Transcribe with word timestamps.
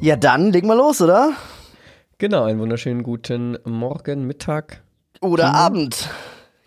Ja, 0.00 0.16
dann 0.16 0.52
legen 0.52 0.68
wir 0.68 0.76
los, 0.76 1.00
oder? 1.00 1.32
Genau, 2.18 2.44
einen 2.44 2.60
wunderschönen 2.60 3.02
guten 3.02 3.58
Morgen, 3.64 4.26
Mittag. 4.26 4.82
Oder 5.20 5.54
Abend. 5.54 6.08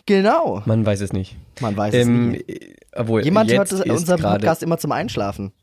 Genau. 0.05 0.61
Man 0.65 0.85
weiß 0.85 1.01
es 1.01 1.13
nicht. 1.13 1.37
Man 1.61 1.77
weiß 1.77 1.93
es 1.93 2.01
Ähm, 2.05 2.31
nicht. 2.31 2.49
äh, 2.49 2.75
obwohl, 2.95 3.23
Jemand 3.23 3.51
hört 3.51 3.71
unseren 3.71 4.21
Podcast 4.21 4.63
immer 4.63 4.77
zum 4.77 4.91
Einschlafen. 4.91 5.53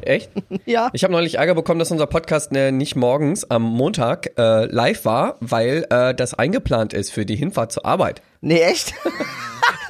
Echt? 0.00 0.30
Ja. 0.66 0.90
Ich 0.92 1.04
habe 1.04 1.12
neulich 1.12 1.36
Ärger 1.36 1.54
bekommen, 1.54 1.78
dass 1.78 1.90
unser 1.92 2.06
Podcast 2.06 2.54
äh, 2.54 2.72
nicht 2.72 2.96
morgens 2.96 3.48
am 3.48 3.62
Montag 3.62 4.30
äh, 4.38 4.64
live 4.66 5.04
war, 5.04 5.36
weil 5.40 5.86
äh, 5.90 6.14
das 6.14 6.34
eingeplant 6.34 6.92
ist 6.92 7.10
für 7.12 7.24
die 7.24 7.36
Hinfahrt 7.36 7.70
zur 7.72 7.86
Arbeit. 7.86 8.22
Nee, 8.40 8.60
echt? 8.60 8.94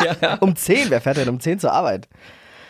Ja, 0.04 0.16
ja. 0.22 0.34
um 0.40 0.54
10. 0.54 0.90
Wer 0.90 1.00
fährt 1.00 1.16
denn 1.16 1.28
um 1.30 1.40
10 1.40 1.58
zur 1.60 1.72
Arbeit? 1.72 2.08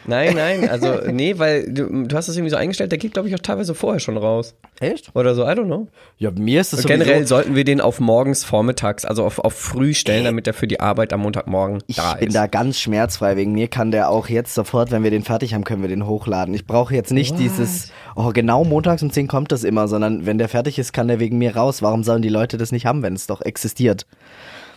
Nein, 0.06 0.34
nein, 0.34 0.68
also 0.68 1.00
nee, 1.10 1.38
weil 1.38 1.72
du, 1.72 2.06
du 2.06 2.16
hast 2.16 2.28
das 2.28 2.36
irgendwie 2.36 2.50
so 2.50 2.56
eingestellt, 2.56 2.92
der 2.92 2.98
geht 2.98 3.12
glaube 3.14 3.28
ich 3.28 3.34
auch 3.34 3.40
teilweise 3.40 3.74
vorher 3.74 4.00
schon 4.00 4.16
raus. 4.16 4.54
Echt? 4.80 5.10
Oder 5.14 5.34
so, 5.34 5.42
I 5.44 5.48
don't 5.50 5.64
know. 5.64 5.88
Ja, 6.18 6.30
mir 6.30 6.60
ist 6.60 6.72
es 6.72 6.82
sowieso... 6.82 6.88
Generell 6.98 7.26
sollten 7.26 7.54
wir 7.54 7.64
den 7.64 7.80
auf 7.80 7.98
morgens, 7.98 8.44
vormittags, 8.44 9.04
also 9.04 9.24
auf, 9.24 9.38
auf 9.38 9.54
früh 9.54 9.94
stellen, 9.94 10.24
damit 10.24 10.46
er 10.46 10.54
für 10.54 10.66
die 10.66 10.80
Arbeit 10.80 11.12
am 11.12 11.20
Montagmorgen 11.20 11.82
Ich 11.86 11.96
da 11.96 12.14
bin 12.14 12.28
ist. 12.28 12.34
da 12.34 12.46
ganz 12.46 12.78
schmerzfrei. 12.78 13.36
Wegen 13.36 13.52
mir 13.52 13.68
kann 13.68 13.90
der 13.90 14.10
auch 14.10 14.28
jetzt 14.28 14.54
sofort, 14.54 14.90
wenn 14.90 15.02
wir 15.02 15.10
den 15.10 15.22
fertig 15.22 15.54
haben, 15.54 15.64
können 15.64 15.82
wir 15.82 15.88
den 15.88 16.06
hochladen. 16.06 16.54
Ich 16.54 16.66
brauche 16.66 16.94
jetzt 16.94 17.10
nicht 17.12 17.38
dieses, 17.38 17.90
oh, 18.14 18.32
genau 18.32 18.64
montags 18.64 19.02
um 19.02 19.10
10 19.10 19.28
kommt 19.28 19.50
das 19.50 19.64
immer, 19.64 19.88
sondern 19.88 20.26
wenn 20.26 20.38
der 20.38 20.48
fertig 20.48 20.78
ist, 20.78 20.92
kann 20.92 21.08
der 21.08 21.20
wegen 21.20 21.38
mir 21.38 21.56
raus. 21.56 21.80
Warum 21.82 22.04
sollen 22.04 22.22
die 22.22 22.28
Leute 22.28 22.58
das 22.58 22.70
nicht 22.70 22.84
haben, 22.86 23.02
wenn 23.02 23.14
es 23.14 23.26
doch 23.26 23.40
existiert? 23.40 24.06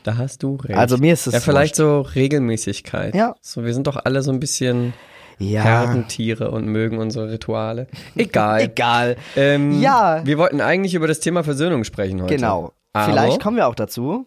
Da 0.04 0.16
hast 0.18 0.44
du 0.44 0.55
recht. 0.55 0.77
Also 0.80 0.98
mir 0.98 1.12
ist 1.12 1.27
es 1.27 1.34
Ja, 1.34 1.40
vielleicht 1.41 1.76
so 1.76 2.02
Regelmäßigkeit. 2.02 3.14
Ja. 3.16 3.36
So, 3.41 3.66
wir 3.66 3.74
sind 3.74 3.86
doch 3.86 3.98
alle 4.05 4.22
so 4.22 4.32
ein 4.32 4.40
bisschen 4.40 4.93
Ja. 5.40 5.63
Herdentiere 5.63 6.51
und 6.51 6.65
mögen 6.68 6.98
unsere 6.98 7.32
Rituale. 7.32 7.87
Egal. 8.15 8.62
Egal. 8.63 9.15
Ähm, 9.35 9.79
Ja. 9.81 10.21
Wir 10.26 10.37
wollten 10.37 10.62
eigentlich 10.62 10.93
über 10.93 11.07
das 11.07 11.20
Thema 11.21 11.43
Versöhnung 11.43 11.84
sprechen 11.84 12.21
heute. 12.21 12.35
Genau. 12.35 12.73
Aber 12.93 13.12
Vielleicht 13.12 13.41
kommen 13.41 13.57
wir 13.57 13.68
auch 13.68 13.76
dazu. 13.76 14.26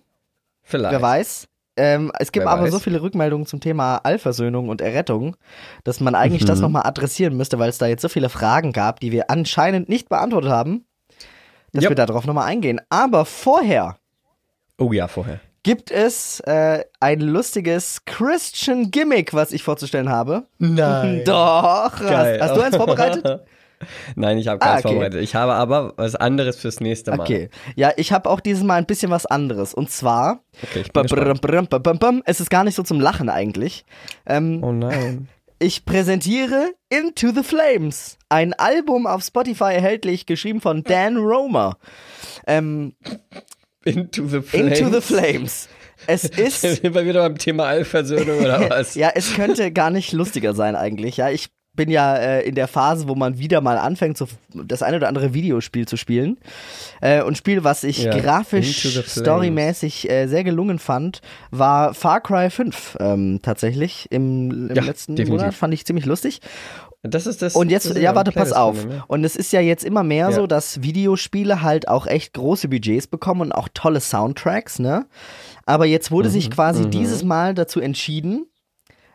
Vielleicht. 0.62 0.92
Wer 0.92 1.02
weiß. 1.02 1.48
Ähm, 1.76 2.12
es 2.18 2.32
gibt 2.32 2.44
Wer 2.46 2.52
aber 2.52 2.62
weiß. 2.64 2.70
so 2.72 2.78
viele 2.78 3.00
Rückmeldungen 3.02 3.46
zum 3.46 3.60
Thema 3.60 3.96
Allversöhnung 3.96 4.68
und 4.68 4.80
Errettung, 4.82 5.36
dass 5.84 6.00
man 6.00 6.14
eigentlich 6.14 6.44
das 6.44 6.58
Mhm. 6.58 6.62
nochmal 6.64 6.82
adressieren 6.86 7.36
müsste, 7.36 7.58
weil 7.58 7.70
es 7.70 7.78
da 7.78 7.86
jetzt 7.86 8.02
so 8.02 8.08
viele 8.10 8.28
Fragen 8.28 8.72
gab, 8.72 9.00
die 9.00 9.10
wir 9.10 9.30
anscheinend 9.30 9.88
nicht 9.88 10.08
beantwortet 10.10 10.50
haben, 10.50 10.84
dass 11.72 11.82
Yep. 11.84 11.90
wir 11.92 11.96
darauf 12.06 12.26
nochmal 12.26 12.46
eingehen. 12.48 12.80
Aber 12.90 13.24
vorher 13.24 13.96
Oh 14.78 14.92
ja, 14.92 15.08
vorher. 15.08 15.40
Gibt 15.62 15.90
es 15.90 16.40
äh, 16.40 16.84
ein 17.00 17.20
lustiges 17.20 18.04
Christian 18.04 18.90
Gimmick, 18.90 19.32
was 19.34 19.52
ich 19.52 19.62
vorzustellen 19.62 20.08
habe. 20.08 20.44
Nein. 20.58 21.22
Doch. 21.26 21.98
Geil. 22.00 22.38
Hast, 22.40 22.50
hast 22.50 22.56
du 22.56 22.60
eins 22.62 22.76
vorbereitet? 22.76 23.40
Nein, 24.14 24.38
ich 24.38 24.46
habe 24.48 24.62
Ah, 24.62 24.74
keins 24.74 24.84
okay. 24.84 24.94
vorbereitet. 24.94 25.22
Ich 25.22 25.34
habe 25.34 25.54
aber 25.54 25.94
was 25.96 26.14
anderes 26.14 26.56
fürs 26.56 26.80
nächste 26.80 27.10
Mal. 27.12 27.20
Okay. 27.20 27.48
Ja, 27.74 27.92
ich 27.96 28.12
habe 28.12 28.30
auch 28.30 28.40
dieses 28.40 28.62
Mal 28.62 28.76
ein 28.76 28.86
bisschen 28.86 29.10
was 29.10 29.26
anderes. 29.26 29.74
Und 29.74 29.90
zwar, 29.90 30.40
Okay, 30.62 30.84
es 32.24 32.40
ist 32.40 32.50
gar 32.50 32.64
nicht 32.64 32.74
so 32.76 32.82
zum 32.82 33.00
Lachen 33.00 33.28
eigentlich. 33.28 33.84
Ähm, 34.26 34.62
Oh 34.62 34.72
nein. 34.72 35.28
Ich 35.58 35.84
präsentiere 35.84 36.72
Into 36.88 37.28
the 37.32 37.44
Flames, 37.44 38.18
ein 38.28 38.52
Album 38.52 39.06
auf 39.06 39.22
Spotify 39.22 39.74
erhältlich, 39.74 40.26
geschrieben 40.26 40.60
von 40.60 40.82
Dan 40.82 41.16
Romer. 41.18 41.76
Ähm, 42.48 42.96
Into 43.84 44.26
the 44.28 44.40
Flames. 44.40 44.78
Into 44.80 44.94
the 44.94 45.00
Flames. 45.00 45.68
Es 46.06 46.24
ist, 46.24 46.60
Sind 46.62 46.94
wir 46.94 47.04
wieder 47.06 47.20
beim 47.22 47.38
Thema 47.38 47.66
Allversöhnung 47.66 48.40
oder 48.40 48.68
was? 48.70 48.94
ja, 48.94 49.10
es 49.14 49.34
könnte 49.34 49.70
gar 49.72 49.90
nicht 49.90 50.12
lustiger 50.12 50.54
sein 50.54 50.74
eigentlich. 50.76 51.16
Ja, 51.16 51.30
ich 51.30 51.48
bin 51.74 51.90
ja 51.90 52.16
äh, 52.16 52.42
in 52.42 52.54
der 52.54 52.68
Phase, 52.68 53.08
wo 53.08 53.14
man 53.14 53.38
wieder 53.38 53.62
mal 53.62 53.78
anfängt, 53.78 54.18
so 54.18 54.26
das 54.52 54.82
ein 54.82 54.94
oder 54.94 55.08
andere 55.08 55.32
Videospiel 55.32 55.88
zu 55.88 55.96
spielen. 55.96 56.36
Äh, 57.00 57.22
und 57.22 57.38
Spiel, 57.38 57.64
was 57.64 57.82
ich 57.82 58.02
Ja, 58.02 58.18
grafisch, 58.18 58.86
storymäßig 59.08 60.10
äh, 60.10 60.26
sehr 60.26 60.44
gelungen 60.44 60.78
fand, 60.78 61.22
war 61.50 61.94
Far 61.94 62.20
Cry 62.20 62.50
5 62.50 62.98
ähm, 63.00 63.38
tatsächlich 63.42 64.06
im, 64.10 64.68
im 64.68 64.76
Ja, 64.76 64.82
letzten 64.82 65.16
definitiv. 65.16 65.40
Monat. 65.40 65.54
Fand 65.54 65.72
ich 65.72 65.86
ziemlich 65.86 66.04
lustig. 66.04 66.40
Das 67.02 67.26
ist 67.26 67.42
das. 67.42 67.56
Und 67.56 67.70
jetzt, 67.70 67.90
das 67.90 67.98
ja, 67.98 68.14
warte, 68.14 68.30
pass 68.30 68.52
auf. 68.52 68.86
ja. 68.88 69.04
Und 69.08 69.24
es 69.24 69.34
ist 69.34 69.52
ja 69.52 69.60
jetzt 69.60 69.84
immer 69.84 70.04
mehr 70.04 70.30
Ja. 70.30 70.32
so, 70.32 70.46
dass 70.46 70.82
Videospiele 70.82 71.60
halt 71.62 71.88
auch 71.88 72.06
echt 72.06 72.32
große 72.34 72.68
Budgets 72.68 73.08
bekommen 73.08 73.40
und 73.40 73.52
auch 73.52 73.68
tolle 73.74 74.00
Soundtracks, 74.00 74.78
ne? 74.78 75.06
Aber 75.66 75.84
jetzt 75.86 76.10
wurde 76.12 76.30
sich 76.30 76.46
Mhm, 76.48 76.52
quasi 76.52 76.90
dieses 76.90 77.24
Mal 77.24 77.54
dazu 77.54 77.80
entschieden, 77.80 78.46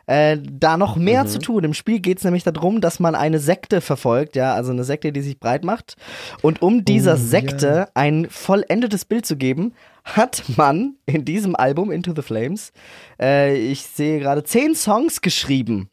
äh, 0.06 0.38
da 0.42 0.76
noch 0.76 0.96
mehr 0.96 1.24
Mhm. 1.24 1.28
zu 1.28 1.38
tun. 1.38 1.64
Im 1.64 1.74
Spiel 1.74 2.00
geht 2.00 2.18
es 2.18 2.24
nämlich 2.24 2.42
darum, 2.44 2.80
dass 2.82 3.00
man 3.00 3.14
eine 3.14 3.38
Sekte 3.38 3.80
verfolgt, 3.80 4.36
ja, 4.36 4.54
also 4.54 4.72
eine 4.72 4.84
Sekte, 4.84 5.12
die 5.12 5.20
sich 5.22 5.38
breit 5.40 5.64
macht. 5.64 5.96
Und 6.42 6.60
um 6.62 6.84
dieser 6.84 7.14
Oh, 7.14 7.18
Sekte 7.18 7.88
ein 7.94 8.26
vollendetes 8.30 9.04
Bild 9.06 9.24
zu 9.26 9.36
geben, 9.36 9.72
hat 10.04 10.42
man 10.56 10.96
in 11.06 11.24
diesem 11.26 11.54
Album 11.56 11.90
Into 11.90 12.12
the 12.14 12.22
Flames, 12.22 12.72
äh, 13.20 13.54
ich 13.56 13.82
sehe 13.82 14.18
gerade, 14.20 14.44
zehn 14.44 14.74
Songs 14.74 15.20
geschrieben. 15.22 15.88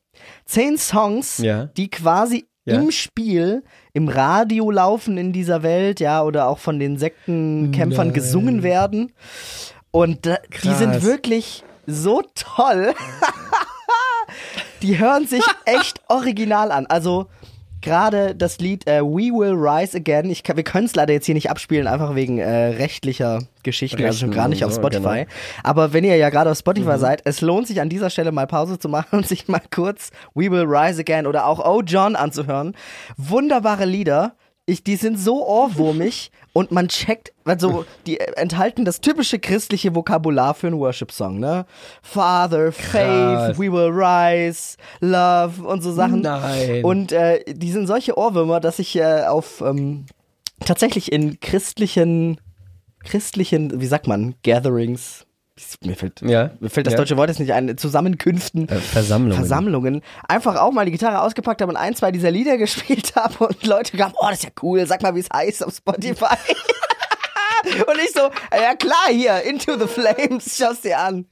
Zehn 0.46 0.78
Songs, 0.78 1.38
Ja. 1.40 1.66
die 1.78 1.90
quasi 1.90 2.46
Ja. 2.66 2.76
im 2.80 2.92
Spiel, 2.92 3.64
im 3.94 4.08
Radio 4.10 4.72
laufen 4.72 5.18
in 5.18 5.32
dieser 5.34 5.62
Welt, 5.64 6.00
ja, 6.00 6.24
oder 6.24 6.48
auch 6.48 6.58
von 6.60 6.80
den 6.80 6.98
Sektenkämpfern 6.98 8.08
Nein. 8.08 8.14
gesungen 8.14 8.64
werden. 8.64 9.12
Und 9.92 10.26
da, 10.26 10.38
die 10.64 10.74
sind 10.74 11.04
wirklich 11.04 11.64
so 11.86 12.24
toll. 12.34 12.94
die 14.82 14.98
hören 14.98 15.28
sich 15.28 15.44
echt 15.66 16.02
original 16.10 16.72
an. 16.72 16.86
Also 16.88 17.28
gerade 17.86 18.36
das 18.36 18.60
Lied 18.60 18.86
äh, 18.88 19.02
We 19.02 19.32
Will 19.32 19.54
Rise 19.54 19.96
Again, 19.98 20.30
ich 20.30 20.44
kann, 20.44 20.58
wir 20.58 20.64
können 20.64 20.86
es 20.88 20.96
leider 20.96 21.14
jetzt 21.14 21.26
hier 21.26 21.36
nicht 21.36 21.50
abspielen, 21.50 21.88
einfach 21.88 22.16
wegen 22.16 22.40
äh, 22.40 22.50
rechtlicher 22.50 23.44
Geschichten, 23.64 24.04
also 24.04 24.20
schon 24.20 24.30
Rechten 24.30 24.42
gar 24.42 24.48
nicht 24.50 24.66
auf 24.66 24.74
Spotify. 24.74 25.24
genau. 25.24 25.26
Aber 25.64 25.94
wenn 25.94 26.04
ihr 26.04 26.18
ja 26.18 26.30
gerade 26.30 26.52
auf 26.52 26.58
Spotify 26.58 26.98
seid, 26.98 27.22
es 27.24 27.40
lohnt 27.42 27.68
sich 27.68 27.80
an 27.80 27.88
dieser 27.88 28.10
Stelle 28.10 28.32
mal 28.34 28.48
Pause 28.48 28.78
zu 28.78 28.90
machen 28.90 29.20
und 29.20 29.28
sich 29.28 29.48
mal 29.48 29.62
kurz 29.74 30.10
We 30.34 30.52
Will 30.52 30.66
Rise 30.66 31.00
Again 31.02 31.28
oder 31.28 31.46
auch 31.46 31.64
Oh 31.66 31.82
John 31.86 32.16
anzuhören. 32.16 32.76
Wunderbare 33.16 33.86
Lieder. 33.86 34.34
Ich, 34.68 34.84
die 34.84 34.96
sind 34.96 35.20
so 35.20 35.46
ohrwurmig 35.46 36.32
und 36.54 36.72
man 36.72 36.88
checkt, 36.88 37.34
also 37.44 37.86
die 38.08 38.20
enthalten 38.20 38.84
das 38.84 39.00
typische 39.00 39.38
christliche 39.38 39.94
Vokabular 39.94 40.56
für 40.56 40.68
einen 40.68 40.80
Worship-Song, 40.80 41.40
ne? 41.40 41.66
Father, 42.02 42.72
Faith, 42.72 42.94
Krass. 42.94 43.60
We 43.60 43.72
Will 43.72 43.92
Rise, 43.92 44.78
Love 45.02 45.68
und 45.68 45.82
so 45.82 45.92
Sachen. 45.92 46.22
Nein. 46.22 46.84
Und 46.84 47.12
äh, 47.12 47.44
die 47.48 47.72
sind 47.72 47.86
solche 47.86 48.18
Ohrwürmer, 48.18 48.60
dass 48.60 48.80
ich 48.80 48.96
äh, 48.96 49.26
auf 49.26 49.62
ähm, 49.62 50.06
tatsächlich 50.62 51.12
in 51.12 51.40
christlichen, 51.40 52.42
christlichen, 53.04 53.80
wie 53.80 53.88
sagt 53.88 54.08
man, 54.08 54.36
Gatherings, 54.44 55.25
mir 55.84 55.96
fällt, 55.96 56.22
Ja. 56.22 56.52
mir 56.60 56.70
fällt 56.70 56.86
das 56.88 56.94
Ja. 56.94 56.98
deutsche 56.98 57.16
Wort 57.18 57.30
jetzt 57.30 57.40
nicht 57.40 57.54
ein, 57.54 57.78
Zusammenkünften, 57.78 58.68
Äh, 58.68 58.76
Versammlungen. 58.76 59.36
Versammlungen, 59.38 60.02
einfach 60.28 60.58
auch 60.58 60.72
mal 60.72 60.86
die 60.86 60.92
Gitarre 60.92 61.22
ausgepackt 61.22 61.62
habe 61.62 61.72
und 61.72 61.78
ein, 61.78 61.96
zwei 61.96 62.12
dieser 62.12 62.32
Lieder 62.32 62.58
gespielt 62.60 63.16
habe 63.16 63.48
und 63.48 63.66
Leute 63.66 63.96
kamen, 63.98 64.14
oh, 64.18 64.26
das 64.30 64.40
ist 64.40 64.44
ja 64.44 64.50
cool, 64.62 64.86
sag 64.86 65.02
mal, 65.02 65.16
wie 65.16 65.20
es 65.22 65.30
heißt 65.34 65.66
auf 65.66 65.74
Spotify. 65.76 66.36
und 67.88 67.98
ich 68.04 68.12
so, 68.12 68.30
ja 68.52 68.76
klar, 68.76 69.08
hier, 69.10 69.42
Into 69.44 69.78
the 69.80 69.88
Flames, 69.88 70.58
schau's 70.58 70.82
dir 70.82 71.00
an. 71.00 71.26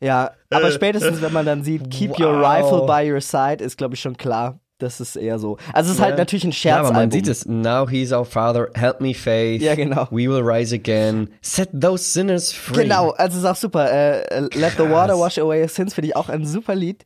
Ja, 0.00 0.30
aber 0.50 0.70
spätestens, 0.70 1.20
wenn 1.22 1.32
man 1.32 1.44
dann 1.44 1.64
sieht, 1.64 1.90
keep 1.90 2.18
your 2.20 2.40
Wow. 2.40 2.46
rifle 2.46 2.86
by 2.86 3.10
your 3.10 3.20
side, 3.20 3.64
ist, 3.64 3.76
glaube 3.76 3.94
ich, 3.94 4.00
schon 4.00 4.16
klar. 4.16 4.60
Das 4.78 5.00
ist 5.00 5.16
eher 5.16 5.38
so. 5.40 5.56
Also 5.72 5.90
es 5.90 5.96
ist 5.98 6.02
halt 6.02 6.16
natürlich 6.18 6.44
ein 6.44 6.50
Ja, 6.50 6.54
Scherzalbum. 6.56 6.90
aber 6.90 6.98
man 7.00 7.10
sieht 7.10 7.26
es. 7.26 7.46
Now 7.46 7.88
he's 7.88 8.12
our 8.12 8.24
father. 8.24 8.68
Help 8.74 9.00
me, 9.00 9.12
faith. 9.12 9.60
Ja, 9.60 9.74
genau. 9.74 10.06
We 10.12 10.28
will 10.28 10.42
rise 10.42 10.72
again. 10.74 11.30
Set 11.42 11.70
those 11.78 12.04
sinners 12.04 12.52
free. 12.52 12.82
Genau, 12.84 13.10
also 13.10 13.38
es 13.38 13.42
ist 13.42 13.50
auch 13.50 13.56
super. 13.56 13.90
Äh, 13.90 14.40
Let 14.56 14.74
the 14.76 14.88
water 14.88 15.18
wash 15.18 15.36
away 15.38 15.60
your 15.62 15.68
sins 15.68 15.94
finde 15.94 16.08
ich 16.08 16.16
auch 16.16 16.28
ein 16.28 16.46
super 16.46 16.76
Lied. 16.76 17.04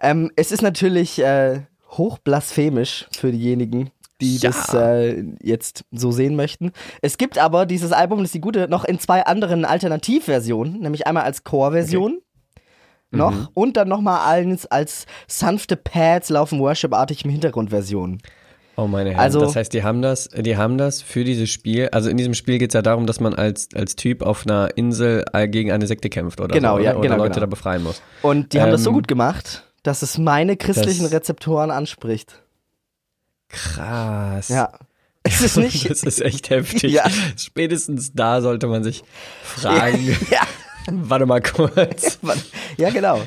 Ähm, 0.00 0.30
es 0.36 0.50
ist 0.50 0.62
natürlich 0.62 1.18
äh, 1.22 1.60
hochblasphemisch 1.90 3.06
für 3.16 3.32
diejenigen, 3.32 3.90
die 4.20 4.36
Ja. 4.38 4.50
das 4.50 4.72
äh, 4.74 5.22
jetzt 5.42 5.84
so 5.92 6.12
sehen 6.12 6.36
möchten. 6.36 6.72
Es 7.02 7.18
gibt 7.18 7.38
aber 7.38 7.66
dieses 7.66 7.92
Album, 7.92 8.18
das 8.20 8.28
ist 8.28 8.34
die 8.34 8.40
gute, 8.40 8.68
noch 8.68 8.84
in 8.84 8.98
zwei 8.98 9.24
anderen 9.26 9.64
Alternativversionen, 9.64 10.80
nämlich 10.80 11.06
einmal 11.06 11.24
als 11.24 11.44
Chorversion. 11.44 12.20
Noch 13.12 13.32
Mhm. 13.32 13.48
und 13.54 13.76
dann 13.76 13.88
nochmal 13.88 14.20
als, 14.20 14.66
als 14.66 15.06
sanfte 15.26 15.76
Pads 15.76 16.28
laufen 16.30 16.60
Worship-artig 16.60 17.24
im 17.24 17.30
Hintergrundversion. 17.30 18.18
Oh 18.76 18.86
meine 18.86 19.10
Herren. 19.10 19.20
Also- 19.20 19.40
das 19.40 19.56
heißt, 19.56 19.72
die 19.72 19.82
haben 19.82 20.00
das, 20.00 20.28
die 20.28 20.56
haben 20.56 20.78
das 20.78 21.02
für 21.02 21.24
dieses 21.24 21.50
Spiel. 21.50 21.88
Also 21.90 22.08
in 22.08 22.16
diesem 22.16 22.34
Spiel 22.34 22.58
geht 22.58 22.70
es 22.70 22.74
ja 22.74 22.82
darum, 22.82 23.06
dass 23.06 23.18
man 23.20 23.34
als 23.34 23.68
als 23.74 23.96
Typ 23.96 24.22
auf 24.22 24.46
einer 24.46 24.70
Insel 24.76 25.24
gegen 25.48 25.72
eine 25.72 25.86
Sekte 25.88 26.08
kämpft 26.08 26.40
oder 26.40 26.54
Genau, 26.54 26.76
so, 26.76 26.82
ja, 26.84 26.92
oder, 26.92 27.00
genau, 27.02 27.14
oder 27.16 27.24
Leute 27.24 27.34
genau. 27.34 27.46
da 27.46 27.50
befreien 27.50 27.82
muss. 27.82 28.00
Und 28.22 28.52
die 28.52 28.60
haben 28.62 28.70
das 28.70 28.84
so 28.84 28.90
Ähm, 28.90 28.94
gut 28.94 29.08
gemacht, 29.08 29.64
dass 29.82 30.02
es 30.02 30.16
meine 30.16 30.56
christlichen 30.56 31.02
das- 31.04 31.12
Rezeptoren 31.12 31.70
anspricht. 31.72 32.40
Krass. 33.48 34.48
Ja. 34.48 34.72
Es 35.22 35.42
ist 35.42 35.58
nicht. 35.58 35.90
Das 35.90 36.02
ist 36.02 36.22
echt 36.22 36.48
heftig. 36.48 36.92
Ja. 36.94 37.04
Spätestens 37.36 38.12
da 38.14 38.40
sollte 38.40 38.66
man 38.68 38.82
sich 38.82 39.02
fragen. 39.42 40.16
ja, 40.30 40.40
Warte 40.90 41.26
mal 41.26 41.40
kurz. 41.40 42.18
ja, 42.76 42.90
genau. 42.90 43.20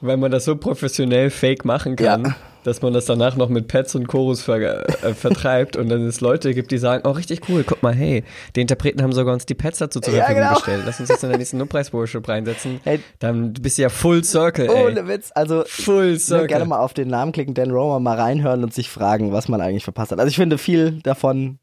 Weil 0.00 0.16
man 0.16 0.30
das 0.30 0.44
so 0.44 0.56
professionell 0.56 1.30
fake 1.30 1.64
machen 1.64 1.96
kann. 1.96 2.24
Ja. 2.24 2.36
dass 2.64 2.82
man 2.82 2.92
das 2.92 3.06
danach 3.06 3.34
noch 3.36 3.48
mit 3.48 3.66
Pets 3.68 3.94
und 3.94 4.06
Chorus 4.08 4.42
ver 4.42 4.86
äh, 5.02 5.14
vertreibt 5.14 5.76
und 5.76 5.88
dann 5.88 6.06
es 6.06 6.20
Leute 6.20 6.52
gibt, 6.54 6.70
die 6.70 6.78
sagen, 6.78 7.02
oh, 7.06 7.12
richtig 7.12 7.48
cool, 7.48 7.64
guck 7.64 7.82
mal, 7.82 7.94
hey, 7.94 8.24
die 8.54 8.60
Interpreten 8.60 9.02
haben 9.02 9.12
sogar 9.12 9.32
uns 9.32 9.46
die 9.46 9.54
Pets 9.54 9.78
dazu 9.78 10.00
zur 10.00 10.12
Ja, 10.12 10.24
Verfügung 10.24 10.42
genau. 10.42 10.54
gestellt. 10.56 10.82
Lass 10.84 11.00
uns 11.00 11.08
jetzt 11.08 11.22
in 11.22 11.30
der 11.30 11.38
nächsten 11.38 11.56
No-Price-Worship 11.56 12.28
reinsetzen. 12.28 12.80
Hey. 12.84 13.00
Dann 13.20 13.54
bist 13.54 13.78
du 13.78 13.82
ja 13.82 13.88
full 13.88 14.22
circle, 14.22 14.68
ey. 14.68 14.86
Ohne 14.86 15.08
Witz, 15.08 15.30
also 15.34 15.64
Full 15.66 16.18
circle. 16.18 16.46
gerne 16.48 16.64
mal 16.66 16.78
auf 16.80 16.92
den 16.94 17.08
Namen 17.08 17.32
klicken, 17.32 17.54
Dan 17.54 17.70
Romer 17.70 18.00
mal 18.00 18.18
reinhören 18.18 18.62
und 18.62 18.74
sich 18.74 18.90
fragen, 18.90 19.32
was 19.32 19.48
man 19.48 19.60
eigentlich 19.60 19.84
verpasst 19.84 20.12
hat. 20.12 20.18
Also 20.20 20.28
ich 20.28 20.36
finde 20.36 20.58
viel 20.58 21.00
davon 21.02 21.58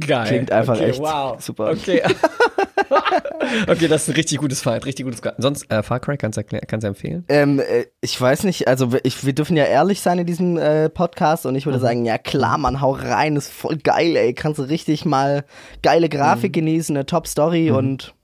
Geil. 0.00 0.26
klingt 0.26 0.50
einfach 0.52 0.76
okay, 0.76 0.90
echt 0.90 1.00
wow. 1.00 1.36
super. 1.40 1.70
Okay. 1.70 2.02
okay, 3.68 3.88
das 3.88 4.02
ist 4.02 4.08
ein 4.08 4.14
richtig 4.14 4.38
gutes 4.38 4.62
Fight, 4.62 4.84
richtig 4.86 5.04
gutes 5.04 5.20
Fight. 5.20 5.34
Sonst, 5.38 5.70
äh, 5.70 5.82
Far 5.82 6.00
Cry, 6.00 6.16
kannst 6.16 6.38
du 6.38 6.44
kannst 6.44 6.84
du 6.84 6.88
empfehlen? 6.88 7.24
Ähm, 7.28 7.60
äh, 7.60 7.86
ich 8.00 8.20
weiß 8.20 8.44
nicht, 8.44 8.68
also 8.68 8.92
wir- 8.92 9.04
ich, 9.04 9.24
wir 9.24 9.32
dürfen 9.34 9.56
ja 9.56 9.64
ehrlich 9.64 10.00
sein 10.00 10.18
in 10.18 10.26
diesem 10.26 10.56
äh, 10.58 10.88
Podcast 10.88 11.46
und 11.46 11.54
ich 11.54 11.64
Mhm. 11.66 11.70
würde 11.70 11.80
sagen, 11.80 12.04
ja 12.04 12.18
klar, 12.18 12.58
man, 12.58 12.80
hau 12.80 12.92
rein, 12.92 13.36
ist 13.36 13.50
voll 13.52 13.76
geil, 13.76 14.16
ey. 14.16 14.34
Kannst 14.34 14.58
du 14.58 14.64
richtig 14.64 15.04
mal 15.04 15.44
geile 15.82 16.08
Grafik 16.08 16.50
Mhm. 16.52 16.60
genießen, 16.60 16.96
eine 16.96 17.06
Top-Story 17.06 17.70
und 17.70 18.14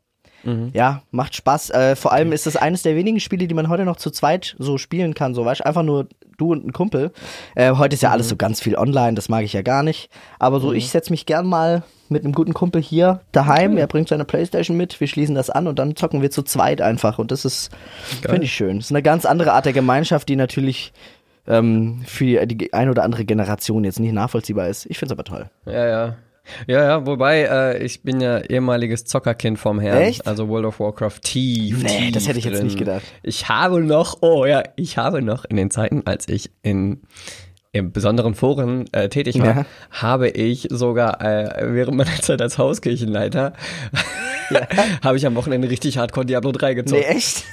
ja, 0.72 1.02
macht 1.10 1.34
Spaß. 1.34 1.70
Äh, 1.70 1.94
vor 1.96 2.12
allem 2.12 2.32
ist 2.32 2.46
das 2.46 2.56
eines 2.56 2.80
der 2.82 2.96
wenigen 2.96 3.20
Spiele, 3.20 3.46
die 3.48 3.54
man 3.54 3.68
heute 3.68 3.84
noch 3.84 3.96
zu 3.96 4.10
zweit 4.10 4.56
so 4.58 4.78
spielen 4.78 5.12
kann, 5.12 5.34
so 5.34 5.44
weißt 5.44 5.66
einfach 5.66 5.82
nur 5.82 6.08
du 6.38 6.52
und 6.52 6.64
ein 6.64 6.72
Kumpel. 6.72 7.10
Äh, 7.54 7.72
heute 7.72 7.94
ist 7.94 8.02
ja 8.02 8.08
Mhm. 8.10 8.12
alles 8.14 8.28
so 8.30 8.36
ganz 8.36 8.58
viel 8.62 8.74
online, 8.74 9.12
das 9.14 9.28
mag 9.28 9.44
ich 9.44 9.52
ja 9.52 9.60
gar 9.60 9.82
nicht. 9.82 10.08
Aber 10.38 10.58
so, 10.60 10.72
ich 10.72 10.88
setz 10.88 11.10
mich 11.10 11.26
gern 11.26 11.46
mal 11.46 11.82
mit 12.10 12.24
einem 12.24 12.32
guten 12.32 12.54
Kumpel 12.54 12.80
hier 12.82 13.20
daheim, 13.32 13.76
er 13.76 13.86
bringt 13.86 14.08
seine 14.08 14.24
Playstation 14.24 14.76
mit, 14.76 15.00
wir 15.00 15.06
schließen 15.08 15.34
das 15.34 15.50
an 15.50 15.66
und 15.66 15.78
dann 15.78 15.96
zocken 15.96 16.22
wir 16.22 16.30
zu 16.30 16.42
zweit 16.42 16.80
einfach 16.80 17.18
und 17.18 17.30
das 17.30 17.44
ist, 17.44 17.70
finde 18.22 18.44
ich 18.44 18.52
schön. 18.52 18.76
Das 18.76 18.86
ist 18.86 18.92
eine 18.92 19.02
ganz 19.02 19.24
andere 19.24 19.52
Art 19.52 19.66
der 19.66 19.72
Gemeinschaft, 19.72 20.28
die 20.28 20.36
natürlich 20.36 20.92
ähm, 21.46 22.02
für 22.06 22.46
die 22.46 22.72
ein 22.72 22.90
oder 22.90 23.02
andere 23.04 23.24
Generation 23.24 23.84
jetzt 23.84 24.00
nicht 24.00 24.12
nachvollziehbar 24.12 24.68
ist. 24.68 24.86
Ich 24.86 24.98
finde 24.98 25.14
es 25.14 25.18
aber 25.18 25.24
toll. 25.24 25.50
Ja, 25.66 25.86
ja. 25.86 26.16
Ja, 26.66 26.82
ja, 26.82 27.06
wobei, 27.06 27.42
äh, 27.42 27.82
ich 27.84 28.02
bin 28.02 28.20
ja 28.22 28.38
ehemaliges 28.38 29.04
Zockerkind 29.04 29.58
vom 29.58 29.80
Herrn. 29.80 30.00
Echt? 30.00 30.26
Also 30.26 30.48
World 30.48 30.64
of 30.64 30.80
Warcraft 30.80 31.20
tief, 31.22 31.82
Nee, 31.82 31.88
tief 31.88 32.12
das 32.12 32.26
hätte 32.26 32.38
ich 32.38 32.46
jetzt 32.46 32.56
drin. 32.58 32.66
nicht 32.66 32.78
gedacht. 32.78 33.02
Ich 33.22 33.50
habe 33.50 33.80
noch, 33.80 34.22
oh 34.22 34.46
ja, 34.46 34.62
ich 34.76 34.96
habe 34.96 35.20
noch 35.20 35.44
in 35.44 35.56
den 35.56 35.70
Zeiten, 35.70 36.02
als 36.06 36.26
ich 36.28 36.50
in 36.62 37.02
in 37.72 37.92
besonderen 37.92 38.34
Foren 38.34 38.86
äh, 38.92 39.08
tätig 39.08 39.38
war, 39.40 39.46
Ja. 39.58 39.66
habe 39.90 40.28
ich 40.30 40.68
sogar 40.70 41.20
äh, 41.20 41.74
während 41.74 41.96
meiner 41.96 42.10
Zeit 42.22 42.40
als 42.40 42.58
Hauskirchenleiter 42.58 43.52
habe 45.04 45.16
ich 45.18 45.26
am 45.26 45.34
Wochenende 45.34 45.68
richtig 45.68 45.98
Hardcore 45.98 46.24
Diablo 46.24 46.52
3 46.52 46.72
gezockt. 46.74 47.02
Nee, 47.02 47.06
echt? 47.06 47.44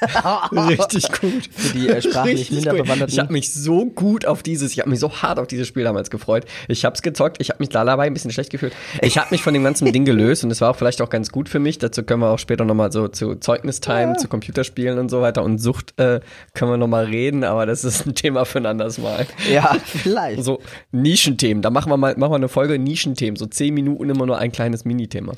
Richtig 0.52 1.12
gut. 1.12 1.50
Für 1.52 1.78
die, 1.78 1.90
äh, 1.90 2.02
sprachlich 2.02 2.40
Richtig 2.40 2.56
minder. 2.56 2.74
Bewanderten. 2.74 3.12
Ich 3.14 3.20
habe 3.20 3.34
mich 3.34 3.54
so 3.54 3.86
gut 3.86 4.26
auf 4.26 4.44
dieses, 4.44 4.72
ich 4.72 4.80
habe 4.80 4.90
mich 4.90 5.00
so 5.00 5.12
hart 5.12 5.40
auf 5.40 5.48
dieses 5.48 5.68
Spiel 5.68 5.84
damals 5.84 6.10
gefreut. 6.10 6.46
Ich 6.68 6.86
habe 6.86 6.96
es 6.96 7.02
gezockt, 7.02 7.38
ich 7.42 7.50
habe 7.50 7.60
mich 7.60 7.68
da 7.70 7.84
dabei 7.84 8.06
ein 8.06 8.14
bisschen 8.14 8.32
schlecht 8.32 8.50
gefühlt. 8.50 8.74
Ich 9.02 9.18
habe 9.18 9.28
mich 9.32 9.42
von 9.44 9.54
dem 9.54 9.64
ganzen 9.64 9.92
Ding 9.92 10.06
gelöst 10.06 10.44
und 10.46 10.52
es 10.52 10.62
war 10.62 10.72
auch 10.72 10.76
vielleicht 10.78 11.02
auch 11.02 11.10
ganz 11.10 11.32
gut 11.32 11.50
für 11.50 11.60
mich. 11.60 11.80
Dazu 11.80 12.04
können 12.04 12.22
wir 12.22 12.30
auch 12.30 12.40
später 12.40 12.64
nochmal 12.64 12.92
so 12.94 13.08
zu 13.10 13.36
Zeugnistime, 13.36 14.16
zu 14.18 14.30
Computerspielen 14.30 14.98
und 14.98 15.10
so 15.10 15.22
weiter 15.22 15.44
und 15.44 15.58
Sucht 15.60 16.00
äh, 16.00 16.22
können 16.54 16.72
wir 16.72 16.78
nochmal 16.78 17.06
reden, 17.06 17.44
aber 17.44 17.66
das 17.66 17.84
ist 17.84 18.06
ein 18.08 18.16
Thema 18.16 18.46
für 18.46 18.60
ein 18.60 18.66
anderes 18.66 18.98
Mal. 19.00 19.26
Ja, 19.52 19.76
vielleicht. 20.10 20.44
So 20.44 20.60
Nischenthemen, 20.92 21.62
da 21.62 21.70
machen 21.70 21.92
wir 21.92 21.98
mal 21.98 22.16
machen 22.18 22.32
wir 22.32 22.36
eine 22.36 22.48
Folge 22.50 22.80
Nischenthemen, 22.80 23.36
so 23.36 23.46
zehn 23.46 23.74
Minuten 23.74 24.10
immer 24.10 24.26
nur 24.26 24.38
ein 24.38 24.52
kleines 24.52 24.86
Minithema. 24.86 25.34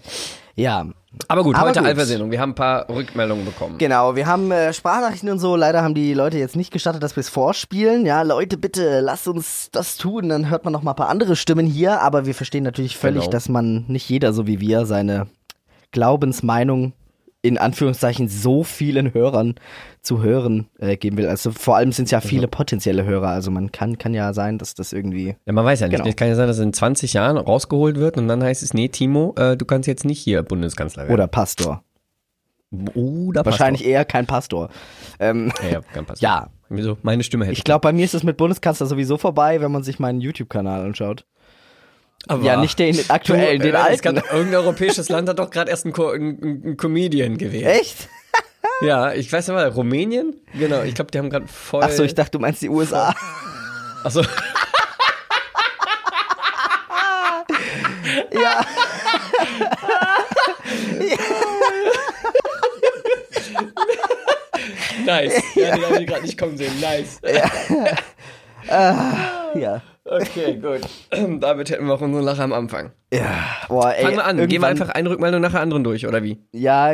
Ja, 0.56 0.88
Aber 1.28 1.44
gut, 1.44 1.56
Aber 1.56 1.70
heute 1.70 1.82
gut. 1.82 2.32
Wir 2.32 2.40
haben 2.42 2.52
ein 2.52 2.56
paar 2.56 2.90
Rückmeldungen 2.90 3.46
bekommen. 3.46 3.78
Genau, 3.78 4.16
wir 4.16 4.26
haben 4.26 4.50
äh, 4.52 4.74
Sprachnachrichten 4.74 5.30
und 5.30 5.38
so. 5.38 5.56
Leider 5.56 5.84
haben 5.84 5.94
die 5.94 6.16
Leute 6.16 6.40
jetzt 6.40 6.56
nicht 6.56 6.72
gestattet, 6.74 7.04
dass 7.04 7.16
wir 7.16 7.22
es 7.22 7.30
vorspielen. 7.30 8.08
Ja, 8.08 8.24
Leute, 8.24 8.58
bitte 8.58 9.00
lasst 9.02 9.28
uns 9.28 9.70
das 9.72 9.98
tun. 9.98 10.30
Dann 10.30 10.50
hört 10.50 10.64
man 10.64 10.74
noch 10.74 10.82
mal 10.82 10.94
ein 10.94 10.96
paar 10.96 11.10
andere 11.10 11.36
Stimmen 11.36 11.68
hier. 11.68 12.02
Aber 12.02 12.26
wir 12.26 12.34
verstehen 12.34 12.64
natürlich 12.64 12.98
völlig, 12.98 13.22
Genau. 13.26 13.32
dass 13.32 13.50
man 13.50 13.86
nicht 13.88 14.10
jeder 14.10 14.34
so 14.34 14.48
wie 14.48 14.60
wir 14.60 14.88
seine 14.88 15.28
Glaubensmeinung 15.92 16.94
in 17.48 17.58
Anführungszeichen 17.58 18.28
so 18.28 18.64
vielen 18.64 19.14
Hörern 19.14 19.56
zu 20.02 20.22
hören 20.22 20.68
äh, 20.80 20.98
geben 20.98 21.18
will. 21.18 21.28
Also 21.28 21.52
vor 21.52 21.76
allem 21.76 21.92
sind 21.92 22.06
es 22.06 22.12
ja 22.12 22.22
viele 22.22 22.48
potenzielle 22.48 23.04
Hörer. 23.04 23.30
Also 23.30 23.52
man 23.52 23.72
kann 23.72 23.98
kann 23.98 24.14
ja 24.14 24.34
sein, 24.34 24.58
dass 24.58 24.74
das 24.74 24.94
irgendwie 24.94 25.36
Ja, 25.46 25.54
man 25.54 25.66
weiß 25.66 25.82
ja 25.82 25.88
nicht. 25.88 25.98
Genau. 25.98 26.10
Es 26.10 26.16
kann 26.16 26.28
ja 26.28 26.36
sein, 26.36 26.48
dass 26.48 26.58
es 26.58 26.64
in 26.64 26.74
20 26.74 27.14
Jahren 27.14 27.38
rausgeholt 27.38 27.98
wird 27.98 28.18
und 28.18 28.28
dann 28.28 28.44
heißt 28.44 28.64
es, 28.64 28.74
nee, 28.74 28.88
Timo, 28.88 29.34
äh, 29.38 29.58
du 29.58 29.66
kannst 29.66 29.88
jetzt 29.88 30.06
nicht 30.06 30.20
hier 30.20 30.44
Bundeskanzler 30.44 31.04
werden. 31.04 31.14
oder 31.14 31.28
Pastor. 31.28 31.84
Oder 32.94 33.46
Wahrscheinlich 33.46 33.86
eher 33.86 34.04
kein 34.04 34.26
Pastor. 34.26 34.70
Ähm, 35.20 35.54
Ja, 35.64 35.70
ja, 35.70 35.82
kann 35.94 36.06
passen. 36.06 36.22
ja, 36.24 36.50
Wieso? 36.70 36.98
Meine 37.02 37.24
Stimme 37.24 37.46
hätte 37.46 37.54
ich 37.54 37.64
glaube, 37.64 37.82
bei 37.82 37.94
mir 37.94 38.04
ist 38.04 38.14
es 38.14 38.24
mit 38.24 38.38
Bundeskanzler 38.38 38.88
sowieso 38.88 39.18
vorbei, 39.18 39.62
wenn 39.62 39.72
man 39.72 39.84
sich 39.84 40.00
meinen 40.00 40.20
YouTube-Kanal 40.20 40.82
anschaut. 40.82 41.26
Aber 42.28 42.44
Ja, 42.44 42.58
nicht 42.60 42.78
den 42.80 42.98
aktuellen, 43.10 43.60
du, 43.60 43.68
den 43.68 43.76
äh, 43.76 43.78
es 43.78 43.84
alten. 43.86 44.02
kann- 44.02 44.16
irgendein 44.32 44.56
europäisches 44.56 45.08
Land 45.10 45.30
hat 45.30 45.40
doch 45.40 45.50
gerade 45.50 45.70
erst 45.72 45.86
einen, 45.86 45.94
Co 45.94 46.10
einen, 46.10 46.76
Comedian 46.78 47.38
gewählt. 47.38 47.66
Echt? 47.68 48.10
Ja, 48.82 49.14
ich 49.14 49.32
weiß 49.32 49.48
nicht 49.48 49.56
mal, 49.56 49.68
Rumänien? 49.70 50.36
Genau, 50.54 50.84
ich 50.84 50.94
glaube, 50.94 51.10
die 51.12 51.18
haben 51.20 51.30
gerade 51.30 51.48
voll. 51.48 51.84
Ach 51.84 51.90
so, 51.92 52.04
ich 52.04 52.14
dachte, 52.16 52.32
du 52.32 52.40
meinst 52.40 52.62
die 52.62 52.70
USA. 52.70 53.14
Ach 54.04 54.12
so. 54.12 54.22
ja. 58.32 58.62
Nice. 65.06 65.42
Ja, 65.56 65.76
den 65.76 65.86
habe 65.86 66.02
ich 66.02 66.08
gerade 66.08 66.22
nicht 66.24 66.38
kommen 66.38 66.58
sehen. 66.58 66.74
Nice. 66.82 67.20
Ja. 69.56 69.82
Okay, 70.10 70.56
gut. 70.56 70.82
Damit 71.42 71.70
hätten 71.70 71.86
wir 71.86 71.94
auch 71.94 72.02
unsere 72.02 72.24
Lache 72.24 72.44
am 72.44 72.54
Anfang. 72.54 72.92
Ja. 73.14 73.26
Boah, 73.68 73.94
ey, 73.94 74.04
Fangen 74.04 74.18
wir 74.18 74.26
an. 74.26 74.48
Gehen 74.48 74.62
wir 74.62 74.68
einfach 74.68 74.90
eine 74.90 75.10
Rückmeldung 75.10 75.42
nach 75.42 75.52
der 75.52 75.62
anderen 75.62 75.84
durch, 75.84 76.08
oder 76.08 76.24
wie? 76.24 76.38
Ja, 76.54 76.94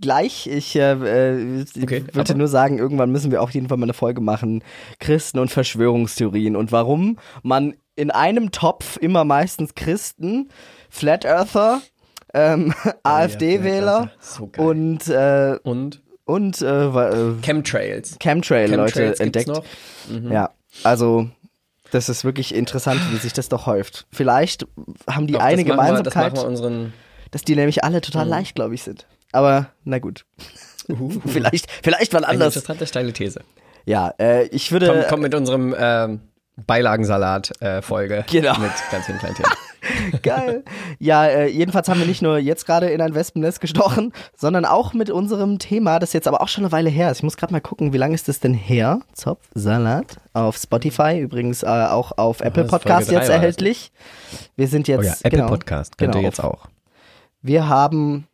gleich. 0.00 0.46
Ich 0.46 0.74
äh, 0.76 0.92
äh, 0.92 1.64
Okay, 1.82 2.04
würde 2.12 2.34
nur 2.36 2.48
sagen, 2.48 2.78
irgendwann 2.78 3.10
müssen 3.10 3.30
wir 3.30 3.42
auf 3.42 3.50
jeden 3.50 3.68
Fall 3.68 3.76
mal 3.78 3.84
eine 3.86 3.94
Folge 3.94 4.20
machen. 4.20 4.62
Christen 4.98 5.38
und 5.38 5.50
Verschwörungstheorien 5.50 6.56
und 6.56 6.72
warum 6.72 7.18
man 7.42 7.74
in 7.96 8.10
einem 8.10 8.52
Topf 8.52 8.96
immer 9.00 9.24
meistens 9.24 9.74
Christen, 9.74 10.48
Flat 10.88 11.24
Earther, 11.24 11.80
ähm, 12.34 12.72
AfD-Wähler 13.02 14.10
So 14.20 14.50
und 14.56 15.08
äh, 15.08 15.58
Und 15.62 16.02
und 16.24 16.60
äh, 16.60 16.84
äh, 16.86 17.34
Chemtrails. 17.42 18.18
Chemtrail-Leute 18.20 18.92
Chemtrails 18.92 19.06
gibt's 19.06 19.20
entdeckt. 19.20 19.48
noch. 19.48 19.64
Mhm. 20.10 20.30
Ja, 20.30 20.50
also 20.84 21.28
das 21.90 22.08
ist 22.08 22.24
wirklich 22.24 22.54
interessant, 22.54 23.00
wie 23.12 23.16
sich 23.16 23.32
das 23.32 23.48
doch 23.48 23.66
häuft. 23.66 24.06
Vielleicht 24.12 24.66
haben 25.08 25.26
die 25.26 25.34
Doch, 25.34 25.40
eine 25.40 25.56
das 25.62 25.66
wir, 25.66 25.76
das 25.76 25.86
Gemeinsamkeit, 25.86 26.34
wir 26.36 26.44
unseren. 26.44 26.92
dass 27.30 27.42
die 27.42 27.56
nämlich 27.56 27.84
alle 27.84 28.00
total 28.00 28.26
leicht, 28.26 28.54
glaube 28.54 28.74
ich, 28.74 28.82
sind. 28.82 29.06
Aber 29.32 29.70
na 29.84 29.98
gut. 29.98 30.24
vielleicht, 31.26 31.70
vielleicht 31.82 32.12
mal 32.12 32.24
Eine 32.24 32.34
anders. 32.34 32.56
interessante 32.56 32.86
steile 32.86 33.12
These. 33.12 33.40
Ja, 33.84 34.12
äh, 34.18 34.46
ich 34.48 34.72
würde. 34.72 34.86
Komm, 34.88 35.04
komm 35.08 35.20
mit 35.20 35.34
unserem 35.34 35.74
ähm, 35.78 36.20
Beilagensalat-Folge. 36.66 38.24
Genau. 38.30 38.58
Mit 38.58 38.70
ganz 38.90 39.06
vielen 39.06 39.18
kleinen 39.18 39.34
Themen. 39.34 40.20
Geil. 40.22 40.64
Ja, 40.98 41.26
äh, 41.26 41.46
jedenfalls 41.48 41.88
haben 41.88 42.00
wir 42.00 42.06
nicht 42.06 42.22
nur 42.22 42.38
jetzt 42.38 42.66
gerade 42.66 42.88
in 42.88 43.00
ein 43.00 43.14
Wespennest 43.14 43.60
gestochen, 43.60 44.12
sondern 44.36 44.64
auch 44.64 44.92
mit 44.92 45.10
unserem 45.10 45.58
Thema, 45.58 45.98
das 45.98 46.12
jetzt 46.12 46.28
aber 46.28 46.40
auch 46.40 46.48
schon 46.48 46.64
eine 46.64 46.72
Weile 46.72 46.90
her 46.90 47.10
ist. 47.10 47.18
Ich 47.18 47.22
muss 47.22 47.36
gerade 47.36 47.52
mal 47.52 47.60
gucken, 47.60 47.92
wie 47.92 47.96
lange 47.96 48.14
ist 48.14 48.28
das 48.28 48.40
denn 48.40 48.54
her? 48.54 49.00
Zopfsalat 49.12 50.16
auf 50.34 50.56
Spotify, 50.56 51.18
übrigens 51.18 51.62
äh, 51.62 51.66
auch 51.66 52.16
auf 52.18 52.40
Apple 52.40 52.64
Podcast 52.64 53.10
jetzt 53.10 53.28
erhältlich. 53.28 53.90
Wir 54.56 54.68
sind 54.68 54.88
jetzt 54.88 55.00
Oh 55.00 55.02
ja, 55.02 55.14
Apple 55.22 55.30
genau, 55.30 55.48
Podcast 55.48 55.98
könnt 55.98 56.12
genau, 56.12 56.22
ihr 56.22 56.28
jetzt 56.28 56.42
auch. 56.42 56.66
Wir 57.42 57.68
haben 57.68 58.27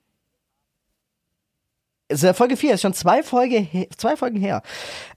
ja 2.13 2.33
Folge 2.35 2.57
4, 2.57 2.75
ist 2.75 2.83
schon 2.83 2.93
zwei, 2.95 3.23
Folge 3.23 3.67
zwei 3.97 4.17
Folgen 4.17 4.39
her. 4.39 4.63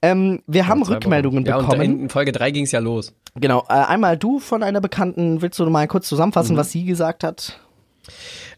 Ähm, 0.01 0.41
wir 0.47 0.67
haben 0.67 0.83
Zwei 0.83 0.95
Rückmeldungen 0.95 1.43
Wochen. 1.43 1.49
Ja, 1.49 1.57
und 1.57 1.65
bekommen. 1.69 1.99
in 2.03 2.09
Folge 2.09 2.31
3 2.31 2.51
ging 2.51 2.63
es 2.63 2.71
ja 2.71 2.79
los. 2.79 3.13
Genau, 3.35 3.65
äh, 3.69 3.73
einmal 3.73 4.17
du 4.17 4.39
von 4.39 4.63
einer 4.63 4.81
Bekannten, 4.81 5.41
willst 5.41 5.59
du 5.59 5.65
mal 5.69 5.87
kurz 5.87 6.07
zusammenfassen, 6.07 6.53
Mhm. 6.55 6.59
was 6.59 6.71
sie 6.71 6.85
gesagt 6.85 7.23
hat? 7.23 7.59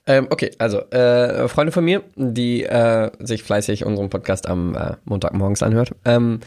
Ähm, 0.06 0.28
okay, 0.30 0.52
also 0.58 0.80
äh, 0.92 1.48
Freunde 1.48 1.72
von 1.72 1.84
mir, 1.84 2.04
die 2.16 2.64
äh, 2.64 3.12
sich 3.20 3.44
fleißig 3.44 3.86
unseren 3.86 4.10
Podcast 4.10 4.48
am 4.48 4.76
äh, 4.76 4.96
Montagmorgens 5.06 5.62
anhört, 5.62 5.92
ähm, 6.06 6.40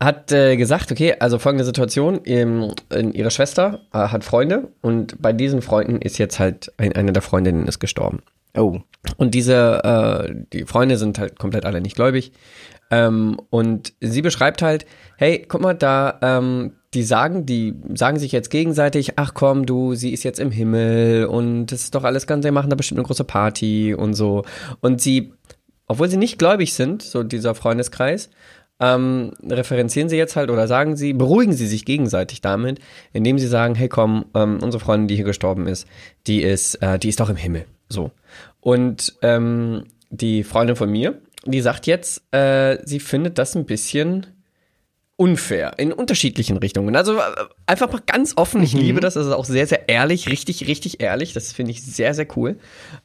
hat 0.00 0.30
äh, 0.32 0.56
gesagt, 0.56 0.92
okay, 0.92 1.16
also 1.18 1.38
folgende 1.38 1.64
Situation, 1.64 2.20
ähm, 2.24 2.72
ihre 3.12 3.30
Schwester 3.30 3.80
äh, 3.92 3.98
hat 3.98 4.24
Freunde 4.24 4.68
und 4.80 5.20
bei 5.20 5.32
diesen 5.32 5.62
Freunden 5.62 6.00
ist 6.00 6.18
jetzt 6.18 6.38
halt 6.38 6.72
ein, 6.76 6.92
eine 6.92 7.12
der 7.12 7.22
Freundinnen 7.22 7.66
ist 7.66 7.80
gestorben. 7.80 8.22
Oh. 8.56 8.80
Und 9.16 9.34
diese, 9.34 9.82
äh, 9.84 10.34
die 10.52 10.64
Freunde 10.64 10.96
sind 10.96 11.18
halt 11.18 11.38
komplett 11.38 11.64
alle 11.64 11.80
nicht 11.80 11.96
gläubig. 11.96 12.32
Ähm, 12.90 13.38
und 13.50 13.92
sie 14.00 14.22
beschreibt 14.22 14.62
halt, 14.62 14.86
hey, 15.16 15.44
guck 15.46 15.60
mal, 15.60 15.74
da, 15.74 16.18
ähm, 16.22 16.72
die 16.94 17.02
sagen, 17.02 17.44
die 17.44 17.74
sagen 17.94 18.18
sich 18.18 18.32
jetzt 18.32 18.48
gegenseitig, 18.50 19.18
ach 19.18 19.34
komm, 19.34 19.66
du, 19.66 19.94
sie 19.94 20.12
ist 20.12 20.22
jetzt 20.22 20.40
im 20.40 20.50
Himmel 20.50 21.26
und 21.26 21.66
das 21.66 21.82
ist 21.82 21.94
doch 21.94 22.04
alles 22.04 22.26
ganz, 22.26 22.44
wir 22.44 22.52
machen 22.52 22.70
da 22.70 22.76
bestimmt 22.76 22.98
eine 22.98 23.06
große 23.06 23.24
Party 23.24 23.94
und 23.94 24.14
so. 24.14 24.44
Und 24.80 25.02
sie, 25.02 25.34
obwohl 25.86 26.08
sie 26.08 26.16
nicht 26.16 26.38
gläubig 26.38 26.72
sind, 26.72 27.02
so 27.02 27.22
dieser 27.22 27.54
Freundeskreis, 27.54 28.30
ähm, 28.80 29.32
referenzieren 29.48 30.08
sie 30.08 30.16
jetzt 30.16 30.36
halt 30.36 30.50
oder 30.50 30.68
sagen 30.68 30.96
sie, 30.96 31.12
beruhigen 31.12 31.52
sie 31.52 31.66
sich 31.66 31.84
gegenseitig 31.84 32.40
damit, 32.40 32.78
indem 33.12 33.38
sie 33.38 33.48
sagen, 33.48 33.74
hey 33.74 33.88
komm, 33.88 34.26
ähm, 34.34 34.58
unsere 34.62 34.82
Freundin, 34.82 35.08
die 35.08 35.16
hier 35.16 35.24
gestorben 35.24 35.66
ist, 35.66 35.86
die 36.26 36.42
ist, 36.42 36.76
äh, 36.76 36.98
die 36.98 37.08
ist 37.08 37.20
doch 37.20 37.30
im 37.30 37.36
Himmel. 37.36 37.66
So. 37.88 38.10
Und 38.60 39.16
ähm, 39.22 39.84
die 40.10 40.44
Freundin 40.44 40.76
von 40.76 40.90
mir, 40.90 41.20
die 41.44 41.60
sagt 41.60 41.86
jetzt, 41.86 42.22
äh, 42.32 42.78
sie 42.84 43.00
findet 43.00 43.38
das 43.38 43.54
ein 43.54 43.64
bisschen 43.64 44.26
unfair 45.16 45.74
in 45.78 45.92
unterschiedlichen 45.92 46.58
Richtungen. 46.58 46.94
Also 46.94 47.18
äh, 47.18 47.22
einfach 47.66 47.90
mal 47.90 48.00
ganz 48.06 48.34
offen. 48.36 48.62
Ich 48.62 48.74
mhm. 48.74 48.80
liebe 48.80 49.00
das. 49.00 49.14
Das 49.14 49.26
ist 49.26 49.32
auch 49.32 49.44
sehr, 49.44 49.66
sehr 49.66 49.88
ehrlich, 49.88 50.28
richtig, 50.28 50.68
richtig 50.68 51.00
ehrlich. 51.00 51.32
Das 51.32 51.52
finde 51.52 51.72
ich 51.72 51.82
sehr, 51.82 52.14
sehr 52.14 52.28
cool. 52.36 52.56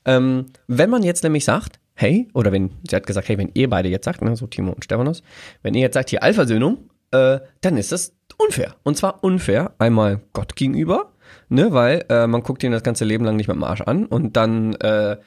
Ähm, 0.05 0.45
wenn 0.67 0.91
man 0.91 1.01
jetzt 1.01 1.23
nämlich 1.23 1.43
sagt, 1.43 1.79
hey, 1.95 2.27
oder 2.33 2.51
wenn, 2.51 2.71
sie 2.87 2.95
hat 2.95 3.05
gesagt, 3.05 3.29
hey, 3.29 3.37
wenn 3.37 3.51
ihr 3.53 3.69
beide 3.69 3.89
jetzt 3.89 4.05
sagt, 4.05 4.21
ne, 4.21 4.35
so 4.35 4.47
Timo 4.47 4.71
und 4.71 4.83
Stephanus, 4.83 5.23
wenn 5.61 5.73
ihr 5.73 5.81
jetzt 5.81 5.93
sagt, 5.93 6.09
hier 6.09 6.23
Alpha-Söhnung, 6.23 6.89
äh, 7.11 7.39
dann 7.61 7.77
ist 7.77 7.91
das 7.91 8.15
unfair. 8.37 8.75
Und 8.83 8.97
zwar 8.97 9.23
unfair 9.23 9.73
einmal 9.77 10.21
Gott 10.33 10.55
gegenüber, 10.55 11.13
ne, 11.49 11.71
weil 11.71 12.05
äh, 12.09 12.27
man 12.27 12.41
guckt 12.41 12.63
ihn 12.63 12.71
das 12.71 12.83
ganze 12.83 13.05
Leben 13.05 13.25
lang 13.25 13.35
nicht 13.35 13.47
mit 13.47 13.55
dem 13.55 13.63
Arsch 13.63 13.81
an 13.81 14.05
und 14.05 14.35
dann, 14.35 14.73
äh, 14.75 15.17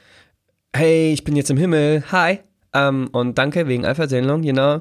hey, 0.74 1.12
ich 1.12 1.24
bin 1.24 1.36
jetzt 1.36 1.50
im 1.50 1.56
Himmel, 1.56 2.04
hi, 2.10 2.40
ähm, 2.72 3.08
und 3.12 3.38
danke 3.38 3.68
wegen 3.68 3.84
Alpha-Söhnung, 3.84 4.42
you 4.42 4.52
know, 4.52 4.78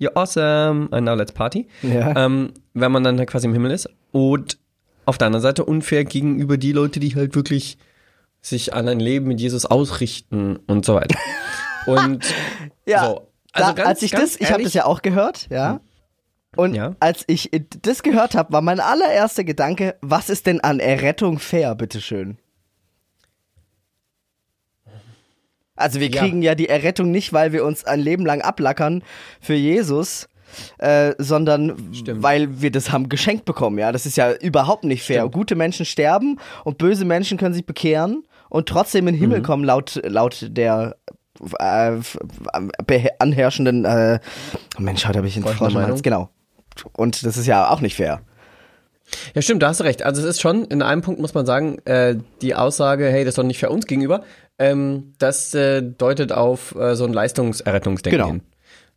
you're 0.00 0.14
awesome, 0.14 0.88
and 0.90 1.04
now 1.04 1.14
let's 1.14 1.32
party. 1.32 1.68
Ja. 1.82 2.26
Ähm, 2.26 2.52
wenn 2.74 2.92
man 2.92 3.04
dann 3.04 3.18
halt 3.18 3.30
quasi 3.30 3.46
im 3.46 3.52
Himmel 3.52 3.70
ist. 3.70 3.88
Und 4.12 4.58
auf 5.04 5.18
der 5.18 5.28
anderen 5.28 5.42
Seite 5.42 5.64
unfair 5.64 6.04
gegenüber 6.04 6.56
die 6.56 6.72
Leute, 6.72 7.00
die 7.00 7.14
halt 7.14 7.34
wirklich 7.34 7.78
sich 8.48 8.74
an 8.74 8.88
ein 8.88 9.00
Leben 9.00 9.26
mit 9.26 9.40
Jesus 9.40 9.66
ausrichten 9.66 10.56
und 10.66 10.84
so 10.84 10.94
weiter. 10.94 11.18
Und 11.86 12.24
ja, 12.84 13.04
so. 13.04 13.28
Also 13.52 13.68
da, 13.68 13.72
ganz, 13.72 13.88
als 13.88 14.02
ich 14.02 14.10
das, 14.10 14.36
ich 14.36 14.50
habe 14.50 14.64
das 14.64 14.74
ja 14.74 14.84
auch 14.84 15.02
gehört, 15.02 15.48
ja. 15.50 15.74
Hm. 15.74 15.80
Und 16.56 16.74
ja. 16.74 16.96
als 17.00 17.24
ich 17.26 17.50
das 17.82 18.02
gehört 18.02 18.34
habe, 18.34 18.52
war 18.52 18.62
mein 18.62 18.80
allererster 18.80 19.44
Gedanke, 19.44 19.96
was 20.00 20.30
ist 20.30 20.46
denn 20.46 20.60
an 20.60 20.80
Errettung 20.80 21.38
fair, 21.38 21.74
bitteschön? 21.74 22.38
Also 25.74 26.00
wir 26.00 26.10
kriegen 26.10 26.40
ja. 26.40 26.52
ja 26.52 26.54
die 26.54 26.68
Errettung 26.68 27.10
nicht, 27.10 27.34
weil 27.34 27.52
wir 27.52 27.64
uns 27.64 27.84
ein 27.84 28.00
Leben 28.00 28.24
lang 28.24 28.40
ablackern 28.40 29.04
für 29.40 29.54
Jesus, 29.54 30.28
äh, 30.78 31.12
sondern 31.18 31.92
Stimmt. 31.92 32.22
weil 32.22 32.62
wir 32.62 32.70
das 32.70 32.90
haben 32.90 33.10
geschenkt 33.10 33.44
bekommen. 33.44 33.78
Ja, 33.78 33.92
das 33.92 34.06
ist 34.06 34.16
ja 34.16 34.32
überhaupt 34.32 34.84
nicht 34.84 35.02
fair. 35.02 35.20
Stimmt. 35.20 35.34
Gute 35.34 35.54
Menschen 35.54 35.84
sterben 35.84 36.38
und 36.64 36.78
böse 36.78 37.04
Menschen 37.04 37.36
können 37.36 37.54
sich 37.54 37.66
bekehren 37.66 38.24
und 38.48 38.68
trotzdem 38.68 39.08
in 39.08 39.14
den 39.14 39.20
Himmel 39.20 39.38
mhm. 39.40 39.44
kommen 39.44 39.64
laut 39.64 40.00
laut 40.04 40.46
der 40.50 40.96
äh, 41.58 42.00
anherrschenden 43.18 43.84
äh, 43.84 44.20
Mensch, 44.78 45.06
heute 45.06 45.18
habe 45.18 45.28
ich 45.28 45.36
einen 45.36 45.46
Frosch 45.46 46.02
genau. 46.02 46.30
Und 46.92 47.24
das 47.24 47.36
ist 47.36 47.46
ja 47.46 47.70
auch 47.70 47.80
nicht 47.80 47.96
fair. 47.96 48.20
Ja, 49.34 49.42
stimmt, 49.42 49.62
da 49.62 49.68
hast 49.68 49.80
du 49.80 49.84
recht. 49.84 50.02
Also 50.02 50.20
es 50.20 50.28
ist 50.28 50.40
schon, 50.40 50.64
in 50.64 50.82
einem 50.82 51.00
Punkt 51.00 51.20
muss 51.20 51.34
man 51.34 51.46
sagen, 51.46 51.78
äh, 51.84 52.16
die 52.42 52.54
Aussage, 52.54 53.08
hey, 53.08 53.24
das 53.24 53.32
ist 53.32 53.38
doch 53.38 53.44
nicht 53.44 53.58
für 53.58 53.70
uns 53.70 53.86
gegenüber, 53.86 54.24
ähm, 54.58 55.14
das 55.18 55.54
äh, 55.54 55.82
deutet 55.82 56.32
auf 56.32 56.74
äh, 56.74 56.96
so 56.96 57.04
ein 57.04 57.12
Leistungserrettungsdenken 57.12 58.18
genau. 58.18 58.32
hin. 58.32 58.42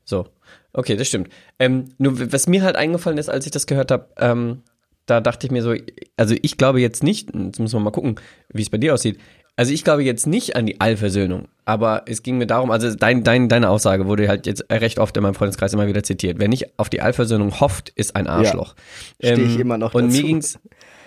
So. 0.03 0.27
Okay, 0.73 0.95
das 0.95 1.07
stimmt. 1.07 1.29
Ähm, 1.57 1.89
nur 1.97 2.31
was 2.31 2.47
mir 2.47 2.63
halt 2.63 2.75
eingefallen 2.75 3.17
ist, 3.17 3.29
als 3.29 3.45
ich 3.45 3.51
das 3.51 3.67
gehört 3.67 3.91
habe, 3.91 4.07
ähm, 4.17 4.63
da 5.05 5.21
dachte 5.21 5.47
ich 5.47 5.51
mir 5.51 5.63
so, 5.63 5.73
also 6.17 6.35
ich 6.39 6.57
glaube 6.57 6.79
jetzt 6.79 7.03
nicht, 7.03 7.33
jetzt 7.33 7.59
müssen 7.59 7.75
wir 7.75 7.79
mal 7.79 7.91
gucken, 7.91 8.19
wie 8.49 8.61
es 8.61 8.69
bei 8.69 8.77
dir 8.77 8.93
aussieht. 8.93 9.19
Also 9.59 9.73
ich 9.73 9.83
glaube 9.83 10.05
jetzt 10.05 10.25
nicht 10.25 10.55
an 10.55 10.65
die 10.65 10.79
Allversöhnung, 10.79 11.49
aber 11.65 12.03
es 12.05 12.23
ging 12.23 12.37
mir 12.37 12.47
darum, 12.47 12.71
also 12.71 12.95
dein, 12.95 13.25
dein, 13.25 13.49
deine 13.49 13.69
Aussage 13.69 14.07
wurde 14.07 14.29
halt 14.29 14.47
jetzt 14.47 14.63
recht 14.71 14.99
oft 14.99 15.17
in 15.17 15.23
meinem 15.23 15.33
Freundeskreis 15.33 15.73
immer 15.73 15.85
wieder 15.85 16.01
zitiert. 16.01 16.39
Wer 16.39 16.47
nicht 16.47 16.79
auf 16.79 16.89
die 16.89 17.01
Allversöhnung 17.01 17.59
hofft, 17.59 17.89
ist 17.89 18.15
ein 18.15 18.27
Arschloch. 18.27 18.73
Ja, 19.21 19.33
Stehe 19.33 19.47
ich 19.47 19.55
ähm, 19.55 19.59
immer 19.59 19.77
noch 19.77 19.93
Und 19.93 20.05
dazu. 20.05 20.15
mir 20.15 20.23
ging's, 20.23 20.59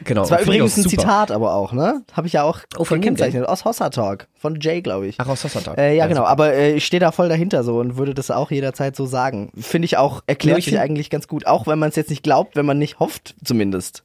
genau. 0.05 0.21
Das 0.21 0.33
war 0.33 0.43
übrigens 0.43 0.77
ein 0.77 0.87
Zitat 0.87 1.31
aber 1.31 1.55
auch, 1.55 1.73
ne? 1.73 2.03
Habe 2.13 2.27
ich 2.27 2.35
ja 2.35 2.43
auch 2.43 2.61
oh, 2.77 2.85
von 2.85 3.01
gekennzeichnet. 3.01 3.49
Aus 3.49 3.65
Hossa 3.65 3.89
Talk. 3.89 4.29
Von 4.35 4.61
Jay, 4.61 4.83
glaube 4.83 5.07
ich. 5.07 5.17
Ach, 5.17 5.29
aus 5.29 5.43
Hossa 5.45 5.63
Talk. 5.63 5.79
Äh, 5.79 5.97
ja, 5.97 6.07
genau. 6.07 6.25
Aber 6.25 6.53
äh, 6.53 6.75
ich 6.75 6.85
stehe 6.85 7.01
da 7.01 7.11
voll 7.11 7.31
dahinter 7.31 7.65
so 7.65 7.79
und 7.79 7.97
würde 7.97 8.13
das 8.13 8.31
auch 8.31 8.51
jederzeit 8.51 8.97
so 8.97 9.07
sagen. 9.07 9.51
Finde 9.57 9.87
ich 9.87 9.97
auch, 9.97 10.21
erklärt 10.27 10.59
ja, 10.59 10.65
sich 10.65 10.79
eigentlich 10.79 11.09
ganz 11.09 11.27
gut. 11.27 11.47
Auch 11.47 11.67
wenn 11.67 11.79
man 11.79 11.89
es 11.89 11.97
jetzt 11.97 12.11
nicht 12.11 12.23
glaubt, 12.23 12.55
wenn 12.55 12.67
man 12.67 12.77
nicht 12.77 12.99
hofft, 12.99 13.35
zumindest. 13.43 14.05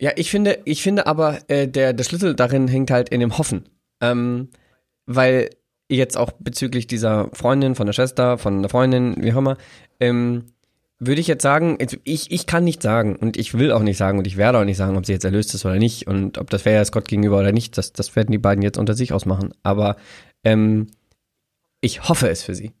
Ja, 0.00 0.12
ich 0.16 0.30
finde, 0.30 0.60
ich 0.64 0.82
finde 0.82 1.06
aber, 1.06 1.38
äh, 1.48 1.68
der, 1.68 1.92
der 1.92 2.04
Schlüssel 2.04 2.34
darin 2.34 2.68
hängt 2.68 2.90
halt 2.90 3.10
in 3.10 3.20
dem 3.20 3.36
Hoffen. 3.36 3.68
Ähm, 4.00 4.48
weil 5.06 5.50
jetzt 5.90 6.16
auch 6.16 6.32
bezüglich 6.38 6.86
dieser 6.86 7.28
Freundin, 7.34 7.74
von 7.74 7.86
der 7.86 7.92
Schwester, 7.92 8.38
von 8.38 8.62
der 8.62 8.70
Freundin, 8.70 9.16
wie 9.18 9.32
auch 9.32 9.38
immer, 9.38 9.58
ähm, 9.98 10.44
würde 10.98 11.20
ich 11.20 11.26
jetzt 11.26 11.42
sagen, 11.42 11.78
ich, 12.04 12.30
ich 12.30 12.46
kann 12.46 12.64
nicht 12.64 12.82
sagen 12.82 13.16
und 13.16 13.36
ich 13.36 13.54
will 13.54 13.72
auch 13.72 13.82
nicht 13.82 13.96
sagen 13.96 14.18
und 14.18 14.26
ich 14.26 14.36
werde 14.36 14.58
auch 14.58 14.64
nicht 14.64 14.76
sagen, 14.76 14.96
ob 14.96 15.06
sie 15.06 15.12
jetzt 15.12 15.24
erlöst 15.24 15.54
ist 15.54 15.64
oder 15.64 15.76
nicht 15.76 16.06
und 16.06 16.38
ob 16.38 16.50
das 16.50 16.62
fair 16.62 16.80
ist 16.80 16.92
Gott 16.92 17.08
gegenüber 17.08 17.38
oder 17.38 17.52
nicht, 17.52 17.76
das, 17.78 17.92
das 17.92 18.14
werden 18.16 18.32
die 18.32 18.38
beiden 18.38 18.62
jetzt 18.62 18.78
unter 18.78 18.94
sich 18.94 19.12
ausmachen. 19.12 19.52
Aber 19.62 19.96
ähm, 20.44 20.88
ich 21.80 22.08
hoffe 22.08 22.28
es 22.28 22.42
für 22.42 22.54
sie. 22.54 22.72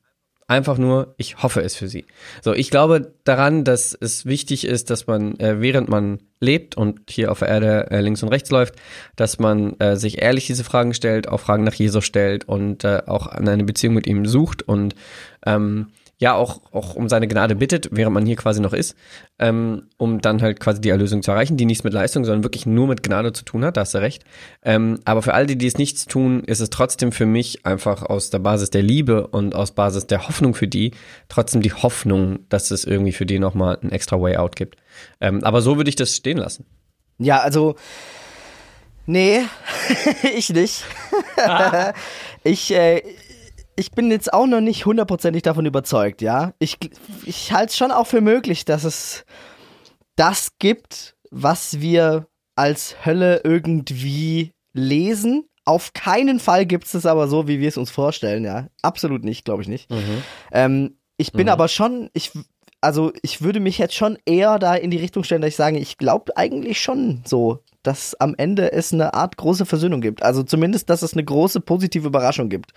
Einfach 0.50 0.78
nur, 0.78 1.14
ich 1.16 1.44
hoffe 1.44 1.60
es 1.60 1.76
für 1.76 1.86
sie. 1.86 2.06
So, 2.42 2.54
ich 2.54 2.70
glaube 2.70 3.12
daran, 3.22 3.62
dass 3.62 3.94
es 3.94 4.26
wichtig 4.26 4.66
ist, 4.66 4.90
dass 4.90 5.06
man, 5.06 5.38
äh, 5.38 5.60
während 5.60 5.88
man 5.88 6.18
lebt 6.40 6.76
und 6.76 7.08
hier 7.08 7.30
auf 7.30 7.38
der 7.38 7.46
Erde 7.46 7.88
äh, 7.92 8.00
links 8.00 8.20
und 8.24 8.30
rechts 8.30 8.50
läuft, 8.50 8.74
dass 9.14 9.38
man 9.38 9.78
äh, 9.78 9.94
sich 9.94 10.20
ehrlich 10.20 10.48
diese 10.48 10.64
Fragen 10.64 10.92
stellt, 10.92 11.28
auch 11.28 11.38
Fragen 11.38 11.62
nach 11.62 11.74
Jesus 11.74 12.04
stellt 12.04 12.48
und 12.48 12.82
äh, 12.82 13.02
auch 13.06 13.28
an 13.28 13.46
eine 13.46 13.62
Beziehung 13.62 13.94
mit 13.94 14.08
ihm 14.08 14.26
sucht 14.26 14.64
und 14.64 14.96
ähm, 15.46 15.92
ja 16.20 16.34
auch, 16.34 16.60
auch 16.70 16.94
um 16.94 17.08
seine 17.08 17.26
Gnade 17.26 17.56
bittet, 17.56 17.88
während 17.90 18.12
man 18.12 18.26
hier 18.26 18.36
quasi 18.36 18.60
noch 18.60 18.74
ist, 18.74 18.94
ähm, 19.38 19.88
um 19.96 20.20
dann 20.20 20.42
halt 20.42 20.60
quasi 20.60 20.80
die 20.80 20.90
Erlösung 20.90 21.22
zu 21.22 21.30
erreichen, 21.30 21.56
die 21.56 21.64
nichts 21.64 21.82
mit 21.82 21.94
Leistung, 21.94 22.26
sondern 22.26 22.44
wirklich 22.44 22.66
nur 22.66 22.86
mit 22.86 23.02
Gnade 23.02 23.32
zu 23.32 23.42
tun 23.42 23.64
hat, 23.64 23.78
da 23.78 23.80
hast 23.80 23.94
du 23.94 23.98
recht. 23.98 24.22
Ähm, 24.62 25.00
aber 25.06 25.22
für 25.22 25.32
all 25.32 25.46
die, 25.46 25.56
die 25.56 25.66
es 25.66 25.78
nichts 25.78 26.04
tun, 26.04 26.44
ist 26.44 26.60
es 26.60 26.68
trotzdem 26.68 27.10
für 27.10 27.24
mich 27.24 27.64
einfach 27.64 28.02
aus 28.02 28.28
der 28.28 28.38
Basis 28.38 28.68
der 28.68 28.82
Liebe 28.82 29.28
und 29.28 29.54
aus 29.54 29.72
Basis 29.72 30.06
der 30.06 30.28
Hoffnung 30.28 30.54
für 30.54 30.68
die, 30.68 30.92
trotzdem 31.30 31.62
die 31.62 31.72
Hoffnung, 31.72 32.40
dass 32.50 32.70
es 32.70 32.84
irgendwie 32.84 33.12
für 33.12 33.24
die 33.26 33.38
nochmal 33.38 33.78
ein 33.82 33.90
extra 33.90 34.20
Way 34.20 34.36
Out 34.36 34.56
gibt. 34.56 34.76
Ähm, 35.22 35.42
aber 35.42 35.62
so 35.62 35.78
würde 35.78 35.88
ich 35.88 35.96
das 35.96 36.14
stehen 36.14 36.38
lassen. 36.38 36.66
Ja, 37.18 37.40
also 37.40 37.76
Nee, 39.06 39.42
ich 40.36 40.50
nicht. 40.50 40.84
ich, 42.44 42.70
äh, 42.72 43.02
ich 43.76 43.92
bin 43.92 44.10
jetzt 44.10 44.32
auch 44.32 44.46
noch 44.46 44.60
nicht 44.60 44.86
hundertprozentig 44.86 45.42
davon 45.42 45.66
überzeugt, 45.66 46.22
ja. 46.22 46.52
Ich, 46.58 46.78
ich 47.24 47.52
halte 47.52 47.70
es 47.70 47.76
schon 47.76 47.90
auch 47.90 48.06
für 48.06 48.20
möglich, 48.20 48.64
dass 48.64 48.84
es 48.84 49.24
das 50.16 50.52
gibt, 50.58 51.16
was 51.30 51.80
wir 51.80 52.26
als 52.56 53.06
Hölle 53.06 53.40
irgendwie 53.44 54.52
lesen. 54.72 55.44
Auf 55.64 55.92
keinen 55.92 56.40
Fall 56.40 56.66
gibt 56.66 56.86
es 56.86 56.94
es 56.94 57.06
aber 57.06 57.28
so, 57.28 57.46
wie 57.48 57.60
wir 57.60 57.68
es 57.68 57.78
uns 57.78 57.90
vorstellen, 57.90 58.44
ja. 58.44 58.66
Absolut 58.82 59.24
nicht, 59.24 59.44
glaube 59.44 59.62
ich 59.62 59.68
nicht. 59.68 59.90
Mhm. 59.90 60.22
Ähm, 60.52 60.96
ich 61.16 61.32
bin 61.32 61.44
mhm. 61.44 61.52
aber 61.52 61.68
schon, 61.68 62.10
ich, 62.12 62.32
also 62.80 63.12
ich 63.22 63.42
würde 63.42 63.60
mich 63.60 63.78
jetzt 63.78 63.94
schon 63.94 64.18
eher 64.26 64.58
da 64.58 64.74
in 64.74 64.90
die 64.90 64.98
Richtung 64.98 65.24
stellen, 65.24 65.42
dass 65.42 65.50
ich 65.50 65.56
sage, 65.56 65.78
ich 65.78 65.98
glaube 65.98 66.36
eigentlich 66.36 66.80
schon 66.80 67.22
so, 67.24 67.60
dass 67.82 68.14
am 68.20 68.34
Ende 68.36 68.72
es 68.72 68.92
eine 68.92 69.14
Art 69.14 69.36
große 69.36 69.64
Versöhnung 69.64 70.00
gibt. 70.00 70.22
Also 70.22 70.42
zumindest, 70.42 70.90
dass 70.90 71.02
es 71.02 71.14
eine 71.14 71.24
große 71.24 71.60
positive 71.60 72.06
Überraschung 72.06 72.48
gibt 72.48 72.72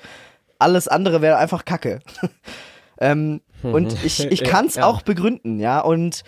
alles 0.59 0.87
andere 0.87 1.21
wäre 1.21 1.37
einfach 1.37 1.65
Kacke. 1.65 1.99
ähm, 2.99 3.41
und 3.61 3.95
ich, 4.03 4.23
ich 4.25 4.43
kann 4.43 4.65
es 4.65 4.75
ja. 4.75 4.85
auch 4.85 5.01
begründen, 5.01 5.59
ja. 5.59 5.79
Und 5.79 6.23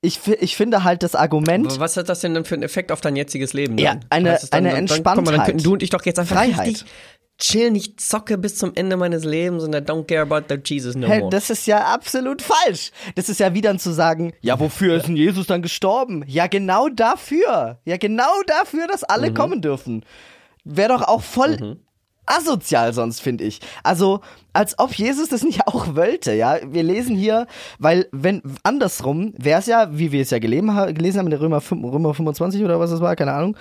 ich, 0.00 0.20
ich 0.26 0.56
finde 0.56 0.84
halt 0.84 1.02
das 1.02 1.14
Argument. 1.14 1.66
Aber 1.66 1.80
was 1.80 1.96
hat 1.96 2.08
das 2.08 2.20
denn 2.20 2.44
für 2.44 2.54
einen 2.54 2.64
Effekt 2.64 2.90
auf 2.90 3.00
dein 3.00 3.16
jetziges 3.16 3.52
Leben? 3.52 3.76
Dann? 3.76 3.84
Ja, 3.84 4.00
eine, 4.10 4.38
dann, 4.50 4.66
eine 4.66 4.72
Entspanntheit. 4.72 5.16
Dann, 5.16 5.24
mal, 5.24 5.36
dann 5.36 5.46
könnten 5.46 5.62
du 5.62 5.72
und 5.74 5.82
ich 5.82 5.90
doch 5.90 6.04
jetzt 6.04 6.18
einfach 6.18 6.36
Freiheit. 6.36 6.68
richtig 6.68 6.86
chillen, 7.38 7.74
ich 7.74 7.96
zocke 7.98 8.38
bis 8.38 8.56
zum 8.56 8.72
Ende 8.74 8.96
meines 8.96 9.24
Lebens 9.24 9.64
und 9.64 9.74
I 9.74 9.78
don't 9.78 10.04
care 10.04 10.22
about 10.22 10.46
the 10.48 10.60
Jesus 10.62 10.94
no 10.94 11.08
more. 11.08 11.28
Das 11.30 11.50
ist 11.50 11.66
ja 11.66 11.92
absolut 11.92 12.40
falsch. 12.40 12.92
Das 13.16 13.28
ist 13.28 13.40
ja 13.40 13.52
wie 13.54 13.60
dann 13.60 13.78
zu 13.78 13.92
sagen, 13.92 14.32
ja, 14.40 14.58
wofür 14.60 14.96
ist 14.96 15.06
denn 15.06 15.16
Jesus 15.16 15.46
dann 15.46 15.62
gestorben? 15.62 16.24
Ja, 16.26 16.46
genau 16.46 16.88
dafür. 16.88 17.80
Ja, 17.84 17.96
genau 17.96 18.32
dafür, 18.46 18.86
dass 18.86 19.02
alle 19.02 19.30
mhm. 19.30 19.34
kommen 19.34 19.60
dürfen. 19.60 20.04
Wäre 20.64 20.90
doch 20.90 21.02
auch 21.02 21.22
voll 21.22 21.58
mhm 21.58 21.80
asozial 22.26 22.92
sonst, 22.92 23.20
finde 23.20 23.44
ich. 23.44 23.60
Also, 23.82 24.20
als 24.52 24.78
ob 24.78 24.92
Jesus 24.94 25.28
das 25.28 25.42
nicht 25.42 25.60
auch 25.66 25.94
wollte, 25.96 26.34
ja. 26.34 26.58
Wir 26.64 26.82
lesen 26.82 27.16
hier, 27.16 27.46
weil, 27.78 28.08
wenn, 28.12 28.42
andersrum 28.62 29.34
wäre 29.36 29.60
es 29.60 29.66
ja, 29.66 29.88
wie 29.92 30.12
wir 30.12 30.22
es 30.22 30.30
ja 30.30 30.38
gelesen, 30.38 30.74
haben 30.76 31.26
in 31.26 31.30
der 31.30 31.40
Römer, 31.40 31.62
Römer 31.70 32.14
25 32.14 32.62
oder 32.64 32.80
was 32.80 32.90
es 32.90 33.00
war, 33.00 33.16
keine 33.16 33.32
Ahnung, 33.32 33.56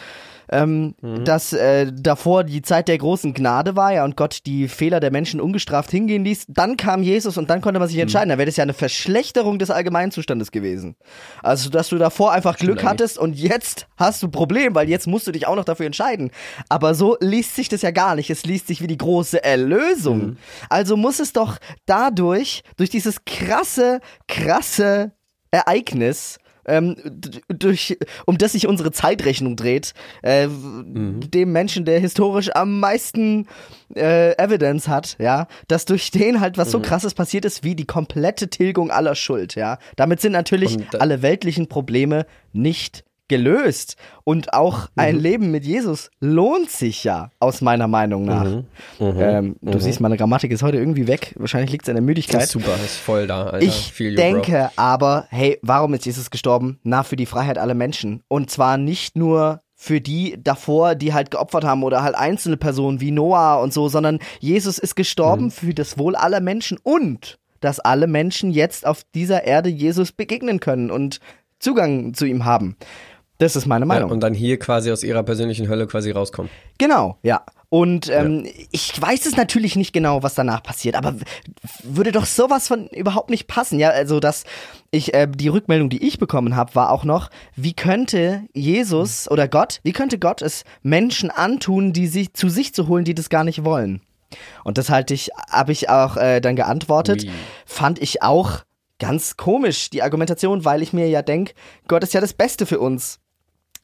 ähm, 0.51 0.96
Mhm. 1.01 1.25
dass 1.25 1.53
äh, 1.53 1.91
davor 1.93 2.43
die 2.43 2.62
Zeit 2.62 2.88
der 2.88 2.98
großen 2.98 3.34
Gnade 3.34 3.75
war, 3.75 3.93
ja, 3.93 4.03
und 4.03 4.17
Gott 4.17 4.39
die 4.46 4.67
Fehler 4.67 5.00
der 5.00 5.12
Menschen 5.12 5.39
ungestraft 5.41 5.89
hingehen 5.91 6.25
ließ. 6.25 6.46
Dann 6.50 6.77
kam 6.77 7.03
Jesus 7.03 7.38
und 7.38 7.50
dann 7.50 7.62
konnte 7.62 7.79
man 7.79 7.88
sich 7.88 7.96
Mhm. 7.98 8.03
entscheiden. 8.03 8.29
Da 8.29 8.38
wäre 8.38 8.46
das 8.48 8.58
ja 8.58 8.63
eine 8.63 8.74
Verschlechterung 8.74 9.60
des 9.60 9.72
Allgemeinzustandes 9.72 10.51
gewesen. 10.51 10.96
Also, 11.41 11.70
dass 11.70 11.89
du 11.89 11.98
davor 11.98 12.31
einfach 12.34 12.58
Glück 12.58 12.79
eigentlich. 12.79 12.89
hattest 12.89 13.17
und 13.17 13.36
jetzt 13.38 13.88
hast 13.98 14.22
du 14.22 14.27
ein 14.27 14.31
Problem, 14.31 14.75
weil 14.75 14.89
jetzt 14.89 15.08
musst 15.08 15.25
du 15.27 15.31
dich 15.31 15.48
auch 15.48 15.55
noch 15.55 15.65
dafür 15.65 15.86
entscheiden. 15.86 16.31
Aber 16.70 16.93
so 16.96 17.17
liest 17.22 17.55
sich 17.55 17.70
das 17.70 17.81
ja 17.81 17.91
gar 17.91 18.15
nicht. 18.15 18.29
Es 18.29 18.43
liest 18.46 18.67
sich 18.67 18.81
wie 18.81 18.88
die 18.88 18.98
große 18.98 19.43
Erlösung. 19.43 20.17
Mhm. 20.20 20.38
Also 20.70 20.98
muss 20.98 21.20
es 21.20 21.34
doch 21.34 21.58
dadurch, 21.86 22.63
durch 22.77 22.89
dieses 22.89 23.24
krasse, 23.25 24.00
krasse 24.27 25.12
Ereignis, 25.51 26.38
ähm, 26.65 26.95
durch, 27.47 27.97
um 28.25 28.37
das 28.37 28.51
sich 28.53 28.67
unsere 28.67 28.91
Zeitrechnung 28.91 29.55
dreht, 29.55 29.93
äh, 30.21 30.47
dem 30.47 31.51
Menschen, 31.51 31.85
der 31.85 31.99
historisch 31.99 32.49
am 32.53 32.79
meisten 32.79 33.47
äh, 33.95 34.31
Evidence 34.37 34.87
hat, 34.87 35.15
ja, 35.19 35.47
dass 35.67 35.85
durch 35.85 36.11
den 36.11 36.39
halt 36.39 36.57
was 36.57 36.71
so 36.71 36.79
krasses 36.79 37.13
passiert 37.13 37.45
ist 37.45 37.63
wie 37.63 37.75
die 37.75 37.85
komplette 37.85 38.47
Tilgung 38.49 38.91
aller 38.91 39.15
Schuld, 39.15 39.55
ja. 39.55 39.77
Damit 39.95 40.21
sind 40.21 40.31
natürlich 40.33 40.77
da- 40.91 40.99
alle 40.99 41.21
weltlichen 41.21 41.67
Probleme 41.67 42.25
nicht 42.53 43.03
gelöst. 43.31 43.95
Und 44.23 44.53
auch 44.53 44.89
ein 44.95 45.17
Leben 45.17 45.50
mit 45.50 45.65
Jesus 45.65 46.11
lohnt 46.19 46.69
sich 46.69 47.03
ja, 47.05 47.31
aus 47.39 47.61
meiner 47.61 47.88
Meinung 47.88 48.25
nach. 48.25 48.63
Ähm, 49.00 49.55
du 49.61 49.79
siehst, 49.79 50.01
meine 50.01 50.17
Grammatik 50.17 50.51
ist 50.51 50.61
heute 50.61 50.77
irgendwie 50.77 51.07
weg. 51.07 51.33
Wahrscheinlich 51.39 51.71
liegt 51.71 51.85
es 51.85 51.89
an 51.89 51.95
der 51.95 52.03
Müdigkeit. 52.03 52.43
ist 52.43 52.51
super, 52.51 52.75
ist 52.83 52.97
voll 52.97 53.25
da, 53.25 53.45
Alter. 53.45 53.65
Ich 53.65 53.97
you, 53.97 54.15
denke 54.15 54.69
aber, 54.75 55.25
hey, 55.29 55.57
warum 55.61 55.93
ist 55.93 56.05
Jesus 56.05 56.29
gestorben? 56.29 56.79
Na, 56.83 57.03
für 57.03 57.15
die 57.15 57.25
Freiheit 57.25 57.57
aller 57.57 57.73
Menschen. 57.73 58.21
Und 58.27 58.51
zwar 58.51 58.77
nicht 58.77 59.15
nur 59.17 59.61
für 59.75 60.01
die 60.01 60.38
davor, 60.38 60.93
die 60.93 61.13
halt 61.13 61.31
geopfert 61.31 61.63
haben 61.63 61.81
oder 61.83 62.03
halt 62.03 62.13
einzelne 62.15 62.57
Personen 62.57 63.01
wie 63.01 63.09
Noah 63.11 63.61
und 63.63 63.73
so, 63.73 63.88
sondern 63.89 64.19
Jesus 64.39 64.77
ist 64.77 64.95
gestorben 64.95 65.45
Mhm. 65.45 65.51
für 65.51 65.73
das 65.73 65.97
Wohl 65.97 66.15
aller 66.15 66.41
Menschen 66.41 66.77
und 66.83 67.39
dass 67.61 67.79
alle 67.79 68.07
Menschen 68.07 68.51
jetzt 68.51 68.85
auf 68.85 69.03
dieser 69.15 69.45
Erde 69.45 69.69
Jesus 69.69 70.11
begegnen 70.11 70.59
können 70.59 70.91
und 70.91 71.19
Zugang 71.59 72.15
zu 72.15 72.25
ihm 72.25 72.43
haben. 72.45 72.75
Das 73.41 73.55
ist 73.55 73.65
meine 73.65 73.88
Bro. 73.88 73.93
Ja, 73.93 74.00
Meinung. 74.01 74.12
und 74.12 74.19
dann 74.19 74.36
hier 74.36 74.60
quasi 74.60 74.91
aus 74.91 75.03
ihrer 75.03 75.24
persönlichen 75.24 75.67
Hölle 75.67 75.88
quasi 75.88 76.12
rauskommen. 76.12 76.51
Genau, 76.77 77.17
ja. 77.24 77.41
Und 77.69 78.07
ähm, 78.10 78.45
ich 78.69 79.01
weiß 79.01 79.25
es 79.25 79.36
natürlich 79.36 79.75
nicht 79.75 79.93
genau, 79.93 80.21
was 80.21 80.36
danach 80.36 80.62
passiert, 80.62 80.93
aber 80.93 81.15
würde 81.81 82.12
doch 82.12 82.27
sowas 82.27 82.67
von 82.67 82.88
überhaupt 82.89 83.31
nicht 83.31 83.48
passen. 83.48 83.79
Ja, 83.79 83.89
also 83.89 84.19
dass 84.19 84.43
ich 84.91 85.15
äh, 85.15 85.27
die 85.27 85.48
Rückmeldung, 85.48 85.89
die 85.89 86.05
ich 86.05 86.19
bekommen 86.19 86.55
habe, 86.55 86.75
war 86.75 86.91
auch 86.91 87.03
noch, 87.03 87.31
wie 87.55 87.74
könnte 87.74 88.43
Jesus 88.53 89.27
oder 89.31 89.48
Gott, 89.48 89.79
wie 89.81 89.93
könnte 89.93 90.19
Gott 90.19 90.43
es 90.43 90.63
Menschen 90.83 91.31
antun, 91.31 91.93
die 91.93 92.05
sich 92.05 92.36
zu 92.36 92.48
sich 92.48 92.75
zu 92.75 92.88
holen, 92.88 93.05
die 93.05 93.15
das 93.15 93.29
gar 93.29 93.43
nicht 93.43 93.63
wollen? 93.63 94.01
Und 94.63 94.77
das 94.77 94.91
halte 94.91 95.15
ich, 95.15 95.31
habe 95.50 95.71
ich 95.71 95.89
auch 95.89 96.15
äh, 96.15 96.41
dann 96.41 96.55
geantwortet, 96.55 97.24
Ui. 97.24 97.31
fand 97.65 98.00
ich 98.00 98.21
auch 98.21 98.60
ganz 99.00 99.36
komisch 99.36 99.89
die 99.89 100.03
Argumentation, 100.03 100.63
weil 100.63 100.83
ich 100.83 100.93
mir 100.93 101.10
ja 101.10 101.24
denk, 101.24 101.55
Gott 101.88 102.03
ist 102.03 102.13
ja 102.13 102.21
das 102.21 102.33
Beste 102.33 102.67
für 102.67 102.79
uns. 102.79 103.20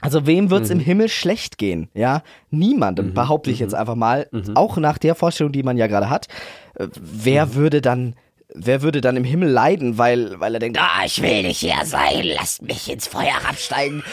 Also 0.02 0.28
wem 0.28 0.50
wird's 0.52 0.70
im 0.70 0.80
Himmel 0.80 1.10
schlecht 1.10 1.58
gehen? 1.58 1.90
Ja, 1.94 2.22
niemandem, 2.52 3.14
behaupte 3.14 3.50
ich 3.52 3.60
jetzt 3.60 3.74
einfach 3.74 3.96
mal. 3.96 4.28
Auch 4.56 4.78
nach 4.78 4.98
der 4.98 5.16
Vorstellung, 5.16 5.52
die 5.52 5.64
man 5.64 5.78
ja 5.78 5.88
gerade 5.88 6.10
hat. 6.10 6.28
Äh, 6.76 6.88
Wer 7.00 7.56
würde 7.56 7.82
dann, 7.82 8.16
wer 8.54 8.82
würde 8.84 9.02
dann 9.02 9.18
im 9.18 9.24
Himmel 9.24 9.50
leiden, 9.50 9.98
weil, 9.98 10.40
weil 10.40 10.54
er 10.54 10.60
denkt, 10.60 10.80
ah, 10.80 11.04
ich 11.06 11.22
will 11.22 11.42
nicht 11.44 11.60
hier 11.60 11.84
sein, 11.86 12.24
lasst 12.24 12.62
mich 12.62 12.92
ins 12.92 13.08
Feuer 13.08 13.36
absteigen. 13.50 14.04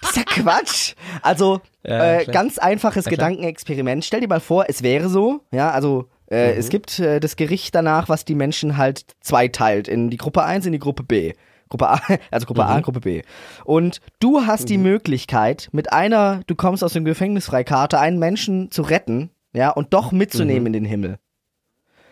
Das 0.00 0.10
ist 0.10 0.16
ja 0.16 0.22
Quatsch. 0.24 0.94
Also 1.22 1.60
Ja, 1.86 2.20
äh, 2.20 2.24
ganz 2.24 2.58
einfaches 2.58 3.04
Ja. 3.04 3.10
Gedankenexperiment. 3.10 4.04
Stell 4.04 4.20
dir 4.20 4.28
mal 4.28 4.40
vor, 4.40 4.64
es 4.68 4.82
wäre 4.82 5.08
so, 5.10 5.40
ja, 5.52 5.70
also 5.70 6.08
äh, 6.30 6.52
Mhm. 6.54 6.58
es 6.58 6.68
gibt 6.70 6.98
äh, 7.00 7.20
das 7.20 7.36
Gericht 7.36 7.74
danach, 7.74 8.08
was 8.08 8.24
die 8.24 8.34
Menschen 8.34 8.78
halt 8.78 9.04
zweiteilt 9.20 9.88
in 9.88 10.08
die 10.08 10.16
Gruppe 10.16 10.42
1 10.42 10.64
in 10.64 10.72
die 10.72 10.78
Gruppe 10.78 11.02
B. 11.02 11.34
Gruppe 11.76 11.88
A, 11.88 12.00
also 12.30 12.46
Gruppe 12.46 12.62
Mhm. 12.62 12.68
A 12.68 12.76
und 12.76 12.82
Gruppe 12.82 13.00
B. 13.00 13.22
Und 13.64 14.00
du 14.20 14.46
hast 14.46 14.68
die 14.68 14.78
Möglichkeit, 14.78 15.68
mit 15.72 15.92
einer, 15.92 16.40
du 16.46 16.54
kommst 16.54 16.84
aus 16.84 16.92
dem 16.92 17.04
Gefängnis 17.04 17.46
Freikarte, 17.46 17.98
einen 17.98 18.18
Menschen 18.20 18.70
zu 18.70 18.82
retten, 18.82 19.30
ja, 19.52 19.70
und 19.70 19.92
doch 19.92 20.12
mitzunehmen 20.12 20.66
in 20.68 20.72
den 20.72 20.84
Himmel. 20.84 21.18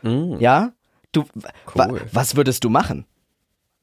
Mhm. 0.02 0.38
Ja? 0.40 0.72
Du, 1.12 1.24
wa, 1.34 1.86
Cool. 1.88 2.00
was 2.12 2.34
würdest 2.36 2.64
du 2.64 2.70
machen? 2.70 3.06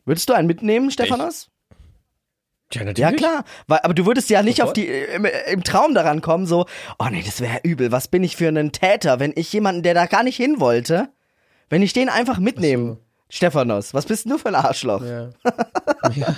Würdest 0.05 0.27
du 0.29 0.33
einen 0.33 0.47
mitnehmen, 0.47 0.91
Stephanos? 0.91 1.49
Ja, 2.73 2.83
natürlich. 2.83 2.99
Ja, 2.99 3.11
klar. 3.15 3.43
Weil, 3.67 3.79
aber 3.83 3.93
du 3.93 4.05
würdest 4.05 4.29
ja 4.29 4.43
nicht 4.43 4.57
Sofort. 4.57 4.69
auf 4.69 4.73
die, 4.73 4.87
im, 4.87 5.25
im 5.51 5.63
Traum 5.63 5.93
daran 5.95 6.21
kommen, 6.21 6.45
so, 6.45 6.65
oh 6.99 7.05
nee, 7.09 7.23
das 7.25 7.41
wäre 7.41 7.59
übel. 7.63 7.91
Was 7.91 8.07
bin 8.09 8.23
ich 8.23 8.35
für 8.35 8.47
einen 8.47 8.71
Täter, 8.71 9.19
wenn 9.19 9.33
ich 9.35 9.51
jemanden, 9.53 9.81
der 9.83 9.93
da 9.93 10.05
gar 10.07 10.23
nicht 10.23 10.35
hin 10.35 10.59
wollte, 10.59 11.09
wenn 11.69 11.81
ich 11.81 11.93
den 11.93 12.09
einfach 12.09 12.37
mitnehme? 12.39 12.97
Stephanos, 13.31 13.93
was 13.93 14.05
bist 14.07 14.25
denn 14.25 14.31
du 14.31 14.37
für 14.39 14.47
ein 14.49 14.55
Arschloch? 14.55 15.03
Ja. 15.03 15.29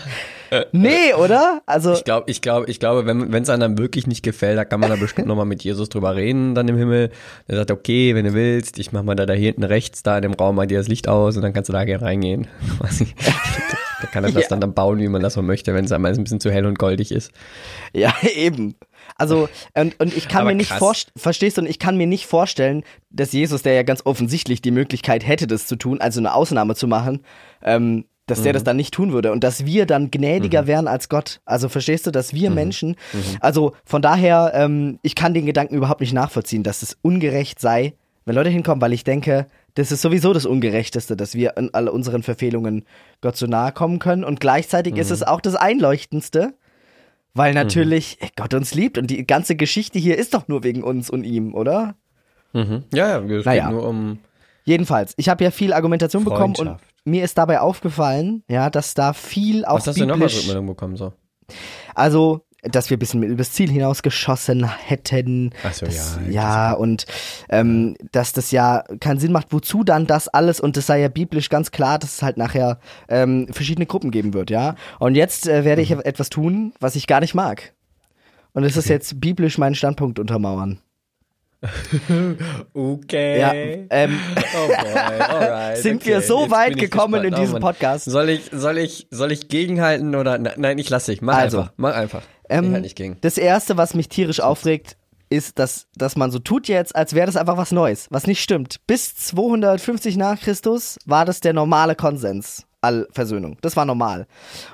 Nee, 0.73 1.13
oder? 1.13 1.61
Also, 1.65 1.93
Ich 1.93 2.03
glaube, 2.03 2.29
ich 2.29 2.41
glaube, 2.41 2.69
ich 2.69 2.77
glaube, 2.81 3.05
wenn 3.05 3.33
es 3.41 3.47
einem 3.49 3.61
dann 3.61 3.77
wirklich 3.77 4.05
nicht 4.05 4.21
gefällt, 4.21 4.57
da 4.57 4.65
kann 4.65 4.81
man 4.81 4.89
da 4.89 4.97
bestimmt 4.97 5.29
nochmal 5.29 5.45
mit 5.45 5.63
Jesus 5.63 5.87
drüber 5.87 6.17
reden, 6.17 6.55
dann 6.55 6.67
im 6.67 6.75
Himmel. 6.75 7.09
Der 7.47 7.55
sagt, 7.55 7.71
okay, 7.71 8.15
wenn 8.15 8.25
du 8.25 8.33
willst, 8.33 8.77
ich 8.77 8.91
mach 8.91 9.01
mal 9.03 9.15
da, 9.15 9.25
da 9.25 9.31
hinten 9.33 9.63
rechts, 9.63 10.03
da 10.03 10.17
in 10.17 10.23
dem 10.23 10.33
Raum 10.33 10.57
mal 10.57 10.67
dir 10.67 10.77
das 10.77 10.89
Licht 10.89 11.07
aus 11.07 11.37
und 11.37 11.41
dann 11.43 11.53
kannst 11.53 11.69
du 11.69 11.73
da 11.73 11.85
gerne 11.85 12.03
reingehen. 12.03 12.47
Da 14.01 14.07
kann 14.07 14.23
er 14.25 14.31
das 14.31 14.43
Ja. 14.43 14.49
dann, 14.49 14.59
dann 14.61 14.73
bauen, 14.73 14.99
wie 14.99 15.07
man 15.07 15.21
das 15.21 15.35
so 15.35 15.41
möchte, 15.43 15.73
wenn 15.75 15.85
es 15.85 15.91
einmal 15.91 16.11
ein 16.11 16.23
bisschen 16.23 16.39
zu 16.39 16.51
hell 16.51 16.65
und 16.65 16.77
goldig 16.79 17.11
ist. 17.11 17.31
ja, 17.93 18.11
eben. 18.35 18.75
Also, 19.17 19.47
und, 19.75 19.99
und 19.99 20.13
ich 20.15 20.27
kann 20.27 20.41
Aber 20.41 20.51
mir 20.51 20.55
nicht 20.57 20.71
vorstellen, 20.71 21.13
verstehst 21.17 21.57
du, 21.57 21.61
und 21.61 21.67
ich 21.69 21.79
kann 21.79 21.97
mir 21.97 22.07
nicht 22.07 22.25
vorstellen, 22.25 22.83
dass 23.09 23.31
Jesus, 23.31 23.61
der 23.63 23.73
ja 23.73 23.83
ganz 23.83 24.05
offensichtlich 24.05 24.61
die 24.61 24.71
Möglichkeit 24.71 25.25
hätte, 25.27 25.47
das 25.47 25.67
zu 25.67 25.75
tun, 25.75 26.01
also 26.01 26.19
eine 26.19 26.33
Ausnahme 26.33 26.75
zu 26.75 26.87
machen, 26.87 27.21
ähm, 27.63 28.05
dass 28.27 28.39
Mhm. 28.39 28.43
der 28.43 28.53
das 28.53 28.63
dann 28.63 28.77
nicht 28.77 28.93
tun 28.93 29.11
würde 29.11 29.31
und 29.31 29.43
dass 29.43 29.65
wir 29.65 29.85
dann 29.85 30.09
gnädiger 30.11 30.65
wären 30.67 30.87
als 30.87 31.09
Gott. 31.09 31.41
Also 31.45 31.67
verstehst 31.69 32.07
du, 32.07 32.11
dass 32.11 32.33
wir 32.33 32.49
Mhm. 32.49 32.55
Menschen, 32.55 32.95
also 33.41 33.73
von 33.83 34.01
daher, 34.01 34.51
ähm, 34.55 34.99
ich 35.01 35.15
kann 35.15 35.33
den 35.33 35.45
Gedanken 35.45 35.75
überhaupt 35.75 36.01
nicht 36.01 36.13
nachvollziehen, 36.13 36.63
dass 36.63 36.81
es 36.81 36.97
ungerecht 37.01 37.59
sei, 37.59 37.93
wenn 38.25 38.35
Leute 38.35 38.49
hinkommen, 38.49 38.81
weil 38.81 38.93
ich 38.93 39.03
denke, 39.03 39.47
das 39.73 39.91
ist 39.91 40.01
sowieso 40.01 40.31
das 40.33 40.45
Ungerechteste, 40.45 41.15
dass 41.17 41.33
wir 41.33 41.57
in 41.57 41.73
all 41.73 41.87
unseren 41.89 42.23
Verfehlungen 42.23 42.85
Gott 43.21 43.35
so 43.37 43.47
nahe 43.47 43.71
kommen 43.71 43.99
können 43.99 44.23
und 44.23 44.39
gleichzeitig 44.39 44.95
ist 44.97 45.09
Mhm. 45.09 45.13
es 45.15 45.23
auch 45.23 45.41
das 45.41 45.55
Einleuchtendste, 45.55 46.53
weil 47.33 47.53
natürlich 47.53 48.17
Gott 48.35 48.53
uns 48.53 48.73
liebt 48.73 48.97
und 48.97 49.07
die 49.09 49.25
ganze 49.25 49.55
Geschichte 49.55 49.99
hier 49.99 50.17
ist 50.17 50.33
doch 50.33 50.47
nur 50.47 50.63
wegen 50.63 50.83
uns 50.83 51.09
und 51.09 51.23
ihm, 51.23 51.53
oder? 51.53 51.95
Mhm. 52.53 52.83
Ja, 52.93 53.19
ja, 53.19 53.35
es 53.37 53.45
Naja. 53.45 53.65
geht 53.67 53.73
nur 53.73 53.87
um. 53.87 54.19
Jedenfalls, 54.63 55.13
ich 55.17 55.29
habe 55.29 55.43
ja 55.43 55.51
viel 55.51 55.73
Argumentation 55.73 56.23
bekommen 56.23 56.55
und 56.57 56.77
mir 57.03 57.23
ist 57.23 57.37
dabei 57.37 57.61
aufgefallen, 57.61 58.43
ja, 58.47 58.69
dass 58.69 58.93
da 58.93 59.13
viel 59.13 59.65
auch 59.65 59.77
Was 59.77 59.87
hast 59.87 59.99
du 59.99 60.05
noch 60.05 60.13
als 60.15 60.19
biblisch, 60.19 60.39
Rückmeldung 60.39 60.67
bekommen? 60.67 60.95
So? 60.97 61.13
also 61.95 62.45
dass 62.63 62.89
wir 62.89 62.97
ein 62.97 62.99
bisschen 62.99 63.23
übers 63.23 63.51
Ziel 63.53 63.69
hinausgeschossen 63.71 64.65
hätten. 64.69 65.51
Ach 65.63 65.73
so, 65.73 65.85
ja, 65.87 66.19
ja, 66.29 66.73
und 66.73 67.05
ähm, 67.49 67.95
dass 68.11 68.33
das 68.33 68.51
ja 68.51 68.83
keinen 68.99 69.19
Sinn 69.19 69.31
macht, 69.31 69.47
wozu 69.51 69.83
dann 69.83 70.05
das 70.07 70.27
alles 70.27 70.59
und 70.59 70.77
das 70.77 70.85
sei 70.85 70.99
ja 71.01 71.07
biblisch 71.07 71.49
ganz 71.49 71.71
klar, 71.71 71.97
dass 71.97 72.15
es 72.15 72.21
halt 72.21 72.37
nachher 72.37 72.79
ähm, 73.09 73.47
verschiedene 73.51 73.85
Gruppen 73.87 74.11
geben 74.11 74.33
wird, 74.33 74.49
ja. 74.51 74.75
Und 74.99 75.15
jetzt 75.15 75.47
äh, 75.47 75.65
werde 75.65 75.81
ich 75.81 75.89
Mhm. 75.89 76.01
etwas 76.03 76.29
tun, 76.29 76.73
was 76.79 76.95
ich 76.95 77.07
gar 77.07 77.19
nicht 77.19 77.33
mag. 77.33 77.73
Und 78.53 78.63
es 78.63 78.77
ist 78.77 78.89
jetzt 78.89 79.19
biblisch 79.21 79.57
meinen 79.57 79.75
Standpunkt 79.75 80.19
untermauern. 80.19 80.79
Okay. 82.73 83.39
Ja, 83.39 83.53
ähm, 83.53 84.19
Oh 84.55 84.67
boy, 84.67 84.75
alright. 84.75 85.77
Sind 85.81 85.97
okay. 86.01 86.09
wir 86.09 86.21
so 86.21 86.41
Jetzt 86.41 86.51
weit 86.51 86.77
gekommen 86.77 87.23
in 87.23 87.33
diesem 87.35 87.55
Oh. 87.57 87.59
Podcast? 87.59 88.05
Soll 88.05 88.29
ich, 88.29 88.49
soll 88.51 88.77
ich, 88.77 89.07
soll 89.11 89.31
ich 89.31 89.47
gegenhalten 89.47 90.15
oder? 90.15 90.37
Ne- 90.37 90.53
Nein, 90.57 90.77
ich 90.79 90.89
lasse 90.89 91.11
dich. 91.11 91.21
Mach 91.21 91.35
Also, 91.37 91.59
einfach. 91.59 91.73
Mach 91.77 91.95
einfach. 91.95 92.21
Ähm, 92.51 92.73
halt 92.73 92.83
nicht 92.83 92.95
gegen. 92.95 93.17
Das 93.21 93.37
erste, 93.37 93.77
was 93.77 93.93
mich 93.93 94.09
tierisch 94.09 94.39
aufregt, 94.39 94.97
ist, 95.29 95.59
dass, 95.59 95.87
dass 95.95 96.15
man 96.15 96.29
so 96.29 96.39
tut 96.39 96.67
jetzt, 96.67 96.95
als 96.95 97.15
wäre 97.15 97.25
das 97.25 97.37
einfach 97.37 97.57
was 97.57 97.71
Neues, 97.71 98.07
was 98.09 98.27
nicht 98.27 98.41
stimmt. 98.41 98.85
Bis 98.85 99.15
250 99.15 100.17
nach 100.17 100.39
Christus 100.39 100.99
war 101.05 101.25
das 101.25 101.39
der 101.39 101.53
normale 101.53 101.95
Konsens. 101.95 102.65
Allversöhnung. 102.81 103.57
Das 103.61 103.77
war 103.77 103.85
normal. 103.85 104.25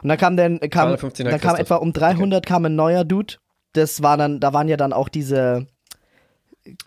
Und 0.01 0.09
dann 0.09 0.17
kam 0.17 0.37
dann, 0.37 0.59
kam, 0.59 0.87
250 0.87 1.25
nach 1.25 1.31
dann 1.31 1.41
kam 1.41 1.55
etwa 1.57 1.75
um 1.75 1.91
300 1.91 2.45
kam 2.45 2.65
ein 2.65 2.75
neuer 2.75 3.03
Dude. 3.03 3.35
Das 3.73 4.01
war 4.01 4.17
dann, 4.17 4.39
da 4.39 4.53
waren 4.53 4.69
ja 4.69 4.77
dann 4.77 4.93
auch 4.93 5.09
diese 5.09 5.67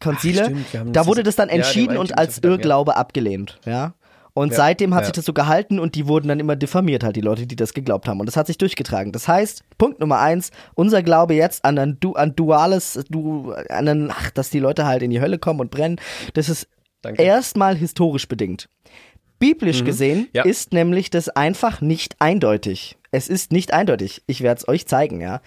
Konzile. 0.01 0.43
Ach, 0.43 0.69
stimmt, 0.69 0.97
da 0.97 1.07
wurde 1.07 1.23
das 1.23 1.37
dann 1.37 1.49
ja, 1.49 1.57
entschieden 1.57 1.99
und 1.99 2.17
als 2.17 2.41
ja. 2.43 2.51
Irrglaube 2.51 2.97
abgelehnt. 2.97 3.61
Ja. 3.67 3.95
Und 4.41 4.53
Ja, 4.53 4.57
seitdem 4.57 4.95
hat 4.95 5.03
ja. 5.03 5.07
sich 5.07 5.13
das 5.13 5.27
so 5.27 5.35
gehalten 5.35 5.79
und 5.79 5.95
die 5.97 6.07
wurden 6.09 6.29
dann 6.29 6.41
immer 6.41 6.57
diffamiert, 6.57 7.05
halt 7.05 7.15
die 7.15 7.21
Leute, 7.21 7.47
die 7.47 7.57
das 7.57 7.75
geglaubt 7.75 8.09
haben. 8.09 8.21
Und 8.21 8.27
das 8.27 8.39
hat 8.39 8.47
sich 8.47 8.57
durchgetragen. 8.57 9.13
Das 9.13 9.29
heißt, 9.29 9.63
Punkt 9.77 10.01
Nummer 10.01 10.19
eins, 10.21 10.51
unser 10.75 11.03
Glaube 11.03 11.35
jetzt 11.35 11.63
an 11.65 11.79
ein, 11.79 11.99
du 12.01 12.15
an 12.15 12.35
duales, 12.35 12.99
du, 13.11 13.53
an 13.69 13.87
ein, 13.87 14.11
ach, 14.11 14.31
dass 14.31 14.49
die 14.49 14.59
Leute 14.59 14.87
halt 14.87 15.03
in 15.03 15.11
die 15.11 15.21
Hölle 15.21 15.39
kommen 15.39 15.61
und 15.61 15.71
brennen, 15.71 16.01
das 16.33 16.49
ist 16.49 16.69
Danke. 17.03 17.23
erstmal 17.23 17.77
historisch 17.77 18.29
bedingt. 18.29 18.71
Biblisch 19.39 19.85
gesehen 19.85 20.29
Ja. 20.33 20.45
ist 20.45 20.73
nämlich 20.73 21.11
das 21.11 21.29
einfach 21.29 21.83
nicht 21.83 22.17
eindeutig. 22.19 22.97
Es 23.11 23.29
ist 23.29 23.53
nicht 23.53 23.75
eindeutig. 23.75 24.23
Ich 24.27 24.41
werde 24.41 24.59
es 24.61 24.69
euch 24.69 24.87
zeigen, 24.87 25.21
ja. 25.21 25.43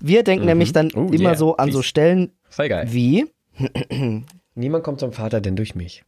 Wir 0.00 0.22
denken 0.22 0.46
nämlich 0.46 0.72
dann 0.72 0.90
Oh, 0.94 1.08
immer 1.10 1.30
yeah. 1.30 1.34
so 1.36 1.56
an 1.56 1.70
so 1.70 1.78
Please. 1.80 1.88
Stellen 1.88 2.32
wie, 2.86 3.26
Niemand 4.54 4.84
kommt 4.84 5.00
zum 5.00 5.12
Vater 5.12 5.40
denn 5.40 5.54
durch 5.56 5.74
mich. 5.74 6.02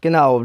Genau. 0.00 0.40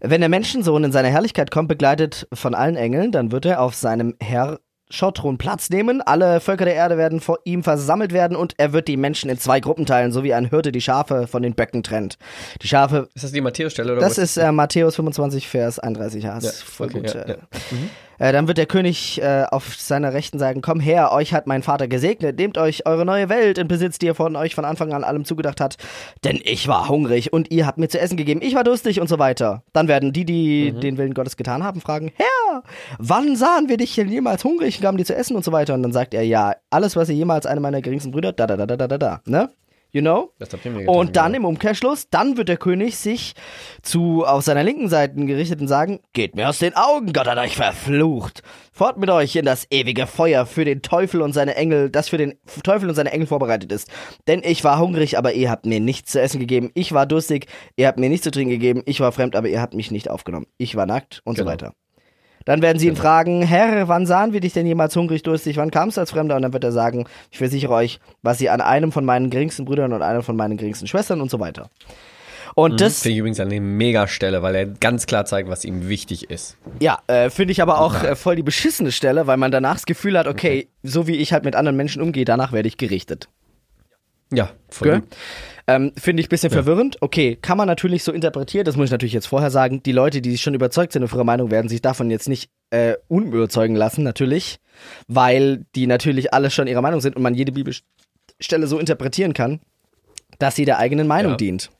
Wenn 0.00 0.20
der 0.20 0.28
Menschensohn 0.28 0.84
in 0.84 0.92
seine 0.92 1.08
Herrlichkeit 1.08 1.50
kommt, 1.50 1.68
begleitet 1.68 2.28
von 2.32 2.54
allen 2.54 2.76
Engeln, 2.76 3.12
dann 3.12 3.32
wird 3.32 3.46
er 3.46 3.60
auf 3.60 3.74
seinem 3.74 4.14
Herr 4.20 4.60
Schottron 4.90 5.36
Platz 5.36 5.68
nehmen. 5.68 6.00
Alle 6.00 6.40
Völker 6.40 6.64
der 6.64 6.74
Erde 6.74 6.96
werden 6.96 7.20
vor 7.20 7.38
ihm 7.44 7.62
versammelt 7.62 8.12
werden 8.12 8.36
und 8.36 8.54
er 8.56 8.72
wird 8.72 8.88
die 8.88 8.96
Menschen 8.96 9.28
in 9.28 9.38
zwei 9.38 9.60
Gruppen 9.60 9.84
teilen, 9.84 10.12
so 10.12 10.22
wie 10.24 10.32
ein 10.32 10.46
Hirte 10.48 10.72
die 10.72 10.80
Schafe 10.80 11.26
von 11.26 11.42
den 11.42 11.54
Böcken 11.54 11.82
trennt. 11.82 12.16
Die 12.62 12.68
Schafe. 12.68 13.08
Ist 13.14 13.24
das 13.24 13.32
die 13.32 13.40
Matthäusstelle 13.42 13.92
oder 13.92 14.00
Das 14.00 14.12
was? 14.12 14.18
ist 14.18 14.36
äh, 14.38 14.50
Matthäus 14.50 14.96
25, 14.96 15.46
Vers 15.48 15.78
31. 15.78 16.22
Ja, 16.24 16.38
ja, 16.38 16.50
okay, 16.78 16.92
gut, 16.92 17.14
ja, 17.14 17.28
ja. 17.28 17.36
Mhm. 17.70 17.90
Äh, 18.18 18.32
dann 18.32 18.48
wird 18.48 18.58
der 18.58 18.66
König 18.66 19.20
äh, 19.22 19.44
auf 19.50 19.74
seiner 19.76 20.12
Rechten 20.12 20.38
sagen, 20.38 20.60
komm 20.60 20.80
her, 20.80 21.12
euch 21.12 21.32
hat 21.34 21.46
mein 21.46 21.62
Vater 21.62 21.88
gesegnet, 21.88 22.38
nehmt 22.38 22.58
euch 22.58 22.86
eure 22.86 23.04
neue 23.04 23.28
Welt 23.28 23.58
in 23.58 23.68
Besitz, 23.68 23.98
die 23.98 24.08
er 24.08 24.14
von 24.14 24.36
euch 24.36 24.54
von 24.54 24.64
Anfang 24.64 24.92
an 24.92 25.04
allem 25.04 25.24
zugedacht 25.24 25.60
hat, 25.60 25.76
denn 26.24 26.40
ich 26.42 26.68
war 26.68 26.88
hungrig 26.88 27.32
und 27.32 27.50
ihr 27.50 27.66
habt 27.66 27.78
mir 27.78 27.88
zu 27.88 27.98
essen 28.00 28.16
gegeben, 28.16 28.40
ich 28.42 28.54
war 28.54 28.64
durstig 28.64 29.00
und 29.00 29.08
so 29.08 29.18
weiter. 29.18 29.62
Dann 29.72 29.88
werden 29.88 30.12
die, 30.12 30.24
die 30.24 30.72
Mhm. 30.72 30.80
den 30.80 30.98
Willen 30.98 31.14
Gottes 31.14 31.36
getan 31.36 31.62
haben, 31.62 31.80
fragen, 31.80 32.10
Herr, 32.16 32.62
wann 32.98 33.36
sahen 33.36 33.68
wir 33.68 33.76
dich 33.76 33.94
denn 33.94 34.08
jemals 34.08 34.44
hungrig 34.44 34.76
und 34.76 34.82
gaben 34.82 34.96
dir 34.98 35.04
zu 35.04 35.14
essen 35.14 35.36
und 35.36 35.44
so 35.44 35.52
weiter. 35.52 35.74
Und 35.74 35.82
dann 35.82 35.92
sagt 35.92 36.14
er, 36.14 36.22
ja, 36.22 36.54
alles, 36.70 36.96
was 36.96 37.08
ihr 37.08 37.14
jemals 37.14 37.46
einem 37.46 37.62
meiner 37.62 37.80
geringsten 37.82 38.10
Brüder, 38.10 38.32
da, 38.32 38.46
da, 38.46 38.56
da, 38.56 38.66
da, 38.66 38.76
da, 38.76 38.88
da, 38.88 38.98
da, 38.98 39.20
ne? 39.26 39.50
You 39.90 40.02
know? 40.02 40.32
Getan, 40.38 40.86
Und 40.86 41.16
dann 41.16 41.32
genau. 41.32 41.48
im 41.48 41.54
Umkehrschluss, 41.54 42.10
dann 42.10 42.36
wird 42.36 42.50
der 42.50 42.58
König 42.58 42.96
sich 42.98 43.34
zu 43.82 44.24
auf 44.26 44.42
seiner 44.44 44.62
linken 44.62 44.88
Seite 44.90 45.14
gerichtet 45.24 45.62
und 45.62 45.68
sagen, 45.68 46.00
geht 46.12 46.36
mir 46.36 46.48
aus 46.48 46.58
den 46.58 46.76
Augen, 46.76 47.12
Gott 47.14 47.26
hat 47.26 47.38
euch 47.38 47.56
verflucht. 47.56 48.42
Fort 48.72 48.98
mit 48.98 49.08
euch 49.08 49.34
in 49.36 49.46
das 49.46 49.66
ewige 49.70 50.06
Feuer 50.06 50.44
für 50.44 50.66
den 50.66 50.82
Teufel 50.82 51.22
und 51.22 51.32
seine 51.32 51.56
Engel, 51.56 51.88
das 51.90 52.10
für 52.10 52.18
den 52.18 52.34
Teufel 52.62 52.88
und 52.88 52.94
seine 52.96 53.12
Engel 53.12 53.26
vorbereitet 53.26 53.72
ist. 53.72 53.88
Denn 54.26 54.42
ich 54.44 54.62
war 54.62 54.78
hungrig, 54.78 55.16
aber 55.16 55.32
ihr 55.32 55.50
habt 55.50 55.64
mir 55.64 55.80
nichts 55.80 56.12
zu 56.12 56.20
essen 56.20 56.38
gegeben. 56.38 56.70
Ich 56.74 56.92
war 56.92 57.06
durstig, 57.06 57.46
ihr 57.76 57.86
habt 57.86 57.98
mir 57.98 58.10
nichts 58.10 58.24
zu 58.24 58.30
trinken 58.30 58.50
gegeben. 58.50 58.82
Ich 58.84 59.00
war 59.00 59.10
fremd, 59.12 59.36
aber 59.36 59.48
ihr 59.48 59.60
habt 59.62 59.72
mich 59.74 59.90
nicht 59.90 60.10
aufgenommen. 60.10 60.46
Ich 60.58 60.76
war 60.76 60.84
nackt 60.84 61.22
und 61.24 61.36
so 61.36 61.42
Genau. 61.44 61.52
weiter. 61.52 61.72
Dann 62.48 62.62
werden 62.62 62.78
sie 62.78 62.88
ihn 62.88 62.96
fragen, 62.96 63.42
Herr, 63.42 63.88
wann 63.88 64.06
sahen 64.06 64.32
wir 64.32 64.40
dich 64.40 64.54
denn 64.54 64.64
jemals 64.64 64.96
hungrig, 64.96 65.22
durstig, 65.22 65.58
wann 65.58 65.70
kamst 65.70 65.98
du 65.98 66.00
als 66.00 66.12
Fremder? 66.12 66.34
Und 66.34 66.40
dann 66.40 66.54
wird 66.54 66.64
er 66.64 66.72
sagen, 66.72 67.04
ich 67.30 67.36
versichere 67.36 67.74
euch, 67.74 68.00
was 68.22 68.40
ihr 68.40 68.54
an 68.54 68.62
einem 68.62 68.90
von 68.90 69.04
meinen 69.04 69.28
geringsten 69.28 69.66
Brüdern 69.66 69.92
und 69.92 70.00
einer 70.00 70.22
von 70.22 70.34
meinen 70.34 70.56
geringsten 70.56 70.86
Schwestern 70.86 71.20
und 71.20 71.30
so 71.30 71.40
weiter. 71.40 71.68
Und 72.54 72.80
das, 72.80 73.02
Finde 73.02 73.12
ich 73.12 73.18
übrigens 73.18 73.38
eine 73.38 73.60
Mega-Stelle, 73.60 74.42
weil 74.42 74.54
er 74.54 74.64
ganz 74.64 75.04
klar 75.04 75.26
zeigt, 75.26 75.50
was 75.50 75.66
ihm 75.66 75.90
wichtig 75.90 76.30
ist. 76.30 76.56
ja, 76.80 77.00
äh, 77.06 77.28
finde 77.28 77.52
ich 77.52 77.60
aber 77.60 77.82
auch 77.82 78.02
äh, 78.02 78.16
voll 78.16 78.36
die 78.36 78.42
beschissene 78.42 78.92
Stelle, 78.92 79.26
weil 79.26 79.36
man 79.36 79.50
danach 79.50 79.74
das 79.74 79.84
Gefühl 79.84 80.18
hat, 80.18 80.26
okay, 80.26 80.68
so 80.82 81.06
wie 81.06 81.16
ich 81.16 81.34
halt 81.34 81.44
mit 81.44 81.54
anderen 81.54 81.76
Menschen 81.76 82.00
umgehe, 82.00 82.24
danach 82.24 82.52
werde 82.52 82.68
ich 82.68 82.78
gerichtet. 82.78 83.28
Ja, 84.32 84.48
voll 84.70 84.88
Gell? 84.88 85.02
Ähm, 85.70 85.92
Finde 85.98 86.22
ich 86.22 86.26
ein 86.26 86.30
bisschen 86.30 86.50
verwirrend. 86.50 86.96
Okay, 87.02 87.36
kann 87.40 87.58
man 87.58 87.66
natürlich 87.68 88.02
so 88.02 88.10
interpretieren, 88.10 88.64
das 88.64 88.76
muss 88.76 88.86
ich 88.86 88.90
natürlich 88.90 89.12
jetzt 89.12 89.26
vorher 89.26 89.50
sagen. 89.50 89.82
Die 89.82 89.92
Leute, 89.92 90.22
die 90.22 90.38
schon 90.38 90.54
überzeugt 90.54 90.94
sind 90.94 91.04
auf 91.04 91.12
ihre 91.12 91.26
Meinung, 91.26 91.50
werden 91.50 91.68
sich 91.68 91.82
davon 91.82 92.10
jetzt 92.10 92.26
nicht 92.26 92.50
äh, 92.70 92.94
unüberzeugen 93.08 93.76
lassen, 93.76 94.02
natürlich. 94.02 94.60
Weil 95.08 95.66
die 95.74 95.86
natürlich 95.86 96.32
alle 96.32 96.50
schon 96.50 96.68
ihrer 96.68 96.80
Meinung 96.80 97.00
sind 97.02 97.16
und 97.16 97.22
man 97.22 97.34
jede 97.34 97.52
Bibelstelle 97.52 98.66
so 98.66 98.78
interpretieren 98.78 99.34
kann, 99.34 99.60
dass 100.38 100.56
sie 100.56 100.64
der 100.64 100.78
eigenen 100.78 101.06
Meinung 101.06 101.32
Ja. 101.32 101.36
dient. 101.36 101.70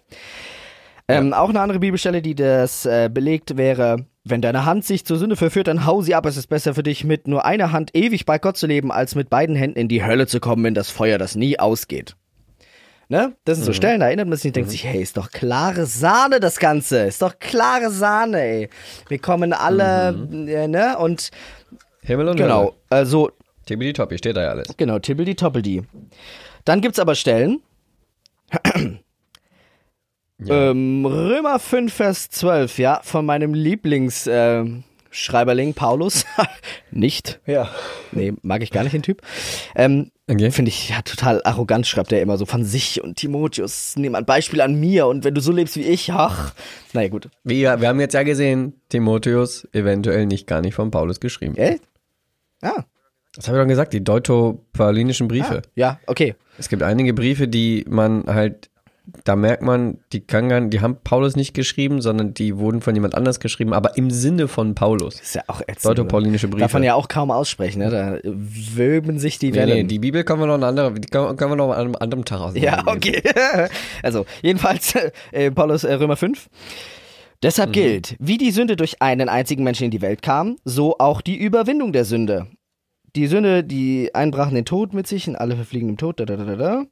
Ähm, 1.10 1.32
Auch 1.32 1.48
eine 1.48 1.60
andere 1.60 1.78
Bibelstelle, 1.78 2.20
die 2.20 2.34
das 2.34 2.84
äh, 2.84 3.08
belegt, 3.10 3.56
wäre, 3.56 4.04
wenn 4.24 4.42
deine 4.42 4.66
Hand 4.66 4.84
sich 4.84 5.06
zur 5.06 5.16
Sünde 5.16 5.36
verführt, 5.36 5.66
dann 5.68 5.86
hau 5.86 6.02
sie 6.02 6.14
ab. 6.14 6.26
Es 6.26 6.36
ist 6.36 6.48
besser 6.48 6.74
für 6.74 6.82
dich, 6.82 7.04
mit 7.04 7.26
nur 7.26 7.46
einer 7.46 7.72
Hand 7.72 7.96
ewig 7.96 8.26
bei 8.26 8.38
Gott 8.38 8.58
zu 8.58 8.66
leben, 8.66 8.92
als 8.92 9.14
mit 9.14 9.30
beiden 9.30 9.56
Händen 9.56 9.78
in 9.78 9.88
die 9.88 10.04
Hölle 10.04 10.26
zu 10.26 10.40
kommen, 10.40 10.66
in 10.66 10.74
das 10.74 10.90
Feuer, 10.90 11.16
das 11.16 11.34
nie 11.36 11.58
ausgeht. 11.58 12.16
Ne? 13.10 13.34
Das 13.46 13.56
sind 13.56 13.64
so 13.64 13.72
Stellen, 13.72 14.00
da 14.00 14.06
erinnert 14.06 14.28
man 14.28 14.36
sich 14.36 14.50
und 14.50 14.56
denkt 14.56 14.70
sich, 14.70 14.84
hey, 14.84 15.00
ist 15.00 15.16
doch 15.16 15.30
klare 15.30 15.86
Sahne 15.86 16.40
das 16.40 16.58
Ganze. 16.58 17.04
Ist 17.04 17.22
doch 17.22 17.38
klare 17.38 17.90
Sahne, 17.90 18.40
ey. 18.40 18.68
Wir 19.08 19.18
kommen 19.18 19.54
alle, 19.54 20.08
äh, 20.46 20.68
ne? 20.68 20.98
Und 20.98 21.30
Himmel 22.02 22.28
und 22.28 22.36
genau, 22.36 22.64
Hölle. 22.64 22.74
also 22.90 23.30
Tibbidi 23.64 23.94
Toppi, 23.94 24.18
steht 24.18 24.36
da 24.36 24.42
ja 24.42 24.50
alles. 24.50 24.68
Genau, 24.76 24.98
Tibbeldi 24.98 25.34
Toppeldi. 25.36 25.82
Dann 26.64 26.82
gibt's 26.82 26.98
aber 26.98 27.14
Stellen. 27.14 27.62
ähm, 30.46 31.06
Römer 31.06 31.58
5, 31.58 31.92
Vers 31.92 32.28
12, 32.28 32.78
ja, 32.78 33.00
von 33.02 33.24
meinem 33.24 33.54
Lieblingsschreiberling 33.54 34.80
äh, 34.80 34.82
Schreiberling 35.10 35.74
Paulus. 35.74 36.26
nicht. 36.90 37.40
Ja. 37.46 37.70
Nee, 38.12 38.34
mag 38.42 38.62
ich 38.62 38.70
gar 38.70 38.84
nicht 38.84 38.92
den 38.92 39.02
Typ. 39.02 39.22
Ähm, 39.74 40.10
Okay. 40.30 40.50
Finde 40.50 40.68
ich 40.68 40.90
ja 40.90 41.00
total 41.02 41.40
arrogant, 41.44 41.86
schreibt 41.86 42.12
er 42.12 42.20
immer 42.20 42.36
so 42.36 42.44
von 42.44 42.62
sich 42.64 43.02
und 43.02 43.16
Timotheus. 43.16 43.94
Nimm 43.96 44.14
ein 44.14 44.26
Beispiel 44.26 44.60
an 44.60 44.78
mir 44.78 45.06
und 45.06 45.24
wenn 45.24 45.34
du 45.34 45.40
so 45.40 45.52
lebst 45.52 45.76
wie 45.76 45.82
ich, 45.84 46.12
ach. 46.12 46.52
Naja, 46.92 47.08
gut. 47.08 47.30
Wir, 47.44 47.80
wir 47.80 47.88
haben 47.88 47.98
jetzt 48.00 48.12
ja 48.12 48.22
gesehen, 48.24 48.74
Timotheus 48.90 49.66
eventuell 49.72 50.26
nicht 50.26 50.46
gar 50.46 50.60
nicht 50.60 50.74
von 50.74 50.90
Paulus 50.90 51.18
geschrieben. 51.20 51.56
Äh? 51.56 51.78
Ah, 52.60 52.84
Das 53.34 53.48
habe 53.48 53.56
ich 53.58 53.62
doch 53.62 53.68
gesagt, 53.68 53.92
die 53.94 54.04
deuto-paulinischen 54.04 55.28
Briefe. 55.28 55.62
ja, 55.74 55.98
okay. 56.06 56.34
Es 56.58 56.68
gibt 56.68 56.82
einige 56.82 57.14
Briefe, 57.14 57.48
die 57.48 57.84
man 57.88 58.24
halt, 58.26 58.68
da 59.24 59.36
merkt 59.36 59.62
man, 59.62 59.98
die 60.12 60.20
kann 60.20 60.48
gar, 60.48 60.60
die 60.60 60.80
haben 60.80 60.96
Paulus 61.02 61.34
nicht 61.36 61.54
geschrieben, 61.54 62.00
sondern 62.02 62.34
die 62.34 62.56
wurden 62.58 62.80
von 62.80 62.94
jemand 62.94 63.14
anders 63.14 63.40
geschrieben, 63.40 63.72
aber 63.72 63.96
im 63.96 64.10
Sinne 64.10 64.48
von 64.48 64.74
Paulus. 64.74 65.20
Ist 65.20 65.34
ja 65.34 65.42
auch 65.46 65.60
ätzend. 65.62 65.84
Deuto-paulinische 65.86 66.48
Briefe. 66.48 66.60
Darf 66.60 66.72
man 66.74 66.82
ja 66.82 66.94
auch 66.94 67.08
kaum 67.08 67.30
aussprechen, 67.30 67.78
ne? 67.80 67.90
Da 67.90 68.18
wölben 68.24 69.18
sich 69.18 69.38
die 69.38 69.50
Nee, 69.50 69.56
Wellen. 69.58 69.76
nee, 69.78 69.84
die 69.84 69.98
Bibel 69.98 70.24
können 70.24 70.40
wir 70.40 70.46
noch 70.46 70.58
die 70.94 71.00
können, 71.08 71.38
wir 71.38 71.56
noch 71.56 71.70
an 71.70 71.80
einem 71.80 71.96
anderen 71.96 72.24
Tag 72.24 72.38
Ja, 72.54 72.82
auseinandernehmen. 72.84 72.96
okay. 72.96 73.68
Also, 74.02 74.26
jedenfalls, 74.42 74.94
äh, 75.32 75.50
Paulus 75.50 75.84
äh, 75.84 75.94
Römer 75.94 76.16
5. 76.16 76.48
Deshalb 77.42 77.72
gilt, 77.72 78.16
wie 78.18 78.36
die 78.36 78.50
Sünde 78.50 78.74
durch 78.76 79.00
einen 79.00 79.28
einzigen 79.28 79.62
Menschen 79.62 79.84
in 79.84 79.90
die 79.92 80.02
Welt 80.02 80.22
kam, 80.22 80.56
so 80.64 80.96
auch 80.98 81.20
die 81.20 81.36
Überwindung 81.36 81.92
der 81.92 82.04
Sünde. 82.04 82.48
Die 83.16 83.26
Sünde, 83.26 83.62
die 83.64 84.14
einbrachen 84.14 84.54
den 84.54 84.64
Tod 84.64 84.92
mit 84.92 85.06
sich 85.06 85.28
und 85.28 85.36
alle 85.36 85.54
verfliegen 85.56 85.88
im 85.88 85.96
Tod. 85.96 86.20
Da, 86.20 86.24
da, 86.26 86.36
da, 86.36 86.44
da, 86.44 86.56
da. 86.56 86.82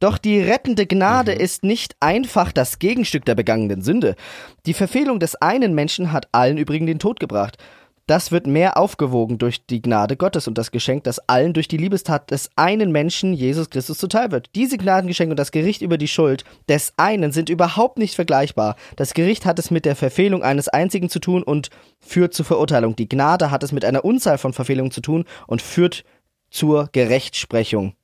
Doch 0.00 0.16
die 0.16 0.40
rettende 0.40 0.86
Gnade 0.86 1.32
ist 1.32 1.62
nicht 1.62 1.94
einfach 2.00 2.52
das 2.52 2.78
Gegenstück 2.78 3.26
der 3.26 3.34
begangenen 3.34 3.82
Sünde. 3.82 4.16
Die 4.64 4.72
Verfehlung 4.72 5.20
des 5.20 5.36
einen 5.36 5.74
Menschen 5.74 6.10
hat 6.10 6.28
allen 6.32 6.56
übrigen 6.56 6.86
den 6.86 6.98
Tod 6.98 7.20
gebracht. 7.20 7.58
Das 8.06 8.32
wird 8.32 8.46
mehr 8.46 8.76
aufgewogen 8.76 9.38
durch 9.38 9.66
die 9.66 9.82
Gnade 9.82 10.16
Gottes 10.16 10.48
und 10.48 10.58
das 10.58 10.72
Geschenk, 10.72 11.04
das 11.04 11.20
allen 11.28 11.52
durch 11.52 11.68
die 11.68 11.76
Liebestat 11.76 12.30
des 12.30 12.50
einen 12.56 12.90
Menschen, 12.90 13.34
Jesus 13.34 13.70
Christus, 13.70 13.98
zuteil 13.98 14.32
wird. 14.32 14.48
Diese 14.56 14.78
Gnadengeschenke 14.78 15.30
und 15.30 15.38
das 15.38 15.52
Gericht 15.52 15.80
über 15.80 15.96
die 15.96 16.08
Schuld 16.08 16.44
des 16.68 16.92
einen 16.96 17.30
sind 17.30 17.50
überhaupt 17.50 17.98
nicht 17.98 18.16
vergleichbar. 18.16 18.74
Das 18.96 19.14
Gericht 19.14 19.44
hat 19.44 19.60
es 19.60 19.70
mit 19.70 19.84
der 19.84 19.94
Verfehlung 19.94 20.42
eines 20.42 20.66
einzigen 20.66 21.08
zu 21.08 21.20
tun 21.20 21.42
und 21.42 21.68
führt 22.00 22.34
zur 22.34 22.46
Verurteilung. 22.46 22.96
Die 22.96 23.08
Gnade 23.08 23.50
hat 23.50 23.62
es 23.62 23.70
mit 23.70 23.84
einer 23.84 24.04
Unzahl 24.04 24.38
von 24.38 24.54
Verfehlungen 24.54 24.90
zu 24.90 25.02
tun 25.02 25.24
und 25.46 25.62
führt 25.62 26.02
zur 26.50 26.88
Gerechtsprechung. 26.90 27.94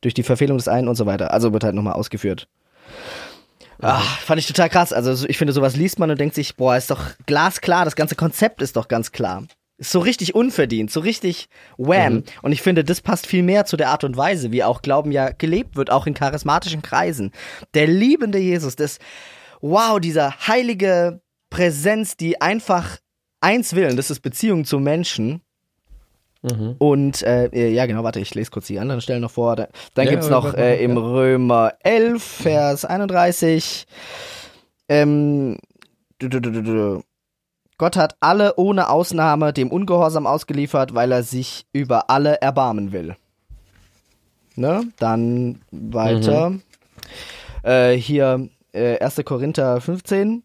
Durch 0.00 0.14
die 0.14 0.22
Verfehlung 0.22 0.56
des 0.56 0.68
einen 0.68 0.88
und 0.88 0.96
so 0.96 1.06
weiter. 1.06 1.32
Also 1.32 1.52
wird 1.52 1.64
halt 1.64 1.74
nochmal 1.74 1.92
ausgeführt. 1.94 2.48
Ah, 3.82 4.00
fand 4.00 4.38
ich 4.38 4.46
total 4.46 4.68
krass. 4.68 4.92
Also 4.92 5.14
so- 5.14 5.26
ich 5.28 5.38
finde, 5.38 5.52
sowas 5.52 5.76
liest 5.76 5.98
man 5.98 6.10
und 6.10 6.20
denkt 6.20 6.34
sich, 6.34 6.56
boah, 6.56 6.76
ist 6.76 6.90
doch 6.90 7.00
glasklar, 7.26 7.84
das 7.84 7.96
ganze 7.96 8.14
Konzept 8.14 8.60
ist 8.62 8.76
doch 8.76 8.88
ganz 8.88 9.12
klar. 9.12 9.44
Ist 9.78 9.92
so 9.92 10.00
richtig 10.00 10.34
unverdient, 10.34 10.90
so 10.90 11.00
richtig 11.00 11.48
wham. 11.78 12.22
Und 12.42 12.52
ich 12.52 12.60
finde, 12.60 12.84
das 12.84 13.00
passt 13.00 13.26
viel 13.26 13.42
mehr 13.42 13.64
zu 13.64 13.78
der 13.78 13.88
Art 13.88 14.04
und 14.04 14.18
Weise, 14.18 14.52
wie 14.52 14.62
auch 14.62 14.82
Glauben 14.82 15.10
ja 15.12 15.30
gelebt 15.30 15.76
wird, 15.76 15.90
auch 15.90 16.06
in 16.06 16.12
charismatischen 16.12 16.82
Kreisen. 16.82 17.32
Der 17.72 17.86
liebende 17.86 18.38
Jesus, 18.38 18.76
das, 18.76 18.98
wow, 19.62 19.98
dieser 19.98 20.46
heilige 20.46 21.22
Präsenz, 21.48 22.18
die 22.18 22.40
einfach 22.42 22.98
eins 23.40 23.74
will, 23.74 23.88
und 23.88 23.96
das 23.96 24.10
ist 24.10 24.20
Beziehung 24.20 24.66
zu 24.66 24.78
Menschen. 24.78 25.40
Und 26.78 27.22
äh, 27.22 27.68
ja, 27.68 27.84
genau, 27.86 28.02
warte, 28.02 28.18
ich 28.20 28.34
lese 28.34 28.50
kurz 28.50 28.66
die 28.66 28.78
anderen 28.78 29.00
Stellen 29.02 29.20
noch 29.20 29.30
vor. 29.30 29.56
Da- 29.56 29.68
Dann 29.94 30.06
Ja, 30.06 30.10
gibt's 30.12 30.26
ja, 30.28 30.32
noch 30.32 30.54
äh, 30.54 30.82
im 30.82 30.96
Römer 30.96 31.74
11, 31.82 32.22
Vers 32.22 32.84
31. 32.86 33.86
Ähm, 34.88 35.58
du, 36.18 36.28
du, 36.28 36.40
du. 36.40 37.02
Gott 37.76 37.96
hat 37.96 38.16
alle 38.20 38.56
ohne 38.56 38.88
Ausnahme 38.90 39.52
dem 39.52 39.70
Ungehorsam 39.70 40.26
ausgeliefert, 40.26 40.94
weil 40.94 41.12
er 41.12 41.22
sich 41.22 41.66
über 41.72 42.10
alle 42.10 42.40
erbarmen 42.40 42.92
will. 42.92 43.16
Ne? 44.56 44.82
Dann 44.98 45.60
weiter. 45.70 46.54
Äh, 47.62 47.92
hier 47.96 48.48
äh, 48.72 48.98
1. 48.98 49.22
Korinther 49.24 49.80
15. 49.80 50.42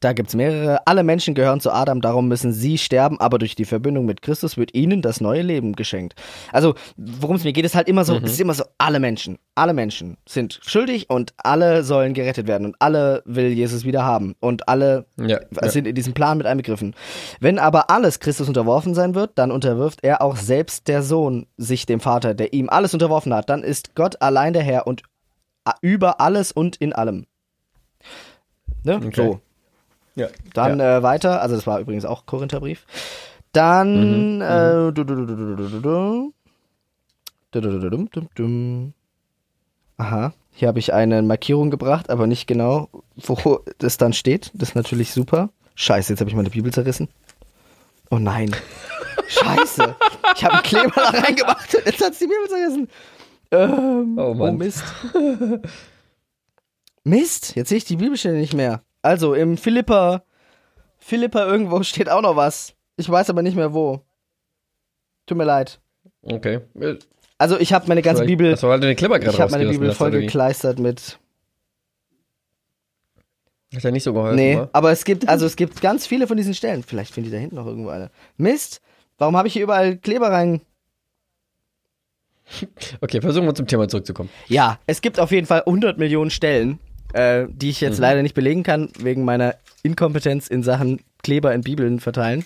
Da 0.00 0.12
gibt's 0.12 0.34
mehrere. 0.34 0.86
Alle 0.86 1.02
Menschen 1.02 1.34
gehören 1.34 1.60
zu 1.60 1.70
Adam, 1.70 2.00
darum 2.00 2.28
müssen 2.28 2.52
sie 2.52 2.78
sterben, 2.78 3.20
aber 3.20 3.38
durch 3.38 3.54
die 3.54 3.64
Verbindung 3.64 4.06
mit 4.06 4.22
Christus 4.22 4.56
wird 4.56 4.74
ihnen 4.74 5.02
das 5.02 5.20
neue 5.20 5.42
Leben 5.42 5.74
geschenkt. 5.74 6.14
Also, 6.52 6.74
worum 6.96 7.36
es 7.36 7.44
mir 7.44 7.52
geht, 7.52 7.64
ist 7.64 7.74
halt 7.74 7.88
immer 7.88 8.04
so, 8.04 8.16
es 8.16 8.32
ist 8.32 8.40
immer 8.40 8.54
so, 8.54 8.64
alle 8.78 9.00
Menschen, 9.00 9.38
alle 9.54 9.74
Menschen 9.74 10.16
sind 10.26 10.60
schuldig 10.64 11.10
und 11.10 11.34
alle 11.36 11.84
sollen 11.84 12.14
gerettet 12.14 12.46
werden 12.46 12.66
und 12.66 12.76
alle 12.78 13.22
will 13.26 13.48
Jesus 13.48 13.84
wieder 13.84 14.04
haben 14.04 14.34
und 14.40 14.68
alle 14.68 15.06
Ja, 15.16 15.40
ja. 15.50 15.68
sind 15.68 15.86
in 15.86 15.94
diesem 15.94 16.14
Plan 16.14 16.38
mit 16.38 16.46
einbegriffen. 16.46 16.94
Wenn 17.40 17.58
aber 17.58 17.90
alles 17.90 18.20
Christus 18.20 18.48
unterworfen 18.48 18.94
sein 18.94 19.14
wird, 19.14 19.32
dann 19.36 19.50
unterwirft 19.50 20.00
er 20.02 20.22
auch 20.22 20.36
selbst 20.36 20.88
der 20.88 21.02
Sohn 21.02 21.46
sich 21.56 21.86
dem 21.86 22.00
Vater, 22.00 22.34
der 22.34 22.52
ihm 22.52 22.68
alles 22.68 22.94
unterworfen 22.94 23.34
hat. 23.34 23.50
Dann 23.50 23.62
ist 23.62 23.94
Gott 23.94 24.20
allein 24.22 24.52
der 24.52 24.62
Herr 24.62 24.86
und 24.86 25.02
über 25.80 26.20
alles 26.20 26.52
und 26.52 26.76
in 26.76 26.92
allem. 26.92 27.26
Ne? 28.84 28.96
Okay. 28.96 29.12
So. 29.14 29.40
Ja. 30.14 30.28
Dann 30.54 30.78
ja. 30.78 30.98
Äh, 30.98 31.02
weiter, 31.02 31.40
also 31.40 31.54
das 31.56 31.66
war 31.66 31.80
übrigens 31.80 32.04
auch 32.04 32.26
Korintherbrief. 32.26 32.86
Dann. 33.52 34.40
Aha, 39.98 40.32
hier 40.50 40.68
habe 40.68 40.78
ich 40.78 40.92
eine 40.92 41.22
Markierung 41.22 41.70
gebracht, 41.70 42.10
aber 42.10 42.26
nicht 42.26 42.46
genau, 42.46 42.88
wo 43.16 43.60
das 43.78 43.98
dann 43.98 44.12
steht. 44.12 44.50
Das 44.54 44.70
ist 44.70 44.74
natürlich 44.74 45.12
super. 45.12 45.50
Scheiße, 45.74 46.12
jetzt 46.12 46.20
habe 46.20 46.30
ich 46.30 46.36
meine 46.36 46.50
Bibel 46.50 46.72
zerrissen. 46.72 47.08
Oh 48.10 48.18
nein. 48.18 48.54
Scheiße. 49.28 49.94
Ich 50.36 50.44
habe 50.44 50.54
einen 50.54 50.62
Kleber 50.62 50.92
da 50.94 51.08
reingemacht 51.10 51.72
jetzt 51.72 52.04
hat 52.04 52.20
die 52.20 52.26
Bibel 52.26 52.48
zerrissen. 52.48 52.88
Ähm, 53.50 54.18
oh, 54.18 54.34
Mann. 54.34 54.54
oh 54.54 54.58
Mist. 54.58 54.84
Mist, 57.04 57.56
jetzt 57.56 57.68
sehe 57.68 57.78
ich 57.78 57.84
die 57.84 57.96
Bibelstelle 57.96 58.38
nicht 58.38 58.54
mehr. 58.54 58.82
Also 59.02 59.34
im 59.34 59.56
Philippa, 59.56 60.22
Philippa 60.98 61.44
irgendwo 61.46 61.82
steht 61.84 62.08
auch 62.08 62.22
noch 62.22 62.36
was. 62.36 62.74
Ich 62.96 63.08
weiß 63.08 63.30
aber 63.30 63.42
nicht 63.42 63.56
mehr 63.56 63.74
wo. 63.74 64.00
Tut 65.26 65.38
mir 65.38 65.44
leid. 65.44 65.80
Okay. 66.22 66.60
Also 67.38 67.58
ich 67.58 67.72
habe 67.72 67.88
meine 67.88 68.02
ganze 68.02 68.24
Bibel, 68.24 68.52
Das 68.52 68.62
war 68.62 68.70
halt 68.70 68.84
den 68.84 68.96
Clipper 68.96 69.18
gerade 69.18 69.34
ich 69.34 69.40
habe 69.40 69.50
meine 69.50 69.68
Bibel 69.68 69.88
hast, 69.88 69.96
voll 69.96 70.10
oder 70.10 70.20
gekleistert 70.20 70.78
mit. 70.78 71.18
Hat 73.74 73.82
ja 73.82 73.90
nicht 73.90 74.04
so 74.04 74.12
geholfen, 74.12 74.36
Nee, 74.36 74.58
wa? 74.58 74.68
aber 74.72 74.92
es 74.92 75.04
gibt, 75.04 75.28
also 75.28 75.46
es 75.46 75.56
gibt 75.56 75.80
ganz 75.80 76.06
viele 76.06 76.26
von 76.26 76.36
diesen 76.36 76.54
Stellen. 76.54 76.82
Vielleicht 76.82 77.14
finde 77.14 77.28
ich 77.28 77.34
da 77.34 77.40
hinten 77.40 77.56
noch 77.56 77.66
irgendwo 77.66 77.88
eine. 77.88 78.10
Mist, 78.36 78.82
warum 79.18 79.36
habe 79.36 79.48
ich 79.48 79.54
hier 79.54 79.62
überall 79.62 79.96
Kleber 79.96 80.30
rein? 80.30 80.60
Okay, 83.00 83.22
versuchen 83.22 83.46
wir 83.46 83.54
zum 83.54 83.66
Thema 83.66 83.88
zurückzukommen. 83.88 84.28
Ja, 84.48 84.78
es 84.86 85.00
gibt 85.00 85.18
auf 85.18 85.30
jeden 85.30 85.46
Fall 85.46 85.60
100 85.60 85.96
Millionen 85.98 86.30
Stellen, 86.30 86.80
äh, 87.12 87.46
die 87.48 87.70
ich 87.70 87.80
jetzt 87.80 87.98
leider 87.98 88.22
nicht 88.22 88.34
belegen 88.34 88.62
kann, 88.62 88.88
wegen 88.98 89.24
meiner 89.24 89.56
Inkompetenz 89.82 90.48
in 90.48 90.62
Sachen 90.62 91.00
Kleber 91.22 91.54
in 91.54 91.62
Bibeln 91.62 92.00
verteilen. 92.00 92.44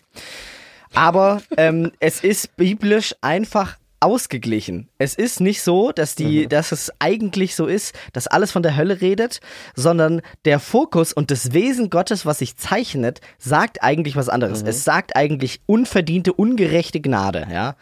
Aber 0.94 1.42
ähm, 1.56 1.92
es 2.00 2.22
ist 2.22 2.56
biblisch 2.56 3.14
einfach 3.20 3.76
ausgeglichen. 4.00 4.88
Es 4.98 5.14
ist 5.14 5.40
nicht 5.40 5.62
so, 5.62 5.90
dass 5.90 6.14
die, 6.14 6.46
dass 6.46 6.70
es 6.70 6.92
eigentlich 6.98 7.56
so 7.56 7.66
ist, 7.66 7.94
dass 8.12 8.26
alles 8.26 8.52
von 8.52 8.62
der 8.62 8.76
Hölle 8.76 9.00
redet, 9.00 9.40
sondern 9.74 10.20
der 10.44 10.60
Fokus 10.60 11.12
und 11.12 11.30
das 11.30 11.54
Wesen 11.54 11.88
Gottes, 11.88 12.26
was 12.26 12.38
sich 12.38 12.56
zeichnet, 12.56 13.20
sagt 13.38 13.82
eigentlich 13.82 14.14
was 14.14 14.28
anderes. 14.28 14.62
Es 14.62 14.84
sagt 14.84 15.16
eigentlich 15.16 15.60
unverdiente, 15.66 16.34
ungerechte 16.34 17.00
Gnade, 17.00 17.46
ja. 17.50 17.74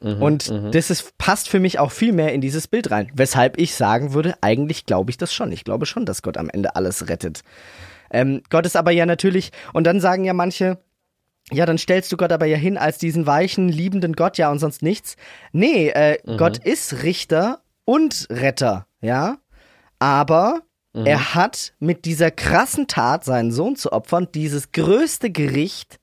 Und 0.00 0.52
das 0.72 0.90
ist, 0.90 1.18
passt 1.18 1.48
für 1.48 1.60
mich 1.60 1.78
auch 1.78 1.92
viel 1.92 2.12
mehr 2.12 2.32
in 2.32 2.40
dieses 2.40 2.68
Bild 2.68 2.90
rein. 2.90 3.10
Weshalb 3.14 3.58
ich 3.58 3.74
sagen 3.74 4.12
würde, 4.12 4.34
eigentlich 4.40 4.86
glaube 4.86 5.10
ich 5.10 5.16
das 5.16 5.32
schon. 5.32 5.52
Ich 5.52 5.64
glaube 5.64 5.86
schon, 5.86 6.06
dass 6.06 6.22
Gott 6.22 6.36
am 6.36 6.48
Ende 6.50 6.76
alles 6.76 7.08
rettet. 7.08 7.42
Ähm, 8.10 8.42
Gott 8.50 8.66
ist 8.66 8.76
aber 8.76 8.90
ja 8.90 9.06
natürlich, 9.06 9.50
und 9.72 9.84
dann 9.84 10.00
sagen 10.00 10.24
ja 10.24 10.32
manche, 10.32 10.78
ja, 11.50 11.66
dann 11.66 11.78
stellst 11.78 12.12
du 12.12 12.16
Gott 12.16 12.32
aber 12.32 12.46
ja 12.46 12.56
hin 12.56 12.76
als 12.78 12.98
diesen 12.98 13.26
weichen, 13.26 13.68
liebenden 13.68 14.14
Gott, 14.14 14.38
ja, 14.38 14.50
und 14.50 14.58
sonst 14.58 14.82
nichts. 14.82 15.16
Nee, 15.52 15.88
äh, 15.88 16.18
Gott 16.36 16.58
ist 16.58 17.02
Richter 17.02 17.60
und 17.84 18.26
Retter, 18.30 18.86
ja. 19.00 19.38
Aber 19.98 20.60
er 20.94 21.34
hat 21.34 21.74
mit 21.78 22.06
dieser 22.06 22.30
krassen 22.30 22.86
Tat, 22.86 23.24
seinen 23.24 23.52
Sohn 23.52 23.76
zu 23.76 23.92
opfern, 23.92 24.28
dieses 24.34 24.72
größte 24.72 25.30
Gericht 25.30 25.97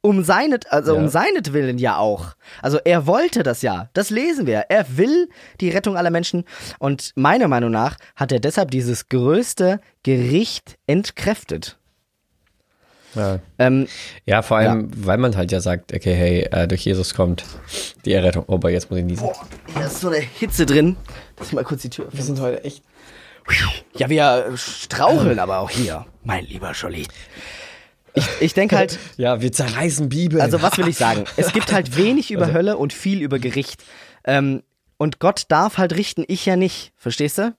um 0.00 0.22
seinet, 0.22 0.70
also 0.72 0.94
Ja. 0.94 1.00
um 1.00 1.08
seinetwillen 1.08 1.78
ja 1.78 1.96
auch. 1.98 2.34
Also 2.62 2.78
er 2.84 3.06
wollte 3.06 3.42
das 3.42 3.62
ja. 3.62 3.88
Das 3.94 4.10
lesen 4.10 4.46
wir. 4.46 4.66
Er 4.68 4.96
will 4.96 5.28
die 5.60 5.70
Rettung 5.70 5.96
aller 5.96 6.10
Menschen. 6.10 6.44
Und 6.78 7.12
meiner 7.16 7.48
Meinung 7.48 7.70
nach 7.70 7.96
hat 8.16 8.30
er 8.32 8.40
deshalb 8.40 8.70
dieses 8.70 9.08
größte 9.08 9.80
Gericht 10.04 10.76
entkräftet. 10.86 11.78
Ja. 13.14 13.38
Ähm, 13.58 13.88
ja, 14.26 14.42
vor 14.42 14.58
allem, 14.58 14.90
weil 14.94 15.16
man 15.18 15.34
halt 15.34 15.50
ja 15.50 15.60
sagt, 15.60 15.92
okay, 15.94 16.14
hey, 16.14 16.40
äh, 16.52 16.68
durch 16.68 16.84
Jesus 16.84 17.14
kommt 17.14 17.44
die 18.04 18.12
Errettung. 18.12 18.44
Oh, 18.46 18.54
aber 18.54 18.70
jetzt 18.70 18.90
muss 18.90 19.00
ich 19.00 19.04
niesen. 19.06 19.28
hier 19.74 19.86
ist 19.86 20.00
so 20.00 20.08
eine 20.08 20.18
Hitze 20.18 20.66
drin. 20.66 20.96
Lass 21.38 21.52
mal 21.52 21.64
kurz 21.64 21.82
die 21.82 21.90
Tür 21.90 22.06
öffnen. 22.06 22.22
sind 22.22 22.40
heute 22.40 22.62
echt. 22.64 22.82
Ja, 23.96 24.10
wir 24.10 24.52
straucheln 24.56 25.38
aber 25.38 25.58
auch 25.60 25.70
hier, 25.70 26.04
mein 26.22 26.44
lieber 26.44 26.74
Scholli. 26.74 27.06
Ich, 28.18 28.26
ich 28.40 28.54
denke 28.54 28.76
halt, 28.76 28.98
Ja, 29.16 29.40
wir 29.40 29.52
zerreißen 29.52 30.08
Bibel. 30.08 30.40
also 30.40 30.60
was 30.62 30.76
will 30.78 30.88
ich 30.88 30.96
sagen? 30.96 31.24
Es 31.36 31.52
gibt 31.52 31.72
halt 31.72 31.96
wenig 31.96 32.30
über 32.30 32.52
Hölle 32.52 32.76
und 32.76 32.92
viel 32.92 33.22
über 33.22 33.38
Gericht. 33.38 33.82
Ähm, 34.24 34.62
und 34.96 35.18
Gott 35.20 35.44
darf 35.48 35.78
halt 35.78 35.94
richten, 35.96 36.24
ich 36.28 36.44
ja 36.46 36.56
nicht. 36.56 36.92
Verstehst 36.96 37.38
du? 37.38 37.54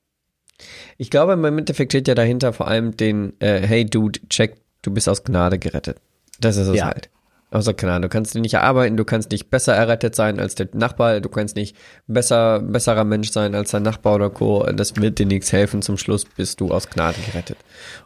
Ich 0.97 1.09
glaube, 1.09 1.33
im 1.33 1.45
Endeffekt 1.57 1.93
steht 1.93 2.07
ja 2.07 2.15
dahinter 2.15 2.51
vor 2.53 2.67
allem 2.67 2.97
den, 2.97 3.33
äh, 3.39 3.61
hey 3.65 3.85
Dude, 3.85 4.19
check, 4.29 4.57
du 4.81 4.91
bist 4.91 5.07
aus 5.07 5.23
Gnade 5.23 5.57
gerettet. 5.57 5.97
Das 6.41 6.57
ist 6.57 6.67
es 6.67 6.77
Ja. 6.77 6.85
halt. 6.87 7.09
Außer 7.51 7.73
Gnade. 7.73 8.01
Du 8.01 8.09
kannst 8.09 8.35
nicht 8.35 8.53
erarbeiten, 8.53 8.95
du 8.95 9.05
kannst 9.05 9.31
nicht 9.31 9.49
besser 9.49 9.73
errettet 9.73 10.13
sein 10.15 10.39
als 10.39 10.53
der 10.53 10.67
Nachbar, 10.73 11.19
du 11.19 11.29
kannst 11.29 11.55
nicht 11.55 11.75
besser, 12.05 12.59
besserer 12.59 13.03
Mensch 13.05 13.31
sein 13.31 13.55
als 13.55 13.71
dein 13.71 13.81
Nachbar 13.81 14.15
oder 14.15 14.29
Co. 14.29 14.63
Das 14.71 14.95
wird 14.97 15.17
dir 15.17 15.25
nichts 15.25 15.51
helfen. 15.51 15.81
Zum 15.81 15.97
Schluss 15.97 16.25
bist 16.25 16.61
du 16.61 16.69
aus 16.71 16.89
Gnade 16.89 17.17
gerettet. 17.25 17.57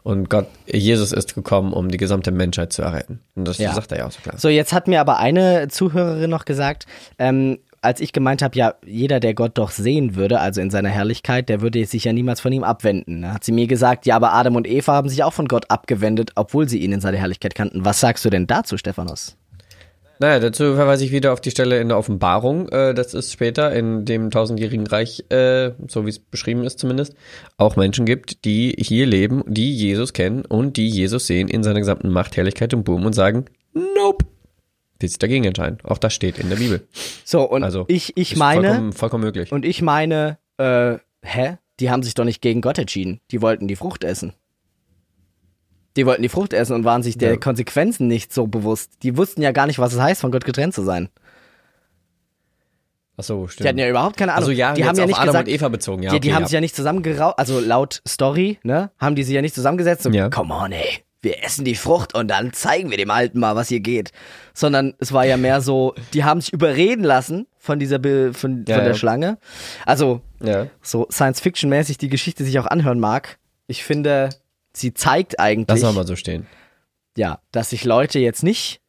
Und 0.02 0.30
Gott, 0.30 0.46
Jesus 0.66 1.12
ist 1.12 1.34
gekommen, 1.34 1.74
um 1.74 1.90
die 1.90 1.98
gesamte 1.98 2.30
Menschheit 2.30 2.72
zu 2.72 2.80
erretten. 2.82 3.20
Und 3.34 3.46
das 3.46 3.58
Ja. 3.58 3.74
sagt 3.74 3.92
er 3.92 3.98
ja 3.98 4.06
auch 4.06 4.12
so 4.12 4.20
klar. 4.22 4.38
So, 4.38 4.48
jetzt 4.48 4.72
hat 4.72 4.88
mir 4.88 5.00
aber 5.00 5.18
eine 5.18 5.68
Zuhörerin 5.68 6.30
noch 6.30 6.46
gesagt, 6.46 6.86
ähm, 7.18 7.58
als 7.84 8.00
ich 8.00 8.12
gemeint 8.12 8.42
habe, 8.42 8.56
ja, 8.56 8.74
jeder, 8.84 9.20
der 9.20 9.34
Gott 9.34 9.52
doch 9.54 9.70
sehen 9.70 10.16
würde, 10.16 10.40
also 10.40 10.60
in 10.60 10.70
seiner 10.70 10.88
Herrlichkeit, 10.88 11.48
der 11.48 11.60
würde 11.60 11.84
sich 11.84 12.04
ja 12.04 12.12
niemals 12.12 12.40
von 12.40 12.52
ihm 12.52 12.64
abwenden. 12.64 13.22
Da 13.22 13.34
hat 13.34 13.44
sie 13.44 13.52
mir 13.52 13.66
gesagt, 13.66 14.06
ja, 14.06 14.16
aber 14.16 14.32
Adam 14.32 14.56
und 14.56 14.66
Eva 14.66 14.94
haben 14.94 15.08
sich 15.08 15.22
auch 15.22 15.32
von 15.32 15.48
Gott 15.48 15.70
abgewendet, 15.70 16.32
obwohl 16.34 16.68
sie 16.68 16.78
ihn 16.78 16.92
in 16.92 17.00
seiner 17.00 17.18
Herrlichkeit 17.18 17.54
kannten. 17.54 17.84
Was 17.84 18.00
sagst 18.00 18.24
du 18.24 18.30
denn 18.30 18.46
dazu, 18.46 18.76
Stephanos? 18.76 19.36
Naja, 20.20 20.38
dazu 20.38 20.74
verweise 20.74 21.04
ich 21.04 21.12
wieder 21.12 21.32
auf 21.32 21.40
die 21.40 21.50
Stelle 21.50 21.80
in 21.80 21.88
der 21.88 21.98
Offenbarung. 21.98 22.68
Äh, 22.68 22.94
das 22.94 23.14
ist 23.14 23.32
später 23.32 23.72
in 23.72 24.04
dem 24.04 24.30
tausendjährigen 24.30 24.86
Reich, 24.86 25.24
äh, 25.30 25.72
so 25.88 26.06
wie 26.06 26.10
es 26.10 26.18
beschrieben 26.18 26.64
ist 26.64 26.78
zumindest, 26.78 27.14
auch 27.56 27.76
Menschen 27.76 28.06
gibt, 28.06 28.44
die 28.44 28.74
hier 28.78 29.06
leben, 29.06 29.42
die 29.46 29.74
Jesus 29.74 30.12
kennen 30.12 30.44
und 30.44 30.76
die 30.76 30.88
Jesus 30.88 31.26
sehen 31.26 31.48
in 31.48 31.64
seiner 31.64 31.80
gesamten 31.80 32.10
Macht, 32.10 32.36
Herrlichkeit 32.36 32.72
und 32.74 32.84
Boom 32.84 33.04
und 33.06 33.12
sagen, 33.12 33.46
nope. 33.74 34.24
Die 35.04 35.08
sich 35.08 35.18
dagegen 35.18 35.44
entscheiden. 35.44 35.78
Auch 35.84 35.98
das 35.98 36.14
steht 36.14 36.38
in 36.38 36.48
der 36.48 36.56
Bibel. 36.56 36.86
So, 37.24 37.42
und 37.48 37.62
Also, 37.62 37.84
ich, 37.88 38.16
ich 38.16 38.36
meine, 38.36 38.68
Vollkommen, 38.68 38.92
vollkommen 38.92 39.24
möglich. 39.24 39.52
und 39.52 39.64
ich 39.64 39.82
meine, 39.82 40.38
äh, 40.58 40.96
hä? 41.22 41.58
Die 41.80 41.90
haben 41.90 42.02
sich 42.04 42.14
doch 42.14 42.24
nicht 42.24 42.40
gegen 42.40 42.60
Gott 42.60 42.78
entschieden. 42.78 43.20
Die 43.32 43.42
wollten 43.42 43.66
die 43.68 43.74
Frucht 43.76 44.04
essen. 44.04 44.32
Die 45.96 46.06
wollten 46.06 46.22
die 46.22 46.28
Frucht 46.28 46.52
essen 46.52 46.72
und 46.74 46.84
waren 46.84 47.02
sich 47.02 47.18
der 47.18 47.32
Ja. 47.32 47.36
Konsequenzen 47.36 48.06
nicht 48.06 48.32
so 48.32 48.46
bewusst. 48.46 48.92
Die 49.02 49.16
wussten 49.16 49.42
ja 49.42 49.52
gar 49.52 49.66
nicht, 49.66 49.78
was 49.78 49.92
es 49.92 50.00
heißt, 50.00 50.20
von 50.20 50.30
Gott 50.32 50.44
getrennt 50.44 50.72
zu 50.74 50.82
sein. 50.82 51.08
Achso, 53.16 53.34
Die 53.34 53.40
hatten 53.42 53.50
stimmt. 53.52 53.78
ja 53.80 53.88
überhaupt 53.88 54.16
keine 54.16 54.32
Ahnung. 54.32 54.42
Also 54.48 54.50
ja, 54.52 54.74
die 54.74 54.84
haben 54.84 54.96
ja 54.96 55.04
auf 55.04 55.08
nicht 55.08 55.16
Adam 55.18 55.26
gesagt, 55.28 55.48
und 55.48 55.54
Eva 55.54 55.68
bezogen. 55.68 56.02
Ja, 56.02 56.10
die, 56.12 56.20
die 56.20 56.28
okay, 56.28 56.34
haben 56.34 56.42
ja. 56.42 56.46
sich 56.48 56.54
ja 56.54 56.60
nicht 56.60 56.74
zusammengeraucht, 56.74 57.38
also 57.38 57.60
laut 57.60 58.02
Story, 58.08 58.58
ne, 58.64 58.90
haben 58.98 59.14
die 59.14 59.22
sich 59.22 59.34
ja 59.34 59.42
nicht 59.42 59.54
zusammengesetzt 59.54 60.04
und 60.06 60.14
Ja. 60.14 60.30
come 60.30 60.52
on, 60.52 60.72
ey, 60.72 60.98
wir 61.24 61.42
essen 61.42 61.64
die 61.64 61.74
Frucht 61.74 62.14
und 62.14 62.28
dann 62.28 62.52
zeigen 62.52 62.90
wir 62.90 62.96
dem 62.98 63.10
Alten 63.10 63.38
mal, 63.40 63.56
was 63.56 63.68
hier 63.68 63.80
geht. 63.80 64.12
Sondern 64.52 64.94
es 64.98 65.12
war 65.12 65.24
ja 65.26 65.36
mehr 65.36 65.60
so, 65.60 65.94
die 66.12 66.22
haben 66.24 66.40
sich 66.40 66.52
überreden 66.52 67.02
lassen 67.04 67.46
von 67.58 67.78
dieser, 67.78 67.98
Be 67.98 68.32
von, 68.34 68.64
Ja, 68.68 68.76
von 68.76 68.84
der 68.84 68.92
ja. 68.92 68.98
Schlange. 68.98 69.38
Also, 69.86 70.20
Ja. 70.42 70.66
so 70.82 71.06
Science-Fiction-mäßig 71.10 71.98
die 71.98 72.08
Geschichte 72.10 72.44
sich 72.44 72.58
auch 72.58 72.66
anhören 72.66 73.00
mag. 73.00 73.38
Ich 73.66 73.82
finde, 73.84 74.28
sie 74.72 74.92
zeigt 74.94 75.40
eigentlich, 75.40 75.80
Lass 75.82 75.94
mal 75.94 76.06
so 76.06 76.14
stehen. 76.16 76.46
ja, 77.16 77.40
dass 77.52 77.70
sich 77.70 77.84
Leute 77.84 78.18
jetzt 78.18 78.42
nicht 78.42 78.80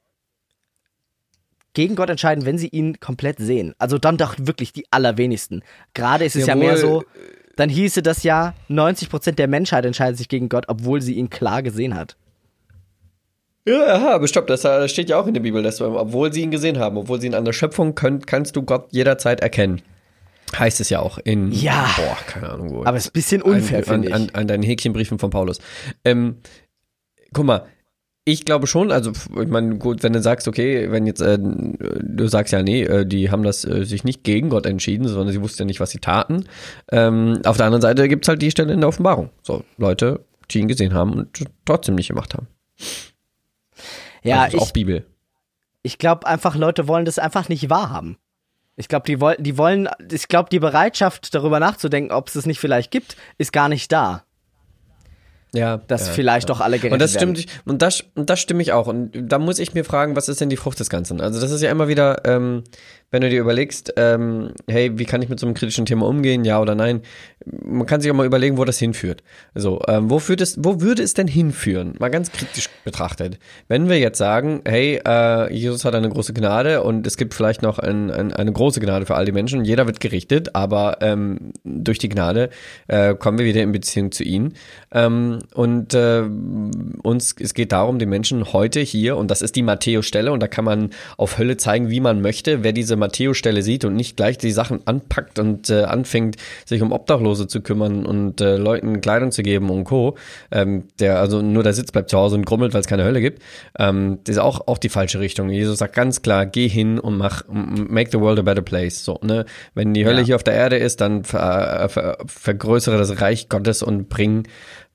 gegen 1.74 1.96
Gott 1.96 2.10
entscheiden, 2.10 2.46
wenn 2.46 2.58
sie 2.58 2.68
ihn 2.70 3.00
komplett 3.00 3.38
sehen. 3.40 3.74
Also 3.78 3.98
dann 3.98 4.18
doch 4.18 4.36
wirklich 4.40 4.72
die 4.74 4.86
allerwenigsten. 4.92 5.62
Gerade 5.94 6.24
ist 6.26 6.36
es 6.36 6.46
ja 6.48 6.56
mehr 6.56 6.78
so, 6.78 6.88
Jawohl. 7.02 7.06
dann 7.58 7.70
hieße 7.70 8.02
das 8.02 8.24
ja, 8.24 8.54
90% 8.70 9.32
der 9.34 9.48
Menschheit 9.50 9.86
entscheidet 9.86 10.18
sich 10.18 10.30
gegen 10.30 10.48
Gott, 10.50 10.66
obwohl 10.70 11.02
sie 11.02 11.16
ihn 11.16 11.30
klar 11.30 11.64
gesehen 11.64 11.96
hat. 11.96 12.16
Ja, 13.68 13.86
aha, 13.96 14.14
aber 14.14 14.28
stopp, 14.28 14.46
das 14.48 14.64
äh, 14.64 14.88
steht 14.88 15.10
ja 15.10 15.20
auch 15.20 15.26
in 15.28 15.34
der 15.34 15.42
Bibel, 15.42 15.64
dass, 15.64 15.82
obwohl 15.82 16.32
sie 16.32 16.42
ihn 16.42 16.52
gesehen 16.52 16.78
haben, 16.78 16.98
obwohl 16.98 17.20
sie 17.20 17.28
ihn 17.28 17.34
an 17.34 17.46
der 17.46 17.54
Schöpfung 17.54 17.96
können, 17.96 18.26
kannst 18.26 18.56
du 18.56 18.62
Gott 18.62 18.88
jederzeit 18.92 19.40
erkennen. 19.42 19.82
Heißt 20.58 20.80
es 20.80 20.90
ja 20.90 21.00
auch 21.00 21.18
in, 21.18 21.52
Ja. 21.52 21.90
boah, 21.98 22.18
keine 22.28 22.50
Ahnung 22.50 22.70
wo. 22.70 22.86
Aber 22.86 22.96
es 22.96 23.06
ist 23.06 23.10
ein 23.10 23.14
bisschen 23.14 23.42
unfair, 23.42 23.80
an, 23.80 23.84
finde 23.86 24.08
ich. 24.10 24.14
an, 24.14 24.30
an 24.34 24.48
deinen 24.48 24.62
Häkchenbriefen 24.64 25.18
von 25.18 25.32
Paulus. 25.32 25.58
Ähm, 26.04 26.38
guck 27.34 27.46
mal, 27.46 27.66
ich 28.24 28.46
glaube 28.46 28.68
schon, 28.68 28.92
also 28.92 29.12
ich 29.12 29.48
meine, 29.50 29.78
gut, 29.78 30.04
wenn 30.04 30.14
du 30.14 30.22
sagst, 30.22 30.48
okay, 30.48 30.92
wenn 30.92 31.06
jetzt 31.08 31.22
äh, 31.22 31.38
du 31.40 32.28
sagst 32.28 32.54
ja, 32.54 32.62
nee, 32.64 32.84
äh, 32.84 33.06
die 33.06 33.32
haben 33.32 33.44
das 33.44 33.66
äh, 33.66 33.84
sich 33.84 34.04
nicht 34.04 34.24
gegen 34.24 34.50
Gott 34.50 34.66
entschieden, 34.68 35.08
sondern 35.08 35.32
sie 35.34 35.42
wussten 35.42 35.64
ja 35.64 35.66
nicht, 35.66 35.80
was 35.80 35.90
sie 35.92 36.00
taten. 36.00 36.46
Ähm, 36.92 37.42
auf 37.46 37.58
der 37.58 37.66
anderen 37.66 37.82
Seite 37.82 38.08
gibt's 38.08 38.28
halt 38.28 38.42
die 38.44 38.52
Stelle 38.52 38.74
in 38.74 38.80
der 38.80 38.90
Offenbarung. 38.90 39.30
So, 39.42 39.64
Leute, 39.78 40.22
die 40.52 40.60
ihn 40.60 40.68
gesehen 40.68 40.94
haben 40.94 41.14
und 41.14 41.46
trotzdem 41.66 41.96
nicht 41.96 42.08
gemacht 42.10 42.34
haben. 42.36 42.48
Ja, 44.26 44.44
also 44.44 44.58
ich, 44.58 44.64
auch 44.64 44.72
Bibel. 44.72 45.06
ich 45.84 45.98
glaube 45.98 46.28
einfach, 46.28 46.56
Leute 46.56 46.88
wollen 46.88 47.06
das 47.06 47.20
einfach 47.20 47.50
nicht 47.50 47.70
wahrhaben. 47.70 48.18
Ich 48.76 48.90
glaube, 48.90 49.06
die 49.06 49.22
wollen, 49.22 49.42
die 49.42 49.58
wollen, 49.58 49.88
ich 50.12 50.28
glaube, 50.28 50.50
die 50.50 50.60
Bereitschaft, 50.60 51.34
darüber 51.34 51.60
nachzudenken, 51.60 52.12
ob 52.12 52.28
es 52.28 52.36
es 52.36 52.46
nicht 52.46 52.60
vielleicht 52.60 52.92
gibt, 52.92 53.16
ist 53.38 53.54
gar 53.54 53.70
nicht 53.70 53.92
da. 53.92 54.26
Ja, 55.54 55.78
Dass 55.78 56.08
ja, 56.08 56.14
vielleicht 56.14 56.50
ja. 56.50 56.54
doch 56.54 56.60
alle 56.60 56.78
gerettet 56.78 56.94
Und 56.94 57.02
das 57.02 57.16
werden. 57.16 57.36
stimmt, 57.38 57.62
und 57.66 57.82
das, 57.82 58.04
und 58.16 58.30
das 58.30 58.42
stimme 58.42 58.62
ich 58.62 58.74
auch. 58.74 58.88
Und 58.88 59.12
da 59.14 59.40
muss 59.40 59.60
ich 59.60 59.74
mir 59.74 59.86
fragen, 59.86 60.18
was 60.18 60.28
ist 60.28 60.42
denn 60.42 60.50
die 60.50 60.58
Frucht 60.58 60.82
des 60.82 60.90
Ganzen? 60.90 61.22
Also 61.22 61.40
das 61.40 61.52
ist 61.52 61.62
ja 61.62 61.72
immer 61.72 61.88
wieder, 61.88 62.26
ähm, 62.26 62.64
wenn 63.16 63.22
du 63.22 63.30
dir 63.30 63.40
überlegst, 63.40 63.94
ähm, 63.96 64.52
hey, 64.68 65.00
wie 65.00 65.06
kann 65.06 65.22
ich 65.22 65.30
mit 65.30 65.40
so 65.40 65.46
einem 65.46 65.54
kritischen 65.54 65.86
Thema 65.86 66.06
umgehen, 66.06 66.44
ja 66.44 66.60
oder 66.60 66.76
nein? 66.76 67.00
Man 67.64 67.86
kann 67.86 68.02
sich 68.02 68.12
auch 68.12 68.16
mal 68.16 68.26
überlegen, 68.26 68.58
wo 68.58 68.66
das 68.66 68.78
hinführt. 68.78 69.24
So, 69.54 69.82
ähm, 69.88 70.10
wo, 70.10 70.20
führt 70.20 70.42
es, 70.42 70.62
wo 70.62 70.82
würde 70.82 71.02
es 71.02 71.14
denn 71.14 71.30
hinführen? 71.30 71.94
Mal 71.98 72.10
ganz 72.10 72.30
kritisch 72.34 72.68
betrachtet. 72.84 73.40
Wenn 73.70 73.88
wir 73.88 74.00
jetzt 74.00 74.18
sagen, 74.18 74.60
hey, 74.66 75.00
äh, 75.08 75.54
Jesus 75.54 75.86
hat 75.86 75.96
eine 75.96 76.10
große 76.10 76.34
Gnade 76.34 76.84
und 76.84 77.08
es 77.08 77.16
gibt 77.16 77.34
vielleicht 77.34 77.62
noch 77.62 77.80
ein, 77.80 78.12
ein, 78.12 78.34
eine 78.34 78.52
große 78.52 78.82
Gnade 78.82 79.06
für 79.06 79.16
all 79.16 79.24
die 79.24 79.32
Menschen, 79.32 79.64
jeder 79.64 79.86
wird 79.86 80.02
gerichtet, 80.02 80.54
aber 80.54 80.98
ähm, 81.00 81.54
durch 81.64 82.00
die 82.00 82.10
Gnade 82.10 82.50
äh, 82.90 83.16
kommen 83.16 83.38
wir 83.38 83.46
wieder 83.46 83.62
in 83.62 83.72
Beziehung 83.72 84.12
zu 84.12 84.26
ihm. 84.26 84.52
Ähm, 84.92 85.40
und 85.54 85.94
äh, 85.94 86.24
uns, 87.02 87.34
es 87.40 87.54
geht 87.54 87.72
darum, 87.72 87.98
den 87.98 88.10
Menschen 88.10 88.52
heute 88.52 88.82
hier, 88.82 89.16
und 89.16 89.32
das 89.32 89.42
ist 89.42 89.56
die 89.56 89.64
Matthäus-Stelle, 89.64 90.34
und 90.34 90.44
da 90.44 90.50
kann 90.50 90.66
man 90.66 90.90
auf 91.16 91.38
Hölle 91.38 91.56
zeigen, 91.56 91.90
wie 91.90 92.02
man 92.02 92.22
möchte, 92.22 92.62
wer 92.62 92.74
diese 92.74 92.98
Matthäus-Stelle 93.06 93.62
sieht 93.62 93.86
und 93.86 93.96
nicht 93.96 94.18
gleich 94.18 94.38
die 94.38 94.52
Sachen 94.52 94.82
anpackt 94.86 95.40
und 95.40 95.70
äh, 95.70 95.84
anfängt, 95.84 96.38
sich 96.66 96.82
um 96.82 96.92
Obdachlose 96.92 97.48
zu 97.48 97.62
kümmern 97.62 98.06
und 98.06 98.42
äh, 98.42 98.58
Leuten 98.58 99.02
Kleidung 99.02 99.32
zu 99.32 99.44
geben 99.44 99.70
und 99.70 99.84
Co., 99.86 100.16
ähm, 100.52 100.86
der 101.00 101.20
also 101.20 101.42
nur 101.42 101.64
der 101.64 101.74
Sitz 101.74 101.92
bleibt 101.92 102.10
zu 102.10 102.18
Hause 102.18 102.36
und 102.36 102.46
grummelt, 102.46 102.74
weil 102.74 102.82
es 102.82 102.88
keine 102.88 103.04
Hölle 103.04 103.22
gibt, 103.22 103.42
ähm, 103.80 104.20
das 104.24 104.36
ist 104.36 104.42
auch, 104.42 104.68
auch 104.68 104.78
die 104.78 104.90
falsche 104.90 105.20
Richtung. 105.20 105.50
Jesus 105.50 105.80
sagt 105.80 105.96
ganz 105.96 106.22
klar, 106.22 106.46
geh 106.46 106.68
hin 106.68 107.00
und 107.00 107.18
mach, 107.18 107.44
make 107.48 108.10
the 108.12 108.20
world 108.20 108.40
a 108.40 108.42
better 108.42 108.62
place. 108.62 109.04
So, 109.04 109.20
ne? 109.24 109.46
Wenn 109.74 109.94
die 109.94 110.06
Hölle 110.06 110.20
Ja. 110.20 110.26
hier 110.26 110.36
auf 110.36 110.44
der 110.44 110.56
Erde 110.56 110.78
ist, 110.78 111.02
dann 111.02 111.24
ver, 111.24 111.88
ver, 111.90 112.18
vergrößere 112.26 112.98
das 112.98 113.22
Reich 113.22 113.50
Gottes 113.50 113.84
und 113.84 114.10
bring 114.10 114.44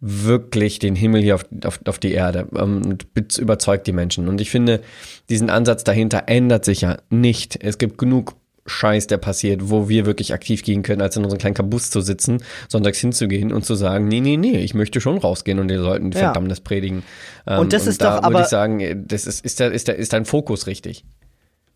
wirklich 0.01 0.79
den 0.79 0.97
Himmel 0.97 1.23
hier 1.23 1.35
auf, 1.35 1.45
auf, 1.65 1.81
auf 1.87 1.99
die 1.99 2.13
Erde 2.13 2.47
ähm, 2.57 2.83
und 2.85 3.15
be- 3.15 3.27
überzeugt 3.39 3.87
die 3.87 3.93
Menschen. 3.93 4.29
Und 4.29 4.41
ich 4.41 4.51
finde, 4.51 4.81
diesen 5.29 5.51
Ansatz 5.51 5.85
dahinter 5.85 6.25
ändert 6.27 6.65
sich 6.65 6.81
ja 6.83 6.99
nicht. 7.11 7.59
Es 7.63 7.77
gibt 7.79 7.99
genug 7.99 8.35
Scheiß, 8.67 9.09
der 9.09 9.19
passiert, 9.19 9.69
wo 9.71 9.89
wir 9.89 10.07
wirklich 10.07 10.33
aktiv 10.33 10.63
gehen 10.63 10.83
können, 10.83 11.01
als 11.03 11.17
in 11.17 11.25
unserem 11.25 11.39
kleinen 11.41 11.55
Kabus 11.55 11.91
zu 11.91 12.01
sitzen, 12.03 12.43
sonntags 12.69 12.99
hinzugehen 12.99 13.53
und 13.53 13.65
zu 13.65 13.75
sagen, 13.75 14.07
nee, 14.07 14.21
nee, 14.21 14.37
nee, 14.37 14.59
ich 14.59 14.75
möchte 14.75 15.01
schon 15.01 15.19
rausgehen 15.19 15.59
und 15.59 15.69
den 15.69 15.81
Leuten 15.81 16.13
Ja. 16.13 16.19
Verdammnis 16.21 16.61
predigen. 16.61 17.03
Ähm, 17.47 17.59
Und 17.61 17.73
das 17.73 17.87
ist 17.87 18.01
da 18.01 18.17
doch 18.17 18.23
würde 18.23 18.27
aber- 18.37 18.41
ich 18.43 18.47
sagen, 18.49 19.05
das 19.09 19.27
ist, 19.27 19.45
ist, 19.45 19.61
der, 19.61 19.73
ist, 19.73 19.89
der, 19.89 19.97
ist 19.97 20.13
dein 20.13 20.25
Fokus 20.25 20.67
richtig. 20.67 21.05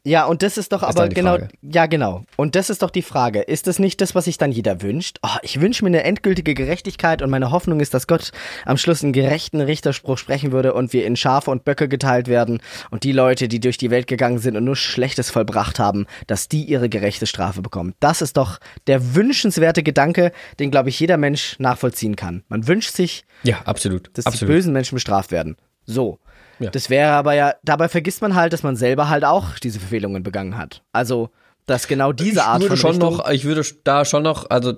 Ja, 0.06 0.26
und 0.26 0.42
das 0.42 0.58
ist 0.58 0.70
doch 0.72 0.82
ist 0.82 0.88
aber 0.98 1.08
genau, 1.08 1.38
Frage. 1.38 1.48
ja 1.62 1.86
genau. 1.86 2.24
Und 2.36 2.56
das 2.56 2.68
ist 2.68 2.82
doch 2.82 2.90
die 2.90 3.00
Frage. 3.00 3.40
Ist 3.40 3.66
das 3.66 3.78
nicht 3.78 4.02
das, 4.02 4.14
was 4.14 4.26
sich 4.26 4.36
dann 4.36 4.52
jeder 4.52 4.82
wünscht? 4.82 5.18
Oh, 5.22 5.36
ich 5.40 5.62
wünsche 5.62 5.82
mir 5.82 5.88
eine 5.88 6.04
endgültige 6.04 6.52
Gerechtigkeit 6.52 7.22
und 7.22 7.30
meine 7.30 7.50
Hoffnung 7.50 7.80
ist, 7.80 7.94
dass 7.94 8.06
Gott 8.06 8.30
am 8.66 8.76
Schluss 8.76 9.02
einen 9.02 9.14
gerechten 9.14 9.62
Richterspruch 9.62 10.18
sprechen 10.18 10.52
würde 10.52 10.74
und 10.74 10.92
wir 10.92 11.06
in 11.06 11.16
Schafe 11.16 11.50
und 11.50 11.64
Böcke 11.64 11.88
geteilt 11.88 12.28
werden 12.28 12.60
und 12.90 13.02
die 13.04 13.12
Leute, 13.12 13.48
die 13.48 13.60
durch 13.60 13.78
die 13.78 13.90
Welt 13.90 14.06
gegangen 14.06 14.38
sind 14.38 14.58
und 14.58 14.64
nur 14.64 14.76
Schlechtes 14.76 15.30
vollbracht 15.30 15.78
haben, 15.78 16.04
dass 16.26 16.48
die 16.48 16.64
ihre 16.64 16.90
gerechte 16.90 17.26
Strafe 17.26 17.62
bekommen. 17.62 17.94
Das 18.00 18.20
ist 18.20 18.36
doch 18.36 18.58
der 18.86 19.14
wünschenswerte 19.14 19.82
Gedanke, 19.82 20.32
den, 20.58 20.70
glaube 20.70 20.90
ich, 20.90 21.00
jeder 21.00 21.16
Mensch 21.16 21.56
nachvollziehen 21.58 22.14
kann. 22.14 22.44
Man 22.48 22.68
wünscht 22.68 22.94
sich, 22.94 23.24
Ja, 23.42 23.62
absolut. 23.64 24.10
dass 24.18 24.26
absolut. 24.26 24.50
die 24.50 24.54
bösen 24.54 24.72
Menschen 24.74 24.96
bestraft 24.96 25.30
werden. 25.32 25.56
So. 25.86 26.18
Ja. 26.58 26.70
Das 26.70 26.88
wäre 26.90 27.10
aber 27.12 27.34
ja, 27.34 27.54
dabei 27.64 27.88
vergisst 27.88 28.22
man 28.22 28.34
halt, 28.34 28.52
dass 28.52 28.62
man 28.62 28.76
selber 28.76 29.08
halt 29.08 29.24
auch 29.24 29.58
diese 29.58 29.80
Verfehlungen 29.80 30.22
begangen 30.22 30.56
hat. 30.56 30.82
Also, 30.92 31.30
dass 31.66 31.88
genau 31.88 32.12
diese 32.12 32.44
Art 32.44 32.62
ich 32.62 32.64
würde 32.70 32.76
von 32.76 32.92
schon 32.94 33.02
Richtung, 33.02 33.16
noch, 33.18 33.30
ich 33.30 33.44
würde 33.44 33.62
da 33.84 34.04
schon 34.04 34.22
noch, 34.22 34.50
also 34.50 34.74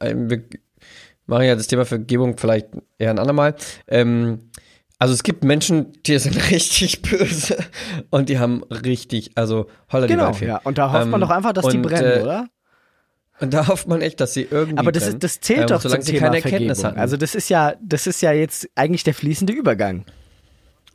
äh, 0.00 0.14
wir 0.16 0.42
machen 1.26 1.44
ja 1.44 1.54
das 1.56 1.66
Thema 1.66 1.84
Vergebung 1.84 2.36
vielleicht 2.36 2.68
eher 2.98 3.10
ein 3.10 3.18
andermal. 3.18 3.54
Ähm, 3.88 4.50
also 4.98 5.14
es 5.14 5.22
gibt 5.22 5.44
Menschen, 5.44 5.92
die 6.04 6.18
sind 6.18 6.36
richtig 6.50 7.00
böse 7.02 7.56
und 8.10 8.28
die 8.28 8.38
haben 8.38 8.62
richtig, 8.64 9.30
also 9.34 9.66
holla 9.90 10.06
die 10.06 10.12
Genau, 10.12 10.26
Waldfee. 10.26 10.46
ja. 10.46 10.58
Und 10.62 10.76
da 10.78 10.92
hofft 10.92 11.06
man 11.08 11.22
Ähm, 11.22 11.28
doch 11.28 11.34
einfach, 11.34 11.52
dass 11.54 11.66
die 11.68 11.76
und, 11.78 11.82
brennen, 11.82 12.20
äh, 12.20 12.22
oder? 12.22 12.46
Und 13.40 13.54
da 13.54 13.66
hofft 13.68 13.88
man 13.88 14.02
echt, 14.02 14.20
dass 14.20 14.34
sie 14.34 14.46
irgendwie 14.50 14.76
Aber 14.78 14.92
das, 14.92 15.08
ist, 15.08 15.22
das 15.24 15.40
zählt 15.40 15.60
ähm, 15.62 15.66
doch 15.68 15.80
zum 15.80 15.92
Thema 16.02 16.20
keine 16.26 16.36
Erkenntnis 16.36 16.80
Vergebung. 16.80 16.84
hatten. 16.84 16.98
Also 17.00 17.16
das 17.16 17.34
ist 17.34 17.48
ja, 17.48 17.72
das 17.82 18.06
ist 18.06 18.20
ja 18.20 18.32
jetzt 18.32 18.68
eigentlich 18.74 19.02
der 19.02 19.14
fließende 19.14 19.54
Übergang. 19.54 20.04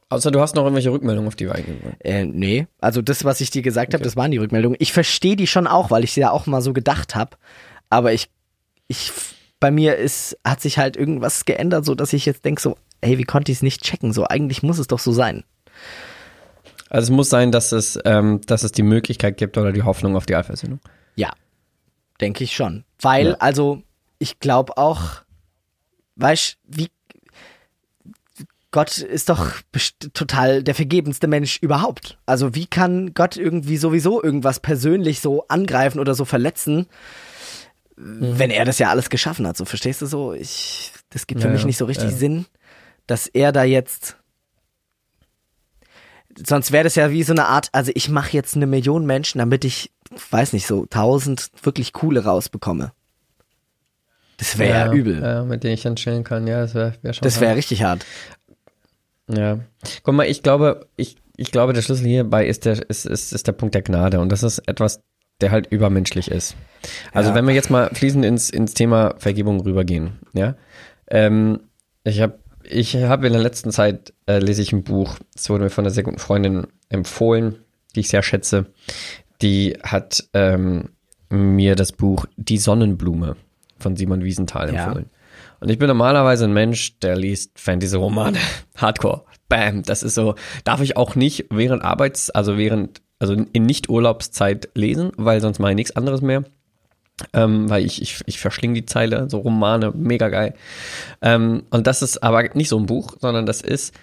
Außer 0.09 0.29
du 0.31 0.39
hast 0.39 0.55
noch 0.55 0.63
irgendwelche 0.63 0.91
Rückmeldungen, 0.91 1.27
auf 1.27 1.35
die 1.35 1.45
wir 1.45 1.55
eingehen 1.55 1.79
wollen. 1.83 1.95
Äh, 2.01 2.25
nee. 2.25 2.67
Also 2.79 3.01
das, 3.01 3.23
was 3.23 3.41
ich 3.41 3.49
dir 3.49 3.63
gesagt 3.63 3.93
habe, 3.93 4.03
das 4.03 4.15
waren 4.15 4.29
die 4.31 4.37
Rückmeldungen. 4.37 4.77
Ich 4.79 4.93
verstehe 4.93 5.35
die 5.35 5.47
schon 5.47 5.65
auch, 5.67 5.89
weil 5.89 6.03
ich 6.03 6.13
sie 6.13 6.21
ja 6.21 6.31
auch 6.31 6.45
mal 6.45 6.61
so 6.61 6.73
gedacht 6.73 7.15
habe. 7.15 7.37
Aber 7.89 8.13
ich, 8.13 8.29
ich, 8.87 9.11
bei 9.59 9.71
mir 9.71 9.95
ist, 9.97 10.37
hat 10.45 10.61
sich 10.61 10.77
halt 10.77 10.95
irgendwas 10.95 11.45
geändert, 11.45 11.85
so 11.85 11.95
dass 11.95 12.13
ich 12.13 12.25
jetzt 12.27 12.45
denke 12.45 12.61
so, 12.61 12.77
ey, 13.01 13.17
wie 13.17 13.23
konnte 13.23 13.51
ich 13.51 13.57
es 13.59 13.61
nicht 13.63 13.81
checken? 13.83 14.13
So, 14.13 14.25
eigentlich 14.25 14.61
muss 14.61 14.77
es 14.77 14.87
doch 14.87 14.99
so 14.99 15.11
sein. 15.11 15.43
Also 16.89 17.11
es 17.11 17.15
muss 17.15 17.29
sein, 17.31 17.51
dass 17.51 17.71
es, 17.71 17.97
ähm, 18.05 18.41
dass 18.45 18.63
es 18.63 18.71
die 18.71 18.83
Möglichkeit 18.83 19.37
gibt 19.37 19.57
oder 19.57 19.71
die 19.71 19.83
Hoffnung 19.83 20.15
auf 20.15 20.27
die 20.27 20.35
Allversöhnung. 20.35 20.79
Ja, 21.15 21.31
denke 22.21 22.43
ich 22.43 22.55
schon. 22.55 22.83
Weil, 23.01 23.29
Ja. 23.29 23.35
also, 23.39 23.81
ich 24.19 24.39
glaube 24.39 24.77
auch, 24.77 25.23
weißt 26.15 26.57
wie 26.63 26.89
Gott 28.75 28.97
ist 28.97 29.29
doch 29.29 29.53
total 30.11 30.61
der 30.61 30.75
vergebenste 30.75 31.27
Mensch 31.27 31.59
überhaupt. 31.61 32.17
Also 32.25 32.55
wie 32.55 32.65
kann 32.65 33.13
Gott 33.13 33.38
irgendwie 33.38 33.77
sowieso 33.77 34.21
irgendwas 34.21 34.59
persönlich 34.59 35.21
so 35.21 35.47
angreifen 35.47 35.97
oder 35.97 36.13
so 36.13 36.25
verletzen, 36.25 36.85
wenn 37.95 38.51
er 38.51 38.65
das 38.65 38.77
ja 38.77 38.89
alles 38.89 39.09
geschaffen 39.09 39.47
hat? 39.47 39.55
So 39.55 39.63
verstehst 39.63 40.01
du 40.01 40.07
so? 40.07 40.33
Ich, 40.33 40.91
das 41.09 41.25
gibt 41.25 41.39
für 41.39 41.47
Ja, 41.47 41.53
mich 41.53 41.61
ja, 41.61 41.67
nicht 41.67 41.77
so 41.77 41.85
richtig 41.85 42.11
ja. 42.11 42.17
Sinn, 42.17 42.47
dass 43.07 43.27
er 43.27 43.53
da 43.53 43.63
jetzt 43.63 44.17
sonst 46.45 46.73
wäre 46.73 46.83
das 46.83 46.95
ja 46.95 47.11
wie 47.11 47.23
so 47.23 47.31
eine 47.31 47.45
Art, 47.45 47.69
also 47.71 47.93
ich 47.95 48.09
mache 48.09 48.33
jetzt 48.33 48.57
eine 48.57 48.67
Million 48.67 49.05
Menschen, 49.05 49.39
damit 49.39 49.63
ich, 49.63 49.89
weiß 50.31 50.51
nicht, 50.51 50.67
so 50.67 50.85
tausend 50.85 51.49
wirklich 51.63 51.93
coole 51.93 52.25
rausbekomme. 52.25 52.91
Das 54.35 54.57
wäre 54.57 54.88
ja, 54.88 54.91
übel. 54.91 55.21
Ja, 55.21 55.43
mit 55.45 55.63
denen 55.63 55.75
ich 55.75 55.83
dann 55.83 55.95
chillen 55.95 56.25
kann. 56.25 56.45
Ja, 56.45 56.59
das 56.59 56.75
wäre 56.75 56.93
wär 57.01 57.13
schon 57.13 57.23
das 57.23 57.39
wäre 57.39 57.55
richtig 57.55 57.83
hart. 57.83 58.05
Ja. 59.29 59.59
Guck 60.03 60.13
mal, 60.15 60.27
ich 60.27 60.43
glaube, 60.43 60.88
ich, 60.97 61.15
ich 61.38 61.51
glaube, 61.51 61.73
der 61.73 61.81
Schlüssel 61.81 62.05
hierbei 62.07 62.45
ist 62.47 62.65
der, 62.65 62.89
ist, 62.89 63.05
ist, 63.05 63.33
ist 63.33 63.47
der 63.47 63.51
Punkt 63.53 63.75
der 63.75 63.81
Gnade. 63.81 64.19
Und 64.19 64.31
das 64.31 64.43
ist 64.43 64.59
etwas, 64.67 65.01
der 65.41 65.51
halt 65.51 65.67
übermenschlich 65.71 66.29
ist. 66.31 66.55
Also 67.11 67.29
Ja. 67.29 67.35
wenn 67.35 67.47
wir 67.47 67.53
jetzt 67.53 67.69
mal 67.71 67.89
fließend 67.93 68.23
ins, 68.23 68.49
ins 68.49 68.73
Thema 68.73 69.15
Vergebung 69.17 69.59
rübergehen, 69.61 70.19
ja. 70.33 70.55
Ähm, 71.09 71.59
ich 72.03 72.21
habe 72.21 72.39
ich 72.67 72.95
habe 72.95 73.27
in 73.27 73.33
der 73.33 73.41
letzten 73.43 73.69
Zeit 73.71 74.13
äh, 74.27 74.39
lese 74.39 74.61
ich 74.63 74.73
ein 74.73 74.83
Buch, 74.83 75.17
es 75.35 75.49
wurde 75.51 75.65
mir 75.65 75.69
von 75.69 75.83
einer 75.85 75.93
sehr 75.93 76.03
guten 76.03 76.17
Freundin 76.17 76.65
empfohlen, 76.89 77.57
die 77.95 77.99
ich 77.99 78.09
sehr 78.09 78.23
schätze. 78.23 78.67
Die 79.43 79.77
hat 79.83 80.27
ähm, 80.33 80.89
mir 81.29 81.75
das 81.75 81.91
Buch 81.91 82.25
Die 82.38 82.57
Sonnenblume 82.57 83.35
von 83.77 83.95
Simon 83.95 84.23
Wiesenthal 84.23 84.73
Ja. 84.73 84.85
empfohlen. 84.85 85.09
Und 85.59 85.69
ich 85.69 85.77
bin 85.77 85.87
normalerweise 85.87 86.45
ein 86.45 86.53
Mensch, 86.53 86.99
der 86.99 87.15
liest 87.15 87.59
Fantasy-Romane. 87.59 88.37
Hardcore. 88.75 89.23
Bam. 89.49 89.83
Das 89.83 90.03
ist 90.03 90.15
so. 90.15 90.35
Darf 90.63 90.81
ich 90.81 90.97
auch 90.97 91.15
nicht 91.15 91.45
während 91.49 91.83
Arbeits-, 91.83 92.29
also 92.29 92.57
während, 92.57 93.01
also 93.19 93.33
in 93.33 93.65
Nicht-Urlaubszeit 93.65 94.69
lesen, 94.75 95.11
weil 95.17 95.41
sonst 95.41 95.59
mache 95.59 95.71
ich 95.71 95.77
nichts 95.77 95.95
anderes 95.95 96.21
mehr. 96.21 96.43
Ähm, 97.33 97.69
weil 97.69 97.85
ich, 97.85 98.01
ich, 98.01 98.21
ich 98.25 98.39
verschlinge 98.39 98.73
die 98.73 98.85
Zeile, 98.85 99.29
so 99.29 99.37
Romane, 99.39 99.91
mega 99.95 100.27
geil. 100.27 100.53
Ähm, 101.21 101.63
und 101.69 101.87
das 101.87 102.01
ist 102.01 102.21
aber 102.21 102.43
nicht 102.55 102.67
so 102.67 102.77
ein 102.77 102.87
Buch, 102.87 103.15
sondern 103.21 103.45
das 103.45 103.61
ist 103.61 103.95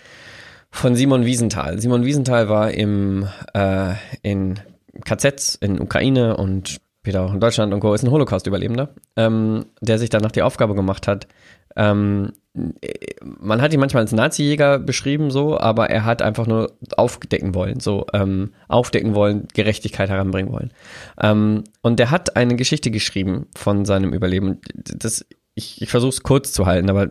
von 0.71 0.97
Simon 0.97 1.27
Wiesenthal. 1.27 1.79
Simon 1.79 2.07
Wiesenthal 2.07 2.49
war 2.49 2.71
im, 2.71 3.29
äh, 3.53 3.95
in 4.23 4.59
KZs 5.05 5.57
in 5.57 5.81
Ukraine 5.81 6.37
und 6.39 6.81
später 7.03 7.23
auch 7.23 7.35
in 7.35 7.41
Deutschland 7.41 7.75
und 7.75 7.81
Co. 7.81 7.93
ist 7.95 8.05
ein 8.05 8.13
Holocaust-Überlebender, 8.13 8.95
ähm, 9.17 9.67
der 9.81 9.99
sich 9.99 10.09
danach 10.09 10.31
die 10.31 10.43
Aufgabe 10.43 10.77
gemacht 10.77 11.09
hat. 11.09 11.27
Ähm, 11.75 12.33
man 12.55 13.61
hat 13.61 13.73
ihn 13.73 13.81
manchmal 13.81 14.03
als 14.03 14.13
Nazi-Jäger 14.13 14.79
beschrieben, 14.79 15.33
so, 15.33 15.59
aber 15.59 15.91
er 15.91 16.05
hat 16.05 16.23
einfach 16.23 16.47
nur 16.47 16.77
aufdecken 16.97 17.57
wollen, 17.57 17.81
so 17.81 18.07
ähm, 18.13 18.53
aufdecken 18.69 19.17
wollen, 19.17 19.49
Gerechtigkeit 19.53 20.11
heranbringen 20.11 20.53
wollen. 20.53 20.73
Ähm, 21.21 21.65
und 21.81 21.99
der 21.99 22.13
hat 22.13 22.37
eine 22.37 22.55
Geschichte 22.55 22.93
geschrieben 22.93 23.49
von 23.57 23.85
seinem 23.85 24.13
Überleben. 24.13 24.61
Das 24.75 25.27
ich, 25.55 25.83
ich 25.83 25.91
versuche 25.91 26.11
es 26.11 26.23
kurz 26.23 26.53
zu 26.53 26.67
halten, 26.67 26.89
aber 26.89 27.11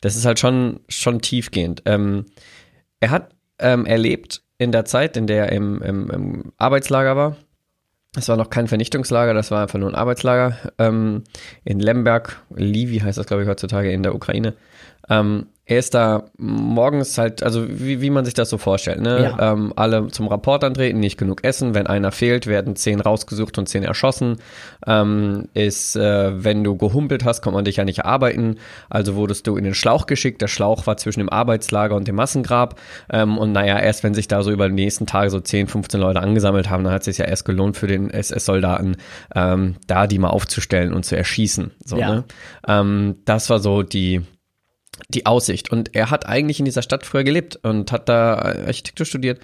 das 0.00 0.14
ist 0.14 0.24
halt 0.24 0.38
schon, 0.38 0.80
schon 0.88 1.20
tiefgehend. 1.20 1.82
Ähm, 1.84 2.26
er 3.00 3.10
hat 3.10 3.34
ähm, 3.58 3.86
erlebt 3.86 4.42
in 4.56 4.70
der 4.70 4.84
Zeit, 4.84 5.16
in 5.16 5.26
der 5.26 5.46
er 5.46 5.52
im, 5.52 5.82
im, 5.82 6.10
im 6.10 6.52
Arbeitslager 6.58 7.16
war, 7.16 7.36
das 8.16 8.28
war 8.28 8.36
noch 8.36 8.48
kein 8.48 8.66
Vernichtungslager, 8.66 9.34
das 9.34 9.50
war 9.50 9.62
einfach 9.62 9.78
nur 9.78 9.90
ein 9.90 9.94
Arbeitslager 9.94 10.56
ähm, 10.78 11.24
in 11.64 11.80
Lemberg, 11.80 12.42
Livi 12.54 12.98
heißt 12.98 13.18
das, 13.18 13.26
glaube 13.26 13.42
ich, 13.42 13.48
heutzutage 13.48 13.92
in 13.92 14.02
der 14.02 14.14
Ukraine. 14.14 14.54
Ähm, 15.10 15.46
er 15.68 15.80
ist 15.80 15.94
da 15.94 16.26
morgens 16.38 17.18
halt, 17.18 17.42
also 17.42 17.66
wie, 17.68 18.00
wie 18.00 18.10
man 18.10 18.24
sich 18.24 18.34
das 18.34 18.48
so 18.50 18.56
vorstellt, 18.56 19.00
ne? 19.00 19.34
Ja. 19.36 19.52
Ähm, 19.52 19.72
alle 19.74 20.06
zum 20.08 20.28
Rapport 20.28 20.62
antreten, 20.62 21.00
nicht 21.00 21.18
genug 21.18 21.42
essen. 21.42 21.74
Wenn 21.74 21.88
einer 21.88 22.12
fehlt, 22.12 22.46
werden 22.46 22.76
zehn 22.76 23.00
rausgesucht 23.00 23.58
und 23.58 23.68
zehn 23.68 23.82
erschossen. 23.82 24.36
Ähm, 24.86 25.48
ist, 25.54 25.96
äh, 25.96 26.44
wenn 26.44 26.62
du 26.62 26.76
gehumpelt 26.76 27.24
hast, 27.24 27.42
kommt 27.42 27.54
man 27.54 27.64
dich 27.64 27.76
ja 27.76 27.84
nicht 27.84 28.04
arbeiten. 28.04 28.58
Also 28.88 29.16
wurdest 29.16 29.48
du 29.48 29.56
in 29.56 29.64
den 29.64 29.74
Schlauch 29.74 30.06
geschickt. 30.06 30.40
Der 30.40 30.46
Schlauch 30.46 30.86
war 30.86 30.98
zwischen 30.98 31.18
dem 31.18 31.30
Arbeitslager 31.30 31.96
und 31.96 32.06
dem 32.06 32.14
Massengrab. 32.14 32.78
Ähm, 33.10 33.36
und 33.36 33.50
naja, 33.50 33.76
erst 33.80 34.04
wenn 34.04 34.14
sich 34.14 34.28
da 34.28 34.44
so 34.44 34.52
über 34.52 34.68
die 34.68 34.74
nächsten 34.74 35.06
Tage 35.06 35.30
so 35.30 35.40
10, 35.40 35.66
15 35.66 35.98
Leute 35.98 36.20
angesammelt 36.20 36.70
haben, 36.70 36.84
dann 36.84 36.92
hat 36.92 37.00
es 37.00 37.06
sich 37.06 37.18
ja 37.18 37.24
erst 37.24 37.44
gelohnt 37.44 37.76
für 37.76 37.88
den 37.88 38.10
SS-Soldaten, 38.10 38.98
ähm, 39.34 39.74
da 39.88 40.06
die 40.06 40.20
mal 40.20 40.30
aufzustellen 40.30 40.92
und 40.92 41.04
zu 41.04 41.16
erschießen. 41.16 41.72
So, 41.84 41.98
ja. 41.98 42.14
ne? 42.14 42.24
ähm, 42.68 43.16
das 43.24 43.50
war 43.50 43.58
so 43.58 43.82
die 43.82 44.22
die 45.08 45.26
Aussicht. 45.26 45.70
Und 45.70 45.94
er 45.94 46.10
hat 46.10 46.26
eigentlich 46.26 46.58
in 46.58 46.64
dieser 46.64 46.82
Stadt 46.82 47.04
früher 47.04 47.24
gelebt 47.24 47.56
und 47.62 47.92
hat 47.92 48.08
da 48.08 48.34
Architektur 48.34 49.06
studiert. 49.06 49.40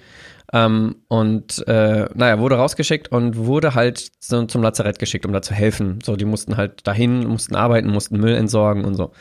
Ähm, 0.51 0.97
und 1.07 1.67
äh, 1.67 2.05
naja, 2.13 2.39
wurde 2.39 2.55
rausgeschickt 2.55 3.11
und 3.11 3.37
wurde 3.37 3.73
halt 3.73 4.11
so 4.19 4.45
zum 4.45 4.61
Lazarett 4.61 4.99
geschickt, 4.99 5.25
um 5.25 5.33
da 5.33 5.41
zu 5.41 5.53
helfen. 5.53 5.99
So, 6.03 6.15
die 6.15 6.25
mussten 6.25 6.57
halt 6.57 6.85
dahin, 6.85 7.25
mussten 7.25 7.55
arbeiten, 7.55 7.89
mussten 7.89 8.19
Müll 8.19 8.35
entsorgen 8.35 8.85
und 8.85 8.95
so. 8.95 9.11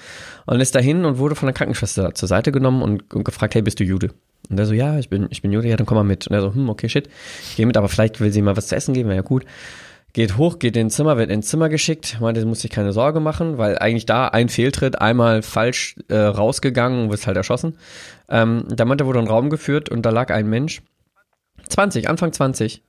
Und 0.47 0.61
ist 0.61 0.74
dahin 0.74 1.05
und 1.05 1.18
wurde 1.18 1.35
von 1.35 1.47
der 1.47 1.55
Krankenschwester 1.55 2.14
zur 2.14 2.28
Seite 2.28 2.53
genommen 2.53 2.83
und, 2.83 3.14
und 3.14 3.24
gefragt, 3.24 3.55
hey, 3.55 3.62
bist 3.62 3.80
du 3.80 3.85
Jude? 3.85 4.11
Und 4.51 4.57
der 4.57 4.66
so, 4.66 4.74
ja, 4.74 4.99
ich 4.99 5.09
bin, 5.09 5.28
ich 5.30 5.41
bin 5.41 5.53
Jude, 5.53 5.68
ja, 5.68 5.76
dann 5.76 5.87
komm 5.87 5.97
mal 5.97 6.05
mit. 6.05 6.26
Und 6.26 6.35
er 6.35 6.43
so, 6.43 6.53
hm, 6.53 6.68
okay, 6.68 6.89
shit, 6.89 7.09
ich 7.49 7.57
gehe 7.57 7.66
mit, 7.66 7.76
aber 7.76 7.89
vielleicht 7.89 8.20
will 8.20 8.33
sie 8.33 8.43
mal 8.43 8.57
was 8.57 8.66
zu 8.66 8.76
essen 8.76 8.93
geben, 8.93 9.09
wäre 9.09 9.16
ja 9.16 9.22
gut 9.22 9.47
geht 10.13 10.37
hoch, 10.37 10.59
geht 10.59 10.77
ins 10.77 10.97
Zimmer, 10.97 11.17
wird 11.17 11.31
ins 11.31 11.49
Zimmer 11.49 11.69
geschickt, 11.69 12.19
meinte, 12.21 12.45
muss 12.45 12.61
sich 12.61 12.71
keine 12.71 12.93
Sorge 12.93 13.21
machen, 13.21 13.59
weil 13.59 13.79
eigentlich 13.79 14.07
da 14.07 14.29
ein 14.29 14.49
Fehltritt, 14.49 15.01
einmal 15.01 15.43
falsch 15.43 15.97
äh, 16.09 16.17
rausgegangen 16.17 17.05
und 17.05 17.11
wird 17.11 17.27
halt 17.27 17.37
erschossen. 17.37 17.79
Ähm, 18.29 18.65
da 18.69 18.85
meinte, 18.85 19.07
wurde 19.07 19.21
ein 19.21 19.27
Raum 19.27 19.51
geführt 19.51 19.89
und 19.89 20.03
da 20.03 20.11
lag 20.11 20.31
ein 20.31 20.49
Mensch, 20.49 20.83
20, 21.69 22.09
Anfang 22.09 22.33
20, 22.33 22.83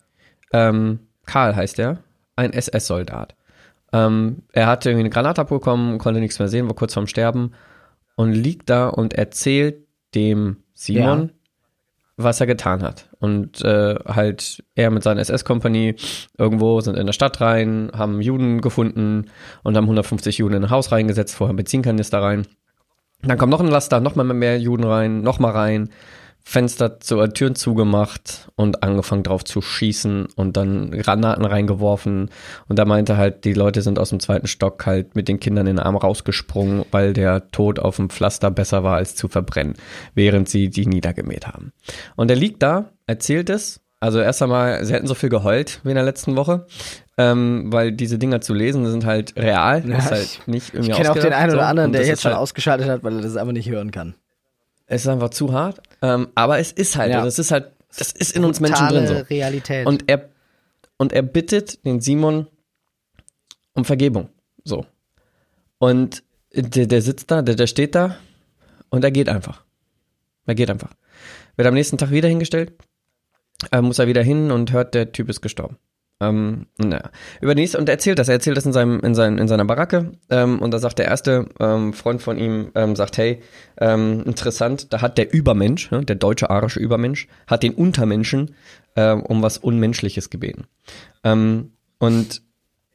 ähm, 0.52 1.00
Karl 1.26 1.56
heißt 1.56 1.80
er, 1.80 2.00
ein 2.36 2.52
SS-Soldat. 2.52 3.36
Ähm, 3.94 4.44
er 4.52 4.68
hatte 4.68 4.90
irgendwie 4.90 5.04
eine 5.06 5.10
Granate 5.10 5.42
abbekommen, 5.42 6.00
konnte 6.00 6.20
nichts 6.20 6.40
mehr 6.40 6.48
sehen, 6.50 6.68
war 6.68 6.76
kurz 6.76 6.94
vorm 6.94 7.08
Sterben 7.08 7.54
und 8.16 8.34
liegt 8.34 8.70
da 8.70 8.90
und 8.90 9.14
erzählt 9.14 9.88
dem 10.14 10.58
Simon, 10.74 11.30
ja 11.30 11.43
was 12.18 12.40
er 12.40 12.48
getan 12.48 12.84
hat. 12.84 13.10
Und 13.20 13.64
äh, 13.64 13.96
halt 14.06 14.64
er 14.76 14.92
mit 14.92 15.04
seiner 15.04 15.22
SS-Kompanie 15.22 15.96
irgendwo 16.38 16.80
sind 16.82 16.98
in 16.98 17.06
der 17.06 17.14
Stadt 17.14 17.42
rein, 17.42 17.92
haben 17.94 18.22
Juden 18.22 18.62
gefunden 18.62 19.32
und 19.64 19.76
haben 19.76 19.86
150 19.86 20.38
Juden 20.38 20.56
in 20.56 20.64
ein 20.66 20.70
Haus 20.70 20.92
reingesetzt, 20.92 21.36
vorher 21.36 21.56
Benzinkanister 21.56 22.22
rein. 22.22 22.46
Dann 23.22 23.38
kommt 23.38 23.52
noch 23.52 23.62
ein 23.62 23.68
Laster, 23.68 24.00
noch 24.00 24.16
mal 24.16 24.24
mehr 24.26 24.60
Juden 24.60 24.84
rein, 24.84 25.22
noch 25.22 25.40
mal 25.40 25.52
rein. 25.52 25.90
Fenster 26.46 27.00
zur 27.00 27.34
Türen 27.34 27.56
zugemacht 27.56 28.50
und 28.56 28.84
angefangen 28.84 29.24
drauf 29.24 29.46
zu 29.46 29.62
schießen 29.62 30.28
und 30.36 30.58
dann 30.58 30.92
Granaten 30.92 31.46
reingeworfen. 31.46 32.30
Und 32.68 32.80
da 32.80 32.86
meinte 32.86 33.16
halt, 33.16 33.46
die 33.46 33.54
Leute 33.54 33.82
sind 33.82 33.98
aus 33.98 34.10
dem 34.10 34.20
zweiten 34.20 34.48
Stock 34.48 34.86
halt 34.86 35.16
mit 35.16 35.30
den 35.30 35.40
Kindern 35.40 35.68
in 35.68 35.78
den 35.78 35.86
Arm 35.86 35.96
rausgesprungen, 35.96 36.86
weil 36.92 37.14
der 37.14 37.50
Tod 37.52 37.80
auf 37.80 37.96
dem 37.96 38.10
Pflaster 38.10 38.52
besser 38.52 38.84
war 38.84 38.98
als 38.98 39.16
zu 39.16 39.30
verbrennen, 39.30 39.76
während 40.16 40.50
sie 40.50 40.70
die 40.70 40.86
niedergemäht 40.86 41.48
haben. 41.48 41.72
Und 42.18 42.30
er 42.30 42.36
liegt 42.36 42.62
da, 42.62 42.90
erzählt 43.08 43.50
es. 43.50 43.80
Also 44.02 44.20
erst 44.20 44.44
einmal, 44.44 44.84
sie 44.84 44.94
hätten 44.94 45.08
so 45.08 45.16
viel 45.16 45.30
geheult 45.30 45.80
wie 45.84 45.90
in 45.90 45.96
der 45.96 46.04
letzten 46.04 46.36
Woche, 46.36 46.68
ähm, 47.18 47.72
weil 47.72 47.94
diese 47.94 48.18
Dinger 48.18 48.42
zu 48.42 48.54
lesen 48.54 48.86
sind 48.86 49.06
halt 49.06 49.34
real. 49.38 49.82
Ja, 49.88 49.98
ist 49.98 50.12
halt 50.12 50.40
nicht 50.46 50.74
irgendwie 50.74 50.92
ich 50.92 50.98
kenne 50.98 51.10
auch 51.10 51.18
den 51.18 51.32
einen 51.32 51.54
oder 51.54 51.68
anderen, 51.68 51.94
der 51.94 52.06
jetzt 52.06 52.22
schon 52.22 52.32
halt 52.32 52.42
ausgeschaltet 52.42 52.90
hat, 52.90 53.02
weil 53.04 53.16
er 53.16 53.22
das 53.22 53.38
einfach 53.38 53.54
nicht 53.54 53.70
hören 53.70 53.92
kann. 53.92 54.16
Es 54.88 55.04
ist 55.04 55.08
einfach 55.08 55.30
zu 55.30 55.54
hart. 55.54 55.82
Ähm, 56.04 56.28
aber 56.36 56.60
es 56.60 56.74
ist 56.74 56.98
halt, 56.98 57.12
ja. 57.12 57.18
also 57.18 57.30
es 57.30 57.40
ist 57.40 57.52
halt, 57.52 57.72
das 57.98 58.12
ist 58.12 58.36
in 58.36 58.44
uns 58.44 58.60
Menschen 58.60 58.90
drin 58.90 59.08
so. 59.08 59.14
Realität. 59.14 59.88
Und 59.88 60.04
er, 60.08 60.30
und 60.98 61.14
er 61.14 61.22
bittet 61.22 61.86
den 61.86 62.02
Simon 62.02 62.48
um 63.74 63.86
Vergebung. 63.86 64.30
So. 64.66 64.86
Und 65.78 66.24
der, 66.54 66.88
der 66.88 67.02
sitzt 67.02 67.32
da, 67.32 67.42
der, 67.42 67.56
der 67.56 67.68
steht 67.68 67.96
da 67.96 68.18
und 68.90 69.06
er 69.06 69.12
geht 69.12 69.30
einfach. 69.30 69.64
Er 70.46 70.56
geht 70.56 70.70
einfach. 70.70 70.92
Wird 71.56 71.68
am 71.68 71.74
nächsten 71.74 71.98
Tag 71.98 72.12
wieder 72.12 72.28
hingestellt, 72.28 72.74
äh, 73.72 73.82
muss 73.82 74.00
er 74.00 74.08
wieder 74.08 74.24
hin 74.24 74.52
und 74.52 74.74
hört, 74.74 74.94
der 74.96 75.14
Typ 75.14 75.30
ist 75.30 75.42
gestorben. 75.42 75.78
Ähm, 76.22 76.68
naja. 76.78 77.10
Übernächst, 77.42 77.76
und 77.76 77.90
er 77.90 77.94
erzählt 77.94 78.20
das, 78.20 78.28
er 78.28 78.36
erzählt 78.36 78.56
das 78.56 78.66
in, 78.66 78.74
seinem, 78.74 79.00
in, 79.02 79.16
sein, 79.16 79.38
in 79.38 79.48
seiner 79.48 79.66
Baracke 79.66 80.12
ähm, 80.30 80.62
und 80.62 80.72
da 80.72 80.80
sagt 80.80 81.00
der 81.00 81.08
erste 81.08 81.48
ähm, 81.60 81.94
Freund 81.94 82.22
von 82.22 82.38
ihm, 82.38 82.72
ähm, 82.76 82.96
sagt, 82.96 83.18
hey, 83.18 83.42
ähm, 83.80 84.24
interessant, 84.26 84.94
da 84.94 85.02
hat 85.02 85.18
der 85.18 85.34
Übermensch, 85.34 85.92
ne, 85.92 86.06
der 86.06 86.16
deutsche 86.16 86.50
arische 86.50 86.80
Übermensch, 86.80 87.28
hat 87.48 87.64
den 87.64 87.74
Untermenschen 87.74 88.56
ähm, 88.96 89.24
um 89.24 89.42
was 89.42 89.58
Unmenschliches 89.58 90.30
gebeten. 90.30 90.66
Ähm, 91.24 91.74
und 92.00 92.42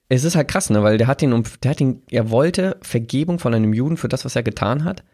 es 0.09 0.25
ist 0.25 0.37
halt 0.37 0.49
krass, 0.49 0.71
ne, 0.71 0.83
weil 0.83 0.97
der 0.97 1.07
hat 1.07 1.23
ihn 1.23 1.33
um, 1.33 1.43
der 1.63 1.73
hat 1.73 1.81
ihn, 1.81 2.03
er 2.11 2.31
wollte 2.31 2.79
Vergebung 2.83 3.39
von 3.39 3.53
einem 3.53 3.75
Juden 3.75 3.97
für 3.97 4.09
das, 4.09 4.25
was 4.25 4.37
er 4.37 4.43
getan 4.43 4.85
hat, 4.85 5.05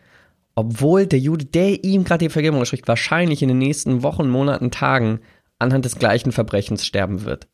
obwohl 0.55 1.07
der 1.07 1.18
Jude, 1.18 1.46
der 1.46 1.82
ihm 1.82 2.05
gerade 2.05 2.26
die 2.26 2.30
Vergebung 2.30 2.61
gespricht, 2.61 2.86
wahrscheinlich 2.86 3.42
in 3.42 3.48
den 3.48 3.59
nächsten 3.59 4.02
Wochen, 4.02 4.28
Monaten, 4.28 4.70
Tagen 4.70 5.20
anhand 5.59 5.84
des 5.84 5.98
gleichen 5.98 6.32
Verbrechens 6.32 6.86
sterben 6.86 7.24
wird. 7.24 7.48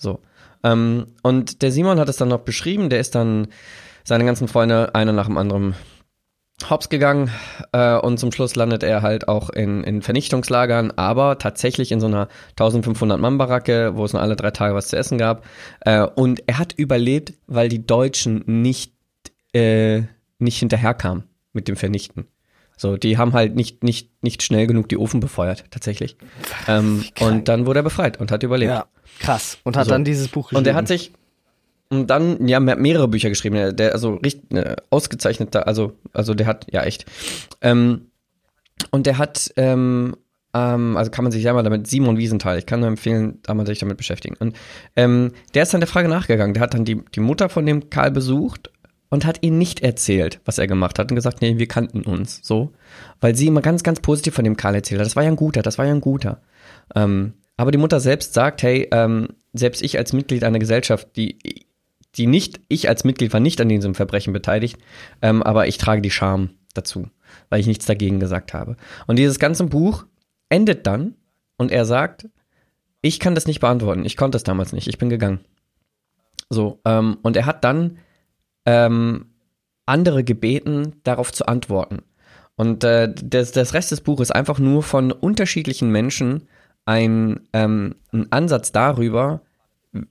So. 0.00 0.20
Ähm, 0.64 1.06
und 1.22 1.62
der 1.62 1.72
Simon 1.72 1.98
hat 1.98 2.08
es 2.08 2.16
dann 2.16 2.28
noch 2.28 2.40
beschrieben, 2.40 2.90
der 2.90 3.00
ist 3.00 3.14
dann 3.14 3.48
seine 4.04 4.24
ganzen 4.24 4.48
Freunde 4.48 4.94
einer 4.94 5.12
nach 5.12 5.26
dem 5.26 5.38
anderen 5.38 5.74
hops 6.68 6.90
gegangen 6.90 7.30
äh, 7.72 7.96
und 7.96 8.18
zum 8.18 8.32
Schluss 8.32 8.54
landet 8.54 8.82
er 8.82 9.00
halt 9.00 9.28
auch 9.28 9.48
in, 9.48 9.82
in 9.82 10.02
Vernichtungslagern, 10.02 10.90
aber 10.90 11.38
tatsächlich 11.38 11.90
in 11.90 12.00
so 12.00 12.06
einer 12.06 12.28
1500 12.50 13.18
Mann 13.18 13.38
Baracke, 13.38 13.96
wo 13.96 14.04
es 14.04 14.12
nur 14.12 14.20
alle 14.20 14.36
drei 14.36 14.50
Tage 14.50 14.74
was 14.74 14.88
zu 14.88 14.96
essen 14.96 15.16
gab. 15.16 15.44
Äh, 15.80 16.02
und 16.02 16.42
er 16.46 16.58
hat 16.58 16.74
überlebt, 16.74 17.32
weil 17.46 17.70
die 17.70 17.86
Deutschen 17.86 18.42
nicht 18.46 18.92
äh, 19.54 20.02
nicht 20.38 20.58
hinterherkamen 20.58 21.24
mit 21.52 21.68
dem 21.68 21.76
Vernichten. 21.76 22.26
So, 22.80 22.96
die 22.96 23.18
haben 23.18 23.34
halt 23.34 23.56
nicht 23.56 23.84
nicht 23.84 24.08
nicht 24.22 24.42
schnell 24.42 24.66
genug 24.66 24.88
die 24.88 24.96
Ofen 24.96 25.20
befeuert 25.20 25.64
tatsächlich. 25.70 26.16
Ähm, 26.66 27.04
und 27.20 27.46
dann 27.46 27.66
wurde 27.66 27.80
er 27.80 27.82
befreit 27.82 28.18
und 28.18 28.32
hat 28.32 28.42
überlebt. 28.42 28.72
Ja. 28.72 28.86
Krass. 29.18 29.58
Und 29.64 29.76
hat 29.76 29.84
so. 29.84 29.90
dann 29.90 30.02
dieses 30.02 30.28
Buch 30.28 30.48
geschrieben. 30.48 30.60
Und 30.60 30.66
er 30.66 30.74
hat 30.74 30.88
sich 30.88 31.12
und 31.90 32.06
dann 32.06 32.48
ja 32.48 32.58
mehrere 32.58 33.06
Bücher 33.06 33.28
geschrieben. 33.28 33.76
Der 33.76 33.92
also 33.92 34.14
richtig 34.14 34.50
ne, 34.50 34.76
ausgezeichneter, 34.88 35.66
also 35.66 35.92
also 36.14 36.32
der 36.32 36.46
hat 36.46 36.68
ja 36.72 36.82
echt. 36.82 37.04
Ähm, 37.60 38.06
und 38.90 39.04
der 39.04 39.18
hat 39.18 39.52
ähm, 39.56 40.16
ähm, 40.54 40.96
also 40.96 41.10
kann 41.10 41.24
man 41.24 41.32
sich 41.32 41.42
ja 41.42 41.52
mal 41.52 41.62
damit 41.62 41.86
Simon 41.86 42.16
Wiesenthal. 42.16 42.56
Ich 42.56 42.64
kann 42.64 42.80
nur 42.80 42.88
empfehlen, 42.88 43.40
da 43.42 43.52
mal 43.52 43.66
sich 43.66 43.80
damit 43.80 43.98
beschäftigen. 43.98 44.36
Und 44.38 44.56
ähm, 44.96 45.32
der 45.52 45.64
ist 45.64 45.74
dann 45.74 45.82
der 45.82 45.88
Frage 45.88 46.08
nachgegangen. 46.08 46.54
Der 46.54 46.62
hat 46.62 46.72
dann 46.72 46.86
die 46.86 47.02
die 47.14 47.20
Mutter 47.20 47.50
von 47.50 47.66
dem 47.66 47.90
Karl 47.90 48.10
besucht 48.10 48.70
und 49.10 49.26
hat 49.26 49.42
ihn 49.42 49.58
nicht 49.58 49.80
erzählt, 49.80 50.40
was 50.44 50.58
er 50.58 50.66
gemacht 50.66 50.98
hat 50.98 51.10
und 51.10 51.16
gesagt, 51.16 51.42
nee, 51.42 51.58
wir 51.58 51.68
kannten 51.68 52.02
uns 52.02 52.40
so, 52.42 52.72
weil 53.20 53.34
sie 53.34 53.48
immer 53.48 53.60
ganz 53.60 53.82
ganz 53.82 54.00
positiv 54.00 54.34
von 54.34 54.44
dem 54.44 54.56
Karl 54.56 54.76
erzählt 54.76 55.00
hat. 55.00 55.06
Das 55.06 55.16
war 55.16 55.24
ja 55.24 55.30
ein 55.30 55.36
guter, 55.36 55.62
das 55.62 55.76
war 55.76 55.84
ja 55.84 55.92
ein 55.92 56.00
guter. 56.00 56.40
Ähm, 56.94 57.34
aber 57.56 57.72
die 57.72 57.78
Mutter 57.78 58.00
selbst 58.00 58.32
sagt, 58.32 58.62
hey, 58.62 58.88
ähm, 58.92 59.28
selbst 59.52 59.82
ich 59.82 59.98
als 59.98 60.12
Mitglied 60.12 60.44
einer 60.44 60.58
Gesellschaft, 60.58 61.08
die, 61.16 61.38
die 62.14 62.26
nicht, 62.26 62.60
ich 62.68 62.88
als 62.88 63.04
Mitglied 63.04 63.32
war 63.32 63.40
nicht 63.40 63.60
an 63.60 63.68
diesem 63.68 63.94
Verbrechen 63.94 64.32
beteiligt, 64.32 64.78
ähm, 65.20 65.42
aber 65.42 65.66
ich 65.66 65.76
trage 65.76 66.00
die 66.00 66.10
Scham 66.10 66.50
dazu, 66.72 67.08
weil 67.50 67.60
ich 67.60 67.66
nichts 67.66 67.84
dagegen 67.84 68.20
gesagt 68.20 68.54
habe. 68.54 68.76
Und 69.06 69.18
dieses 69.18 69.38
ganze 69.38 69.64
Buch 69.64 70.06
endet 70.48 70.86
dann 70.86 71.16
und 71.56 71.70
er 71.70 71.84
sagt, 71.84 72.28
ich 73.02 73.18
kann 73.18 73.34
das 73.34 73.46
nicht 73.46 73.60
beantworten, 73.60 74.04
ich 74.04 74.16
konnte 74.16 74.36
es 74.36 74.44
damals 74.44 74.72
nicht, 74.72 74.86
ich 74.86 74.98
bin 74.98 75.08
gegangen. 75.08 75.40
So, 76.48 76.80
ähm, 76.84 77.18
und 77.22 77.36
er 77.36 77.46
hat 77.46 77.64
dann 77.64 77.98
ähm, 78.70 79.26
andere 79.86 80.22
gebeten, 80.22 81.00
darauf 81.02 81.32
zu 81.32 81.46
antworten. 81.46 82.02
Und 82.54 82.84
äh, 82.84 83.12
das, 83.12 83.52
das 83.52 83.74
Rest 83.74 83.90
des 83.90 84.00
Buches 84.00 84.28
ist 84.28 84.34
einfach 84.34 84.58
nur 84.58 84.82
von 84.82 85.10
unterschiedlichen 85.10 85.90
Menschen 85.90 86.46
ein, 86.84 87.40
ähm, 87.52 87.96
ein 88.12 88.30
Ansatz 88.30 88.70
darüber, 88.70 89.40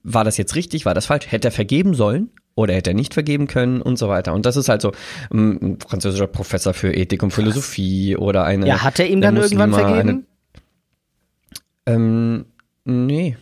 war 0.02 0.24
das 0.24 0.36
jetzt 0.36 0.56
richtig, 0.56 0.84
war 0.84 0.92
das 0.92 1.06
falsch, 1.06 1.30
hätte 1.30 1.48
er 1.48 1.52
vergeben 1.52 1.94
sollen 1.94 2.30
oder 2.54 2.74
hätte 2.74 2.90
er 2.90 2.94
nicht 2.94 3.14
vergeben 3.14 3.46
können 3.46 3.80
und 3.80 3.98
so 3.98 4.08
weiter. 4.08 4.34
Und 4.34 4.44
das 4.44 4.56
ist 4.56 4.68
halt 4.68 4.82
so 4.82 4.92
ähm, 5.32 5.58
ein 5.62 5.80
französischer 5.80 6.26
Professor 6.26 6.74
für 6.74 6.92
Ethik 6.92 7.22
und 7.22 7.30
Philosophie 7.30 8.16
oder 8.16 8.44
eine. 8.44 8.66
Ja, 8.66 8.82
hat 8.82 8.98
er 8.98 9.08
ihm 9.08 9.22
dann 9.22 9.36
Muslima, 9.36 9.64
irgendwann 9.64 9.86
vergeben? 9.86 10.26
Eine, 11.86 11.96
ähm, 11.96 12.44
nee. 12.84 13.36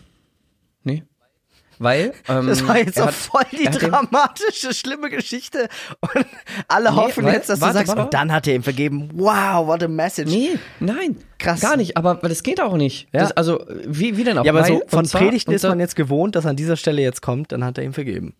Weil 1.79 2.13
ähm, 2.29 2.47
Das 2.49 2.67
war 2.67 2.77
jetzt 2.79 2.97
so 2.97 3.07
hat- 3.07 3.15
voll 3.15 3.43
die 3.53 3.65
dramatische, 3.65 4.73
schlimme 4.75 5.11
Geschichte. 5.11 5.69
Und 6.01 6.27
alle 6.69 6.91
Nee, 6.91 6.97
hoffen 6.97 7.25
weil- 7.25 7.35
jetzt, 7.35 7.49
dass 7.49 7.61
warte, 7.61 7.73
du 7.75 7.79
sagst, 7.79 7.89
warte. 7.91 8.03
und 8.03 8.15
dann 8.15 8.33
hat 8.33 8.47
er 8.47 8.55
ihm 8.55 8.63
vergeben. 8.63 9.11
Wow, 9.15 9.67
what 9.67 9.83
a 9.83 9.89
message. 9.89 10.31
Nee, 10.31 10.59
nein. 10.81 11.17
Krass. 11.39 11.61
Gar 11.61 11.77
nicht, 11.77 11.97
aber 11.97 12.17
das 12.17 12.43
geht 12.43 12.61
auch 12.61 12.77
nicht. 12.77 13.09
Ja. 13.13 13.21
Das, 13.21 13.33
also, 13.33 13.65
wie, 13.87 14.17
wie 14.17 14.25
denn 14.25 14.39
auch? 14.39 14.45
Ja, 14.45 14.53
aber 14.53 14.65
so 14.65 14.75
Weil- 14.81 14.89
von 14.89 14.99
und 15.01 15.05
zwar- 15.07 15.21
Predigten 15.23 15.53
ist 15.53 15.63
man 15.63 15.79
jetzt 15.81 15.95
gewohnt, 15.97 16.35
dass 16.35 16.47
an 16.47 16.57
dieser 16.57 16.77
Stelle 16.77 17.01
jetzt 17.03 17.23
kommt, 17.23 17.53
dann 17.53 17.65
hat 17.65 17.79
er 17.79 17.85
ihm 17.85 17.93
vergeben. 17.93 18.35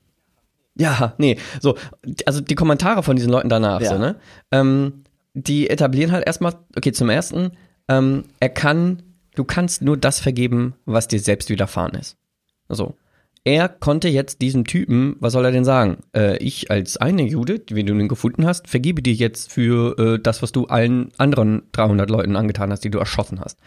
Ja, 0.77 1.15
nee, 1.19 1.39
so, 1.61 1.77
also 2.25 2.41
die 2.41 2.55
Kommentare 2.55 3.03
von 3.03 3.17
diesen 3.17 3.31
Leuten 3.33 3.49
danach, 3.49 3.81
Ja. 3.81 3.91
so, 3.91 3.99
ne? 3.99 4.15
Ähm, 4.53 5.03
die 5.35 5.69
etablieren 5.71 6.13
halt 6.13 6.25
erstmal, 6.27 6.55
okay, 6.77 6.93
zum 6.93 7.09
ersten, 7.11 7.51
ähm, 7.89 8.25
er 8.39 8.49
kann, 8.49 9.03
du 9.35 9.43
kannst 9.45 9.83
nur 9.83 9.97
das 9.97 10.21
vergeben, 10.21 10.75
was 10.85 11.09
dir 11.09 11.19
selbst 11.21 11.51
widerfahren 11.51 11.95
ist. 11.95 12.17
So. 12.69 12.95
Er 13.49 13.71
konnte 13.71 14.09
jetzt 14.09 14.43
diesem 14.43 14.67
Typen, 14.67 15.17
was 15.21 15.33
soll 15.33 15.47
er 15.47 15.53
denn 15.53 15.65
sagen? 15.65 16.01
Äh, 16.15 16.37
ich 16.37 16.71
als 16.71 16.99
eine 16.99 17.23
Jude, 17.23 17.63
wie 17.71 17.83
du 17.83 17.95
ihn 17.95 18.07
gefunden 18.07 18.45
hast, 18.45 18.69
vergebe 18.69 19.01
dir 19.01 19.15
jetzt 19.15 19.51
für 19.51 19.99
äh, 19.99 20.19
das, 20.23 20.43
was 20.43 20.53
du 20.53 20.67
allen 20.67 21.13
anderen 21.17 21.63
300 21.73 22.11
Leuten 22.11 22.37
angetan 22.37 22.71
hast, 22.71 22.85
die 22.85 22.91
du 22.91 22.99
erschossen 22.99 23.41
hast. 23.41 23.59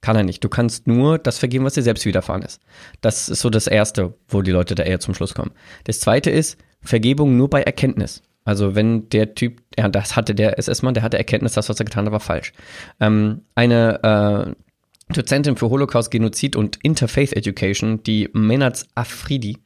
Kann 0.00 0.16
er 0.16 0.24
nicht. 0.24 0.42
Du 0.42 0.48
kannst 0.48 0.88
nur 0.88 1.16
das 1.16 1.38
vergeben, 1.38 1.64
was 1.64 1.74
dir 1.74 1.82
selbst 1.84 2.06
widerfahren 2.06 2.42
ist. 2.42 2.60
Das 3.02 3.28
ist 3.28 3.38
so 3.38 3.50
das 3.50 3.68
Erste, 3.68 4.14
wo 4.26 4.42
die 4.42 4.50
Leute 4.50 4.74
da 4.74 4.82
eher 4.82 4.98
zum 4.98 5.14
Schluss 5.14 5.32
kommen. 5.32 5.52
Das 5.84 6.00
Zweite 6.00 6.30
ist 6.30 6.58
Vergebung 6.82 7.36
nur 7.36 7.48
bei 7.48 7.62
Erkenntnis. 7.62 8.24
Also 8.44 8.74
wenn 8.74 9.08
der 9.10 9.36
Typ, 9.36 9.62
ja, 9.78 9.88
das 9.88 10.16
hatte 10.16 10.34
der 10.34 10.58
SS-Mann, 10.58 10.94
der 10.94 11.04
hatte 11.04 11.18
Erkenntnis, 11.18 11.52
das, 11.52 11.68
was 11.68 11.78
er 11.78 11.84
getan 11.84 12.06
hat, 12.06 12.12
war 12.12 12.18
falsch. 12.18 12.52
Ähm, 12.98 13.42
eine 13.54 14.56
äh, 14.56 14.69
Dozentin 15.12 15.56
für 15.56 15.70
Holocaust, 15.70 16.10
Genozid 16.10 16.56
und 16.56 16.78
Interfaith 16.82 17.32
Education, 17.32 18.02
die 18.02 18.28
Menaz 18.32 18.86
Afridi, 18.94 19.58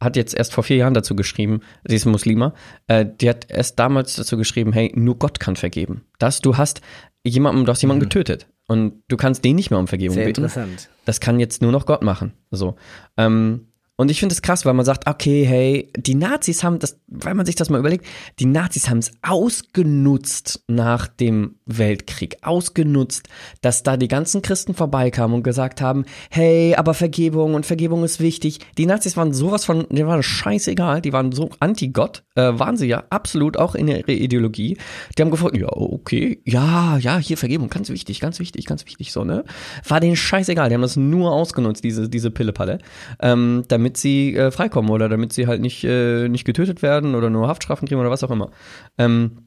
hat 0.00 0.16
jetzt 0.16 0.34
erst 0.34 0.52
vor 0.52 0.64
vier 0.64 0.76
Jahren 0.76 0.94
dazu 0.94 1.16
geschrieben, 1.16 1.60
sie 1.84 1.96
ist 1.96 2.04
Muslima, 2.04 2.54
äh, 2.86 3.06
die 3.20 3.28
hat 3.28 3.50
erst 3.50 3.78
damals 3.78 4.16
dazu 4.16 4.36
geschrieben, 4.36 4.72
hey, 4.72 4.92
nur 4.94 5.18
Gott 5.18 5.40
kann 5.40 5.56
vergeben. 5.56 6.02
Das, 6.18 6.40
du 6.40 6.56
hast 6.56 6.80
jemanden, 7.24 7.64
du 7.64 7.72
hast 7.72 7.82
jemanden 7.82 8.02
getötet 8.02 8.46
und 8.66 9.02
du 9.08 9.16
kannst 9.16 9.44
den 9.44 9.56
nicht 9.56 9.70
mehr 9.70 9.78
um 9.78 9.86
Vergebung 9.86 10.14
Sehr 10.14 10.26
beten. 10.26 10.42
interessant. 10.42 10.88
Das 11.04 11.20
kann 11.20 11.40
jetzt 11.40 11.62
nur 11.62 11.72
noch 11.72 11.86
Gott 11.86 12.02
machen. 12.02 12.32
So. 12.50 12.76
Ähm, 13.16 13.68
und 13.96 14.10
ich 14.10 14.20
finde 14.20 14.34
es 14.34 14.42
krass, 14.42 14.66
weil 14.66 14.74
man 14.74 14.84
sagt, 14.84 15.08
okay, 15.08 15.44
hey, 15.44 15.90
die 15.96 16.14
Nazis 16.14 16.62
haben 16.62 16.78
das, 16.78 16.98
weil 17.06 17.34
man 17.34 17.46
sich 17.46 17.54
das 17.54 17.70
mal 17.70 17.78
überlegt, 17.78 18.04
die 18.38 18.44
Nazis 18.44 18.90
haben 18.90 18.98
es 18.98 19.12
ausgenutzt 19.22 20.64
nach 20.68 21.06
dem 21.08 21.56
Weltkrieg, 21.64 22.36
ausgenutzt, 22.42 23.28
dass 23.62 23.82
da 23.82 23.96
die 23.96 24.08
ganzen 24.08 24.42
Christen 24.42 24.74
vorbeikamen 24.74 25.36
und 25.36 25.42
gesagt 25.42 25.80
haben, 25.80 26.04
hey, 26.30 26.74
aber 26.74 26.92
Vergebung 26.92 27.54
und 27.54 27.64
Vergebung 27.64 28.04
ist 28.04 28.20
wichtig. 28.20 28.60
Die 28.76 28.86
Nazis 28.86 29.16
waren 29.16 29.32
sowas 29.32 29.64
von, 29.64 29.86
denen 29.88 30.08
war 30.08 30.18
das 30.18 30.26
scheißegal, 30.26 31.00
die 31.00 31.14
waren 31.14 31.32
so 31.32 31.48
anti-Gott, 31.60 32.22
äh, 32.36 32.58
waren 32.58 32.76
sie 32.76 32.86
ja 32.86 33.04
absolut 33.10 33.56
auch 33.56 33.74
in 33.74 33.88
ihrer 33.88 34.08
Ideologie. 34.08 34.76
Die 35.16 35.22
haben 35.22 35.30
gefragt, 35.30 35.56
ja, 35.56 35.68
okay, 35.68 36.40
ja, 36.44 36.96
ja, 36.98 37.18
hier 37.18 37.36
Vergebung, 37.36 37.68
ganz 37.68 37.88
wichtig, 37.88 38.20
ganz 38.20 38.38
wichtig, 38.38 38.66
ganz 38.66 38.86
wichtig, 38.86 39.12
so, 39.12 39.24
ne? 39.24 39.44
War 39.88 40.00
denen 40.00 40.16
scheißegal, 40.16 40.68
die 40.68 40.74
haben 40.74 40.82
das 40.82 40.96
nur 40.96 41.32
ausgenutzt, 41.32 41.82
diese, 41.82 42.08
diese 42.08 42.30
Pillepalle, 42.30 42.78
ähm, 43.20 43.64
damit 43.68 43.96
sie 43.96 44.36
äh, 44.36 44.50
freikommen 44.50 44.90
oder 44.90 45.08
damit 45.08 45.32
sie 45.32 45.46
halt 45.46 45.60
nicht, 45.60 45.84
äh, 45.84 46.28
nicht 46.28 46.44
getötet 46.44 46.82
werden 46.82 47.14
oder 47.14 47.30
nur 47.30 47.48
Haftstrafen 47.48 47.88
kriegen 47.88 48.00
oder 48.00 48.10
was 48.10 48.22
auch 48.22 48.30
immer. 48.30 48.50
Ähm, 48.98 49.46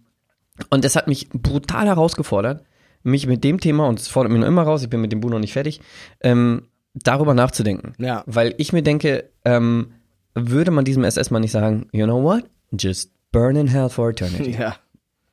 und 0.70 0.84
das 0.84 0.96
hat 0.96 1.08
mich 1.08 1.30
brutal 1.30 1.86
herausgefordert, 1.86 2.64
mich 3.04 3.28
mit 3.28 3.44
dem 3.44 3.60
Thema, 3.60 3.88
und 3.88 4.00
es 4.00 4.08
fordert 4.08 4.32
mich 4.32 4.42
noch 4.42 4.48
immer 4.48 4.64
raus, 4.64 4.84
ich 4.84 4.90
bin 4.90 5.02
mit 5.02 5.12
dem 5.12 5.22
Buch 5.22 5.30
noch 5.30 5.40
nicht 5.40 5.54
fertig, 5.54 5.80
ähm, 6.22 6.68
darüber 6.94 7.34
nachzudenken. 7.34 7.94
Ja. 7.98 8.24
Weil 8.26 8.56
ich 8.58 8.74
mir 8.74 8.84
denke, 8.84 9.30
ähm, 9.46 9.94
würde 10.36 10.72
man 10.72 10.86
diesem 10.86 11.04
SS-Mann 11.04 11.42
nicht 11.42 11.52
sagen, 11.52 11.88
you 11.92 12.06
know 12.06 12.22
what? 12.22 12.44
Just 12.72 13.12
burn 13.32 13.56
in 13.56 13.68
hell 13.68 13.90
for 13.90 14.10
eternity. 14.10 14.52
Ja. 14.60 14.76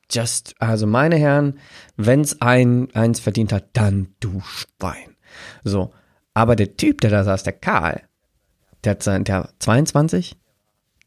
Just, 0.09 0.55
also 0.59 0.87
meine 0.87 1.17
Herren, 1.17 1.59
wenn's 1.97 2.41
ein, 2.41 2.87
eins 2.93 3.19
verdient 3.19 3.51
hat, 3.51 3.65
dann 3.73 4.15
du 4.21 4.39
Schwein. 4.39 5.17
So. 5.65 5.91
Aber 6.33 6.55
der 6.55 6.77
Typ, 6.77 7.01
der 7.01 7.09
da 7.09 7.25
saß, 7.25 7.43
der 7.43 7.51
Karl, 7.51 8.03
der 8.85 8.91
hat 8.91 9.03
sein, 9.03 9.25
der 9.25 9.49
22, 9.59 10.37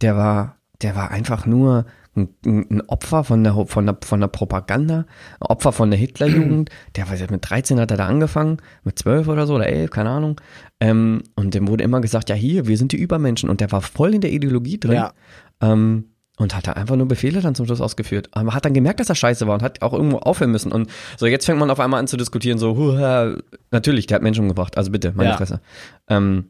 der 0.02 0.16
war, 0.16 0.58
der 0.82 0.96
war 0.96 1.10
einfach 1.12 1.46
nur 1.46 1.86
ein, 2.16 2.34
ein 2.44 2.82
Opfer 2.88 3.24
von 3.24 3.44
der, 3.44 3.54
von 3.66 3.86
der, 3.86 3.96
von 4.02 4.20
der 4.20 4.28
Propaganda, 4.28 5.06
ein 5.40 5.46
Opfer 5.46 5.72
von 5.72 5.90
der 5.90 5.98
Hitlerjugend. 5.98 6.70
Der 6.96 7.08
war 7.08 7.16
mit 7.30 7.48
13 7.48 7.78
hat 7.78 7.90
er 7.90 7.96
da 7.96 8.06
angefangen, 8.06 8.58
mit 8.82 8.98
12 8.98 9.28
oder 9.28 9.46
so 9.46 9.54
oder 9.54 9.68
11, 9.68 9.90
keine 9.90 10.10
Ahnung. 10.10 10.40
Ähm, 10.80 11.22
und 11.36 11.54
dem 11.54 11.68
wurde 11.68 11.84
immer 11.84 12.00
gesagt, 12.00 12.28
ja 12.28 12.34
hier, 12.34 12.66
wir 12.66 12.76
sind 12.76 12.92
die 12.92 12.98
Übermenschen. 12.98 13.48
Und 13.48 13.60
der 13.60 13.70
war 13.70 13.80
voll 13.80 14.14
in 14.14 14.20
der 14.20 14.32
Ideologie 14.32 14.78
drin. 14.78 14.94
Ja. 14.94 15.12
Ähm, 15.60 16.09
und 16.40 16.54
hat 16.54 16.66
da 16.66 16.72
einfach 16.72 16.96
nur 16.96 17.06
Befehle 17.06 17.40
dann 17.40 17.54
zum 17.54 17.66
Schluss 17.66 17.80
ausgeführt. 17.80 18.28
Aber 18.32 18.54
hat 18.54 18.64
dann 18.64 18.74
gemerkt, 18.74 19.00
dass 19.00 19.08
er 19.08 19.14
scheiße 19.14 19.46
war 19.46 19.54
und 19.54 19.62
hat 19.62 19.82
auch 19.82 19.92
irgendwo 19.92 20.18
aufhören 20.18 20.50
müssen. 20.50 20.72
Und 20.72 20.90
so, 21.16 21.26
jetzt 21.26 21.44
fängt 21.44 21.58
man 21.58 21.70
auf 21.70 21.80
einmal 21.80 22.00
an 22.00 22.06
zu 22.06 22.16
diskutieren, 22.16 22.58
so, 22.58 22.76
huha, 22.76 23.36
natürlich, 23.70 24.06
der 24.06 24.16
hat 24.16 24.22
Menschen 24.22 24.42
umgebracht. 24.42 24.78
Also 24.78 24.90
bitte, 24.90 25.12
meine 25.14 25.30
Ja. 25.30 25.36
Fresse. 25.36 25.60
Ähm, 26.08 26.46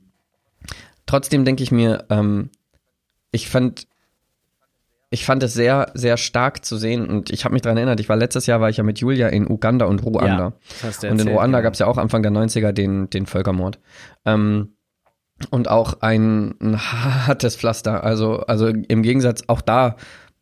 trotzdem 1.06 1.44
denke 1.44 1.62
ich 1.62 1.72
mir, 1.72 2.04
ähm, 2.08 2.50
ich 3.32 3.48
fand, 3.48 3.88
ich 5.10 5.24
fand 5.24 5.42
es 5.42 5.54
sehr, 5.54 5.90
sehr 5.94 6.16
stark 6.16 6.64
zu 6.64 6.76
sehen 6.76 7.08
und 7.08 7.30
ich 7.30 7.44
habe 7.44 7.52
mich 7.52 7.62
daran 7.62 7.76
erinnert, 7.76 7.98
ich 7.98 8.08
war 8.08 8.16
letztes 8.16 8.46
Jahr, 8.46 8.60
war 8.60 8.70
ich 8.70 8.76
ja 8.76 8.84
mit 8.84 9.00
Julia 9.00 9.28
in 9.28 9.50
Uganda 9.50 9.86
und 9.86 10.04
Ruanda. 10.04 10.38
Ja, 10.38 10.52
das 10.68 10.84
hast 10.84 11.02
du 11.02 11.08
und 11.08 11.12
in 11.14 11.18
erzählt, 11.18 11.36
Ruanda 11.36 11.58
ja. 11.58 11.62
gab 11.62 11.72
es 11.72 11.80
ja 11.80 11.86
auch 11.86 11.98
Anfang 11.98 12.22
der 12.22 12.30
90er 12.30 12.70
den, 12.70 13.10
den 13.10 13.26
Völkermord. 13.26 13.80
Ähm, 14.24 14.74
und 15.50 15.68
auch 15.68 16.00
ein, 16.00 16.54
ein 16.60 16.78
hartes 16.78 17.56
Pflaster. 17.56 18.04
Also, 18.04 18.40
also 18.40 18.68
im 18.68 19.02
Gegensatz 19.02 19.42
auch 19.46 19.60
da, 19.60 19.96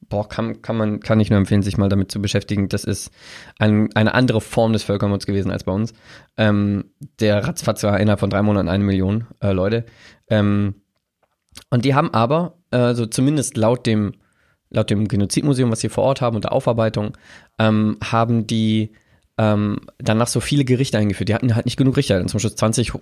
boah, 0.08 0.28
kann, 0.28 0.62
kann 0.62 0.76
man, 0.76 1.00
kann 1.00 1.20
ich 1.20 1.30
nur 1.30 1.38
empfehlen, 1.38 1.62
sich 1.62 1.78
mal 1.78 1.88
damit 1.88 2.10
zu 2.10 2.20
beschäftigen. 2.20 2.68
Das 2.68 2.84
ist 2.84 3.10
ein, 3.58 3.94
eine 3.94 4.14
andere 4.14 4.40
Form 4.40 4.72
des 4.72 4.82
Völkermords 4.82 5.26
gewesen 5.26 5.50
als 5.50 5.64
bei 5.64 5.72
uns. 5.72 5.92
Ähm, 6.36 6.86
der 7.20 7.46
ratzfatz 7.46 7.82
war 7.84 8.00
innerhalb 8.00 8.20
von 8.20 8.30
drei 8.30 8.42
Monaten 8.42 8.68
eine 8.68 8.84
Million 8.84 9.26
äh, 9.40 9.52
Leute. 9.52 9.84
Ähm, 10.28 10.76
und 11.70 11.84
die 11.84 11.94
haben 11.94 12.12
aber, 12.14 12.54
also 12.70 13.06
zumindest 13.06 13.56
laut 13.56 13.86
dem, 13.86 14.14
laut 14.70 14.90
dem 14.90 15.08
Genozidmuseum, 15.08 15.70
was 15.70 15.80
sie 15.80 15.88
vor 15.88 16.04
Ort 16.04 16.20
haben 16.20 16.36
und 16.36 16.44
der 16.44 16.52
Aufarbeitung, 16.52 17.16
ähm, 17.58 17.98
haben 18.02 18.46
die 18.46 18.92
ähm, 19.38 19.80
danach 19.98 20.26
so 20.26 20.40
viele 20.40 20.64
Gerichte 20.64 20.98
eingeführt. 20.98 21.28
Die 21.28 21.34
hatten 21.34 21.54
halt 21.54 21.64
nicht 21.64 21.76
genug 21.76 21.96
Richter, 21.96 22.26
zum 22.26 22.40
Schluss 22.40 22.56
20 22.56 22.92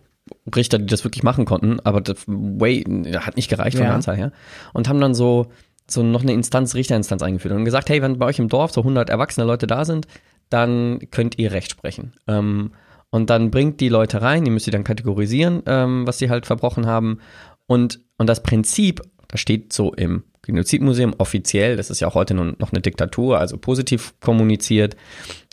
Richter, 0.55 0.79
die 0.79 0.87
das 0.87 1.03
wirklich 1.05 1.23
machen 1.23 1.45
konnten, 1.47 1.81
aber 1.81 2.01
das 2.01 2.19
way, 2.27 2.85
hat 3.19 3.37
nicht 3.37 3.49
gereicht 3.49 3.77
von 3.77 3.85
Ja. 3.85 3.89
der 3.91 3.97
Anzahl 3.97 4.17
her. 4.17 4.33
Und 4.75 4.89
haben 4.89 5.01
dann 5.01 5.15
so, 5.15 5.47
so 5.89 6.03
noch 6.03 6.23
eine 6.23 6.33
Instanz, 6.33 6.75
Richterinstanz 6.75 7.23
eingeführt 7.23 7.55
und 7.55 7.65
gesagt, 7.65 7.89
hey, 7.89 8.03
wenn 8.03 8.19
bei 8.19 8.27
euch 8.27 8.39
im 8.39 8.49
Dorf 8.49 8.73
so 8.73 8.83
100 8.83 9.09
erwachsene 9.09 9.47
Leute 9.47 9.67
da 9.67 9.85
sind, 9.85 10.07
dann 10.51 11.01
könnt 11.11 11.39
ihr 11.39 11.53
Recht 11.53 11.71
sprechen. 11.71 12.13
Ähm, 12.27 12.73
und 13.11 13.31
dann 13.31 13.51
bringt 13.51 13.81
die 13.81 13.89
Leute 13.89 14.21
rein, 14.21 14.45
die 14.45 14.51
müsst 14.51 14.67
ihr 14.67 14.73
dann 14.73 14.85
kategorisieren, 14.85 15.63
ähm, 15.67 16.07
was 16.07 16.19
sie 16.19 16.29
halt 16.29 16.45
verbrochen 16.45 16.87
haben. 16.87 17.21
Und, 17.67 18.01
und 18.19 18.27
das 18.29 18.43
Prinzip, 18.43 19.01
das 19.29 19.41
steht 19.41 19.73
so 19.73 19.93
im 19.93 20.25
Genozidmuseum 20.43 21.15
offiziell, 21.19 21.77
das 21.77 21.91
ist 21.91 22.01
ja 22.01 22.09
auch 22.09 22.15
heute 22.15 22.35
noch 22.35 22.73
eine 22.73 22.81
Diktatur, 22.81 23.39
also 23.39 23.59
positiv 23.59 24.15
kommuniziert. 24.21 24.97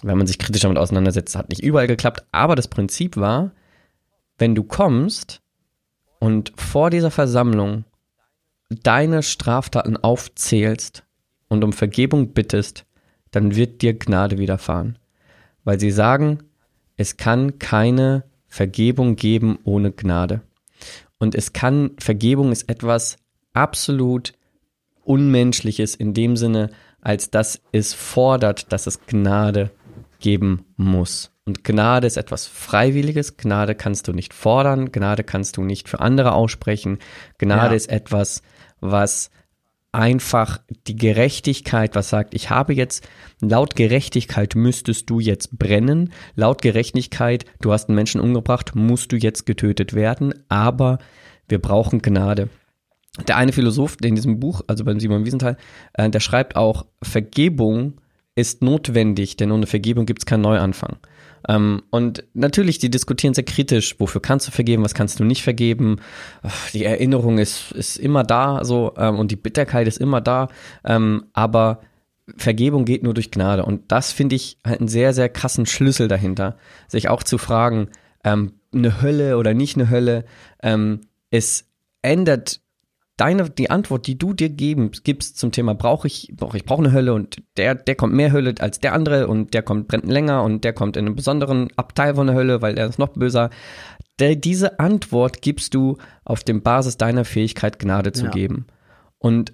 Wenn 0.04 0.18
man 0.18 0.28
sich 0.28 0.38
kritisch 0.38 0.62
damit 0.62 0.78
auseinandersetzt, 0.78 1.36
hat 1.36 1.50
nicht 1.50 1.64
überall 1.64 1.88
geklappt. 1.88 2.24
Aber 2.32 2.56
das 2.56 2.68
Prinzip 2.68 3.18
war, 3.18 3.52
wenn 4.38 4.54
du 4.54 4.64
kommst 4.64 5.42
und 6.20 6.54
vor 6.56 6.92
dieser 6.92 7.12
Versammlung 7.12 7.86
deine 8.70 9.24
Straftaten 9.24 9.98
aufzählst 9.98 11.04
und 11.48 11.64
um 11.64 11.74
Vergebung 11.74 12.34
bittest, 12.34 12.86
dann 13.32 13.56
wird 13.56 13.82
dir 13.82 13.98
Gnade 13.98 14.38
widerfahren. 14.38 15.00
Weil 15.64 15.80
sie 15.80 15.92
sagen, 15.92 16.44
es 16.98 17.18
kann 17.18 17.58
keine 17.58 18.26
Vergebung 18.48 19.16
geben 19.16 19.58
ohne 19.64 19.92
Gnade. 19.92 20.42
Und 21.18 21.36
es 21.36 21.54
kann, 21.54 21.92
Vergebung 21.98 22.52
ist 22.52 22.70
etwas 22.70 23.18
absolut 23.54 24.34
Unmenschliches 25.04 25.96
in 25.96 26.14
dem 26.14 26.38
Sinne, 26.38 26.70
als 27.02 27.30
dass 27.30 27.62
es 27.72 27.94
fordert, 27.94 28.72
dass 28.72 28.88
es 28.88 29.06
Gnade 29.06 29.72
geben 30.20 30.66
muss. 30.78 31.32
Und 31.46 31.66
Gnade 31.66 32.08
ist 32.08 32.16
etwas 32.16 32.48
Freiwilliges. 32.48 33.36
Gnade 33.36 33.76
kannst 33.76 34.08
du 34.08 34.14
nicht 34.14 34.34
fordern. 34.34 34.94
Gnade 34.94 35.26
kannst 35.26 35.58
du 35.58 35.64
nicht 35.64 35.90
für 35.90 36.00
andere 36.00 36.34
aussprechen. 36.34 37.00
Gnade 37.38 37.72
Ja. 37.72 37.76
ist 37.76 37.90
etwas, 37.90 38.42
was 38.80 39.30
einfach 39.92 40.60
die 40.88 40.96
Gerechtigkeit, 40.96 41.96
was 41.96 42.10
sagt, 42.10 42.34
ich 42.34 42.50
habe 42.50 42.74
jetzt, 42.74 43.08
laut 43.42 43.76
Gerechtigkeit 43.76 44.56
müsstest 44.56 45.10
du 45.10 45.20
jetzt 45.20 45.60
brennen, 45.60 46.12
laut 46.36 46.62
Gerechtigkeit, 46.62 47.46
du 47.62 47.72
hast 47.72 47.90
einen 47.90 47.96
Menschen 47.96 48.20
umgebracht, 48.20 48.74
musst 48.74 49.12
du 49.12 49.18
jetzt 49.18 49.46
getötet 49.46 49.94
werden, 49.94 50.34
aber 50.50 50.98
wir 51.48 51.60
brauchen 51.60 52.02
Gnade. 52.02 52.50
Der 53.28 53.38
eine 53.38 53.54
Philosoph, 53.54 53.98
der 53.98 54.10
in 54.10 54.16
diesem 54.16 54.40
Buch, 54.40 54.62
also 54.68 54.84
beim 54.84 55.00
Simon 55.00 55.26
Wiesenthal, 55.26 55.58
äh, 55.94 56.10
der 56.10 56.20
schreibt 56.20 56.56
auch, 56.56 56.86
Vergebung 57.04 58.02
ist 58.36 58.64
notwendig, 58.64 59.38
denn 59.38 59.52
ohne 59.52 59.68
Vergebung 59.68 60.06
gibt 60.08 60.24
es 60.24 60.26
keinen 60.26 60.42
Neuanfang. 60.42 60.98
Ähm, 61.48 61.84
und 61.92 62.24
natürlich, 62.34 62.80
die 62.80 62.90
diskutieren 62.90 63.34
sehr 63.34 63.44
kritisch, 63.44 64.00
wofür 64.00 64.22
kannst 64.22 64.48
du 64.48 64.52
vergeben, 64.52 64.84
was 64.84 64.94
kannst 64.94 65.20
du 65.20 65.24
nicht 65.24 65.44
vergeben. 65.44 65.98
Die 66.74 66.86
Erinnerung 66.86 67.38
ist, 67.38 67.72
ist 67.74 67.98
immer 67.98 68.24
da 68.24 68.64
so 68.64 68.94
ähm, 68.98 69.20
und 69.20 69.30
die 69.30 69.36
Bitterkeit 69.36 69.88
ist 69.88 70.00
immer 70.00 70.22
da. 70.22 70.48
Ähm, 70.84 71.26
aber 71.34 71.82
Vergebung 72.38 72.86
geht 72.86 73.04
nur 73.04 73.14
durch 73.14 73.32
Gnade. 73.32 73.66
Und 73.66 73.92
das 73.92 74.12
finde 74.12 74.36
ich 74.36 74.58
halt 74.66 74.80
einen 74.80 74.88
sehr, 74.88 75.14
sehr 75.14 75.30
krassen 75.30 75.66
Schlüssel 75.66 76.08
dahinter, 76.08 76.58
sich 76.88 77.10
auch 77.10 77.22
zu 77.22 77.38
fragen, 77.38 77.90
ähm, 78.24 78.54
eine 78.74 79.02
Hölle 79.02 79.38
oder 79.38 79.54
nicht 79.54 79.76
eine 79.76 79.90
Hölle. 79.90 80.26
Ähm, 80.62 81.02
es 81.30 81.70
ändert 82.02 82.62
deine, 83.18 83.50
die 83.50 83.70
Antwort, 83.70 84.08
die 84.08 84.18
du 84.18 84.34
dir 84.34 84.50
geben, 84.50 84.92
gibst 85.04 85.38
zum 85.38 85.52
Thema, 85.52 85.74
brauche 85.76 86.08
ich, 86.08 86.32
brauche 86.36 86.58
ich 86.58 86.66
brauche 86.66 86.84
eine 86.84 86.92
Hölle 86.92 87.14
und 87.14 87.42
der, 87.58 87.76
der 87.76 87.96
kommt 87.96 88.14
mehr 88.14 88.32
Hölle 88.32 88.56
als 88.60 88.80
der 88.80 88.94
andere 88.94 89.28
und 89.28 89.54
der 89.54 89.62
kommt 89.62 89.88
brennt 89.88 90.08
länger 90.08 90.44
und 90.44 90.64
der 90.64 90.74
kommt 90.74 90.98
in 90.98 91.06
einen 91.06 91.16
besonderen 91.16 91.70
Abteil 91.76 92.16
von 92.16 92.28
der 92.28 92.36
Hölle, 92.36 92.62
weil 92.62 92.76
der 92.76 92.88
ist 92.88 93.00
noch 93.00 93.10
böser. 93.10 93.50
Der, 94.20 94.36
diese 94.36 94.80
Antwort 94.80 95.42
gibst 95.42 95.74
du 95.74 95.98
auf 96.26 96.44
dem 96.44 96.62
Basis 96.62 96.98
deiner 96.98 97.26
Fähigkeit, 97.26 97.80
Gnade 97.80 98.12
zu 98.12 98.26
Ja. 98.26 98.32
geben. 98.32 98.66
Und 99.18 99.54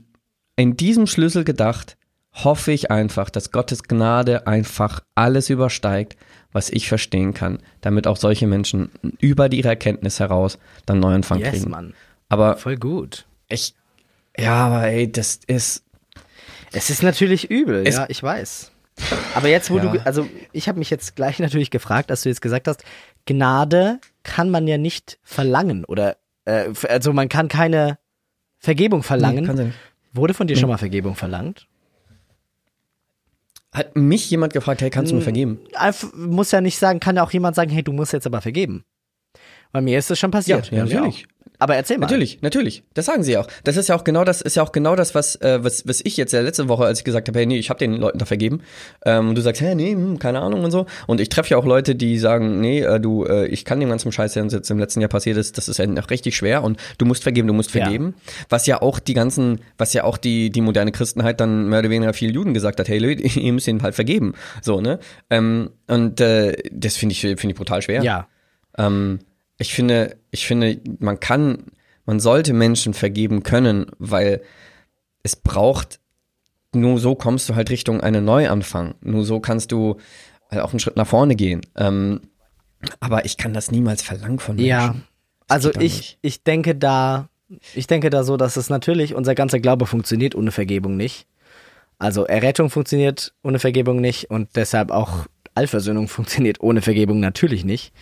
in 0.55 0.76
diesem 0.76 1.07
Schlüssel 1.07 1.43
gedacht, 1.43 1.95
hoffe 2.34 2.72
ich 2.72 2.91
einfach, 2.91 3.30
dass 3.30 3.51
Gottes 3.51 3.84
Gnade 3.84 4.47
einfach 4.47 5.01
alles 5.16 5.49
übersteigt, 5.49 6.18
was 6.51 6.70
ich 6.70 6.88
verstehen 6.88 7.34
kann, 7.34 7.60
damit 7.82 8.07
auch 8.07 8.18
solche 8.18 8.47
Menschen 8.47 8.89
über 9.20 9.51
ihre 9.51 9.70
Erkenntnis 9.70 10.20
heraus 10.20 10.60
dann 10.86 10.99
Neuanfang 10.99 11.39
Yes, 11.39 11.49
kriegen. 11.51 11.70
Mann. 11.70 11.93
Aber 12.28 12.57
Voll 12.57 12.78
gut. 12.78 13.26
Ich, 13.50 13.74
ja, 14.38 14.54
aber 14.68 14.88
ey, 14.88 15.12
das 15.12 15.39
ist, 15.47 15.84
Es 16.72 16.89
ist 16.89 17.04
natürlich 17.04 17.50
übel, 17.50 17.88
ja, 17.88 18.06
ich 18.10 18.22
weiß. 18.22 18.72
Aber 19.34 19.47
jetzt, 19.47 19.70
wo 19.72 19.78
Ja. 19.78 19.91
du, 19.93 20.06
also 20.06 20.28
ich 20.52 20.68
habe 20.68 20.78
mich 20.80 20.89
jetzt 20.89 21.16
gleich 21.16 21.39
natürlich 21.39 21.72
gefragt, 21.72 22.10
dass 22.10 22.22
du 22.24 22.30
jetzt 22.30 22.41
gesagt 22.41 22.68
hast, 22.68 22.84
Gnade 23.26 24.00
kann 24.24 24.50
man 24.50 24.68
ja 24.68 24.78
nicht 24.78 25.20
verlangen 25.24 25.86
oder, 25.86 26.18
äh, 26.45 26.70
also 26.88 27.14
man 27.14 27.30
kann 27.30 27.47
keine 27.47 27.97
Vergebung 28.60 29.04
verlangen. 29.04 29.45
Nee. 29.56 29.72
Wurde 30.14 30.34
von 30.34 30.47
dir 30.47 30.56
Nee. 30.56 30.60
schon 30.60 30.70
mal 30.70 30.78
Vergebung 30.78 31.16
verlangt? 31.16 31.68
Hat 33.72 33.95
mich 33.95 34.30
jemand 34.32 34.54
gefragt, 34.54 34.82
hey, 34.82 34.89
kannst 34.89 35.12
du 35.12 35.16
mir 35.16 35.22
vergeben? 35.22 35.60
Muss 36.16 36.52
ja 36.52 36.60
nicht 36.60 36.78
sagen, 36.80 37.00
kann 37.00 37.16
ja 37.16 37.24
auch 37.24 37.32
jemand 37.32 37.56
sagen, 37.56 37.70
hey, 37.70 37.84
du 37.84 37.93
musst 37.93 38.14
jetzt 38.14 38.26
aber 38.26 38.41
vergeben. 38.41 38.84
Bei 39.72 39.80
mir 39.80 40.00
ist 40.00 40.10
das 40.10 40.18
schon 40.18 40.32
passiert. 40.32 40.72
Ja, 40.72 40.84
ja, 40.86 40.86
natürlich. 40.86 41.28
Aber 41.60 41.76
erzähl 41.76 41.97
mal. 41.97 42.05
Natürlich, 42.05 42.41
natürlich. 42.41 42.84
Das 42.93 43.05
sagen 43.05 43.22
sie 43.24 43.38
auch. 43.38 43.45
Das 43.66 43.76
ist 43.78 43.89
ja 43.89 43.95
auch 43.95 44.05
genau 44.05 44.24
das, 44.24 44.41
ist 44.41 44.55
ja 44.55 44.64
auch 44.64 44.72
genau 44.72 44.95
das, 44.95 45.14
was, 45.14 45.36
äh, 45.41 45.64
was, 45.64 45.86
was 45.88 45.99
ich 46.03 46.16
jetzt 46.18 46.32
ja 46.32 46.39
letzte 46.39 46.70
Woche, 46.70 46.86
als 46.86 46.99
ich 46.99 47.03
gesagt 47.05 47.28
habe, 47.28 47.38
hey, 47.38 47.45
nee, 47.45 47.57
ich 47.60 47.70
habe 47.70 47.80
den 47.80 47.93
Leuten 47.95 48.18
da 48.18 48.26
vergeben. 48.26 48.62
Ähm, 49.05 49.30
und 49.30 49.36
du 49.36 49.41
sagst, 49.41 49.62
hey, 49.62 49.76
nee, 49.76 49.91
hm, 49.91 50.20
keine 50.20 50.39
Ahnung 50.39 50.64
und 50.64 50.72
so. 50.72 50.86
Und 51.05 51.20
ich 51.20 51.28
treffe 51.30 51.49
ja 51.49 51.57
auch 51.57 51.66
Leute, 51.66 51.95
die 51.95 52.18
sagen, 52.18 52.62
nee, 52.62 52.80
äh, 52.82 52.99
du, 52.99 53.26
äh, 53.26 53.47
ich 53.47 53.66
kann 53.66 53.80
dem 53.82 53.89
ganzen 53.89 54.12
Scheiß, 54.12 54.34
der 54.34 54.43
uns 54.43 54.53
jetzt 54.53 54.72
im 54.72 54.80
letzten 54.80 55.01
Jahr 55.01 55.10
passiert 55.10 55.36
ist, 55.38 55.57
das 55.57 55.68
ist 55.68 55.78
ja 55.78 55.86
noch 55.86 56.10
richtig 56.10 56.36
schwer 56.38 56.64
und 56.64 56.80
du 56.97 57.05
musst 57.05 57.24
vergeben, 57.24 57.47
du 57.47 57.53
musst 57.53 57.74
Ja. 57.76 57.84
vergeben. 57.84 58.16
Was 58.47 58.66
ja 58.66 58.82
auch 58.82 58.99
die 58.99 59.14
ganzen, 59.14 59.60
was 59.78 59.91
ja 59.93 60.05
auch 60.05 60.18
die, 60.18 60.49
die 60.51 60.62
moderne 60.62 60.93
Christenheit 60.93 61.41
dann 61.41 61.68
mehr 61.68 61.80
oder 61.80 61.89
weniger 61.89 62.14
vielen 62.14 62.34
Juden 62.34 62.53
gesagt 62.53 62.80
hat, 62.80 62.88
hey 62.88 62.99
Leute, 62.99 63.24
ihr 63.39 63.51
müsst 63.53 63.68
ihn 63.68 63.82
halt 63.84 63.95
vergeben. 63.95 64.34
So, 64.62 64.80
ne? 64.80 64.99
Ähm, 65.30 65.72
und 65.88 66.22
äh, 66.22 66.55
das 66.72 66.95
finde 66.95 67.14
ich, 67.14 67.20
finde 67.22 67.49
ich 67.49 67.55
brutal 67.55 67.82
schwer. 67.82 68.01
Ja. 68.01 68.28
Ähm, 68.78 69.20
ich 69.60 69.74
finde, 69.74 70.18
ich 70.32 70.47
finde, 70.47 70.82
man 70.99 71.20
kann, 71.20 71.66
man 72.05 72.20
sollte 72.20 72.53
Menschen 72.53 72.93
vergeben 72.93 73.43
können, 73.43 73.88
weil 73.99 74.41
es 75.22 75.36
braucht, 75.36 75.99
nur 76.74 76.99
so 76.99 77.14
kommst 77.14 77.49
du 77.49 77.55
halt 77.55 77.70
Richtung 77.70 78.01
einen 78.01 78.26
Neuanfang. 78.26 78.95
Nur 79.01 79.26
so 79.26 79.39
kannst 79.39 79.72
du 79.72 79.97
halt 80.49 80.62
auch 80.62 80.72
einen 80.72 80.80
Schritt 80.80 80.95
nach 80.95 81.07
vorne 81.07 81.36
gehen. 81.36 81.62
Ähm, 81.76 82.22
aber 82.99 83.26
ich 83.26 83.38
kann 83.38 83.53
das 83.53 83.70
niemals 83.70 84.01
verlangen 84.01 84.39
von 84.39 84.55
Menschen. 84.55 84.70
Ja. 84.70 84.95
Also 85.47 85.72
ich, 85.72 85.80
nicht. 85.80 86.18
ich 86.22 86.43
denke 86.43 86.76
da, 86.76 87.28
ich 87.74 87.88
denke 87.88 88.10
da 88.10 88.24
so, 88.24 88.38
dass 88.38 88.55
es 88.55 88.70
natürlich, 88.70 89.14
unser 89.14 89.36
ganzer 89.36 89.60
Glaube 89.60 89.86
funktioniert 89.86 90.36
ohne 90.36 90.51
Vergebung 90.51 90.95
nicht. 90.95 91.28
Also 91.97 92.24
Errettung 92.26 92.70
funktioniert 92.70 93.34
ohne 93.43 93.60
Vergebung 93.60 93.99
nicht 93.99 94.30
und 94.30 94.55
deshalb 94.55 94.91
auch 94.91 95.26
Allversöhnung 95.53 96.07
funktioniert 96.07 96.62
ohne 96.62 96.82
Vergebung 96.82 97.20
natürlich 97.20 97.66
nicht. 97.66 97.93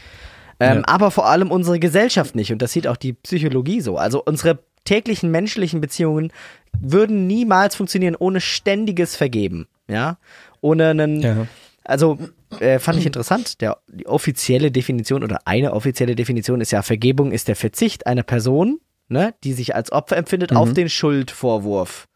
Ähm, 0.59 0.77
Ja. 0.79 0.83
Aber 0.87 1.11
vor 1.11 1.27
allem 1.27 1.51
unsere 1.51 1.79
Gesellschaft 1.79 2.35
nicht 2.35 2.51
und 2.51 2.61
das 2.61 2.71
sieht 2.71 2.87
auch 2.87 2.97
die 2.97 3.13
Psychologie 3.13 3.81
so. 3.81 3.97
Also 3.97 4.23
unsere 4.23 4.59
täglichen 4.85 5.29
menschlichen 5.31 5.81
Beziehungen 5.81 6.31
würden 6.79 7.27
niemals 7.27 7.75
funktionieren 7.75 8.15
ohne 8.15 8.39
ständiges 8.41 9.15
Vergeben. 9.15 9.67
Ja, 9.87 10.17
ohne 10.61 10.89
einen, 10.89 11.21
Ja. 11.21 11.47
also 11.83 12.17
äh, 12.59 12.79
fand 12.79 12.99
ich 12.99 13.05
interessant, 13.05 13.61
der, 13.61 13.77
die 13.87 14.07
offizielle 14.07 14.71
Definition 14.71 15.23
oder 15.23 15.39
eine 15.45 15.73
offizielle 15.73 16.15
Definition 16.15 16.61
ist 16.61 16.71
ja, 16.71 16.81
Vergebung 16.81 17.31
ist 17.31 17.47
der 17.47 17.55
Verzicht 17.55 18.07
einer 18.07 18.23
Person, 18.23 18.79
ne, 19.09 19.33
die 19.43 19.53
sich 19.53 19.75
als 19.75 19.91
Opfer 19.91 20.17
empfindet, 20.17 20.51
Mhm. 20.51 20.57
auf 20.57 20.73
den 20.73 20.89
Schuldvorwurf. 20.89 22.07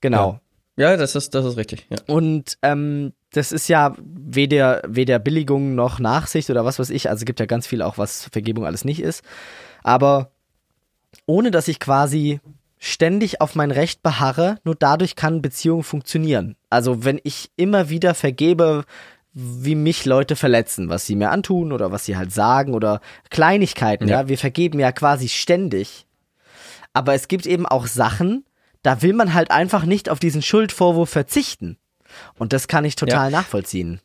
Genau. 0.00 0.40
Ja, 0.76 0.96
das 0.96 1.14
ist, 1.14 1.34
das 1.34 1.44
ist 1.44 1.56
richtig. 1.56 1.86
Ja. 1.90 1.98
Und 2.06 2.56
ähm, 2.62 3.12
das 3.32 3.52
ist 3.52 3.68
ja 3.68 3.94
weder, 3.98 4.82
weder 4.86 5.18
Billigung 5.18 5.74
noch 5.74 5.98
Nachsicht 5.98 6.50
oder 6.50 6.64
was 6.64 6.78
weiß 6.78 6.90
ich. 6.90 7.08
Also 7.08 7.22
es 7.22 7.26
gibt 7.26 7.40
ja 7.40 7.46
ganz 7.46 7.66
viel 7.66 7.82
auch, 7.82 7.98
was 7.98 8.28
Vergebung 8.32 8.66
alles 8.66 8.84
nicht 8.84 9.00
ist. 9.00 9.22
Aber 9.82 10.32
ohne 11.26 11.50
dass 11.50 11.68
ich 11.68 11.80
quasi 11.80 12.40
ständig 12.78 13.40
auf 13.40 13.54
mein 13.54 13.70
Recht 13.70 14.02
beharre, 14.02 14.58
nur 14.64 14.74
dadurch 14.74 15.14
kann 15.14 15.42
Beziehung 15.42 15.82
funktionieren. 15.82 16.56
Also 16.70 17.04
wenn 17.04 17.20
ich 17.22 17.50
immer 17.56 17.88
wieder 17.88 18.14
vergebe, 18.14 18.84
wie 19.32 19.74
mich 19.76 20.06
Leute 20.06 20.34
verletzen, 20.34 20.88
was 20.88 21.06
sie 21.06 21.14
mir 21.14 21.30
antun 21.30 21.72
oder 21.72 21.92
was 21.92 22.04
sie 22.04 22.16
halt 22.16 22.32
sagen 22.32 22.74
oder 22.74 23.00
Kleinigkeiten, 23.28 24.08
ja. 24.08 24.22
Ja. 24.22 24.28
Wir 24.28 24.38
vergeben 24.38 24.80
ja 24.80 24.90
quasi 24.92 25.28
ständig. 25.28 26.06
Aber 26.92 27.14
es 27.14 27.28
gibt 27.28 27.46
eben 27.46 27.66
auch 27.66 27.86
Sachen, 27.86 28.44
da 28.82 29.02
will 29.02 29.12
man 29.12 29.34
halt 29.34 29.50
einfach 29.52 29.84
nicht 29.84 30.08
auf 30.08 30.18
diesen 30.18 30.42
Schuldvorwurf 30.42 31.10
verzichten. 31.10 31.76
Und 32.38 32.52
das 32.52 32.68
kann 32.68 32.84
ich 32.84 32.96
total 32.96 33.30
nachvollziehen. 33.30 34.00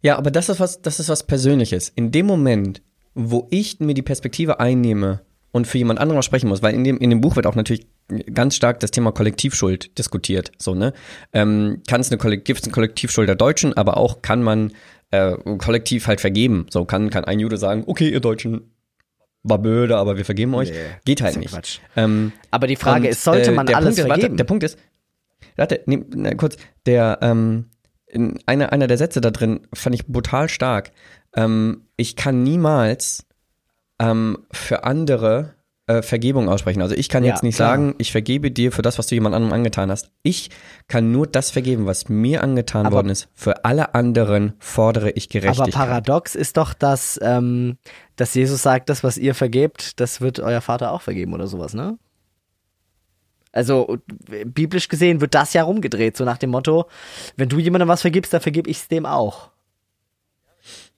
Ja, 0.00 0.16
aber 0.16 0.30
das 0.30 0.48
ist 0.48 0.60
was, 0.60 0.82
das 0.82 1.00
ist 1.00 1.08
was 1.08 1.24
Persönliches. 1.24 1.88
In 1.94 2.12
dem 2.12 2.26
Moment, 2.26 2.82
wo 3.14 3.48
ich 3.50 3.80
mir 3.80 3.94
die 3.94 4.02
Perspektive 4.02 4.60
einnehme 4.60 5.20
und 5.50 5.66
für 5.66 5.78
jemand 5.78 6.00
anderen 6.00 6.22
sprechen 6.22 6.48
muss, 6.48 6.62
weil 6.62 6.74
in 6.74 6.84
dem, 6.84 6.98
in 6.98 7.10
dem 7.10 7.20
Buch 7.20 7.36
wird 7.36 7.46
auch 7.46 7.54
natürlich 7.54 7.86
ganz 8.32 8.56
stark 8.56 8.80
das 8.80 8.90
Thema 8.90 9.12
Kollektivschuld 9.12 9.98
diskutiert, 9.98 10.52
so, 10.58 10.74
ne? 10.74 10.92
Ähm, 11.32 11.82
kann 11.86 12.00
es 12.00 12.10
eine 12.10 12.18
Kollektiv, 12.18 12.60
eine 12.62 12.72
Kollektivschuld 12.72 13.28
der 13.28 13.36
Deutschen, 13.36 13.76
aber 13.76 13.96
auch 13.96 14.22
kann 14.22 14.42
man 14.42 14.72
äh, 15.10 15.36
kollektiv 15.58 16.06
halt 16.06 16.20
vergeben. 16.20 16.66
So 16.70 16.84
kann, 16.84 17.10
kann 17.10 17.24
ein 17.24 17.38
Jude 17.38 17.58
sagen, 17.58 17.84
okay, 17.86 18.08
ihr 18.08 18.20
Deutschen 18.20 18.72
war 19.42 19.58
böde, 19.58 19.96
aber 19.96 20.16
wir 20.16 20.24
vergeben 20.24 20.54
euch. 20.54 20.70
Nee, 20.70 20.76
Geht 21.04 21.20
halt 21.20 21.34
ja 21.34 21.40
nicht. 21.40 21.80
Ähm, 21.96 22.32
Aber 22.50 22.66
die 22.66 22.76
Frage 22.76 23.06
und, 23.06 23.10
ist, 23.10 23.24
sollte 23.24 23.50
äh, 23.50 23.54
man 23.54 23.66
der 23.66 23.76
alles 23.76 23.96
Punkt 23.96 23.98
ist, 23.98 24.06
vergeben? 24.06 24.22
Warte, 24.22 24.36
der 24.36 24.44
Punkt 24.44 24.62
ist, 24.62 24.78
warte, 25.56 25.80
nee, 25.86 26.04
na, 26.14 26.34
kurz, 26.34 26.56
der, 26.86 27.18
ähm, 27.22 27.66
in 28.06 28.38
einer, 28.46 28.72
einer 28.72 28.86
der 28.86 28.98
Sätze 28.98 29.20
da 29.20 29.30
drin 29.30 29.60
fand 29.74 29.94
ich 29.94 30.06
brutal 30.06 30.48
stark. 30.48 30.90
Ähm, 31.34 31.86
ich 31.96 32.14
kann 32.16 32.42
niemals 32.42 33.26
ähm, 33.98 34.38
für 34.52 34.84
andere 34.84 35.54
äh, 35.86 36.02
Vergebung 36.02 36.48
aussprechen. 36.48 36.82
Also 36.82 36.94
ich 36.94 37.08
kann 37.08 37.24
Ja, 37.24 37.30
jetzt 37.32 37.42
nicht 37.42 37.56
klar. 37.56 37.70
sagen, 37.70 37.94
ich 37.98 38.12
vergebe 38.12 38.50
dir 38.50 38.70
für 38.70 38.82
das, 38.82 38.98
was 38.98 39.06
du 39.06 39.14
jemand 39.14 39.34
anderem 39.34 39.52
angetan 39.52 39.90
hast. 39.90 40.10
Ich 40.22 40.50
kann 40.88 41.10
nur 41.10 41.26
das 41.26 41.50
vergeben, 41.50 41.86
was 41.86 42.08
mir 42.08 42.42
angetan 42.42 42.86
Aber- 42.86 42.96
worden 42.96 43.08
ist. 43.08 43.28
Für 43.34 43.64
alle 43.64 43.94
anderen 43.94 44.52
fordere 44.58 45.10
ich 45.10 45.28
Aber 45.30 45.40
Gerechtigkeit. 45.40 45.74
paradox 45.74 46.34
ist 46.34 46.56
doch, 46.56 46.74
dass, 46.74 47.18
ähm, 47.22 47.78
dass 48.16 48.34
Jesus 48.34 48.62
sagt, 48.62 48.90
das, 48.90 49.02
was 49.02 49.16
ihr 49.18 49.34
vergebt, 49.34 49.98
das 50.00 50.20
wird 50.20 50.38
euer 50.38 50.60
Vater 50.60 50.92
auch 50.92 51.02
vergeben 51.02 51.32
oder 51.32 51.46
sowas, 51.46 51.74
ne? 51.74 51.98
Also 53.52 53.98
biblisch 54.46 54.88
gesehen 54.88 55.20
wird 55.20 55.34
das 55.34 55.52
ja 55.52 55.62
rumgedreht, 55.62 56.16
so 56.16 56.24
nach 56.24 56.38
dem 56.38 56.50
Motto, 56.50 56.86
wenn 57.36 57.50
du 57.50 57.58
jemandem 57.58 57.88
was 57.88 58.00
vergibst, 58.00 58.32
dann 58.32 58.40
vergib 58.40 58.66
ich 58.66 58.78
es 58.78 58.88
dem 58.88 59.04
auch. 59.04 59.50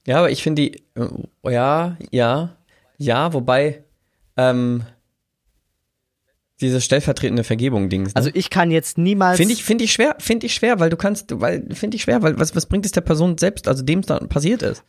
Ja, 0.06 0.18
aber 0.18 0.30
ich 0.30 0.42
finde 0.42 0.62
die, 0.62 0.82
äh, 0.94 1.50
ja, 1.50 1.96
ja, 2.10 2.56
ja, 2.98 3.32
wobei, 3.32 3.82
ähm, 4.36 4.84
diese 6.60 6.80
stellvertretende 6.80 7.42
Vergebung-Dings. 7.42 8.10
Ne? 8.10 8.16
Also 8.16 8.30
ich 8.32 8.48
kann 8.50 8.70
jetzt 8.70 8.96
niemals. 8.96 9.36
Finde 9.38 9.52
ich, 9.52 9.64
finde 9.64 9.84
ich 9.84 9.92
schwer, 9.92 10.16
finde 10.18 10.46
ich 10.46 10.54
schwer, 10.54 10.78
weil 10.78 10.90
du 10.90 10.96
kannst, 10.96 11.40
weil, 11.40 11.66
finde 11.74 11.96
ich 11.96 12.02
schwer, 12.02 12.22
weil 12.22 12.38
was, 12.38 12.54
was 12.54 12.66
bringt 12.66 12.86
es 12.86 12.92
der 12.92 13.00
Person 13.00 13.36
selbst, 13.38 13.66
also 13.66 13.82
dem 13.82 14.00
es 14.00 14.06
dann 14.06 14.28
passiert 14.28 14.62
ist? 14.62 14.84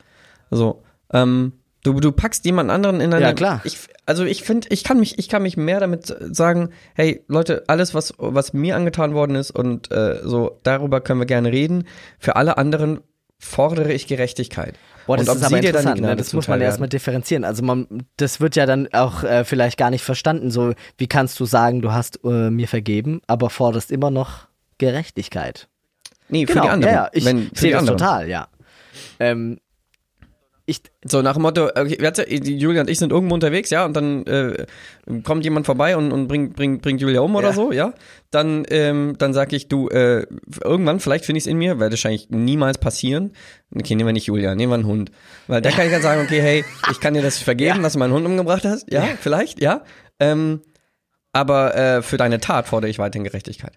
Also, 0.51 0.83
ähm, 1.11 1.53
du, 1.85 1.99
du 1.99 2.11
packst 2.11 2.45
jemand 2.45 2.71
anderen 2.71 2.99
in 2.99 3.13
eine. 3.13 3.25
Ja, 3.25 3.33
klar. 3.33 3.61
Ich, 3.63 3.77
also 4.05 4.23
ich 4.25 4.43
finde, 4.43 4.67
ich 4.71 4.83
kann 4.83 4.99
mich, 4.99 5.19
ich 5.19 5.29
kann 5.29 5.43
mich 5.43 5.55
mehr 5.57 5.79
damit 5.79 6.13
sagen, 6.31 6.69
hey 6.95 7.23
Leute, 7.27 7.63
alles 7.67 7.93
was, 7.93 8.13
was 8.17 8.53
mir 8.53 8.75
angetan 8.75 9.13
worden 9.13 9.35
ist 9.35 9.51
und 9.51 9.91
äh, 9.91 10.19
so, 10.23 10.59
darüber 10.63 11.01
können 11.01 11.19
wir 11.19 11.27
gerne 11.27 11.51
reden. 11.51 11.85
Für 12.19 12.35
alle 12.35 12.57
anderen 12.57 12.99
fordere 13.37 13.93
ich 13.93 14.07
Gerechtigkeit. 14.07 14.75
Boah, 15.05 15.17
das 15.17 15.27
und 15.27 15.33
ob 15.33 15.37
ist 15.37 15.43
aber 15.45 15.57
interessant, 15.57 16.01
ne? 16.01 16.15
Das 16.15 16.33
muss 16.33 16.47
man 16.47 16.55
zuteil 16.55 16.67
erstmal 16.67 16.89
differenzieren. 16.89 17.43
Also 17.43 17.63
man, 17.63 17.87
das 18.17 18.41
wird 18.41 18.55
ja 18.55 18.65
dann 18.65 18.87
auch 18.91 19.23
äh, 19.23 19.43
vielleicht 19.43 19.77
gar 19.77 19.91
nicht 19.91 20.03
verstanden. 20.03 20.49
So, 20.49 20.73
wie 20.97 21.07
kannst 21.07 21.39
du 21.39 21.45
sagen, 21.45 21.81
du 21.81 21.91
hast 21.91 22.19
äh, 22.23 22.49
mir 22.49 22.67
vergeben, 22.67 23.21
aber 23.27 23.49
forderst 23.51 23.91
immer 23.91 24.09
noch 24.09 24.47
Gerechtigkeit? 24.79 25.67
Nee, 26.29 26.47
für 26.47 26.53
Genau, 26.53 26.63
die 26.63 26.69
anderen. 26.69 26.93
ja, 26.95 27.03
ja, 27.03 27.09
ich 27.13 27.23
für 27.23 27.49
sehe 27.53 27.71
das 27.73 27.81
anderen. 27.81 27.97
total, 27.99 28.29
ja. 28.29 28.47
Ähm, 29.19 29.59
ich, 30.67 30.81
So 31.03 31.21
nach 31.21 31.33
dem 31.33 31.43
Motto, 31.43 31.65
okay, 31.67 31.97
Julia 32.41 32.81
und 32.81 32.89
ich 32.89 32.97
sind 32.97 33.11
irgendwo 33.11 33.35
unterwegs, 33.35 33.69
ja, 33.69 33.85
und 33.85 33.93
dann 33.95 34.25
äh, 34.25 34.65
kommt 35.23 35.43
jemand 35.43 35.67
vorbei 35.67 35.95
und, 35.95 36.11
und 36.11 36.27
bringt, 36.27 36.55
bringt, 36.55 36.81
bringt 36.81 36.99
Julia 37.01 37.21
um 37.21 37.35
oder 37.35 37.49
Ja. 37.49 37.53
so, 37.53 37.71
ja. 37.71 37.93
Dann, 38.31 38.65
ähm, 38.69 39.15
dann 39.19 39.33
sag 39.33 39.53
ich, 39.53 39.67
du, 39.67 39.89
äh, 39.89 40.25
irgendwann, 40.63 40.99
vielleicht 40.99 41.25
finde 41.25 41.37
ich 41.37 41.43
es 41.43 41.47
in 41.47 41.57
mir, 41.57 41.79
wird 41.79 41.91
wahrscheinlich 41.91 42.29
niemals 42.31 42.79
passieren. 42.79 43.33
Okay, 43.75 43.93
nehmen 43.95 44.07
wir 44.07 44.13
nicht 44.13 44.25
Julia, 44.25 44.55
nehmen 44.55 44.71
wir 44.71 44.75
einen 44.75 44.87
Hund. 44.87 45.11
Weil 45.47 45.61
da 45.61 45.69
kann 45.69 45.85
ich 45.85 45.91
dann 45.91 46.01
sagen, 46.01 46.21
okay, 46.23 46.41
hey, 46.41 46.65
ich 46.91 46.99
kann 46.99 47.13
dir 47.13 47.21
das 47.21 47.37
vergeben, 47.37 47.77
Ja. 47.77 47.83
dass 47.83 47.93
du 47.93 47.99
meinen 47.99 48.13
Hund 48.13 48.25
umgebracht 48.25 48.65
hast. 48.65 48.91
Ja, 48.91 49.03
vielleicht, 49.19 49.61
ja. 49.61 49.83
Ähm, 50.19 50.61
aber 51.31 51.75
äh, 51.75 52.01
für 52.01 52.17
deine 52.17 52.39
Tat 52.39 52.67
fordere 52.67 52.89
ich 52.89 52.97
weiterhin 52.97 53.23
Gerechtigkeit. 53.25 53.73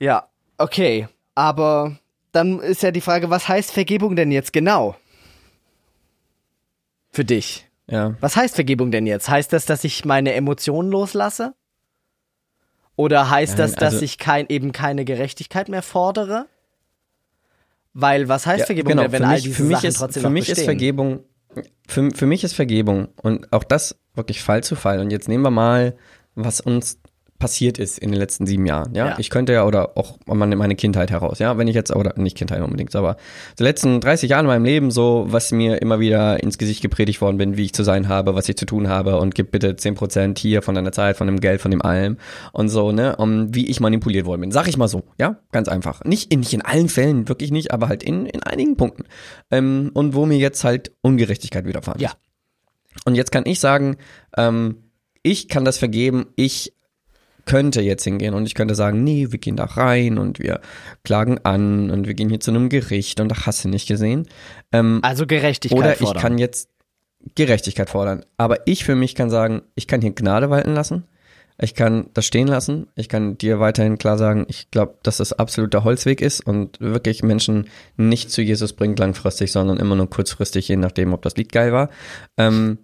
ja, 0.00 0.24
okay. 0.58 1.06
Aber 1.36 1.96
dann 2.32 2.58
ist 2.60 2.82
ja 2.82 2.90
die 2.90 3.00
Frage, 3.00 3.30
was 3.30 3.46
heißt 3.48 3.70
Vergebung 3.70 4.16
denn 4.16 4.32
jetzt 4.32 4.52
genau? 4.52 4.96
Für 7.12 7.24
dich. 7.24 7.66
Ja. 7.86 8.14
Was 8.20 8.36
heißt 8.36 8.54
Vergebung 8.54 8.90
denn 8.90 9.06
jetzt? 9.06 9.28
Heißt 9.28 9.52
das, 9.52 9.66
dass 9.66 9.84
ich 9.84 10.04
meine 10.04 10.32
Emotionen 10.34 10.90
loslasse? 10.90 11.54
Oder 12.96 13.30
heißt 13.30 13.58
Nein, 13.58 13.68
das, 13.68 13.74
dass 13.74 13.94
also- 13.94 14.04
ich 14.04 14.18
kein, 14.18 14.46
eben 14.48 14.72
keine 14.72 15.04
Gerechtigkeit 15.04 15.68
mehr 15.68 15.82
fordere? 15.82 16.46
Weil 17.92 18.28
was 18.28 18.46
heißt 18.46 18.60
Ja, 18.60 18.66
Vergebung 18.66 18.90
genau, 18.90 19.02
denn, 19.02 19.12
wenn 19.12 19.22
für 19.22 19.28
all 19.28 19.34
mich, 19.34 19.42
diese 19.42 19.54
für 19.56 19.62
mich 19.64 19.76
Sachen 19.78 19.88
ist, 19.88 19.96
trotzdem 19.98 20.22
für 20.22 20.30
mich 20.30 20.42
ist 20.42 20.48
bestehen? 20.50 20.64
Vergebung, 20.66 21.24
für, 21.88 22.10
für 22.12 22.26
mich 22.26 22.44
ist 22.44 22.52
Vergebung 22.52 23.08
und 23.20 23.52
auch 23.52 23.64
das 23.64 23.98
wirklich 24.14 24.42
Fall 24.42 24.62
zu 24.62 24.76
Fall. 24.76 25.00
Und 25.00 25.10
jetzt 25.10 25.28
nehmen 25.28 25.42
wir 25.42 25.50
mal, 25.50 25.96
was 26.36 26.60
uns 26.60 27.00
passiert 27.40 27.78
ist 27.78 27.98
in 27.98 28.12
den 28.12 28.20
letzten 28.20 28.46
sieben 28.46 28.66
Jahren. 28.66 28.94
Ja, 28.94 29.08
Ja. 29.08 29.18
ich 29.18 29.30
könnte 29.30 29.52
ja 29.52 29.64
oder 29.66 29.96
auch 29.98 30.18
meine, 30.26 30.54
meine 30.54 30.76
Kindheit 30.76 31.10
heraus. 31.10 31.40
Ja, 31.40 31.58
wenn 31.58 31.66
ich 31.66 31.74
jetzt 31.74 31.90
oder 31.96 32.14
nicht 32.16 32.36
Kindheit 32.36 32.62
unbedingt, 32.62 32.94
aber 32.94 33.16
die 33.58 33.64
letzten 33.64 34.00
30 34.00 34.30
Jahre 34.30 34.42
in 34.42 34.46
meinem 34.46 34.64
Leben 34.64 34.90
so, 34.92 35.24
was 35.28 35.50
mir 35.50 35.82
immer 35.82 35.98
wieder 35.98 36.40
ins 36.42 36.58
Gesicht 36.58 36.82
gepredigt 36.82 37.20
worden 37.20 37.38
bin, 37.38 37.56
wie 37.56 37.64
ich 37.64 37.72
zu 37.72 37.82
sein 37.82 38.08
habe, 38.08 38.36
was 38.36 38.48
ich 38.48 38.56
zu 38.56 38.66
tun 38.66 38.88
habe 38.88 39.18
und 39.18 39.34
gib 39.34 39.50
bitte 39.50 39.72
10% 39.72 40.38
hier 40.38 40.62
von 40.62 40.76
deiner 40.76 40.92
Zeit, 40.92 41.16
von 41.16 41.26
dem 41.26 41.40
Geld, 41.40 41.60
von 41.60 41.72
dem 41.72 41.82
allem 41.82 42.18
und 42.52 42.68
so, 42.68 42.92
ne, 42.92 43.16
um, 43.16 43.52
wie 43.54 43.66
ich 43.68 43.80
manipuliert 43.80 44.26
worden 44.26 44.42
bin. 44.42 44.52
Sag 44.52 44.68
ich 44.68 44.76
mal 44.76 44.86
so, 44.86 45.02
ja, 45.18 45.40
ganz 45.50 45.66
einfach. 45.66 46.04
Nicht 46.04 46.32
in, 46.32 46.40
nicht 46.40 46.52
in 46.52 46.62
allen 46.62 46.88
Fällen, 46.88 47.28
wirklich 47.28 47.50
nicht, 47.50 47.72
aber 47.72 47.88
halt 47.88 48.02
in, 48.02 48.26
in 48.26 48.42
einigen 48.42 48.76
Punkten. 48.76 49.04
Ähm, 49.50 49.90
und 49.94 50.14
wo 50.14 50.26
mir 50.26 50.38
jetzt 50.38 50.62
halt 50.62 50.92
Ungerechtigkeit 51.00 51.64
widerfahren 51.66 52.00
Ja. 52.00 52.12
Und 53.06 53.14
jetzt 53.14 53.32
kann 53.32 53.46
ich 53.46 53.60
sagen, 53.60 53.96
ähm, 54.36 54.76
ich 55.22 55.48
kann 55.48 55.64
das 55.64 55.78
vergeben, 55.78 56.26
ich 56.36 56.74
könnte 57.46 57.80
jetzt 57.80 58.04
hingehen 58.04 58.34
und 58.34 58.46
ich 58.46 58.54
könnte 58.54 58.74
sagen, 58.74 59.02
nee, 59.04 59.28
wir 59.30 59.38
gehen 59.38 59.56
da 59.56 59.64
rein 59.64 60.18
und 60.18 60.38
wir 60.38 60.60
klagen 61.04 61.38
an 61.44 61.90
und 61.90 62.06
wir 62.06 62.14
gehen 62.14 62.28
hier 62.28 62.40
zu 62.40 62.50
einem 62.50 62.68
Gericht 62.68 63.20
und 63.20 63.32
ach, 63.32 63.46
hast 63.46 63.64
du 63.64 63.68
nicht 63.68 63.88
gesehen. 63.88 64.26
Ähm, 64.72 65.00
Also 65.02 65.26
Gerechtigkeit 65.26 65.78
oder 65.78 65.92
ich 65.92 65.98
fordern. 65.98 66.22
kann 66.22 66.38
jetzt 66.38 66.68
Gerechtigkeit 67.34 67.90
fordern. 67.90 68.24
Aber 68.36 68.66
ich 68.66 68.84
für 68.84 68.94
mich 68.94 69.14
kann 69.14 69.30
sagen, 69.30 69.62
ich 69.74 69.86
kann 69.86 70.00
hier 70.00 70.12
Gnade 70.12 70.50
walten 70.50 70.74
lassen. 70.74 71.04
Ich 71.62 71.74
kann 71.74 72.08
das 72.14 72.24
stehen 72.24 72.48
lassen. 72.48 72.86
Ich 72.96 73.10
kann 73.10 73.36
dir 73.36 73.60
weiterhin 73.60 73.98
klar 73.98 74.16
sagen, 74.16 74.46
ich 74.48 74.70
glaube, 74.70 74.94
dass 75.02 75.18
das 75.18 75.34
absoluter 75.34 75.84
Holzweg 75.84 76.22
ist 76.22 76.40
und 76.46 76.80
wirklich 76.80 77.22
Menschen 77.22 77.68
nicht 77.98 78.30
zu 78.30 78.40
Jesus 78.40 78.72
bringt 78.72 78.98
langfristig, 78.98 79.52
sondern 79.52 79.76
immer 79.76 79.94
nur 79.94 80.08
kurzfristig, 80.08 80.68
je 80.68 80.76
nachdem, 80.76 81.12
ob 81.12 81.20
das 81.20 81.36
Lied 81.36 81.52
geil 81.52 81.72
war. 81.72 81.90
Ähm, 82.38 82.78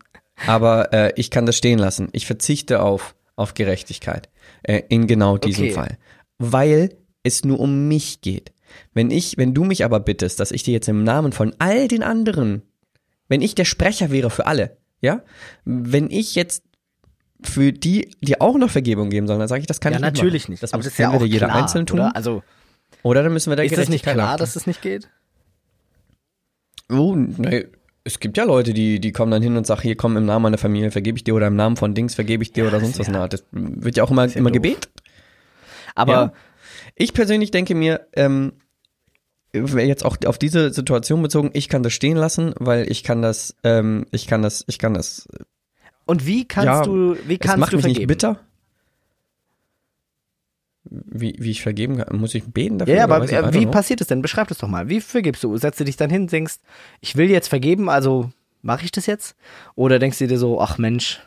aber 0.47 0.93
äh, 0.93 1.13
ich 1.17 1.31
kann 1.31 1.47
das 1.47 1.57
stehen 1.57 1.79
lassen. 1.79 2.09
Ich 2.13 2.27
verzichte 2.27 2.83
auf, 2.83 3.15
auf 3.35 3.55
Gerechtigkeit 3.55 4.29
äh, 4.67 4.83
in 4.89 5.07
genau 5.07 5.39
diesem 5.39 5.67
Okay. 5.67 5.75
Fall. 5.75 5.99
Weil 6.39 6.97
es 7.23 7.45
nur 7.45 7.61
um 7.61 7.89
mich 7.89 8.21
geht. 8.21 8.53
Wenn 8.93 9.11
ich, 9.11 9.39
wenn 9.39 9.55
du 9.55 9.65
mich 9.65 9.85
aber 9.85 10.01
bittest, 10.01 10.41
dass 10.41 10.51
ich 10.51 10.63
dir 10.63 10.73
jetzt 10.73 10.89
im 10.89 11.05
Namen 11.05 11.33
von 11.33 11.55
all 11.59 11.89
den 11.89 12.03
anderen, 12.03 12.63
wenn 13.29 13.41
ich 13.41 13.55
der 13.55 13.65
Sprecher 13.65 14.11
wäre 14.11 14.31
für 14.31 14.47
alle, 14.47 14.77
ja, 15.01 15.23
wenn 15.65 16.11
ich 16.11 16.35
jetzt 16.35 16.65
für 17.43 17.73
die, 17.73 18.11
die 18.21 18.41
auch 18.41 18.57
noch 18.57 18.71
Vergebung 18.71 19.11
geben 19.11 19.27
sollen, 19.27 19.39
dann 19.39 19.49
sage 19.49 19.61
ich, 19.61 19.67
das 19.67 19.81
kann 19.81 19.93
ja, 19.93 19.99
ich 19.99 20.05
nicht 20.05 20.15
natürlich 20.15 20.45
machen. 20.45 20.53
nicht. 20.53 20.63
Das 20.63 20.73
Aber 20.73 20.79
muss 20.79 20.87
das 20.87 20.95
ist 20.95 20.99
ja 20.99 21.11
auch 21.11 21.25
jeder 21.25 21.47
klar, 21.47 21.63
einzeln 21.63 21.87
tun, 21.87 22.01
Oder? 22.01 22.17
Also 22.17 22.43
oder 23.03 23.23
dann 23.23 23.33
müssen 23.33 23.51
wir 23.51 23.57
der 23.57 23.67
ist 23.67 23.77
das 23.77 23.89
nicht 23.89 24.05
klar, 24.05 24.37
dass 24.37 24.55
das 24.55 24.67
nicht 24.67 24.83
geht? 24.83 25.09
Oh, 26.91 27.15
nee. 27.15 27.67
Es 28.07 28.21
gibt 28.21 28.37
ja 28.39 28.45
Leute, 28.45 28.73
die, 28.73 29.01
die 29.01 29.11
kommen 29.11 29.33
dann 29.33 29.43
hin 29.43 29.57
und 29.57 29.67
sagen, 29.67 29.83
hier 29.83 29.97
komm, 29.97 30.17
im 30.17 30.25
Namen 30.27 30.45
meiner 30.45 30.59
Familie 30.59 30.91
vergebe 30.93 31.19
ich 31.19 31.25
dir 31.25 31.35
oder 31.35 31.49
im 31.49 31.57
Namen 31.57 31.77
von 31.77 31.93
Dings 31.93 32.15
vergebe 32.15 32.43
ich 32.45 32.53
dir 32.53 32.63
Ja, 32.65 32.69
oder 32.69 32.79
sonst 32.81 32.99
was. 33.01 33.09
ja- 33.09 33.15
Art. 33.21 33.33
Das 33.33 33.45
wird 33.51 33.97
ja 33.97 34.05
auch 34.05 34.11
immer, 34.13 34.25
immer 34.37 34.51
doof. 34.51 34.55
gebetet. 34.55 34.89
Aber 35.95 36.13
Ja. 36.13 36.33
Ich 36.95 37.13
persönlich 37.15 37.51
denke 37.51 37.75
mir, 37.75 38.07
ähm, 38.15 38.53
jetzt 39.53 40.05
auch 40.05 40.17
auf 40.27 40.39
diese 40.39 40.73
Situation 40.73 41.21
bezogen, 41.23 41.51
ich 41.53 41.69
kann 41.69 41.83
das 41.83 41.93
stehen 41.95 42.17
lassen, 42.17 42.55
weil 42.59 42.91
ich 42.91 43.03
kann 43.03 43.23
das, 43.23 43.55
ähm, 43.65 44.07
ich 44.13 44.27
kann 44.27 44.43
das, 44.43 44.65
ich 44.69 44.79
kann 44.79 44.95
das, 44.95 45.27
und 46.07 46.27
wie 46.27 46.47
kannst 46.47 46.67
Ja, 46.67 46.83
du, 46.83 47.17
wie 47.27 47.35
es 47.35 47.41
kannst 47.41 47.59
macht 47.59 47.73
du 47.73 47.77
mich 47.77 47.83
vergeben? 47.85 48.01
nicht 48.01 48.09
bitter. 48.09 48.41
Wie, 51.05 51.37
wie 51.39 51.51
ich 51.51 51.63
vergeben 51.63 51.99
kann, 51.99 52.19
muss 52.19 52.35
ich 52.35 52.45
beten 52.45 52.79
dafür? 52.79 52.95
Ja, 52.95 52.99
ja, 53.01 53.05
aber 53.05 53.25
ich, 53.25 53.33
äh, 53.33 53.53
wie 53.53 53.63
know. 53.63 53.71
passiert 53.71 54.01
es 54.01 54.07
denn? 54.07 54.23
Beschreib 54.23 54.49
das 54.49 54.59
doch 54.59 54.69
mal. 54.69 54.89
Wie 54.89 55.01
vergibst 55.01 55.43
du? 55.45 55.57
Setzt 55.57 55.81
du 55.81 55.85
dich 55.85 55.97
dann 55.97 56.11
hin, 56.11 56.27
denkst, 56.27 56.57
ich 57.01 57.17
will 57.17 57.31
jetzt 57.31 57.49
vergeben, 57.49 57.89
also 57.89 58.31
mache 58.63 58.85
ich 58.85 58.93
das 58.93 59.07
jetzt? 59.07 59.37
Oder 59.75 59.99
denkst 59.99 60.19
du 60.19 60.27
dir 60.27 60.39
so, 60.39 60.61
ach 60.61 60.79
Mensch, 60.79 61.21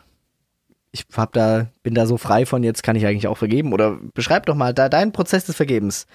ich 0.92 1.06
hab 1.14 1.32
da, 1.32 1.68
bin 1.82 1.94
da 1.94 2.06
so 2.06 2.16
frei 2.16 2.46
von, 2.46 2.62
jetzt 2.62 2.82
kann 2.82 2.96
ich 2.96 3.06
eigentlich 3.06 3.28
auch 3.28 3.38
vergeben? 3.38 3.72
Oder 3.72 3.98
beschreib 4.14 4.46
doch 4.46 4.54
mal 4.54 4.74
da 4.74 4.88
deinen 4.88 5.12
Prozess 5.12 5.44
des 5.44 5.56
Vergebens. 5.56 6.06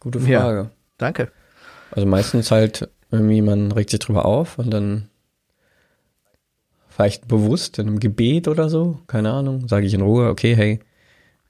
Gute 0.00 0.18
Ja. 0.20 0.40
Frage. 0.40 0.70
Danke. 0.98 1.30
Also 1.90 2.06
meistens 2.06 2.50
halt 2.50 2.88
irgendwie, 3.10 3.42
man 3.42 3.70
regt 3.72 3.90
sich 3.90 4.00
drüber 4.00 4.24
auf 4.24 4.58
und 4.58 4.70
dann 4.70 5.08
vielleicht 6.88 7.28
bewusst 7.28 7.78
in 7.78 7.88
einem 7.88 8.00
Gebet 8.00 8.48
oder 8.48 8.68
so, 8.68 8.98
keine 9.06 9.30
Ahnung, 9.32 9.68
sage 9.68 9.86
ich 9.86 9.94
in 9.94 10.00
Ruhe, 10.00 10.28
okay, 10.28 10.54
hey, 10.56 10.80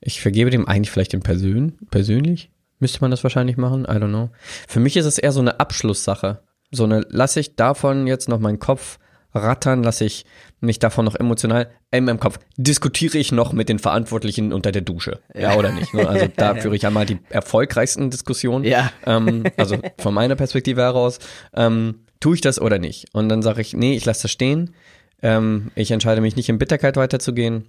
ich 0.05 0.21
vergebe 0.21 0.51
dem 0.51 0.69
eigentlich 0.69 0.91
vielleicht 0.91 1.13
dem 1.13 1.23
Persön 1.23 1.79
persönlich. 1.91 2.51
Müsste 2.79 3.01
man 3.01 3.11
das 3.11 3.23
wahrscheinlich 3.23 3.57
machen? 3.57 3.85
I 3.85 3.95
don't 3.95 4.09
know. 4.09 4.31
Für 4.69 4.81
mich 4.81 4.97
ist 4.97 5.07
es 5.07 5.19
eher 5.19 5.33
so 5.33 5.41
eine 5.41 5.61
Abschlusssache. 5.61 6.43
So 6.71 6.85
eine, 6.85 7.07
lasse 7.09 7.41
ich 7.41 7.57
davon 7.57 8.07
jetzt 8.07 8.29
noch 8.29 8.39
meinen 8.39 8.59
Kopf 8.59 8.99
rattern, 9.35 9.83
lasse 9.83 10.05
ich 10.05 10.27
mich 10.61 10.79
davon 10.79 11.05
noch 11.05 11.15
emotional, 11.15 11.71
äh, 11.91 11.99
in 11.99 12.05
meinem 12.05 12.21
Kopf, 12.21 12.39
diskutiere 12.57 13.19
ich 13.19 13.33
noch 13.33 13.53
mit 13.53 13.69
den 13.69 13.79
Verantwortlichen 13.79 14.53
unter 14.53 14.73
der 14.73 14.83
Dusche. 14.83 15.21
Ja, 15.35 15.57
oder 15.57 15.73
nicht? 15.73 15.95
Ne? 15.95 16.07
Also 16.07 16.29
da 16.37 16.55
führe 16.55 16.77
ich 16.77 16.87
einmal 16.87 17.07
die 17.07 17.19
erfolgreichsten 17.31 18.11
Diskussionen. 18.11 18.65
Ja. 18.65 18.93
Ähm, 19.07 19.45
also 19.57 19.79
von 19.99 20.15
meiner 20.15 20.37
Perspektive 20.37 20.83
heraus, 20.83 21.19
ähm, 21.55 22.05
tue 22.21 22.35
ich 22.35 22.43
das 22.43 22.61
oder 22.61 22.79
nicht? 22.79 23.07
Und 23.13 23.29
dann 23.29 23.43
sage 23.43 23.61
ich, 23.61 23.75
nee, 23.75 23.97
ich 23.97 24.05
lasse 24.05 24.23
das 24.23 24.31
stehen. 24.31 24.75
Ähm, 25.23 25.71
ich 25.75 25.91
entscheide 25.91 26.21
mich 26.21 26.37
nicht 26.37 26.49
in 26.49 26.59
Bitterkeit 26.59 26.97
weiterzugehen. 26.97 27.65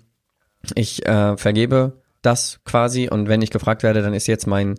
Ich 0.76 1.06
äh, 1.06 1.38
vergebe 1.38 2.02
das 2.26 2.60
quasi 2.66 3.10
und 3.10 3.28
wenn 3.28 3.42
ich 3.42 3.52
gefragt 3.52 3.84
werde, 3.84 4.02
dann 4.02 4.14
ist 4.14 4.28
jetzt 4.28 4.48
mein, 4.48 4.76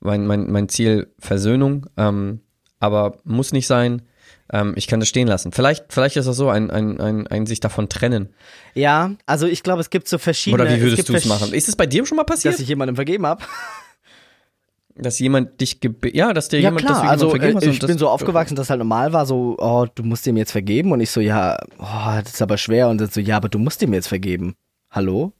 mein, 0.00 0.26
mein, 0.26 0.50
mein 0.50 0.68
Ziel 0.68 1.12
Versöhnung, 1.18 1.86
ähm, 1.96 2.40
aber 2.78 3.18
muss 3.24 3.52
nicht 3.52 3.66
sein. 3.66 4.02
Ähm, 4.52 4.72
ich 4.76 4.86
kann 4.86 5.00
das 5.00 5.08
stehen 5.08 5.28
lassen. 5.28 5.52
Vielleicht, 5.52 5.92
vielleicht 5.92 6.16
ist 6.16 6.26
das 6.26 6.36
so 6.36 6.48
ein, 6.48 6.70
ein, 6.70 7.00
ein, 7.00 7.26
ein 7.26 7.46
sich 7.46 7.60
davon 7.60 7.88
trennen. 7.88 8.30
Ja, 8.74 9.12
also 9.26 9.46
ich 9.46 9.62
glaube, 9.62 9.80
es 9.80 9.90
gibt 9.90 10.08
so 10.08 10.18
verschiedene. 10.18 10.62
Oder 10.62 10.74
wie 10.74 10.80
würdest 10.80 11.08
du 11.08 11.14
es 11.14 11.26
machen? 11.26 11.52
Ist 11.52 11.68
es 11.68 11.76
bei 11.76 11.86
dir 11.86 12.04
schon 12.04 12.16
mal 12.16 12.24
passiert, 12.24 12.54
Dass 12.54 12.60
ich 12.60 12.68
jemandem 12.68 12.96
vergeben 12.96 13.26
habe? 13.26 13.44
dass 14.96 15.18
jemand 15.18 15.60
dich 15.60 15.80
gebe 15.80 16.14
ja, 16.14 16.32
dass 16.32 16.48
dir 16.48 16.58
Ja 16.58 16.68
jemand, 16.68 16.84
dass 16.84 17.00
klar, 17.00 17.00
du 17.00 17.04
jemand 17.04 17.12
also 17.12 17.30
vergeben 17.30 17.52
äh, 17.52 17.56
hast 17.56 17.66
und 17.66 17.72
ich 17.72 17.80
bin 17.80 17.98
so 17.98 18.08
aufgewachsen, 18.08 18.56
dass 18.56 18.70
halt 18.70 18.78
normal 18.78 19.12
war, 19.12 19.24
so, 19.24 19.56
oh, 19.58 19.86
du 19.94 20.02
musst 20.02 20.26
ihm 20.26 20.36
jetzt 20.36 20.52
vergeben 20.52 20.92
und 20.92 21.00
ich 21.00 21.10
so, 21.10 21.20
ja, 21.20 21.58
oh, 21.78 22.20
das 22.22 22.34
ist 22.34 22.42
aber 22.42 22.58
schwer 22.58 22.88
und 22.88 23.00
dann 23.00 23.08
so, 23.08 23.20
ja, 23.20 23.36
aber 23.36 23.48
du 23.48 23.58
musst 23.58 23.80
ihm 23.82 23.94
jetzt 23.94 24.08
vergeben. 24.08 24.56
Hallo? 24.90 25.32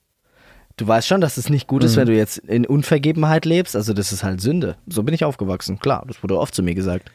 Du 0.80 0.88
weißt 0.88 1.06
schon, 1.06 1.20
dass 1.20 1.36
es 1.36 1.50
nicht 1.50 1.66
gut 1.66 1.82
Mhm. 1.82 1.86
ist, 1.86 1.96
wenn 1.96 2.06
du 2.06 2.16
jetzt 2.16 2.38
in 2.38 2.64
Unvergebenheit 2.64 3.44
lebst, 3.44 3.76
also 3.76 3.92
das 3.92 4.12
ist 4.12 4.22
halt 4.24 4.40
Sünde. 4.40 4.76
So 4.86 5.02
bin 5.02 5.14
ich 5.14 5.24
aufgewachsen, 5.26 5.78
klar, 5.78 6.04
das 6.06 6.22
wurde 6.22 6.38
oft 6.38 6.54
zu 6.54 6.62
mir 6.62 6.74
gesagt. 6.74 7.10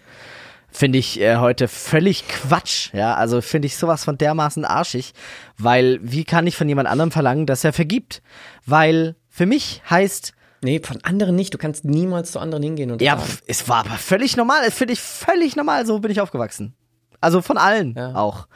Finde 0.70 1.00
ich 1.00 1.20
äh, 1.20 1.38
heute 1.38 1.68
völlig 1.68 2.28
Quatsch, 2.28 2.94
ja, 2.94 3.16
also 3.16 3.42
finde 3.42 3.66
ich 3.66 3.76
sowas 3.78 4.04
von 4.04 4.18
dermaßen 4.20 4.66
arschig, 4.66 5.14
weil 5.58 6.00
wie 6.04 6.26
kann 6.26 6.46
ich 6.46 6.56
von 6.58 6.70
jemand 6.70 6.88
anderem 6.90 7.10
verlangen, 7.12 7.48
dass 7.48 7.64
er 7.64 7.74
vergibt? 7.74 8.22
Weil 8.68 9.16
für 9.30 9.46
mich 9.48 9.82
heißt 9.90 10.34
Nee, 10.62 10.80
von 10.84 10.98
anderen 11.04 11.36
nicht. 11.36 11.54
Du 11.54 11.58
kannst 11.58 11.86
niemals 11.86 12.32
zu 12.32 12.40
anderen 12.40 12.64
hingehen 12.64 12.90
und 12.92 13.02
ja, 13.02 13.18
pf, 13.18 13.42
es 13.48 13.68
war 13.70 13.80
aber 13.86 13.96
völlig 13.96 14.36
normal. 14.38 14.62
Es 14.68 14.74
finde 14.76 14.94
ich 14.94 15.00
völlig 15.00 15.56
normal. 15.56 15.86
So 15.86 16.00
bin 16.00 16.10
ich 16.12 16.22
aufgewachsen. 16.22 16.74
Also 17.22 17.42
von 17.42 17.58
allen 17.58 17.94
Ja. 17.96 18.16
auch. 18.16 18.48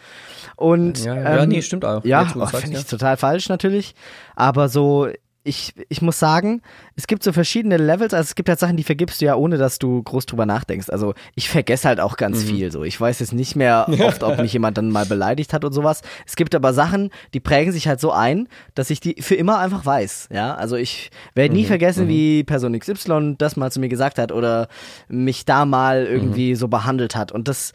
Und 0.60 1.06
Ja, 1.06 1.16
ja, 1.16 1.44
ähm, 1.44 1.50
nee, 1.50 1.62
stimmt 1.62 1.86
auch. 1.86 2.04
Ja, 2.04 2.28
oh, 2.36 2.46
finde 2.48 2.74
ja. 2.74 2.80
ich 2.80 2.86
total 2.86 3.16
falsch 3.16 3.48
natürlich. 3.48 3.96
Aber 4.36 4.68
so, 4.68 5.08
ich, 5.44 5.74
ich 5.88 6.02
muss 6.02 6.20
sagen, 6.20 6.62
es 6.98 7.08
gibt 7.08 7.24
so 7.24 7.32
verschiedene 7.32 7.78
Levels. 7.78 8.14
Also 8.14 8.28
es 8.28 8.36
gibt 8.36 8.50
halt 8.50 8.60
Sachen, 8.60 8.76
die 8.76 8.84
vergibst 8.84 9.22
du 9.22 9.26
ja, 9.26 9.36
ohne 9.36 9.58
dass 9.58 9.80
du 9.80 10.04
groß 10.04 10.26
drüber 10.26 10.46
nachdenkst. 10.46 10.90
Also 10.90 11.14
ich 11.34 11.48
vergesse 11.50 11.88
halt 11.88 12.02
auch 12.02 12.18
ganz 12.18 12.44
mhm. 12.44 12.48
viel. 12.48 12.72
So, 12.74 12.84
ich 12.84 13.00
weiß 13.00 13.20
jetzt 13.20 13.32
nicht 13.32 13.56
mehr 13.56 13.88
oft, 14.02 14.22
ob 14.22 14.38
mich 14.38 14.52
jemand 14.52 14.78
dann 14.78 14.92
mal 14.92 15.06
beleidigt 15.06 15.54
hat 15.54 15.64
und 15.64 15.72
sowas. 15.72 16.02
Es 16.28 16.36
gibt 16.36 16.54
aber 16.56 16.74
Sachen, 16.74 17.10
die 17.34 17.40
prägen 17.40 17.72
sich 17.72 17.88
halt 17.88 18.02
so 18.02 18.12
ein, 18.12 18.50
dass 18.76 18.90
ich 18.90 19.00
die 19.00 19.22
für 19.22 19.36
immer 19.36 19.60
einfach 19.60 19.86
weiß. 19.86 20.28
Ja, 20.30 20.56
also 20.56 20.76
ich 20.76 21.10
werde 21.36 21.54
nie 21.54 21.64
mhm. 21.64 21.68
vergessen, 21.68 22.06
mhm. 22.06 22.10
wie 22.10 22.44
Person 22.44 22.78
XY 22.78 23.36
das 23.38 23.56
mal 23.56 23.72
zu 23.72 23.80
mir 23.80 23.90
gesagt 23.90 24.20
hat 24.20 24.34
oder 24.34 24.68
mich 25.08 25.46
da 25.46 25.64
mal 25.64 26.06
irgendwie 26.06 26.52
mhm. 26.52 26.56
so 26.58 26.68
behandelt 26.68 27.16
hat. 27.16 27.32
Und 27.32 27.48
das 27.48 27.72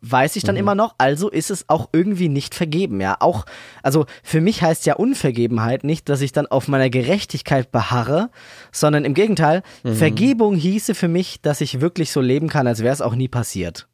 weiß 0.00 0.36
ich 0.36 0.42
dann 0.42 0.54
mhm. 0.54 0.60
immer 0.60 0.74
noch, 0.74 0.94
also 0.98 1.30
ist 1.30 1.50
es 1.50 1.68
auch 1.68 1.88
irgendwie 1.92 2.28
nicht 2.28 2.54
vergeben, 2.54 3.00
ja. 3.00 3.16
Auch, 3.20 3.46
also 3.82 4.06
für 4.22 4.40
mich 4.40 4.62
heißt 4.62 4.86
ja 4.86 4.94
Unvergebenheit 4.94 5.84
nicht, 5.84 6.08
dass 6.08 6.20
ich 6.20 6.32
dann 6.32 6.46
auf 6.46 6.68
meiner 6.68 6.90
Gerechtigkeit 6.90 7.72
beharre, 7.72 8.30
sondern 8.72 9.04
im 9.04 9.14
Gegenteil, 9.14 9.62
mhm. 9.82 9.94
Vergebung 9.94 10.56
hieße 10.56 10.94
für 10.94 11.08
mich, 11.08 11.40
dass 11.42 11.60
ich 11.60 11.80
wirklich 11.80 12.10
so 12.10 12.20
leben 12.20 12.48
kann, 12.48 12.66
als 12.66 12.82
wäre 12.82 12.92
es 12.92 13.00
auch 13.00 13.14
nie 13.14 13.28
passiert. 13.28 13.88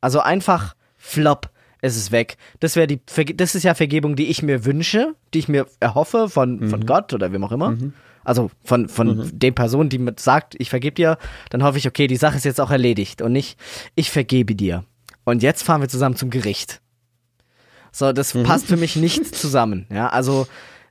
Also 0.00 0.20
einfach 0.20 0.74
flop, 0.96 1.50
es 1.80 1.96
ist 1.96 2.12
weg. 2.12 2.36
Das 2.60 2.76
wäre 2.76 2.86
die, 2.86 3.00
das 3.34 3.54
ist 3.54 3.62
ja 3.62 3.74
Vergebung, 3.74 4.16
die 4.16 4.26
ich 4.26 4.42
mir 4.42 4.64
wünsche, 4.64 5.14
die 5.34 5.38
ich 5.40 5.48
mir 5.48 5.66
erhoffe 5.80 6.28
von, 6.28 6.58
mhm. 6.58 6.70
von 6.70 6.86
Gott 6.86 7.12
oder 7.12 7.32
wem 7.32 7.44
auch 7.44 7.52
immer. 7.52 7.70
Mhm. 7.70 7.92
Also 8.24 8.50
von, 8.64 8.88
von 8.88 9.18
mhm. 9.18 9.38
den 9.38 9.54
Personen, 9.54 9.88
die 9.88 9.98
mir 9.98 10.14
sagt, 10.18 10.56
ich 10.58 10.68
vergebe 10.68 10.94
dir, 10.94 11.16
dann 11.50 11.62
hoffe 11.62 11.78
ich, 11.78 11.86
okay, 11.86 12.08
die 12.08 12.16
Sache 12.16 12.36
ist 12.36 12.44
jetzt 12.44 12.60
auch 12.60 12.72
erledigt 12.72 13.22
und 13.22 13.32
nicht, 13.32 13.58
ich 13.94 14.10
vergebe 14.10 14.56
dir. 14.56 14.84
Und 15.26 15.42
jetzt 15.42 15.64
fahren 15.64 15.80
wir 15.82 15.88
zusammen 15.88 16.16
zum 16.16 16.30
Gericht. 16.30 16.80
So, 17.92 18.12
das 18.12 18.32
mhm. 18.32 18.44
passt 18.44 18.66
für 18.66 18.76
mich 18.76 18.96
nicht 18.96 19.34
zusammen. 19.34 19.86
Ja, 19.90 20.08
also 20.08 20.46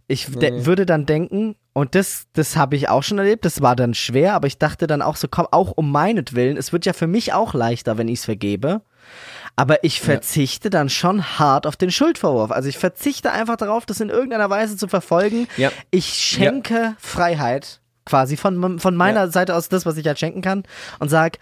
ich 0.08 0.30
mhm. 0.30 0.66
würde 0.66 0.86
dann 0.86 1.06
denken, 1.06 1.56
und 1.74 1.96
das, 1.96 2.28
das 2.34 2.56
habe 2.56 2.76
ich 2.76 2.90
auch 2.90 3.02
schon 3.02 3.18
erlebt, 3.18 3.46
das 3.46 3.62
war 3.62 3.76
dann 3.76 3.94
schwer, 3.94 4.34
aber 4.34 4.48
ich 4.48 4.58
dachte 4.58 4.88
dann 4.88 5.02
auch 5.02 5.16
so, 5.16 5.28
komm, 5.30 5.48
auch 5.52 5.72
um 5.72 5.92
meinetwillen, 5.92 6.58
es 6.58 6.74
wird 6.74 6.86
ja 6.86 6.94
für 6.94 7.08
mich 7.08 7.34
auch 7.34 7.54
leichter, 7.54 7.98
wenn 7.98 8.08
ich 8.08 8.20
es 8.20 8.26
vergebe. 8.26 8.82
Aber 9.56 9.84
ich 9.86 10.02
verzichte 10.02 10.68
ja. 10.68 10.72
dann 10.72 10.90
schon 10.90 11.40
hart 11.40 11.66
auf 11.66 11.78
den 11.78 11.90
Schuldvorwurf. 11.90 12.52
Also 12.52 12.68
ich 12.68 12.78
verzichte 12.78 13.32
einfach 13.32 13.56
darauf, 13.56 13.86
das 13.86 14.02
in 14.02 14.10
irgendeiner 14.10 14.50
Weise 14.50 14.76
zu 14.76 14.90
verfolgen. 14.90 15.48
Ja. 15.56 15.72
Ich 15.92 16.08
schenke 16.08 16.74
ja. 16.74 16.96
Freiheit 17.00 17.80
quasi 18.04 18.36
von, 18.36 18.80
von 18.80 18.96
meiner 18.96 19.32
Seite 19.32 19.56
aus 19.56 19.70
das, 19.70 19.86
was 19.86 19.96
ich 19.98 20.06
halt 20.06 20.20
schenken 20.20 20.42
kann 20.42 20.64
und 21.00 21.10
sag, 21.10 21.40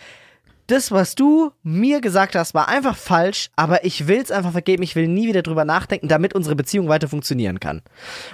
das, 0.67 0.91
was 0.91 1.15
du 1.15 1.51
mir 1.63 2.01
gesagt 2.01 2.35
hast, 2.35 2.53
war 2.53 2.67
einfach 2.67 2.95
falsch, 2.95 3.49
aber 3.55 3.85
ich 3.85 4.07
will 4.07 4.19
es 4.21 4.31
einfach 4.31 4.51
vergeben, 4.51 4.83
ich 4.83 4.95
will 4.95 5.07
nie 5.07 5.27
wieder 5.27 5.41
drüber 5.41 5.65
nachdenken, 5.65 6.07
damit 6.07 6.33
unsere 6.33 6.55
Beziehung 6.55 6.87
weiter 6.87 7.07
funktionieren 7.07 7.59
kann. 7.59 7.81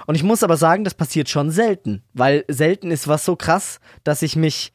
Und 0.06 0.14
ich 0.14 0.22
muss 0.22 0.42
aber 0.42 0.56
sagen, 0.56 0.84
das 0.84 0.94
passiert 0.94 1.28
schon 1.28 1.50
selten, 1.50 2.02
weil 2.14 2.44
selten 2.48 2.90
ist 2.90 3.08
was 3.08 3.24
so 3.24 3.36
krass, 3.36 3.80
dass 4.04 4.22
ich 4.22 4.36
mich 4.36 4.72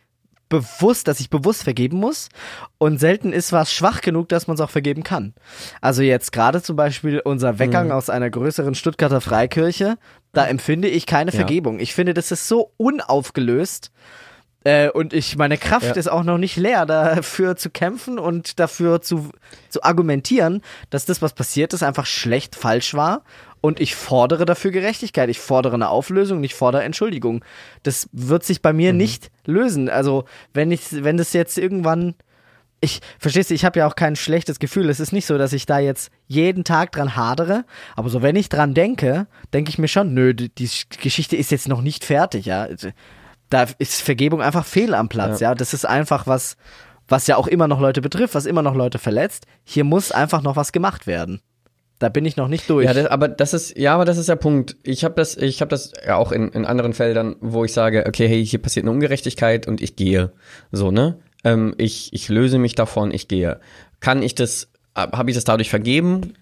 bewusst, 0.50 1.08
dass 1.08 1.20
ich 1.20 1.30
bewusst 1.30 1.64
vergeben 1.64 1.98
muss 1.98 2.30
und 2.78 3.00
selten 3.00 3.34
ist 3.34 3.52
was 3.52 3.74
schwach 3.74 4.02
genug, 4.02 4.30
dass 4.30 4.48
man 4.48 4.56
es 4.56 4.62
auch 4.62 4.70
vergeben 4.70 5.04
kann. 5.04 5.34
Also 5.82 6.02
jetzt 6.02 6.32
gerade 6.32 6.62
zum 6.62 6.76
Beispiel 6.76 7.20
unser 7.20 7.58
Weggang 7.58 7.88
mhm. 7.88 7.94
aus 7.94 8.10
einer 8.10 8.30
größeren 8.30 8.76
Stuttgarter 8.76 9.22
Freikirche, 9.22 9.98
da 10.34 10.46
empfinde 10.46 10.88
ich 10.88 11.06
keine 11.06 11.32
ja. 11.32 11.36
Vergebung. 11.36 11.80
Ich 11.80 11.96
finde, 11.96 12.14
das 12.14 12.32
ist 12.32 12.48
so 12.48 12.72
unaufgelöst 12.78 13.92
äh, 14.66 14.90
und 14.90 15.14
ich, 15.14 15.38
meine 15.38 15.60
Kraft 15.60 15.86
ja. 15.86 15.94
ist 15.94 16.10
auch 16.10 16.24
noch 16.24 16.40
nicht 16.40 16.58
leer, 16.58 16.88
dafür 16.88 17.56
zu 17.56 17.70
kämpfen 17.70 18.18
und 18.18 18.60
dafür 18.60 19.00
zu, 19.00 19.30
zu 19.70 19.84
argumentieren, 19.84 20.62
dass 20.90 21.06
das, 21.06 21.22
was 21.22 21.34
passiert 21.34 21.74
ist, 21.74 21.84
einfach 21.84 22.08
schlecht 22.08 22.56
falsch 22.56 22.96
war. 22.96 23.24
Und 23.62 23.80
ich 23.80 23.96
fordere 23.96 24.46
dafür 24.46 24.72
Gerechtigkeit. 24.72 25.30
Ich 25.30 25.40
fordere 25.40 25.76
eine 25.76 25.90
Auflösung, 25.90 26.44
ich 26.44 26.56
fordere 26.56 26.84
Entschuldigung. 26.84 27.46
Das 27.84 28.10
wird 28.12 28.44
sich 28.44 28.64
bei 28.64 28.74
mir 28.74 28.92
mhm. 28.92 28.98
nicht 28.98 29.32
lösen. 29.46 29.88
Also, 29.88 30.26
wenn 30.54 30.72
ich, 30.72 30.82
wenn 30.92 31.18
das 31.18 31.34
jetzt 31.34 31.58
irgendwann 31.58 32.16
ich 32.82 33.00
verstehst 33.20 33.50
du, 33.50 33.54
ich 33.54 33.66
habe 33.66 33.80
ja 33.80 33.88
auch 33.88 33.96
kein 33.96 34.16
schlechtes 34.16 34.60
Gefühl. 34.60 34.90
Es 34.90 35.00
ist 35.00 35.14
nicht 35.14 35.26
so, 35.26 35.38
dass 35.38 35.54
ich 35.54 35.66
da 35.66 35.80
jetzt 35.80 36.12
jeden 36.28 36.64
Tag 36.64 36.92
dran 36.92 37.16
hadere, 37.16 37.66
aber 37.96 38.10
so 38.10 38.22
wenn 38.22 38.36
ich 38.36 38.50
dran 38.50 38.76
denke, 38.76 39.28
denke 39.54 39.70
ich 39.70 39.80
mir 39.80 39.88
schon, 39.88 40.14
nö, 40.14 40.34
die 40.36 40.70
Geschichte 41.02 41.36
ist 41.36 41.52
jetzt 41.52 41.68
noch 41.68 41.82
nicht 41.82 42.04
fertig, 42.04 42.46
ja 42.46 42.68
da 43.56 43.68
ist 43.78 44.02
Vergebung 44.02 44.42
einfach 44.42 44.66
fehl 44.66 44.94
am 44.94 45.08
Platz, 45.08 45.40
ja. 45.40 45.52
ja. 45.52 45.56
Das 45.56 45.74
ist 45.74 45.86
einfach 45.86 46.28
was, 46.28 46.58
was 47.08 47.26
ja 47.28 47.38
auch 47.38 47.48
immer 47.48 47.70
noch 47.70 47.80
Leute 47.80 48.02
betrifft, 48.02 48.36
was 48.36 48.46
immer 48.46 48.62
noch 48.62 48.76
Leute 48.76 49.00
verletzt. 49.00 49.46
Hier 49.64 49.86
muss 49.86 50.12
einfach 50.12 50.42
noch 50.42 50.58
was 50.58 50.74
gemacht 50.74 51.08
werden. 51.08 51.40
Da 52.00 52.10
bin 52.10 52.26
ich 52.26 52.36
noch 52.36 52.50
nicht 52.50 52.70
durch. 52.70 52.86
Ja, 52.86 52.94
das, 52.94 53.06
aber 53.06 53.30
das 53.30 53.54
ist 53.54 53.78
ja, 53.78 53.96
aber 53.96 54.04
das 54.04 54.18
ist 54.18 54.28
der 54.28 54.36
Punkt. 54.36 54.76
Ich 54.84 55.06
habe 55.06 55.16
das, 55.16 55.38
ich 55.38 55.62
habe 55.62 55.70
das 55.70 55.94
ja 56.06 56.18
auch 56.18 56.34
in, 56.34 56.50
in 56.50 56.66
anderen 56.66 56.92
Feldern, 56.92 57.38
wo 57.40 57.64
ich 57.64 57.72
sage, 57.72 58.04
okay, 58.06 58.28
hey, 58.28 58.46
hier 58.46 58.62
passiert 58.62 58.84
eine 58.84 58.92
Ungerechtigkeit 58.92 59.68
und 59.68 59.82
ich 59.82 59.96
gehe, 59.96 60.34
so 60.74 60.92
ne. 60.92 61.18
Ähm, 61.46 61.74
ich 61.78 62.12
ich 62.12 62.28
löse 62.28 62.60
mich 62.60 62.76
davon, 62.76 63.12
ich 63.12 63.30
gehe. 63.30 63.62
Kann 64.02 64.22
ich 64.22 64.36
das, 64.36 64.68
habe 64.94 65.30
ich 65.30 65.36
das 65.38 65.46
dadurch 65.46 65.70
vergeben? 65.70 66.34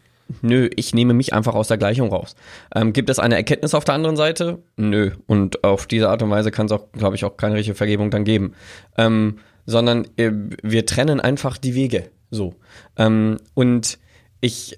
Nö, 0.42 0.70
ich 0.76 0.94
nehme 0.94 1.14
mich 1.14 1.34
einfach 1.34 1.56
aus 1.56 1.68
der 1.68 1.78
Gleichung 1.78 2.10
raus. 2.10 2.36
Ähm, 2.76 2.94
gibt 2.94 3.10
es 3.10 3.20
eine 3.20 3.36
Erkenntnis 3.36 3.74
auf 3.74 3.86
der 3.86 3.96
anderen 3.96 4.16
Seite? 4.16 4.60
Nö. 4.76 5.12
Und 5.28 5.64
auf 5.64 5.88
diese 5.88 6.10
Art 6.10 6.22
und 6.22 6.30
Weise 6.30 6.52
kann 6.52 6.68
es 6.68 6.72
auch, 6.72 6.92
glaube 6.92 7.16
ich, 7.16 7.26
auch 7.26 7.38
keine 7.38 7.56
richtige 7.56 7.76
Vergebung 7.76 8.10
dann 8.12 8.24
geben. 8.24 8.54
Ähm, 8.98 9.40
sondern 9.66 10.08
äh, 10.18 10.32
wir 10.62 10.86
trennen 10.86 11.20
einfach 11.20 11.58
die 11.58 11.76
Wege. 11.76 12.10
So. 12.32 12.56
Ähm, 12.98 13.38
und 13.54 14.00
ich 14.42 14.78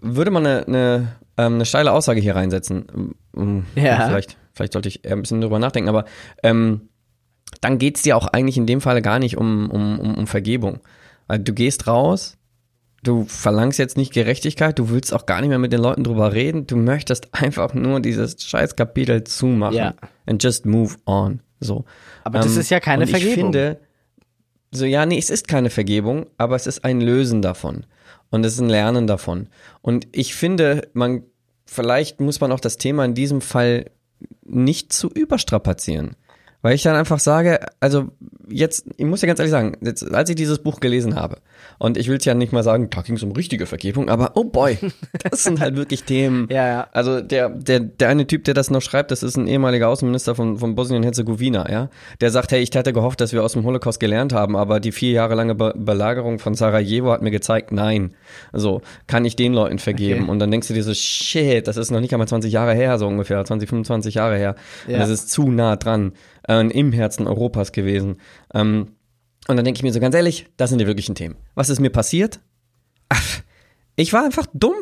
würde 0.00 0.30
mal 0.30 0.46
eine, 0.46 0.66
eine, 0.66 1.16
ähm, 1.36 1.54
eine 1.54 1.64
steile 1.64 1.92
Aussage 1.92 2.20
hier 2.20 2.36
reinsetzen. 2.36 3.14
Ähm, 3.36 3.66
ja. 3.74 4.06
Vielleicht, 4.06 4.36
vielleicht 4.52 4.72
sollte 4.72 4.88
ich 4.88 5.04
eher 5.04 5.12
ein 5.12 5.22
bisschen 5.22 5.40
drüber 5.40 5.58
nachdenken, 5.58 5.88
aber 5.88 6.04
ähm, 6.42 6.88
dann 7.60 7.78
geht 7.78 7.96
es 7.96 8.02
dir 8.02 8.16
auch 8.16 8.28
eigentlich 8.28 8.56
in 8.56 8.66
dem 8.66 8.80
Fall 8.80 9.02
gar 9.02 9.18
nicht 9.18 9.36
um, 9.36 9.70
um, 9.70 9.98
um, 9.98 10.14
um 10.14 10.26
Vergebung. 10.26 10.80
Du 11.28 11.52
gehst 11.52 11.86
raus, 11.86 12.36
du 13.02 13.24
verlangst 13.24 13.78
jetzt 13.78 13.96
nicht 13.96 14.12
Gerechtigkeit, 14.12 14.78
du 14.78 14.90
willst 14.90 15.14
auch 15.14 15.26
gar 15.26 15.40
nicht 15.40 15.48
mehr 15.48 15.58
mit 15.58 15.72
den 15.72 15.80
Leuten 15.80 16.04
drüber 16.04 16.32
reden, 16.32 16.66
du 16.66 16.76
möchtest 16.76 17.28
einfach 17.32 17.74
nur 17.74 18.00
dieses 18.00 18.42
scheiß 18.42 18.76
Kapitel 18.76 19.24
zumachen 19.24 19.76
ja. 19.76 19.94
and 20.26 20.42
just 20.42 20.66
move 20.66 20.96
on. 21.06 21.40
So. 21.60 21.84
Aber 22.24 22.40
das 22.40 22.54
ähm, 22.54 22.60
ist 22.60 22.70
ja 22.70 22.80
keine 22.80 23.06
Vergebung. 23.06 23.32
Ich 23.32 23.40
finde, 23.40 23.80
so 24.72 24.84
ja, 24.84 25.04
nee, 25.06 25.18
es 25.18 25.30
ist 25.30 25.48
keine 25.48 25.70
Vergebung, 25.70 26.26
aber 26.38 26.56
es 26.56 26.66
ist 26.66 26.84
ein 26.84 27.00
Lösen 27.00 27.42
davon 27.42 27.86
und 28.30 28.44
es 28.44 28.54
ist 28.54 28.60
ein 28.60 28.68
Lernen 28.68 29.06
davon. 29.06 29.48
Und 29.82 30.06
ich 30.12 30.34
finde, 30.34 30.88
man 30.92 31.24
vielleicht 31.66 32.20
muss 32.20 32.40
man 32.40 32.52
auch 32.52 32.60
das 32.60 32.76
Thema 32.76 33.04
in 33.04 33.14
diesem 33.14 33.40
Fall 33.40 33.90
nicht 34.44 34.92
zu 34.92 35.08
überstrapazieren. 35.08 36.16
Weil 36.62 36.74
ich 36.74 36.82
dann 36.82 36.94
einfach 36.94 37.18
sage, 37.18 37.60
also 37.80 38.08
jetzt, 38.48 38.84
ich 38.96 39.06
muss 39.06 39.22
ja 39.22 39.26
ganz 39.26 39.38
ehrlich 39.38 39.50
sagen, 39.50 39.76
jetzt, 39.80 40.12
als 40.12 40.28
ich 40.28 40.36
dieses 40.36 40.58
Buch 40.58 40.80
gelesen 40.80 41.14
habe, 41.14 41.38
und 41.78 41.96
ich 41.96 42.08
will 42.08 42.18
es 42.18 42.24
ja 42.24 42.34
nicht 42.34 42.52
mal 42.52 42.62
sagen, 42.62 42.90
da 42.90 43.00
ging 43.00 43.16
es 43.16 43.22
um 43.22 43.32
richtige 43.32 43.64
Vergebung, 43.64 44.10
aber 44.10 44.32
oh 44.34 44.44
boy, 44.44 44.76
das 45.30 45.44
sind 45.44 45.60
halt 45.60 45.76
wirklich 45.76 46.04
Themen. 46.04 46.48
ja, 46.50 46.66
ja. 46.66 46.86
Also 46.92 47.20
der, 47.20 47.48
der, 47.48 47.80
der 47.80 48.08
eine 48.08 48.26
Typ, 48.26 48.44
der 48.44 48.54
das 48.54 48.70
noch 48.70 48.82
schreibt, 48.82 49.10
das 49.10 49.22
ist 49.22 49.36
ein 49.36 49.46
ehemaliger 49.46 49.88
Außenminister 49.88 50.34
von, 50.34 50.58
von 50.58 50.74
Bosnien-Herzegowina, 50.74 51.70
ja. 51.70 51.88
Der 52.20 52.30
sagt, 52.30 52.52
hey, 52.52 52.60
ich 52.60 52.74
hätte 52.74 52.92
gehofft, 52.92 53.20
dass 53.20 53.32
wir 53.32 53.42
aus 53.42 53.54
dem 53.54 53.64
Holocaust 53.64 53.98
gelernt 53.98 54.34
haben, 54.34 54.56
aber 54.56 54.80
die 54.80 54.92
vier 54.92 55.12
Jahre 55.12 55.34
lange 55.34 55.54
Be 55.54 55.72
Belagerung 55.76 56.38
von 56.38 56.54
Sarajevo 56.54 57.10
hat 57.10 57.22
mir 57.22 57.30
gezeigt, 57.30 57.72
nein. 57.72 58.14
So, 58.52 58.82
kann 59.06 59.24
ich 59.24 59.34
den 59.34 59.54
Leuten 59.54 59.78
vergeben. 59.78 60.22
Okay. 60.24 60.30
Und 60.30 60.38
dann 60.40 60.50
denkst 60.50 60.68
du 60.68 60.74
dir 60.74 60.82
so, 60.82 60.92
shit, 60.92 61.66
das 61.66 61.76
ist 61.76 61.90
noch 61.90 62.00
nicht 62.00 62.12
einmal 62.12 62.28
20 62.28 62.52
Jahre 62.52 62.74
her, 62.74 62.98
so 62.98 63.06
ungefähr, 63.06 63.44
20, 63.44 63.68
25 63.68 64.14
Jahre 64.14 64.36
her. 64.36 64.56
Ja. 64.86 64.94
Und 64.94 65.00
das 65.00 65.10
ist 65.10 65.30
zu 65.30 65.50
nah 65.50 65.76
dran 65.76 66.12
äh, 66.50 66.66
im 66.66 66.92
Herzen 66.92 67.26
Europas 67.26 67.72
gewesen. 67.72 68.16
Ähm, 68.52 68.96
und 69.48 69.56
dann 69.56 69.64
denke 69.64 69.78
ich 69.78 69.82
mir 69.82 69.92
so 69.92 70.00
ganz 70.00 70.14
ehrlich, 70.14 70.46
das 70.56 70.70
sind 70.70 70.80
die 70.80 70.86
wirklichen 70.86 71.14
Themen. 71.14 71.36
Was 71.54 71.70
ist 71.70 71.80
mir 71.80 71.90
passiert? 71.90 72.40
Ach, 73.08 73.40
ich 73.96 74.12
war 74.12 74.24
einfach 74.24 74.46
dumm. 74.52 74.74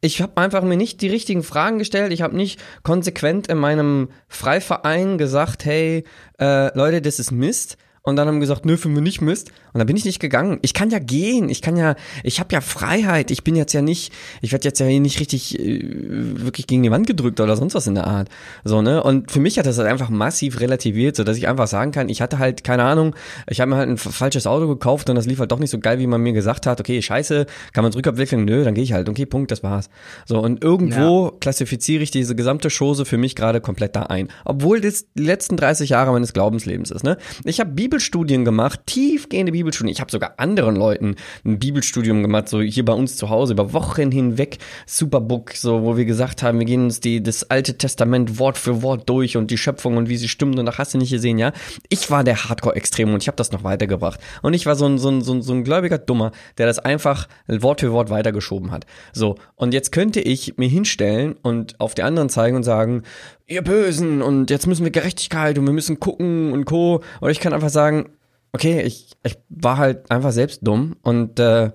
Ich 0.00 0.20
habe 0.20 0.36
einfach 0.36 0.62
mir 0.62 0.76
nicht 0.76 1.00
die 1.00 1.08
richtigen 1.08 1.42
Fragen 1.42 1.78
gestellt. 1.78 2.12
Ich 2.12 2.20
habe 2.20 2.36
nicht 2.36 2.62
konsequent 2.82 3.48
in 3.48 3.56
meinem 3.56 4.10
Freiverein 4.28 5.16
gesagt, 5.16 5.64
hey, 5.64 6.04
äh, 6.38 6.76
Leute, 6.76 7.00
das 7.00 7.18
ist 7.18 7.30
Mist. 7.30 7.78
Und 8.06 8.16
dann 8.16 8.28
haben 8.28 8.38
gesagt, 8.38 8.66
nö, 8.66 8.76
für 8.76 8.90
mich 8.90 9.02
nicht 9.02 9.20
Mist. 9.22 9.50
Und 9.72 9.78
dann 9.78 9.86
bin 9.86 9.96
ich 9.96 10.04
nicht 10.04 10.20
gegangen. 10.20 10.58
Ich 10.60 10.74
kann 10.74 10.90
ja 10.90 10.98
gehen. 10.98 11.48
Ich 11.48 11.62
kann 11.62 11.74
ja, 11.74 11.96
ich 12.22 12.38
habe 12.38 12.52
ja 12.52 12.60
Freiheit. 12.60 13.30
Ich 13.30 13.44
bin 13.44 13.56
jetzt 13.56 13.72
ja 13.72 13.80
nicht, 13.80 14.12
ich 14.42 14.52
werde 14.52 14.68
jetzt 14.68 14.78
ja 14.78 14.84
hier 14.84 15.00
nicht 15.00 15.20
richtig 15.20 15.58
äh, 15.58 15.80
wirklich 15.82 16.66
gegen 16.66 16.82
die 16.82 16.90
Wand 16.90 17.06
gedrückt 17.06 17.40
oder 17.40 17.56
sonst 17.56 17.74
was 17.74 17.86
in 17.86 17.94
der 17.94 18.06
Art. 18.06 18.28
So, 18.62 18.82
ne? 18.82 19.02
Und 19.02 19.32
für 19.32 19.40
mich 19.40 19.58
hat 19.58 19.64
das 19.64 19.78
halt 19.78 19.88
einfach 19.88 20.10
massiv 20.10 20.60
relativiert, 20.60 21.16
so 21.16 21.24
dass 21.24 21.38
ich 21.38 21.48
einfach 21.48 21.66
sagen 21.66 21.92
kann, 21.92 22.10
ich 22.10 22.20
hatte 22.20 22.38
halt, 22.38 22.62
keine 22.62 22.84
Ahnung, 22.84 23.16
ich 23.48 23.62
habe 23.62 23.70
mir 23.70 23.76
halt 23.76 23.88
ein 23.88 23.96
falsches 23.96 24.46
Auto 24.46 24.68
gekauft 24.68 25.08
und 25.08 25.16
das 25.16 25.24
lief 25.24 25.38
halt 25.38 25.50
doch 25.50 25.58
nicht 25.58 25.70
so 25.70 25.78
geil, 25.78 25.98
wie 25.98 26.06
man 26.06 26.20
mir 26.20 26.34
gesagt 26.34 26.66
hat. 26.66 26.80
Okay, 26.80 27.00
scheiße, 27.00 27.46
kann 27.72 27.84
man 27.84 27.92
zurückabwickeln? 27.92 28.44
Nö, 28.44 28.64
dann 28.64 28.74
gehe 28.74 28.84
ich 28.84 28.92
halt. 28.92 29.08
Okay, 29.08 29.24
Punkt, 29.24 29.50
das 29.50 29.62
war's. 29.62 29.88
So, 30.26 30.40
und 30.40 30.62
irgendwo 30.62 31.28
ja. 31.28 31.32
klassifiziere 31.40 32.02
ich 32.02 32.10
diese 32.10 32.36
gesamte 32.36 32.68
Chose 32.68 33.06
für 33.06 33.16
mich 33.16 33.34
gerade 33.34 33.62
komplett 33.62 33.96
da 33.96 34.02
ein. 34.02 34.28
Obwohl 34.44 34.82
das 34.82 35.06
die 35.14 35.22
letzten 35.22 35.56
30 35.56 35.88
Jahre 35.88 36.12
meines 36.12 36.34
Glaubenslebens 36.34 36.90
ist, 36.90 37.02
ne? 37.02 37.16
Ich 37.44 37.60
habe 37.60 37.70
Bibel 37.70 37.93
Bibelstudien 37.94 38.44
gemacht, 38.44 38.80
tiefgehende 38.86 39.52
Bibelstudien. 39.52 39.92
Ich 39.92 40.00
habe 40.00 40.10
sogar 40.10 40.34
anderen 40.38 40.74
Leuten 40.74 41.14
ein 41.44 41.60
Bibelstudium 41.60 42.22
gemacht, 42.22 42.48
so 42.48 42.60
hier 42.60 42.84
bei 42.84 42.92
uns 42.92 43.16
zu 43.16 43.30
Hause 43.30 43.52
über 43.52 43.72
Wochen 43.72 44.10
hinweg, 44.10 44.58
Superbook, 44.84 45.52
so 45.52 45.84
wo 45.84 45.96
wir 45.96 46.04
gesagt 46.04 46.42
haben, 46.42 46.58
wir 46.58 46.66
gehen 46.66 46.82
uns 46.82 46.98
die 46.98 47.22
das 47.22 47.50
Alte 47.50 47.78
Testament 47.78 48.40
Wort 48.40 48.58
für 48.58 48.82
Wort 48.82 49.08
durch 49.08 49.36
und 49.36 49.52
die 49.52 49.56
Schöpfung 49.56 49.96
und 49.96 50.08
wie 50.08 50.16
sie 50.16 50.26
stimmt 50.26 50.58
und 50.58 50.64
nach 50.64 50.78
hast 50.78 50.94
du 50.94 50.98
nicht 50.98 51.12
gesehen, 51.12 51.38
ja. 51.38 51.52
Ich 51.88 52.10
war 52.10 52.24
der 52.24 52.48
Hardcore-Extrem 52.48 53.14
und 53.14 53.22
ich 53.22 53.28
habe 53.28 53.36
das 53.36 53.52
noch 53.52 53.62
weitergebracht. 53.62 54.18
Und 54.42 54.54
ich 54.54 54.66
war 54.66 54.74
so 54.74 54.86
ein, 54.86 54.98
so 54.98 55.08
ein, 55.08 55.22
so 55.22 55.32
ein, 55.34 55.42
so 55.42 55.52
ein 55.52 55.62
gläubiger 55.62 55.98
Dummer, 55.98 56.32
der 56.58 56.66
das 56.66 56.80
einfach 56.80 57.28
Wort 57.46 57.78
für 57.78 57.92
Wort 57.92 58.10
weitergeschoben 58.10 58.72
hat. 58.72 58.86
So, 59.12 59.36
und 59.54 59.72
jetzt 59.72 59.92
könnte 59.92 60.20
ich 60.20 60.54
mir 60.56 60.68
hinstellen 60.68 61.36
und 61.42 61.78
auf 61.78 61.94
die 61.94 62.02
anderen 62.02 62.28
zeigen 62.28 62.56
und 62.56 62.64
sagen, 62.64 63.04
ihr 63.46 63.62
Bösen 63.62 64.22
und 64.22 64.50
jetzt 64.50 64.66
müssen 64.66 64.84
wir 64.84 64.90
Gerechtigkeit 64.90 65.58
und 65.58 65.66
wir 65.66 65.72
müssen 65.72 66.00
gucken 66.00 66.52
und 66.52 66.64
Co. 66.64 67.02
Oder 67.20 67.30
ich 67.30 67.40
kann 67.40 67.52
einfach 67.52 67.68
sagen, 67.68 68.10
okay, 68.52 68.82
ich, 68.82 69.12
ich 69.24 69.36
war 69.48 69.78
halt 69.78 70.10
einfach 70.10 70.32
selbst 70.32 70.60
dumm 70.62 70.96
und 71.02 71.38
äh, 71.38 71.72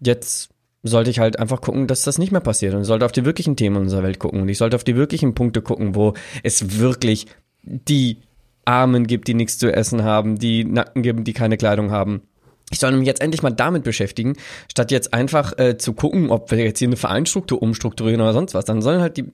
jetzt 0.00 0.50
sollte 0.82 1.10
ich 1.10 1.18
halt 1.18 1.38
einfach 1.38 1.60
gucken, 1.60 1.86
dass 1.86 2.02
das 2.02 2.18
nicht 2.18 2.32
mehr 2.32 2.40
passiert 2.40 2.74
und 2.74 2.84
sollte 2.84 3.04
auf 3.04 3.12
die 3.12 3.24
wirklichen 3.24 3.56
Themen 3.56 3.76
unserer 3.76 4.02
Welt 4.02 4.18
gucken 4.18 4.40
und 4.40 4.48
ich 4.48 4.58
sollte 4.58 4.76
auf 4.76 4.84
die 4.84 4.96
wirklichen 4.96 5.34
Punkte 5.34 5.62
gucken, 5.62 5.94
wo 5.94 6.14
es 6.42 6.78
wirklich 6.78 7.26
die 7.62 8.18
Armen 8.64 9.06
gibt, 9.06 9.28
die 9.28 9.34
nichts 9.34 9.58
zu 9.58 9.72
essen 9.72 10.04
haben, 10.04 10.38
die 10.38 10.64
Nacken 10.64 11.02
gibt, 11.02 11.26
die 11.26 11.32
keine 11.32 11.56
Kleidung 11.56 11.90
haben. 11.90 12.22
Ich 12.70 12.78
soll 12.78 12.92
mich 12.92 13.06
jetzt 13.06 13.20
endlich 13.20 13.42
mal 13.42 13.50
damit 13.50 13.84
beschäftigen, 13.84 14.36
statt 14.70 14.90
jetzt 14.90 15.12
einfach 15.12 15.58
äh, 15.58 15.76
zu 15.76 15.92
gucken, 15.92 16.30
ob 16.30 16.50
wir 16.50 16.58
jetzt 16.58 16.78
hier 16.78 16.88
eine 16.88 16.96
Vereinsstruktur 16.96 17.60
umstrukturieren 17.60 18.20
oder 18.20 18.32
sonst 18.32 18.54
was. 18.54 18.64
Dann 18.64 18.80
sollen 18.80 19.00
halt 19.00 19.16
die, 19.16 19.26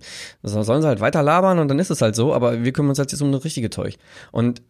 sollen 0.43 0.82
sie 0.82 0.89
halt 0.89 1.01
weiter 1.01 1.22
labern 1.22 1.59
und 1.59 1.68
dann 1.68 1.78
ist 1.78 1.91
es 1.91 2.03
halt 2.03 2.16
so, 2.16 2.34
aber 2.34 2.64
wir 2.64 2.72
kümmern 2.72 2.91
uns 2.91 2.99
halt 2.99 3.12
jetzt 3.12 3.20
um 3.20 3.32
das 3.32 3.45
richtige 3.45 3.70
Zeug. 3.70 3.97
Und 4.32 4.62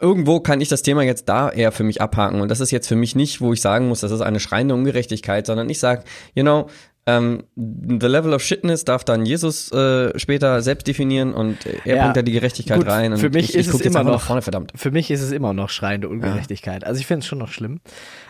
irgendwo 0.00 0.40
kann 0.40 0.60
ich 0.60 0.68
das 0.68 0.82
Thema 0.82 1.02
jetzt 1.02 1.28
da 1.28 1.50
eher 1.50 1.72
für 1.72 1.84
mich 1.84 2.00
abhaken. 2.00 2.40
Und 2.40 2.50
das 2.50 2.60
ist 2.60 2.70
jetzt 2.70 2.88
für 2.88 2.96
mich 2.96 3.14
nicht, 3.14 3.40
wo 3.40 3.52
ich 3.52 3.60
sagen 3.60 3.88
muss, 3.88 4.00
das 4.00 4.12
ist 4.12 4.20
eine 4.20 4.40
schreiende 4.40 4.74
Ungerechtigkeit, 4.74 5.46
sondern 5.46 5.68
ich 5.70 5.78
sage, 5.78 6.04
you 6.34 6.42
know, 6.42 6.68
ähm, 7.06 7.44
the 7.54 8.06
level 8.06 8.32
of 8.34 8.42
shitness 8.42 8.84
darf 8.84 9.04
dann 9.04 9.24
Jesus 9.24 9.70
äh, 9.72 10.18
später 10.18 10.60
selbst 10.62 10.86
definieren 10.88 11.32
und 11.34 11.64
er 11.84 11.96
Ja, 11.96 12.02
bringt 12.02 12.16
da 12.16 12.22
die 12.22 12.32
Gerechtigkeit 12.32 12.78
gut, 12.78 12.88
rein. 12.88 13.12
Und 13.12 13.18
für 13.20 13.30
mich 13.30 13.50
ich, 13.50 13.54
ist 13.54 13.68
ich 13.68 13.74
es 13.74 13.78
jetzt 13.78 13.86
immer 13.86 14.02
noch- 14.02 14.20
vorne, 14.22 14.42
verdammt. 14.42 14.72
Für 14.74 14.90
mich 14.90 15.10
ist 15.10 15.22
es 15.22 15.30
immer 15.30 15.52
noch 15.52 15.70
schreiende 15.70 16.08
Ungerechtigkeit. 16.08 16.82
Also 16.84 17.00
ich 17.00 17.06
finde 17.06 17.20
es 17.20 17.26
schon 17.26 17.38
noch 17.38 17.50
schlimm. 17.50 17.80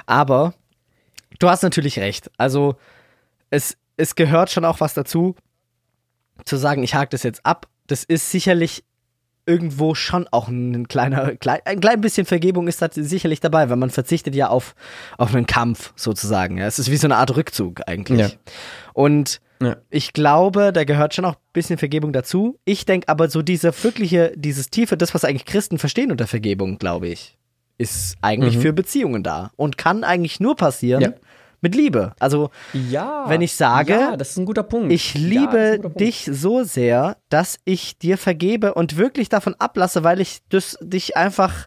Aber 0.05 0.53
du 1.39 1.49
hast 1.49 1.63
natürlich 1.63 1.99
recht. 1.99 2.31
Also 2.37 2.77
es, 3.51 3.77
es 3.97 4.15
gehört 4.15 4.51
schon 4.51 4.65
auch 4.67 4.81
was 4.81 4.93
dazu, 4.95 5.35
zu 6.45 6.57
sagen, 6.57 6.83
ich 6.83 6.95
hake 6.95 7.09
das 7.11 7.23
jetzt 7.23 7.47
ab. 7.47 7.69
Das 7.87 8.05
ist 8.05 8.31
sicherlich 8.31 8.85
irgendwo 9.47 9.95
schon 9.95 10.27
auch 10.33 10.49
ein 10.49 10.89
kleiner, 10.89 11.37
klein, 11.37 11.61
ein 11.65 11.81
klein 11.81 12.01
bisschen 12.01 12.27
Vergebung 12.27 12.67
ist 12.69 12.83
da 12.83 12.89
sicherlich 12.93 13.41
dabei, 13.41 13.71
weil 13.71 13.77
man 13.77 13.91
verzichtet 13.91 14.35
ja 14.35 14.49
auf, 14.49 14.75
auf 15.19 15.35
einen 15.35 15.47
Kampf 15.47 15.93
sozusagen. 15.97 16.59
Ja, 16.59 16.67
es 16.67 16.79
ist 16.79 16.91
wie 16.91 16.97
so 16.97 17.07
eine 17.07 17.17
Art 17.17 17.37
Rückzug 17.37 17.81
eigentlich. 17.87 18.19
Ja. 18.21 18.29
Und 18.93 19.41
Ja. 19.63 19.77
ich 19.89 20.13
glaube, 20.13 20.73
da 20.73 20.85
gehört 20.85 21.15
schon 21.15 21.25
auch 21.25 21.35
ein 21.35 21.53
bisschen 21.53 21.79
Vergebung 21.79 22.13
dazu. 22.13 22.59
Ich 22.65 22.85
denke 22.85 23.09
aber 23.09 23.29
so 23.31 23.41
diese 23.43 23.73
wirkliche, 23.85 24.33
dieses 24.37 24.69
tiefe, 24.71 24.97
das, 24.97 25.15
was 25.15 25.25
eigentlich 25.25 25.47
Christen 25.47 25.79
verstehen 25.79 26.11
unter 26.11 26.27
Vergebung, 26.27 26.79
glaube 26.79 27.09
ich, 27.09 27.39
ist 27.79 28.17
eigentlich 28.23 28.57
Mhm. 28.57 28.61
für 28.63 28.73
Beziehungen 28.73 29.23
da 29.23 29.53
und 29.57 29.79
kann 29.79 30.03
eigentlich 30.05 30.41
nur 30.41 30.57
passieren. 30.57 31.15
Mit 31.61 31.75
Liebe. 31.75 32.13
Also 32.19 32.51
Ja. 32.73 33.25
Wenn 33.29 33.41
ich 33.43 33.55
sage, 33.55 33.93
ja, 33.93 34.17
das 34.17 34.31
ist 34.31 34.37
ein 34.39 34.47
guter 34.47 34.63
Punkt. 34.63 34.93
ich 34.93 35.15
Ja, 35.15 35.21
liebe 35.21 35.71
guter 35.77 35.83
Punkt. 35.89 36.01
dich 36.01 36.29
so 36.33 36.63
sehr, 36.65 37.17
dass 37.29 37.59
ich 37.65 37.99
dir 37.99 38.19
vergebe 38.19 38.75
und 38.75 38.97
wirklich 38.97 39.29
davon 39.29 39.55
ablasse, 39.59 40.05
weil 40.05 40.21
ich 40.21 40.41
das, 40.49 40.77
dich 40.81 41.17
einfach, 41.17 41.67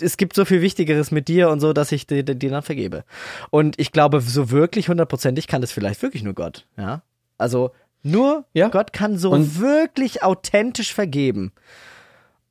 es 0.00 0.16
gibt 0.16 0.34
so 0.36 0.44
viel 0.44 0.60
Wichtigeres 0.62 1.10
mit 1.10 1.28
dir 1.28 1.48
und 1.50 1.60
so, 1.60 1.72
dass 1.72 1.90
ich 1.92 2.06
dir, 2.06 2.22
dir 2.22 2.50
dann 2.50 2.62
vergebe. 2.62 3.04
Und 3.50 3.78
ich 3.80 3.90
glaube, 3.92 4.20
so 4.20 4.50
wirklich 4.50 4.88
hundertprozentig 4.88 5.46
kann 5.48 5.60
das 5.60 5.72
vielleicht 5.72 6.02
wirklich 6.02 6.22
nur 6.22 6.34
Gott. 6.34 6.66
Ja, 6.76 7.02
also 7.38 7.70
nur 8.02 8.44
Ja. 8.52 8.68
Gott 8.68 8.92
kann 8.92 9.16
so 9.18 9.30
Und- 9.30 9.60
wirklich 9.60 10.22
authentisch 10.22 10.92
vergeben. 10.94 11.52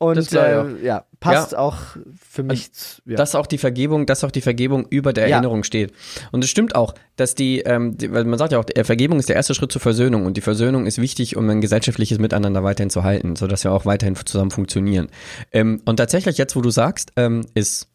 Und 0.09 0.17
Das 0.17 0.33
war 0.33 0.67
äh, 0.77 0.85
ja, 0.85 1.05
passt 1.19 1.55
auch 1.55 1.77
für 2.19 2.43
mich. 2.43 2.71
z- 2.73 3.01
ja. 3.05 3.15
Dass 3.15 3.35
auch 3.35 3.45
die 3.47 3.57
Vergebung, 3.57 4.05
dass 4.05 4.23
auch 4.23 4.31
die 4.31 4.41
Vergebung 4.41 4.85
über 4.89 5.13
der 5.13 5.27
Ja. 5.27 5.35
Erinnerung 5.37 5.63
steht. 5.63 5.91
Und 6.31 6.43
es 6.43 6.49
stimmt 6.49 6.75
auch, 6.75 6.93
dass 7.15 7.35
die, 7.35 7.59
ähm, 7.61 7.97
die, 7.97 8.11
weil 8.11 8.25
man 8.25 8.37
sagt 8.39 8.51
ja 8.51 8.59
auch, 8.59 8.65
Vergebung 8.83 9.19
ist 9.19 9.29
der 9.29 9.35
erste 9.35 9.53
Schritt 9.55 9.71
zur 9.71 9.81
Versöhnung 9.81 10.25
und 10.25 10.35
die 10.37 10.41
Versöhnung 10.41 10.85
ist 10.85 10.99
wichtig, 10.99 11.35
um 11.37 11.49
ein 11.49 11.61
gesellschaftliches 11.61 12.19
Miteinander 12.19 12.63
weiterhin 12.63 12.89
zu 12.89 13.03
halten, 13.03 13.35
sodass 13.35 13.63
wir 13.63 13.71
auch 13.71 13.85
weiterhin 13.85 14.15
zusammen 14.15 14.51
funktionieren. 14.51 15.07
Ähm, 15.51 15.81
und 15.85 15.97
tatsächlich 15.97 16.37
jetzt, 16.37 16.55
wo 16.55 16.61
du 16.61 16.69
sagst, 16.69 17.11
ähm, 17.15 17.41
ist, 17.53 17.87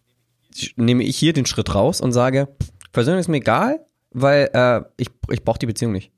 nehme 0.76 1.02
ich 1.04 1.16
hier 1.16 1.32
den 1.32 1.46
Schritt 1.46 1.74
raus 1.74 2.00
und 2.00 2.12
sage, 2.12 2.48
Versöhnung 2.92 3.20
ist 3.20 3.28
mir 3.28 3.36
egal, 3.38 3.80
weil 4.10 4.48
äh, 4.54 4.80
ich, 4.96 5.08
ich 5.30 5.44
brauche 5.44 5.58
die 5.58 5.66
Beziehung 5.66 5.92
nicht. 5.92 6.10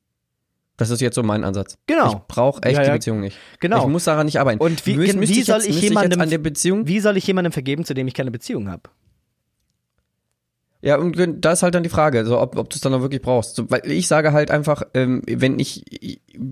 Das 0.81 0.89
ist 0.91 1.01
jetzt 1.03 1.15
so 1.15 1.23
mein 1.23 1.45
Ansatz. 1.45 1.77
Genau. 1.87 2.09
Ich 2.13 2.17
brauche 2.27 2.63
echt 2.63 2.77
Ja, 2.79 2.83
die 2.83 2.89
ja. 2.89 2.95
Beziehung 2.95 3.21
nicht. 3.21 3.37
Genau. 3.61 3.83
Ich 3.83 3.87
muss 3.89 4.05
daran 4.05 4.25
nicht 4.25 4.41
arbeiten. 4.41 4.61
Und 4.63 4.87
wie- 4.87 4.97
müsste 4.97 5.21
wie 5.21 5.41
ich 5.41 5.45
soll 5.45 5.59
jetzt, 5.59 5.69
ich 5.69 5.83
jemandem- 5.83 6.13
jetzt 6.13 6.21
an 6.23 6.31
der 6.31 6.39
Beziehung 6.39 6.87
Wie 6.87 7.01
soll 7.01 7.19
ich 7.19 7.27
jemandem 7.27 7.53
vergeben, 7.53 7.85
zu 7.85 7.93
dem 7.93 8.09
ich 8.09 8.15
keine 8.15 8.31
Beziehung 8.31 8.71
habe? 8.71 8.85
Ja, 10.83 10.97
und 10.97 11.17
da 11.45 11.53
ist 11.53 11.63
halt 11.63 11.75
dann 11.75 11.83
die 11.83 11.89
Frage, 11.89 12.25
so, 12.25 12.41
ob, 12.41 12.57
ob 12.57 12.71
du 12.71 12.77
es 12.77 12.81
dann 12.81 12.95
auch 12.95 13.03
wirklich 13.03 13.23
brauchst. 13.23 13.57
So, 13.57 13.71
weil 13.71 13.83
ich 13.85 14.09
sage 14.09 14.33
halt 14.33 14.51
einfach, 14.51 14.83
ähm, 14.95 15.23
wenn 15.27 15.59
ich, 15.59 15.85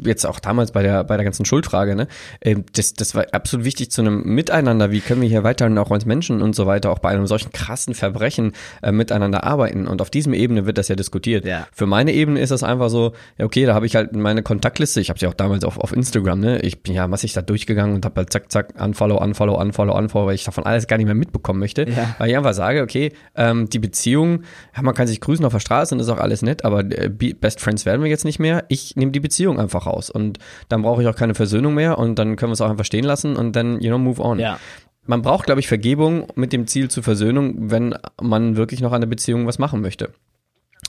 jetzt 0.05 0.27
auch 0.27 0.41
damals 0.41 0.73
bei 0.73 0.83
der, 0.83 1.05
bei 1.05 1.17
der 1.17 1.25
ganzen 1.25 1.45
Schuldfrage, 1.45 1.95
ne, 1.95 2.09
ähm, 2.41 2.65
das, 2.75 2.95
das 2.95 3.15
war 3.15 3.27
absolut 3.33 3.65
wichtig 3.65 3.91
zu 3.91 4.01
einem 4.01 4.23
Miteinander, 4.25 4.91
wie 4.91 5.01
können 5.01 5.23
wir 5.23 5.29
hier 5.29 5.45
weiterhin 5.45 5.79
auch 5.79 5.91
als 5.91 6.05
Menschen 6.05 6.43
und 6.43 6.55
so 6.55 6.67
weiter, 6.67 6.91
auch 6.91 6.99
bei 6.99 7.11
einem 7.11 7.27
solchen 7.27 7.53
krassen 7.53 7.95
Verbrechen 7.95 8.53
äh, 8.83 8.93
miteinander 8.93 9.45
arbeiten. 9.45 9.87
Und 9.87 10.03
auf 10.03 10.11
diesem 10.11 10.35
Ebene 10.35 10.67
wird 10.67 10.79
das 10.79 10.89
ja 10.89 10.97
diskutiert. 10.97 11.45
Ja. 11.45 11.67
Für 11.73 11.87
meine 11.87 12.13
Ebene 12.13 12.41
ist 12.41 12.51
das 12.51 12.63
einfach 12.63 12.91
so, 12.91 13.13
ja, 13.39 13.45
okay, 13.45 13.67
da 13.67 13.75
habe 13.75 13.87
ich 13.87 13.97
halt 13.97 14.15
meine 14.15 14.43
Kontaktliste, 14.43 15.01
ich 15.01 15.11
habe 15.11 15.19
sie 15.19 15.27
auch 15.27 15.35
damals 15.35 15.65
auf, 15.65 15.79
auf 15.79 15.93
Instagram, 15.93 16.41
ne, 16.41 16.61
ich 16.61 16.83
bin 16.83 16.95
ja 16.95 17.07
massig 17.09 17.33
da 17.33 17.43
durchgegangen 17.43 17.95
und 17.95 18.05
habe 18.05 18.17
halt 18.17 18.33
zack, 18.33 18.51
zack, 18.51 18.75
unfollow, 18.81 19.17
unfollow, 19.17 19.59
unfollow, 19.59 19.97
unfollow, 19.97 20.27
weil 20.27 20.35
ich 20.35 20.45
davon 20.45 20.65
alles 20.65 20.87
gar 20.87 20.97
nicht 20.97 21.07
mehr 21.07 21.15
mitbekommen 21.15 21.61
möchte. 21.61 21.89
Ja. 21.89 22.15
Weil 22.19 22.31
ich 22.31 22.37
einfach 22.37 22.55
sage, 22.55 22.83
okay, 22.83 23.13
ähm, 23.35 23.69
die 23.71 23.79
Beziehung, 23.79 24.18
ja, 24.25 24.83
man 24.83 24.95
kann 24.95 25.07
sich 25.07 25.21
grüßen 25.21 25.45
auf 25.45 25.53
der 25.53 25.61
Straße 25.61 25.95
und 25.95 26.01
ist 26.01 26.09
auch 26.09 26.19
alles 26.19 26.43
nett, 26.43 26.65
aber 26.65 26.81
äh, 26.81 27.09
Be- 27.09 27.35
Best 27.35 27.61
Friends 27.61 27.87
werden 27.87 28.03
wir 28.03 28.11
jetzt 28.11 28.25
nicht 28.25 28.39
mehr. 28.39 28.65
Ich 28.69 28.97
nehme 28.97 29.13
die 29.13 29.21
Beziehung 29.21 29.59
einfach 29.59 29.87
raus 29.87 30.11
und 30.11 30.39
dann 30.69 30.83
brauche 30.83 31.03
ich 31.03 31.09
auch 31.09 31.17
keine 31.17 31.35
Versöhnung 31.35 31.75
mehr 31.75 31.99
und 31.99 32.19
dann 32.19 32.37
können 32.37 32.51
wir 32.51 32.55
es 32.55 32.61
auch 32.61 32.71
einfach 32.71 32.85
stehen 32.85 33.05
lassen 33.05 33.37
und 33.37 33.55
dann, 33.55 33.81
you 33.81 33.89
know, 33.89 33.99
move 33.99 34.21
on. 34.23 34.39
Ja. 34.39 34.59
Man 35.07 35.23
braucht, 35.23 35.47
glaube 35.47 35.61
ich, 35.61 35.69
Vergebung 35.69 36.27
mit 36.35 36.53
dem 36.53 36.67
Ziel 36.67 36.89
zur 36.91 37.03
Versöhnung, 37.03 37.71
wenn 37.71 37.95
man 38.21 38.57
wirklich 38.57 38.81
noch 38.81 38.93
an 38.93 39.01
der 39.01 39.09
Beziehung 39.09 39.47
was 39.47 39.59
machen 39.59 39.81
möchte. 39.81 40.13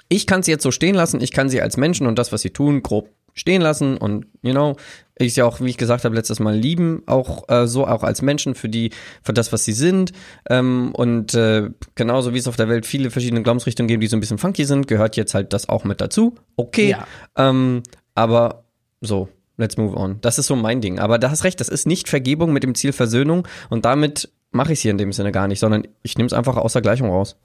Ich 0.10 0.28
kann 0.28 0.44
sie 0.44 0.52
jetzt 0.52 0.64
so 0.64 0.72
stehen 0.72 0.96
lassen, 0.96 1.22
ich 1.22 1.32
kann 1.32 1.50
sie 1.50 1.62
als 1.62 1.78
Menschen 1.78 2.08
und 2.08 2.18
das, 2.20 2.32
was 2.32 2.42
sie 2.42 2.50
tun, 2.50 2.84
grob 2.84 3.10
stehen 3.34 3.62
lassen 3.62 3.98
und, 3.98 4.28
you 4.42 4.52
know, 4.52 4.76
ich 5.20 5.34
sie 5.34 5.42
auch, 5.44 5.60
wie 5.60 5.70
ich 5.70 5.78
gesagt 5.78 6.06
habe, 6.06 6.16
letztes 6.16 6.40
Mal 6.40 6.56
lieben, 6.56 7.04
auch 7.06 7.48
äh, 7.50 7.68
so 7.68 7.86
auch 7.86 8.04
als 8.04 8.22
Menschen 8.22 8.56
für 8.56 8.70
die, 8.70 8.92
für 9.22 9.34
das, 9.34 9.52
was 9.52 9.66
sie 9.66 9.74
sind. 9.74 10.14
Ähm, 10.50 10.92
und 10.94 11.34
äh, 11.34 11.70
genauso 11.96 12.34
wie 12.34 12.38
es 12.38 12.48
auf 12.48 12.56
der 12.56 12.70
Welt 12.70 12.86
viele 12.86 13.12
verschiedene 13.12 13.44
Glaubensrichtungen 13.44 13.90
gibt, 13.90 14.02
die 14.02 14.08
so 14.08 14.16
ein 14.16 14.22
bisschen 14.22 14.38
funky 14.38 14.64
sind, 14.64 14.88
gehört 14.88 15.18
jetzt 15.18 15.34
halt 15.34 15.52
das 15.52 15.68
auch 15.68 15.84
mit 15.84 16.00
dazu. 16.00 16.36
Okay. 16.56 16.92
Ja. 16.92 17.08
Ähm, 17.36 17.84
aber 18.16 18.64
so, 19.02 19.28
let's 19.58 19.76
move 19.78 19.96
on. 19.96 20.22
Das 20.22 20.40
ist 20.40 20.48
so 20.48 20.56
mein 20.56 20.80
Ding. 20.80 21.00
Aber 21.00 21.20
da 21.20 21.30
hast 21.30 21.44
recht, 21.44 21.60
das 21.60 21.70
ist 21.70 21.86
nicht 21.86 22.08
Vergebung 22.08 22.54
mit 22.54 22.64
dem 22.64 22.74
Ziel 22.76 22.94
Versöhnung 22.94 23.48
und 23.70 23.84
damit 23.84 24.30
mache 24.52 24.72
ich 24.72 24.80
es 24.80 24.84
hier 24.84 24.92
in 24.92 24.98
dem 24.98 25.12
Sinne 25.12 25.32
gar 25.32 25.48
nicht, 25.48 25.60
sondern 25.60 25.88
ich 26.02 26.18
nehme 26.18 26.28
es 26.28 26.34
einfach 26.34 26.58
aus 26.58 26.74
der 26.74 26.82
Gleichung 26.82 27.10
raus. 27.10 27.36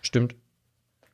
Stimmt. 0.00 0.36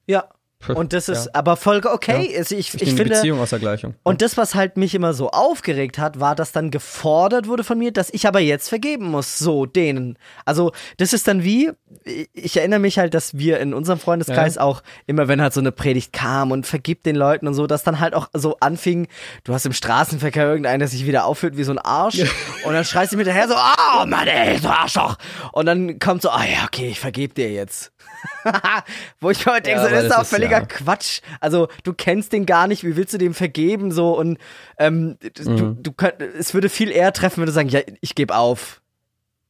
Ja. 0.07 0.29
Und 0.69 0.93
das 0.93 1.09
ist 1.09 1.27
Ja. 1.27 1.31
aber 1.35 1.57
voll 1.57 1.81
okay. 1.85 2.35
Also 2.37 2.55
ich, 2.55 2.75
Ich, 2.75 2.83
ich, 2.83 2.89
finde. 2.95 3.15
Beziehung 3.15 3.41
aus 3.41 3.51
der 3.51 3.59
Gleichung. 3.59 3.95
Und 4.03 4.23
das, 4.23 4.37
was 4.37 4.55
halt 4.55 4.77
mich 4.77 4.95
immer 4.95 5.15
so 5.15 5.31
aufgeregt 5.31 5.99
hat, 5.99 6.21
war, 6.21 6.35
dass 6.35 6.53
dann 6.53 6.71
gefordert 6.71 7.49
wurde 7.49 7.65
von 7.65 7.79
mir, 7.79 7.93
dass 7.93 8.11
ich 8.13 8.27
aber 8.27 8.41
jetzt 8.41 8.69
vergeben 8.69 9.07
muss, 9.07 9.39
so 9.39 9.67
denen. 9.67 10.19
Also, 10.45 10.73
das 10.99 11.13
ist 11.13 11.27
dann 11.29 11.43
wie, 11.43 11.71
ich 12.33 12.57
erinnere 12.57 12.81
mich 12.81 12.99
halt, 12.99 13.15
dass 13.15 13.37
wir 13.39 13.61
in 13.61 13.75
unserem 13.75 13.99
Freundeskreis 13.99 14.59
auch 14.59 14.83
immer, 15.07 15.29
wenn 15.29 15.41
halt 15.43 15.53
so 15.53 15.61
eine 15.61 15.73
Predigt 15.73 16.13
kam 16.13 16.51
und 16.53 16.67
vergibt 16.67 17.07
den 17.07 17.17
Leuten 17.17 17.47
und 17.47 17.55
so, 17.55 17.67
dass 17.67 17.83
dann 17.83 18.01
halt 18.01 18.15
auch 18.15 18.29
so 18.33 18.57
anfing, 18.61 19.09
du 19.45 19.55
hast 19.55 19.67
im 19.67 19.73
Straßenverkehr 19.73 20.47
irgendeinen, 20.47 20.79
der 20.79 20.89
sich 20.89 21.07
wieder 21.07 21.25
aufführt 21.25 21.57
wie 21.57 21.65
so 21.65 21.73
ein 21.73 21.79
Arsch 21.79 22.21
und 22.65 22.73
dann 22.73 22.85
schreist 22.85 23.13
du 23.13 23.17
mir 23.17 23.25
hinterher 23.25 23.49
so, 23.49 23.55
oh 23.55 24.07
Mann, 24.07 24.27
ey, 24.29 24.61
du 24.61 24.69
Arschloch. 24.69 25.17
Und 25.53 25.67
dann 25.67 25.99
kommt 25.99 26.23
so, 26.23 26.31
ah 26.31 26.45
ja, 26.45 26.65
okay, 26.65 26.89
ich 26.89 27.01
vergeb 27.01 27.35
dir 27.35 27.51
jetzt. 27.51 27.93
Wo 29.21 29.31
ich 29.31 29.47
heute 29.47 29.63
denke, 29.63 29.81
Ja, 29.81 29.85
so, 29.89 29.91
das 29.95 30.03
ist 30.05 30.11
das 30.11 30.19
auch 30.19 30.27
völliger 30.27 30.59
ja. 30.61 30.65
Quatsch. 30.67 31.21
Also 31.41 31.69
du 31.85 31.93
kennst 31.93 32.33
den 32.33 32.47
gar 32.47 32.67
nicht, 32.67 32.85
wie 32.85 32.97
willst 32.97 33.15
du 33.15 33.19
dem 33.19 33.35
vergeben 33.35 33.93
so 33.93 34.17
und 34.19 34.39
ähm, 34.79 35.19
du, 35.21 35.51
Mhm. 35.51 35.83
du 35.83 35.93
könnt, 35.93 36.21
es 36.21 36.55
würde 36.55 36.69
viel 36.69 36.91
eher 36.91 37.13
treffen, 37.13 37.39
wenn 37.41 37.47
du 37.47 37.53
sagen, 37.53 37.69
ja, 37.69 37.81
ich 38.01 38.15
gebe 38.15 38.35
auf. 38.35 38.81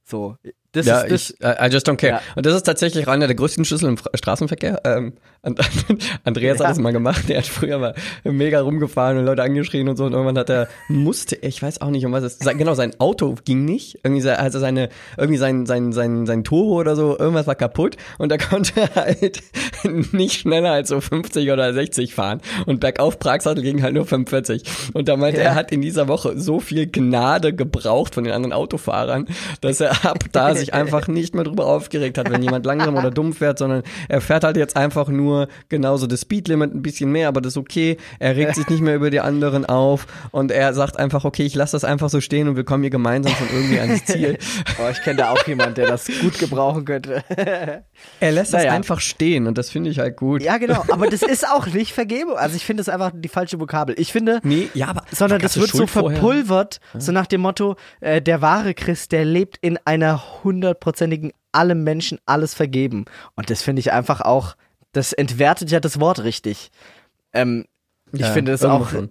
So, 0.05 0.37
Das 0.73 0.87
ja, 0.87 1.01
ist 1.01 1.35
das. 1.43 1.57
ich, 1.59 1.61
I 1.67 1.69
just 1.73 1.87
don't 1.89 1.97
care. 1.97 2.15
Ja. 2.15 2.21
Und 2.35 2.47
das 2.47 2.55
ist 2.55 2.63
tatsächlich 2.63 3.07
einer 3.09 3.27
der 3.27 3.37
größten 3.37 3.65
Schlüssel 3.65 3.89
im 3.91 3.97
Fra- 3.99 4.11
Straßenverkehr. 4.15 4.81
Ähm, 4.85 5.13
And- 5.45 5.59
Andreas 6.25 6.59
Ja. 6.61 6.65
hat 6.67 6.71
das 6.71 6.79
mal 6.79 6.93
gemacht. 6.93 7.29
Der 7.29 7.39
hat 7.39 7.47
früher 7.47 7.77
mal 7.79 7.95
mega 8.25 8.61
rumgefahren 8.61 9.19
und 9.19 9.25
Leute 9.25 9.43
angeschrien 9.43 9.89
und 9.89 9.97
so. 9.97 10.05
Und 10.05 10.13
irgendwann 10.13 10.39
hat 10.39 10.49
er, 10.49 10.69
musste, 10.89 11.35
ich 11.37 11.61
weiß 11.63 11.81
auch 11.81 11.91
nicht, 11.91 12.07
um 12.07 12.13
was 12.13 12.23
es, 12.23 12.39
genau, 12.39 12.75
sein 12.75 12.93
Auto 13.01 13.35
ging 13.45 13.65
nicht. 13.65 13.99
Irgendwie, 14.05 14.27
also 14.31 14.61
seine, 14.61 14.89
irgendwie 15.19 15.39
sein, 15.39 15.67
sein, 15.67 15.93
sein, 15.93 16.27
sein 16.27 16.45
Turbo 16.45 16.75
oder 16.81 16.95
so, 16.97 17.19
irgendwas 17.19 17.47
war 17.49 17.57
kaputt. 17.57 17.97
Und 18.19 18.31
er 18.31 18.39
konnte 18.39 18.73
halt 18.95 19.43
nicht 20.13 20.41
schneller 20.41 20.71
als 20.71 20.89
so 20.91 21.01
50 21.01 21.51
oder 21.51 21.73
60 21.75 22.15
fahren. 22.15 22.41
Und 22.67 22.79
bergauf 22.81 23.19
Pragsattel 23.19 23.63
ging 23.65 23.83
halt 23.83 23.95
nur 23.95 24.07
45. 24.07 24.63
Und 24.95 25.09
da 25.09 25.17
meinte 25.17 25.39
Ja. 25.41 25.47
er, 25.47 25.51
er 25.51 25.55
hat 25.57 25.73
in 25.73 25.83
dieser 25.83 26.07
Woche 26.09 26.39
so 26.39 26.61
viel 26.61 26.87
Gnade 26.87 27.53
gebraucht 27.53 28.15
von 28.15 28.25
den 28.25 28.33
anderen 28.33 28.53
Autofahrern, 28.53 29.27
dass 29.61 29.81
er 29.81 30.05
ab 30.07 30.21
da 30.33 30.55
sich 30.63 30.75
einfach 30.75 31.09
nicht 31.09 31.35
mehr 31.35 31.45
drüber 31.45 31.67
aufgeregt 31.67 32.19
hat, 32.19 32.31
wenn 32.31 32.43
jemand 32.43 32.65
langsam 32.67 32.97
oder 32.97 33.11
dumm 33.11 33.33
fährt, 33.33 33.59
sondern 33.59 33.83
er 34.09 34.21
fährt 34.21 34.45
halt 34.45 34.57
jetzt 34.57 34.77
einfach 34.77 35.09
nur 35.09 35.49
genauso 35.69 36.07
das 36.07 36.23
Speedlimit 36.23 36.75
ein 36.75 36.83
bisschen 36.83 37.11
mehr, 37.13 37.29
aber 37.29 37.41
das 37.41 37.53
ist 37.55 37.57
okay. 37.59 37.97
Er 38.19 38.37
regt 38.37 38.55
sich 38.55 38.69
nicht 38.69 38.81
mehr 38.81 38.97
über 38.97 39.11
die 39.11 39.21
anderen 39.21 39.67
auf 39.67 40.07
und 40.31 40.51
er 40.51 40.73
sagt 40.75 40.99
einfach, 40.99 41.25
okay, 41.25 41.45
ich 41.45 41.55
lasse 41.55 41.73
das 41.73 41.85
einfach 41.85 42.09
so 42.09 42.21
stehen 42.21 42.49
und 42.49 42.57
wir 42.57 42.65
kommen 42.65 42.83
hier 42.83 42.91
gemeinsam 42.91 43.33
von 43.35 43.47
irgendwie 43.53 43.79
ans 43.79 44.05
Ziel. 44.07 44.39
Oh, 44.79 44.89
ich 44.91 45.03
kenne 45.03 45.17
da 45.17 45.31
auch 45.31 45.47
jemanden, 45.47 45.75
der 45.75 45.87
das 45.89 46.07
gut 46.21 46.39
gebrauchen 46.39 46.85
könnte. 46.85 47.23
Er 48.21 48.33
lässt 48.33 48.53
das 48.55 48.63
Naja. 48.63 48.73
einfach 48.73 49.01
stehen 49.01 49.47
und 49.47 49.59
das 49.59 49.71
finde 49.71 49.91
ich 49.91 49.99
halt 49.99 50.17
gut. 50.17 50.43
ja, 50.43 50.59
genau. 50.59 50.85
Aber 50.91 51.07
das 51.09 51.23
ist 51.23 51.47
auch 51.49 51.67
nicht 51.67 51.93
Vergebung. 51.93 52.37
Also 52.37 52.57
ich 52.57 52.65
finde 52.65 52.81
das 52.83 52.89
einfach 52.89 53.13
die 53.15 53.29
falsche 53.29 53.61
Vokabel. 53.61 53.95
Ich 53.99 54.13
finde, 54.13 54.41
Nee, 54.43 54.69
ja, 54.75 54.89
aber 54.89 55.03
sondern 55.13 55.41
das 55.41 55.57
wird 55.59 55.71
so 55.71 55.79
Schuld 55.79 55.91
vorher? 55.91 56.19
verpulvert, 56.19 56.81
so 56.99 57.13
nach 57.13 57.27
dem 57.27 57.41
Motto, 57.43 57.77
äh, 58.01 58.21
der 58.23 58.43
wahre 58.43 58.75
Christ, 58.75 59.13
der 59.13 59.25
lebt 59.25 59.57
in 59.61 59.79
einer 59.85 60.23
hundertprozentigen, 60.53 61.33
allem 61.53 61.83
Menschen 61.85 62.19
alles 62.27 62.55
vergeben. 62.55 63.05
Und 63.35 63.51
das 63.51 63.63
finde 63.63 63.81
ich 63.81 63.93
einfach 63.93 64.21
auch, 64.21 64.55
das 64.93 65.13
entwertet 65.13 65.71
ja 65.71 65.81
das 65.81 65.99
Wort 66.01 66.23
richtig. 66.25 66.71
Ähm, 67.33 67.65
ich 68.13 68.21
Ja, 68.21 68.31
finde 68.33 68.53
es 68.53 68.63
auch 68.65 68.91
schon. 68.91 69.11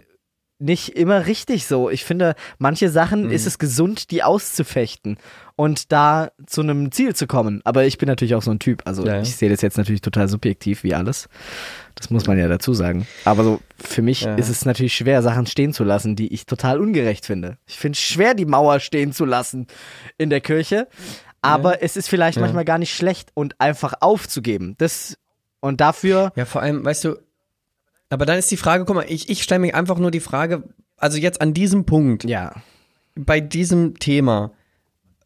nicht 0.60 0.89
immer 0.89 1.26
richtig 1.26 1.66
so. 1.66 1.89
Ich 1.89 2.06
finde, 2.06 2.36
manche 2.60 2.89
Sachen 2.89 3.26
Mhm. 3.26 3.32
ist 3.32 3.48
es 3.48 3.58
gesund, 3.58 4.12
die 4.12 4.22
auszufechten 4.22 5.18
und 5.56 5.92
da 5.92 6.30
zu 6.46 6.62
einem 6.62 6.92
Ziel 6.92 7.16
zu 7.16 7.26
kommen. 7.26 7.62
Aber 7.64 7.86
ich 7.86 7.98
bin 7.98 8.08
natürlich 8.08 8.36
auch 8.36 8.44
so 8.44 8.52
ein 8.52 8.60
Typ. 8.60 8.84
Also 8.86 9.04
Ja, 9.06 9.16
ja. 9.16 9.22
ich 9.24 9.36
sehe 9.36 9.50
das 9.50 9.62
jetzt 9.62 9.78
natürlich 9.78 10.02
total 10.02 10.28
subjektiv 10.28 10.84
wie 10.84 10.94
alles. 10.94 11.30
Das 11.96 12.12
muss 12.12 12.28
man 12.28 12.38
ja 12.38 12.48
dazu 12.48 12.74
sagen. 12.76 13.08
Aber 13.26 13.44
so 13.44 13.60
für 13.78 14.04
mich 14.04 14.24
ist 14.26 14.50
es 14.50 14.64
natürlich 14.66 14.94
schwer, 14.96 15.24
Sachen 15.24 15.48
stehen 15.48 15.74
zu 15.74 15.84
lassen, 15.84 16.16
die 16.16 16.32
ich 16.32 16.46
total 16.46 16.80
ungerecht 16.80 17.26
finde. 17.26 17.58
Ich 17.66 17.78
finde 17.80 17.96
es 17.96 18.02
schwer, 18.02 18.36
die 18.36 18.46
Mauer 18.46 18.80
stehen 18.80 19.14
zu 19.14 19.26
lassen 19.26 19.66
in 20.20 20.30
der 20.30 20.42
Kirche. 20.42 20.88
Aber 21.42 21.82
es 21.84 21.98
ist 21.98 22.08
vielleicht 22.10 22.38
Ja. 22.38 22.42
manchmal 22.42 22.66
gar 22.66 22.78
nicht 22.78 22.94
schlecht 22.96 23.30
und 23.34 23.60
einfach 23.60 23.94
aufzugeben. 24.02 24.76
Das 24.78 25.18
und 25.60 25.82
dafür 25.82 26.32
Ja, 26.36 26.46
vor 26.46 26.62
allem, 26.62 26.84
weißt 26.86 27.04
du, 27.06 27.16
aber 28.10 28.26
dann 28.26 28.38
ist 28.38 28.52
die 28.52 28.58
Frage, 28.58 28.86
guck 28.86 28.96
mal, 28.96 29.06
ich, 29.08 29.30
ich 29.30 29.42
stelle 29.44 29.60
mir 29.60 29.76
einfach 29.76 29.98
nur 29.98 30.12
die 30.12 30.20
Frage, 30.20 30.64
also 30.98 31.18
jetzt 31.18 31.42
an 31.42 31.54
diesem 31.54 31.86
Punkt, 31.86 32.24
ja. 32.26 32.54
bei 33.16 33.39
diesem 33.39 33.98
Thema, 34.00 34.52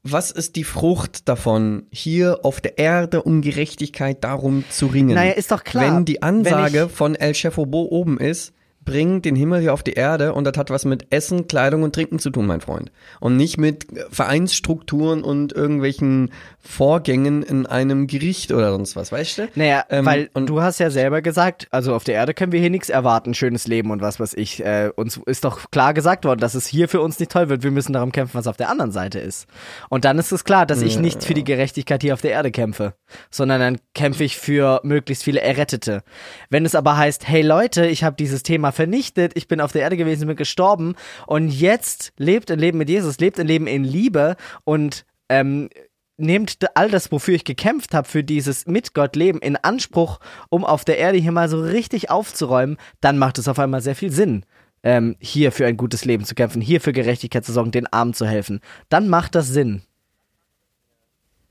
was 0.03 0.30
ist 0.32 0.55
die 0.55 0.63
Frucht 0.63 1.28
davon, 1.28 1.88
hier 1.91 2.39
auf 2.43 2.61
der 2.61 2.78
Erde 2.78 3.24
um 3.24 3.41
Gerechtigkeit 3.41 4.24
darum 4.24 4.63
zu 4.70 4.86
ringen? 4.88 5.16
Naja, 5.16 5.32
ist 5.34 5.51
doch 5.51 5.63
klar. 5.63 5.84
Wenn 5.95 6.05
die 6.05 6.22
Ansage 6.22 6.74
Wenn 6.82 6.86
ich- 6.88 6.91
von 6.91 7.16
El 7.16 7.34
Chefobo 7.34 7.84
oben 7.89 8.20
ist, 8.20 8.53
bring 8.86 9.21
den 9.21 9.36
Himmel 9.36 9.61
hier 9.61 9.73
auf 9.73 9.83
die 9.83 9.93
Erde 9.93 10.33
und 10.33 10.43
das 10.45 10.55
hat 10.57 10.69
was 10.69 10.86
mit 10.86 11.07
Essen, 11.11 11.47
Kleidung 11.47 11.83
und 11.83 11.93
Trinken 11.95 12.19
zu 12.19 12.29
tun, 12.29 12.45
mein 12.45 12.61
Freund. 12.61 12.91
Und 13.19 13.36
nicht 13.36 13.57
mit 13.57 13.88
Vereinsstrukturen 14.11 15.23
und 15.23 15.53
irgendwelchen 15.53 16.31
Vorgängen 16.59 17.43
in 17.43 17.65
einem 17.65 18.07
Gericht 18.07 18.51
oder 18.51 18.71
sonst 18.71 18.95
was, 18.95 19.11
weißt 19.11 19.38
du? 19.38 19.47
Naja, 19.55 19.83
Ähm, 19.89 20.05
weil 20.05 20.29
und- 20.33 20.47
du 20.47 20.61
hast 20.61 20.79
ja 20.79 20.89
selber 20.89 21.21
gesagt, 21.21 21.67
also 21.71 21.93
auf 21.95 22.03
der 22.03 22.15
Erde 22.15 22.33
können 22.33 22.51
wir 22.51 22.59
hier 22.59 22.69
nichts 22.69 22.89
erwarten, 22.89 23.33
schönes 23.33 23.67
Leben 23.67 23.91
und 23.91 24.01
was 24.01 24.19
weiß 24.19 24.33
ich. 24.36 24.63
Äh, 24.63 24.89
uns 24.95 25.17
ist 25.25 25.45
doch 25.45 25.69
klar 25.71 25.93
gesagt 25.93 26.25
worden, 26.25 26.39
dass 26.39 26.55
es 26.55 26.65
hier 26.67 26.88
für 26.89 27.01
uns 27.01 27.19
nicht 27.19 27.31
toll 27.31 27.49
wird. 27.49 27.63
Wir 27.63 27.71
müssen 27.71 27.93
darum 27.93 28.11
kämpfen, 28.11 28.36
was 28.36 28.47
auf 28.47 28.57
der 28.57 28.69
anderen 28.69 28.91
Seite 28.91 29.19
ist. 29.19 29.47
Und 29.89 30.05
dann 30.05 30.17
ist 30.19 30.31
es 30.31 30.43
klar, 30.43 30.65
dass 30.65 30.81
ich 30.81 30.99
nicht 30.99 31.23
für 31.23 31.33
die 31.33 31.43
Gerechtigkeit 31.43 32.01
hier 32.01 32.13
auf 32.13 32.21
der 32.21 32.31
Erde 32.31 32.51
kämpfe, 32.51 32.93
sondern 33.29 33.59
dann 33.59 33.77
kämpfe 33.93 34.23
ich 34.23 34.38
für 34.38 34.81
möglichst 34.83 35.23
viele 35.23 35.41
Errettete. 35.41 36.03
Wenn 36.49 36.65
es 36.65 36.75
aber 36.75 36.97
heißt, 36.97 37.27
hey 37.27 37.41
Leute, 37.41 37.86
ich 37.86 38.03
habe 38.03 38.15
dieses 38.15 38.43
Thema 38.43 38.71
vernichtet, 38.76 39.32
ich 39.36 39.47
bin 39.47 39.61
auf 39.61 39.71
der 39.71 39.82
Erde 39.82 39.97
gewesen, 39.97 40.28
bin 40.28 40.36
gestorben 40.36 40.95
und 41.28 41.49
jetzt 41.49 42.13
lebt 42.17 42.51
ein 42.51 42.59
Leben 42.59 42.78
mit 42.78 42.89
Jesus, 42.89 43.19
lebt 43.19 43.39
ein 43.39 43.47
Leben 43.47 43.67
in 43.67 43.84
Liebe 43.84 44.36
und 44.63 45.05
ähm, 45.30 45.69
nehmt 46.17 46.57
all 46.76 46.89
das, 46.89 47.11
wofür 47.11 47.36
ich 47.36 47.43
gekämpft 47.43 47.93
habe, 47.93 48.07
für 48.07 48.23
dieses 48.23 48.67
mit 48.67 48.93
Gott 48.93 49.15
Leben 49.15 49.39
in 49.39 49.55
Anspruch, 49.57 50.19
um 50.49 50.63
auf 50.63 50.86
der 50.86 50.97
Erde 50.97 51.17
hier 51.17 51.32
mal 51.32 51.49
so 51.49 51.59
richtig 51.61 52.09
aufzuräumen, 52.09 52.78
dann 53.01 53.17
macht 53.17 53.38
es 53.38 53.47
auf 53.47 53.59
einmal 53.59 53.82
sehr 53.82 53.95
viel 53.95 54.11
Sinn, 54.11 54.45
ähm, 54.84 55.15
hier 55.19 55.51
für 55.51 55.65
ein 55.65 55.78
gutes 55.78 56.05
Leben 56.05 56.26
zu 56.26 56.36
kämpfen, 56.36 56.61
hier 56.61 56.82
für 56.82 56.93
Gerechtigkeit 56.93 57.45
zu 57.45 57.51
sorgen, 57.51 57.71
den 57.71 57.88
Armen 57.88 58.13
zu 58.13 58.26
helfen. 58.26 58.61
Dann 58.89 59.09
macht 59.09 59.36
das 59.36 59.47
Sinn, 59.47 59.82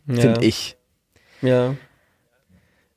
finde 0.07 0.45
ich. 0.45 0.77
Ja. 1.43 1.75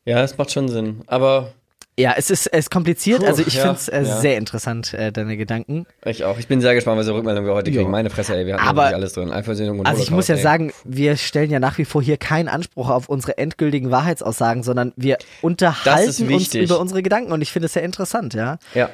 Ja, 0.06 0.24
es 0.24 0.38
macht 0.38 0.54
schon 0.54 0.70
Sinn. 0.70 1.04
Aber 1.08 1.54
Ja, 2.00 2.14
es 2.16 2.30
ist, 2.30 2.46
es 2.48 2.60
ist 2.66 2.70
kompliziert, 2.72 3.22
Puh, 3.22 3.26
also 3.26 3.42
ich 3.46 3.56
ja, 3.56 3.62
finde 3.64 3.76
es 3.78 3.88
äh, 3.88 4.04
ja. 4.04 4.18
sehr 4.20 4.38
interessant, 4.38 4.94
äh, 4.94 5.12
deine 5.12 5.36
Gedanken. 5.36 5.88
ich 6.06 6.24
auch. 6.26 6.38
Ich 6.38 6.48
bin 6.48 6.62
sehr 6.62 6.76
gespannt, 6.76 7.00
was 7.00 7.08
für 7.08 7.16
Rückmeldungen 7.16 7.50
wir 7.50 7.56
heute 7.56 7.72
Jo. 7.72 7.78
kriegen. 7.82 7.90
Meine 7.92 8.12
Fresse, 8.12 8.36
ey, 8.36 8.46
wir 8.46 8.54
hatten 8.56 8.68
Aber- 8.68 8.86
alles 8.86 9.14
drin. 9.14 9.32
Eifersöhnung 9.32 9.80
und 9.80 9.88
Also 9.88 10.04
ich 10.04 10.12
muss 10.12 10.28
ja 10.28 10.36
ey. 10.36 10.42
sagen, 10.42 10.72
wir 10.84 11.18
stellen 11.18 11.50
ja 11.50 11.60
nach 11.60 11.80
wie 11.80 11.86
vor 11.86 12.04
hier 12.04 12.18
keinen 12.18 12.50
Anspruch 12.50 12.90
auf 12.92 13.10
unsere 13.10 13.40
endgültigen 13.40 13.90
Wahrheitsaussagen, 13.90 14.62
sondern 14.62 14.94
wir 14.96 15.18
unterhalten 15.42 16.32
uns 16.32 16.54
über 16.54 16.80
unsere 16.80 17.02
Gedanken 17.02 17.32
und 17.32 17.42
ich 17.42 17.52
finde 17.52 17.66
es 17.66 17.74
sehr 17.74 17.84
interessant, 17.84 18.36
ja. 18.36 18.60
Ja. 18.76 18.90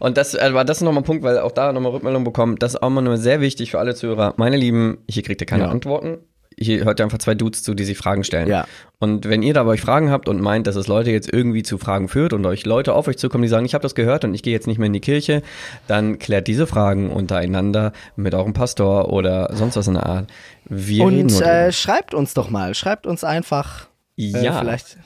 Und 0.00 0.16
das 0.16 0.34
äh, 0.34 0.52
war 0.52 0.64
das 0.64 0.78
ist 0.78 0.82
nochmal 0.82 1.02
ein 1.02 1.06
Punkt, 1.06 1.22
weil 1.22 1.38
auch 1.38 1.52
da 1.52 1.72
nochmal 1.72 1.92
Rückmeldung 1.92 2.24
bekommen. 2.24 2.56
Das 2.58 2.74
ist 2.74 2.82
auch 2.82 2.90
mal 2.90 3.02
nur 3.02 3.18
sehr 3.18 3.40
wichtig 3.40 3.70
für 3.70 3.78
alle 3.78 3.94
Zuhörer. 3.94 4.34
Meine 4.36 4.56
Lieben, 4.56 4.98
hier 5.08 5.22
kriegt 5.22 5.40
ihr 5.40 5.46
keine 5.46 5.64
Ja. 5.64 5.70
Antworten. 5.70 6.18
Hier 6.58 6.84
hört 6.84 7.00
ihr 7.00 7.04
einfach 7.04 7.18
zwei 7.18 7.34
Dudes 7.34 7.62
zu, 7.62 7.74
die 7.74 7.84
sich 7.84 7.98
Fragen 7.98 8.24
stellen. 8.24 8.48
Ja. 8.48 8.66
Und 8.98 9.28
wenn 9.28 9.42
ihr 9.42 9.52
da 9.52 9.64
bei 9.64 9.72
euch 9.72 9.82
Fragen 9.82 10.10
habt 10.10 10.26
und 10.26 10.40
meint, 10.40 10.66
dass 10.66 10.74
es 10.74 10.86
Leute 10.86 11.10
jetzt 11.10 11.30
irgendwie 11.30 11.62
zu 11.62 11.76
Fragen 11.76 12.08
führt 12.08 12.32
und 12.32 12.46
euch 12.46 12.64
Leute 12.64 12.94
auf 12.94 13.08
euch 13.08 13.18
zukommen, 13.18 13.42
die 13.42 13.48
sagen, 13.48 13.66
ich 13.66 13.74
habe 13.74 13.82
das 13.82 13.94
gehört 13.94 14.24
und 14.24 14.32
ich 14.32 14.42
gehe 14.42 14.54
jetzt 14.54 14.66
nicht 14.66 14.78
mehr 14.78 14.86
in 14.86 14.94
die 14.94 15.00
Kirche, 15.00 15.42
dann 15.86 16.18
klärt 16.18 16.46
diese 16.46 16.66
Fragen 16.66 17.10
untereinander 17.10 17.92
mit 18.16 18.34
eurem 18.34 18.54
Pastor 18.54 19.12
oder 19.12 19.50
sonst 19.52 19.76
was 19.76 19.86
in 19.86 19.94
der 19.94 20.06
Art. 20.06 20.30
Wir 20.64 21.04
Und 21.04 21.30
äh, 21.42 21.72
schreibt 21.72 22.14
uns 22.14 22.32
doch 22.32 22.48
mal, 22.48 22.74
schreibt 22.74 23.06
uns 23.06 23.22
einfach. 23.22 23.88
Äh, 24.16 24.42
ja, 24.42 24.58
vielleicht. 24.58 24.96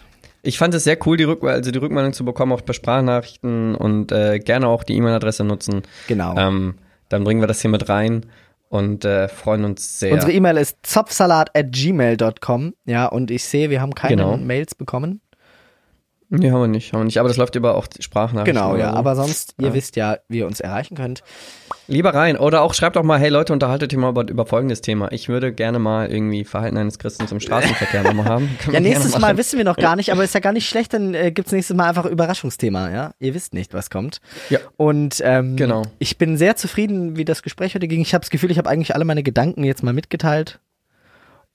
Ich 0.42 0.56
fand 0.56 0.72
es 0.74 0.84
sehr 0.84 0.98
cool, 1.04 1.16
die, 1.16 1.24
Rück 1.24 1.42
also 1.42 1.72
die 1.72 1.78
Rückmeldung 1.78 2.12
zu 2.12 2.24
bekommen, 2.24 2.52
auch 2.52 2.64
per 2.64 2.74
Sprachnachrichten 2.74 3.74
und 3.74 4.12
äh, 4.12 4.38
gerne 4.38 4.68
auch 4.68 4.84
die 4.84 4.94
E-Mail-Adresse 4.94 5.42
nutzen. 5.42 5.82
Genau. 6.06 6.36
Ähm, 6.36 6.76
dann 7.08 7.24
bringen 7.24 7.40
wir 7.40 7.48
das 7.48 7.60
hier 7.60 7.70
mit 7.70 7.88
rein 7.88 8.26
und 8.70 9.04
äh, 9.04 9.28
freuen 9.28 9.64
uns 9.64 9.98
sehr. 9.98 10.12
Unsere 10.14 10.32
E-Mail 10.32 10.56
ist 10.56 10.78
zopfsalat 10.84 11.50
at 11.56 11.72
gmail.com. 11.72 12.72
Ja, 12.86 13.06
und 13.06 13.30
ich 13.30 13.44
sehe, 13.44 13.68
wir 13.68 13.80
haben 13.82 13.94
keine 13.94 14.16
Genau. 14.16 14.36
Mails 14.36 14.74
bekommen. 14.74 15.20
Nee, 16.30 16.50
haben 16.50 16.60
wir 16.62 16.68
nicht, 16.68 16.92
haben 16.92 17.00
wir 17.00 17.04
nicht. 17.04 17.18
Aber 17.18 17.28
das 17.28 17.36
läuft 17.36 17.54
über 17.56 17.74
auch 17.74 17.86
Sprachnachrichten. 17.98 18.54
Genau, 18.54 18.76
ja. 18.76 18.90
so. 18.92 18.96
Aber 18.96 19.14
sonst, 19.16 19.54
ihr 19.58 19.68
Ja. 19.68 19.74
wisst 19.74 19.96
ja, 19.96 20.16
wie 20.28 20.38
ihr 20.38 20.46
uns 20.46 20.60
erreichen 20.60 20.96
könnt. 20.96 21.22
Lieber 21.88 22.14
rein. 22.14 22.36
Oder 22.36 22.62
auch 22.62 22.72
schreibt 22.72 22.94
doch 22.96 23.02
mal, 23.02 23.18
hey 23.18 23.28
Leute, 23.30 23.52
unterhaltet 23.52 23.92
ihr 23.92 23.98
mal 23.98 24.10
über, 24.10 24.28
über 24.28 24.46
folgendes 24.46 24.80
Thema. 24.80 25.10
Ich 25.12 25.28
würde 25.28 25.52
gerne 25.52 25.78
mal 25.80 26.08
irgendwie 26.10 26.44
Verhalten 26.44 26.76
eines 26.76 26.98
Christens 27.00 27.32
im 27.32 27.40
Straßenverkehr 27.40 28.04
nochmal 28.04 28.26
haben. 28.26 28.48
Können 28.62 28.74
Ja, 28.74 28.80
nächstes 28.80 29.18
Mal 29.18 29.36
wissen 29.36 29.58
wir 29.58 29.64
noch 29.64 29.76
gar 29.76 29.96
nicht, 29.96 30.12
aber 30.12 30.22
ist 30.22 30.34
ja 30.34 30.40
gar 30.40 30.52
nicht 30.52 30.68
schlecht, 30.68 30.92
dann 30.94 31.14
äh, 31.14 31.32
gibt's 31.32 31.50
nächstes 31.52 31.76
Mal 31.76 31.88
einfach 31.88 32.04
Überraschungsthema, 32.06 32.90
ja. 32.90 33.12
Ihr 33.18 33.34
wisst 33.34 33.52
nicht, 33.54 33.74
was 33.74 33.90
kommt. 33.90 34.20
Ja. 34.50 34.60
Und 34.76 35.20
ähm, 35.24 35.56
Genau. 35.56 35.82
ich 35.98 36.16
bin 36.16 36.36
sehr 36.36 36.54
zufrieden, 36.54 37.16
wie 37.16 37.24
das 37.24 37.42
Gespräch 37.42 37.74
heute 37.74 37.88
ging. 37.88 38.00
Ich 38.00 38.14
habe 38.14 38.22
das 38.22 38.30
Gefühl, 38.30 38.52
ich 38.52 38.58
habe 38.58 38.68
eigentlich 38.70 38.94
alle 38.94 39.04
meine 39.04 39.24
Gedanken 39.24 39.64
jetzt 39.64 39.82
mal 39.82 39.92
mitgeteilt. 39.92 40.60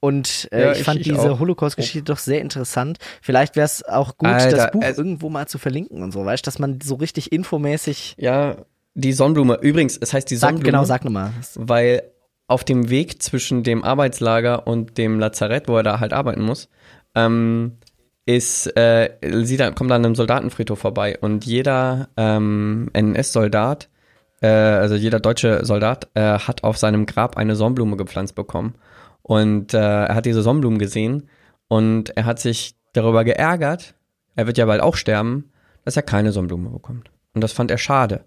Und 0.06 0.48
äh, 0.52 0.62
Ja, 0.62 0.72
ich 0.72 0.80
ich- 0.80 0.84
fand 0.86 1.00
ich 1.00 1.08
diese. 1.08 1.40
Holocaust-Geschichte 1.40 2.04
doch 2.04 2.18
sehr 2.20 2.42
interessant. 2.42 2.98
Vielleicht 3.22 3.56
wäre 3.56 3.66
es 3.66 3.84
auch 3.84 4.18
gut, 4.18 4.30
Alter, 4.30 4.56
das 4.58 4.72
Buch 4.72 4.82
es- 4.84 4.98
irgendwo 4.98 5.30
mal 5.30 5.48
zu 5.48 5.58
verlinken 5.58 6.04
und 6.04 6.12
so, 6.12 6.24
weißt 6.26 6.46
dass 6.46 6.60
man 6.60 6.80
so 6.82 6.96
richtig 6.96 7.32
infomäßig 7.32 8.16
Ja, 8.18 8.58
die 8.94 9.14
Sonnenblume. 9.14 9.60
Übrigens, 9.62 9.98
es 9.98 10.14
heißt 10.14 10.30
die 10.30 10.36
sagt. 10.36 10.52
Sonnenblume. 10.52 10.72
Genau, 10.72 10.86
sag 10.86 11.04
nochmal. 11.06 11.32
weil 11.56 12.04
auf 12.48 12.64
dem 12.64 12.90
Weg 12.90 13.24
zwischen 13.24 13.64
dem 13.64 13.84
Arbeitslager 13.84 14.68
und 14.68 14.98
dem 15.00 15.20
Lazarett, 15.20 15.68
wo 15.68 15.78
er 15.78 15.84
da 15.84 16.00
halt 16.00 16.14
arbeiten 16.14 16.44
muss, 16.44 16.70
ähm, 17.16 17.78
ist, 18.28 18.68
äh, 18.78 19.10
sieht 19.44 19.60
er, 19.60 19.72
kommt 19.72 19.92
an 19.92 20.04
einem 20.06 20.16
Soldatenfriedhof 20.16 20.80
vorbei 20.80 21.18
und 21.22 21.46
jeder 21.46 22.10
ähm, 22.18 22.90
NS-Soldat, 22.94 23.90
äh, 24.42 24.48
also 24.48 24.96
jeder 24.96 25.20
deutsche 25.20 25.66
Soldat, 25.66 26.08
äh, 26.14 26.22
hat 26.40 26.64
auf 26.64 26.78
seinem 26.78 27.06
Grab 27.06 27.38
eine 27.38 27.56
Sonnenblume 27.56 27.98
gepflanzt 27.98 28.36
bekommen. 28.36 28.76
Und 29.28 29.74
äh, 29.74 29.78
er 29.78 30.14
hat 30.16 30.26
diese 30.26 30.44
Sonnenblumen 30.44 30.78
gesehen 30.78 31.30
und 31.68 32.16
er 32.16 32.26
hat 32.26 32.40
sich 32.40 32.76
darüber 32.94 33.24
geärgert, 33.24 33.96
er 34.36 34.46
wird 34.46 34.60
ja 34.60 34.66
bald 34.68 34.82
auch 34.82 34.96
sterben, 34.96 35.52
dass 35.84 35.96
er 35.98 36.04
keine 36.04 36.32
Sonnenblume 36.32 36.70
bekommt. 36.70 37.10
Und 37.34 37.44
das 37.44 37.52
fand 37.52 37.72
er 37.72 37.80
schade. 37.80 38.26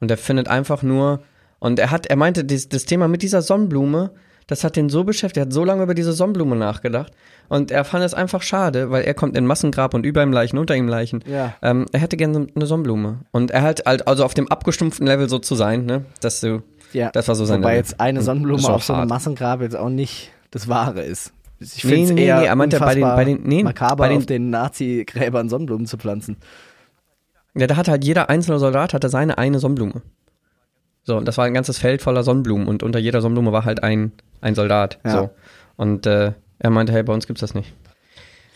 Und 0.00 0.10
er 0.10 0.16
findet 0.16 0.48
einfach 0.48 0.82
nur, 0.82 1.20
und 1.60 1.78
er 1.78 1.92
hat, 1.92 2.06
er 2.06 2.16
meinte, 2.16 2.44
das, 2.44 2.68
das 2.68 2.84
Thema 2.84 3.06
mit 3.06 3.22
dieser 3.22 3.42
Sonnenblume 3.42 4.10
das 4.48 4.64
hat 4.64 4.74
den 4.74 4.88
so 4.88 5.04
beschäftigt, 5.04 5.36
er 5.36 5.42
hat 5.42 5.52
so 5.52 5.64
lange 5.64 5.84
über 5.84 5.94
diese 5.94 6.12
Sonnenblume 6.12 6.56
nachgedacht 6.56 7.12
und 7.48 7.70
er 7.70 7.84
fand 7.84 8.02
es 8.02 8.14
einfach 8.14 8.42
schade, 8.42 8.90
weil 8.90 9.04
er 9.04 9.14
kommt 9.14 9.36
in 9.36 9.46
Massengrab 9.46 9.94
und 9.94 10.04
über 10.04 10.24
ihm 10.24 10.32
Leichen, 10.32 10.58
unter 10.58 10.74
ihm 10.74 10.88
Leichen. 10.88 11.22
Ja. 11.24 11.54
Ähm, 11.62 11.86
er 11.92 12.00
hätte 12.00 12.16
gerne 12.16 12.48
eine 12.52 12.66
Sonnenblume 12.66 13.20
und 13.30 13.52
er 13.52 13.62
hat 13.62 13.82
halt 13.86 14.08
also 14.08 14.24
auf 14.24 14.34
dem 14.34 14.48
abgestumpften 14.48 15.06
Level 15.06 15.28
so 15.28 15.38
zu 15.38 15.54
sein, 15.54 15.86
ne, 15.86 16.04
dass 16.20 16.40
du, 16.40 16.64
Ja. 16.92 17.10
das 17.12 17.28
war 17.28 17.36
so 17.36 17.44
sein 17.44 17.60
Wobei 17.60 17.74
Level. 17.74 17.78
jetzt 17.78 18.00
eine 18.00 18.18
Und 18.18 18.24
Sonnenblume 18.24 18.68
auf 18.70 18.82
so 18.82 18.92
einem. 18.92 19.08
Massengrab 19.08 19.60
jetzt 19.60 19.76
auch 19.76 19.88
nicht 19.88 20.32
das 20.50 20.68
Wahre 20.68 21.02
ist. 21.02 21.32
Ich 21.58 21.82
finde 21.82 22.02
es 22.04 22.08
nee, 22.10 22.14
nee, 22.14 22.26
eher 22.26 22.40
nee, 22.40 22.46
er 22.46 22.56
meinte 22.56 22.78
bei 22.80 22.94
den- 22.94 23.02
bei 23.02 23.24
den- 23.24 23.42
nee, 23.42 23.62
makaber, 23.62 23.96
bei 23.96 24.08
den- 24.08 24.18
auf 24.18 24.26
den 24.26 24.48
Nazi-Gräbern 24.50 25.48
Sonnenblumen 25.50 25.86
zu 25.86 25.98
pflanzen. 25.98 26.36
Ja, 27.54 27.66
da 27.66 27.76
hatte 27.76 27.90
halt 27.90 28.04
jeder 28.04 28.30
einzelne 28.30 28.58
Soldat 28.58 28.94
hatte 28.94 29.08
seine 29.08 29.36
eine 29.36 29.58
Sonnenblume. 29.58 30.02
So, 31.02 31.16
und 31.16 31.26
das 31.26 31.36
war 31.38 31.44
ein 31.46 31.54
ganzes 31.54 31.78
Feld 31.78 32.00
voller 32.02 32.22
Sonnenblumen 32.22 32.66
und 32.68 32.82
unter 32.82 32.98
jeder 32.98 33.20
Sonnenblume 33.20 33.52
war 33.52 33.64
halt 33.64 33.82
ein, 33.82 34.12
ein 34.40 34.54
Soldat. 34.54 34.98
Ja. 35.04 35.10
So. 35.10 35.30
Und 35.76 36.06
äh, 36.06 36.32
er 36.58 36.70
meinte, 36.70 36.92
hey, 36.92 37.02
bei 37.02 37.12
uns 37.12 37.26
gibt's 37.26 37.40
das 37.40 37.54
nicht. 37.54 37.72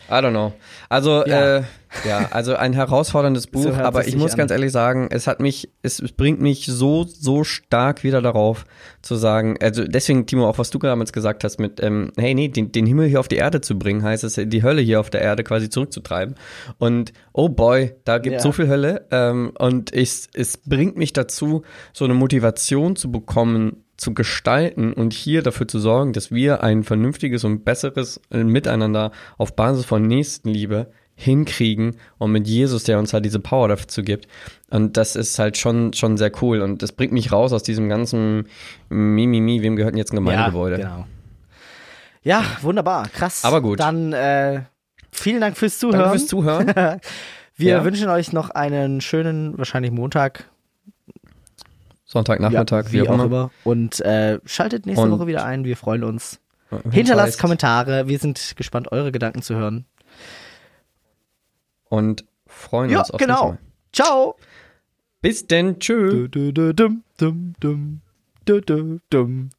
I 0.09 0.13
don't 0.21 0.31
know. 0.31 0.53
Also, 0.89 1.25
Ja. 1.25 1.57
äh, 1.57 1.63
ja, 2.05 2.27
also 2.31 2.55
ein 2.55 2.73
herausforderndes 2.73 3.47
Buch, 3.51 3.65
hört 3.65 3.79
aber 3.79 4.05
ich 4.07 4.15
muss 4.17 4.33
an. 4.33 4.37
ganz 4.39 4.51
ehrlich 4.51 4.71
sagen, 4.71 5.07
es 5.11 5.27
hat 5.27 5.39
mich, 5.39 5.69
es, 5.81 5.99
es 5.99 6.11
bringt 6.11 6.41
mich 6.41 6.65
so, 6.65 7.05
so 7.05 7.43
stark 7.45 8.03
wieder 8.03 8.21
darauf 8.21 8.65
zu 9.01 9.15
sagen, 9.15 9.55
also 9.61 9.85
deswegen, 9.85 10.25
Timo, 10.25 10.47
auch 10.49 10.57
was 10.57 10.69
du 10.71 10.77
damals 10.77 11.13
gesagt 11.13 11.43
hast 11.45 11.57
mit, 11.57 11.81
ähm, 11.81 12.11
hey, 12.17 12.35
nee, 12.35 12.49
den, 12.49 12.71
den 12.71 12.85
Himmel 12.85 13.07
hier 13.07 13.19
auf 13.21 13.29
die 13.29 13.37
Erde 13.37 13.61
zu 13.61 13.79
bringen, 13.79 14.03
heißt 14.03 14.25
es, 14.25 14.35
die 14.35 14.61
Hölle 14.63 14.81
hier 14.81 14.99
auf 14.99 15.09
der 15.09 15.21
Erde 15.21 15.43
quasi 15.45 15.69
zurückzutreiben. 15.69 16.35
Und 16.79 17.13
oh 17.31 17.47
boy, 17.49 17.95
da 18.03 18.17
gibt 18.17 18.33
Ja. 18.33 18.39
so 18.41 18.51
viel 18.51 18.67
Hölle. 18.67 19.07
Ähm, 19.11 19.53
und 19.57 19.95
ich, 19.95 20.27
es 20.33 20.57
bringt 20.57 20.97
mich 20.97 21.13
dazu, 21.13 21.63
so 21.93 22.03
eine 22.05 22.13
Motivation 22.13 22.95
zu 22.97 23.09
bekommen, 23.09 23.84
zu 23.97 24.13
gestalten 24.13 24.93
und 24.93 25.13
hier 25.13 25.41
dafür 25.41 25.67
zu 25.67 25.79
sorgen, 25.79 26.13
dass 26.13 26.31
wir 26.31 26.63
ein 26.63 26.83
vernünftiges 26.83 27.43
und 27.43 27.63
besseres 27.65 28.19
äh, 28.31 28.43
Miteinander 28.43 29.11
auf 29.37 29.55
Basis 29.55 29.85
von 29.85 30.03
Nächstenliebe 30.03 30.91
hinkriegen 31.17 31.95
und 32.17 32.31
mit 32.33 32.45
Jesus, 32.45 32.83
der 32.83 32.99
uns 32.99 33.13
halt 33.13 33.23
diese 33.23 33.39
Power 33.39 33.69
dazu 33.69 34.03
gibt. 34.03 34.27
Und 34.69 34.97
das 34.97 35.15
ist 35.15 35.39
halt 35.39 35.57
schon, 35.57 35.93
schon 35.93 36.17
sehr 36.17 36.31
cool. 36.41 36.59
Und 36.61 36.81
das 36.81 36.91
bringt 36.91 37.13
mich 37.13 37.31
raus 37.31 37.53
aus 37.53 37.63
diesem 37.63 37.87
ganzen 37.87 38.47
Mimimi, 38.89 39.61
wem 39.61 39.77
gehört 39.77 39.93
denn 39.93 39.97
jetzt 39.97 40.11
ein 40.11 40.17
Gemeindegebäude? 40.17 40.77
Ja, 40.79 40.89
genau. 40.89 41.07
Ja, 42.21 42.43
wunderbar, 42.61 43.07
krass. 43.07 43.45
Aber 43.45 43.61
gut. 43.61 43.79
Dann 43.79 44.11
äh, 44.11 44.63
vielen 45.11 45.39
Dank 45.39 45.55
fürs 45.57 45.79
Zuhören. 45.79 45.99
Danke 45.99 46.17
fürs 46.17 46.27
Zuhören. 46.27 46.73
Wir 47.55 47.71
Ja. 47.77 47.85
wünschen 47.85 48.09
euch 48.09 48.33
noch 48.33 48.49
einen 48.49 48.99
schönen, 48.99 49.57
wahrscheinlich 49.57 49.91
Montag, 49.91 50.49
Sonntagnachmittag, 52.15 52.85
ja, 52.85 52.91
wie, 52.93 53.01
auch 53.09 53.23
immer. 53.25 53.51
Und 53.65 53.99
äh, 53.99 54.39
schaltet 54.45 54.85
nächste 54.85 55.03
Und- 55.03 55.11
Woche 55.11 55.27
wieder 55.27 55.43
ein. 55.43 55.65
Wir 55.65 55.75
freuen 55.75 56.05
uns. 56.05 56.39
Hinterlasst. 56.91 57.39
Kommentare. 57.39 58.07
Wir 58.07 58.17
sind 58.19 58.53
gespannt, 58.55 58.89
eure 58.93 59.11
Gedanken 59.11 59.41
zu 59.41 59.53
hören. 59.55 59.85
Und 61.89 62.23
freuen 62.47 62.89
Ja, 62.89 62.99
uns 62.99 63.11
auf 63.11 63.19
genau. 63.19 63.49
Mal. 63.49 63.57
Ciao. 63.91 64.35
Bis 65.21 65.45
denn, 65.45 65.77
tschüss. 65.79 66.11
Du, 66.13 66.27
du, 66.29 66.53
du, 66.53 66.73
dum, 66.73 67.03
dum, 67.17 67.53
dum. 67.59 68.01
Du, 68.45 68.61
du, 68.61 68.99
dum. 69.09 69.49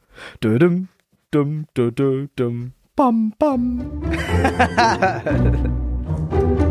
Du, 0.40 0.58
dum, 0.58 0.88
dum, 1.30 1.66
du, 1.74 1.90
du, 1.90 2.28
dum. 2.36 2.72
Bam, 2.96 3.34
bam. 3.38 4.02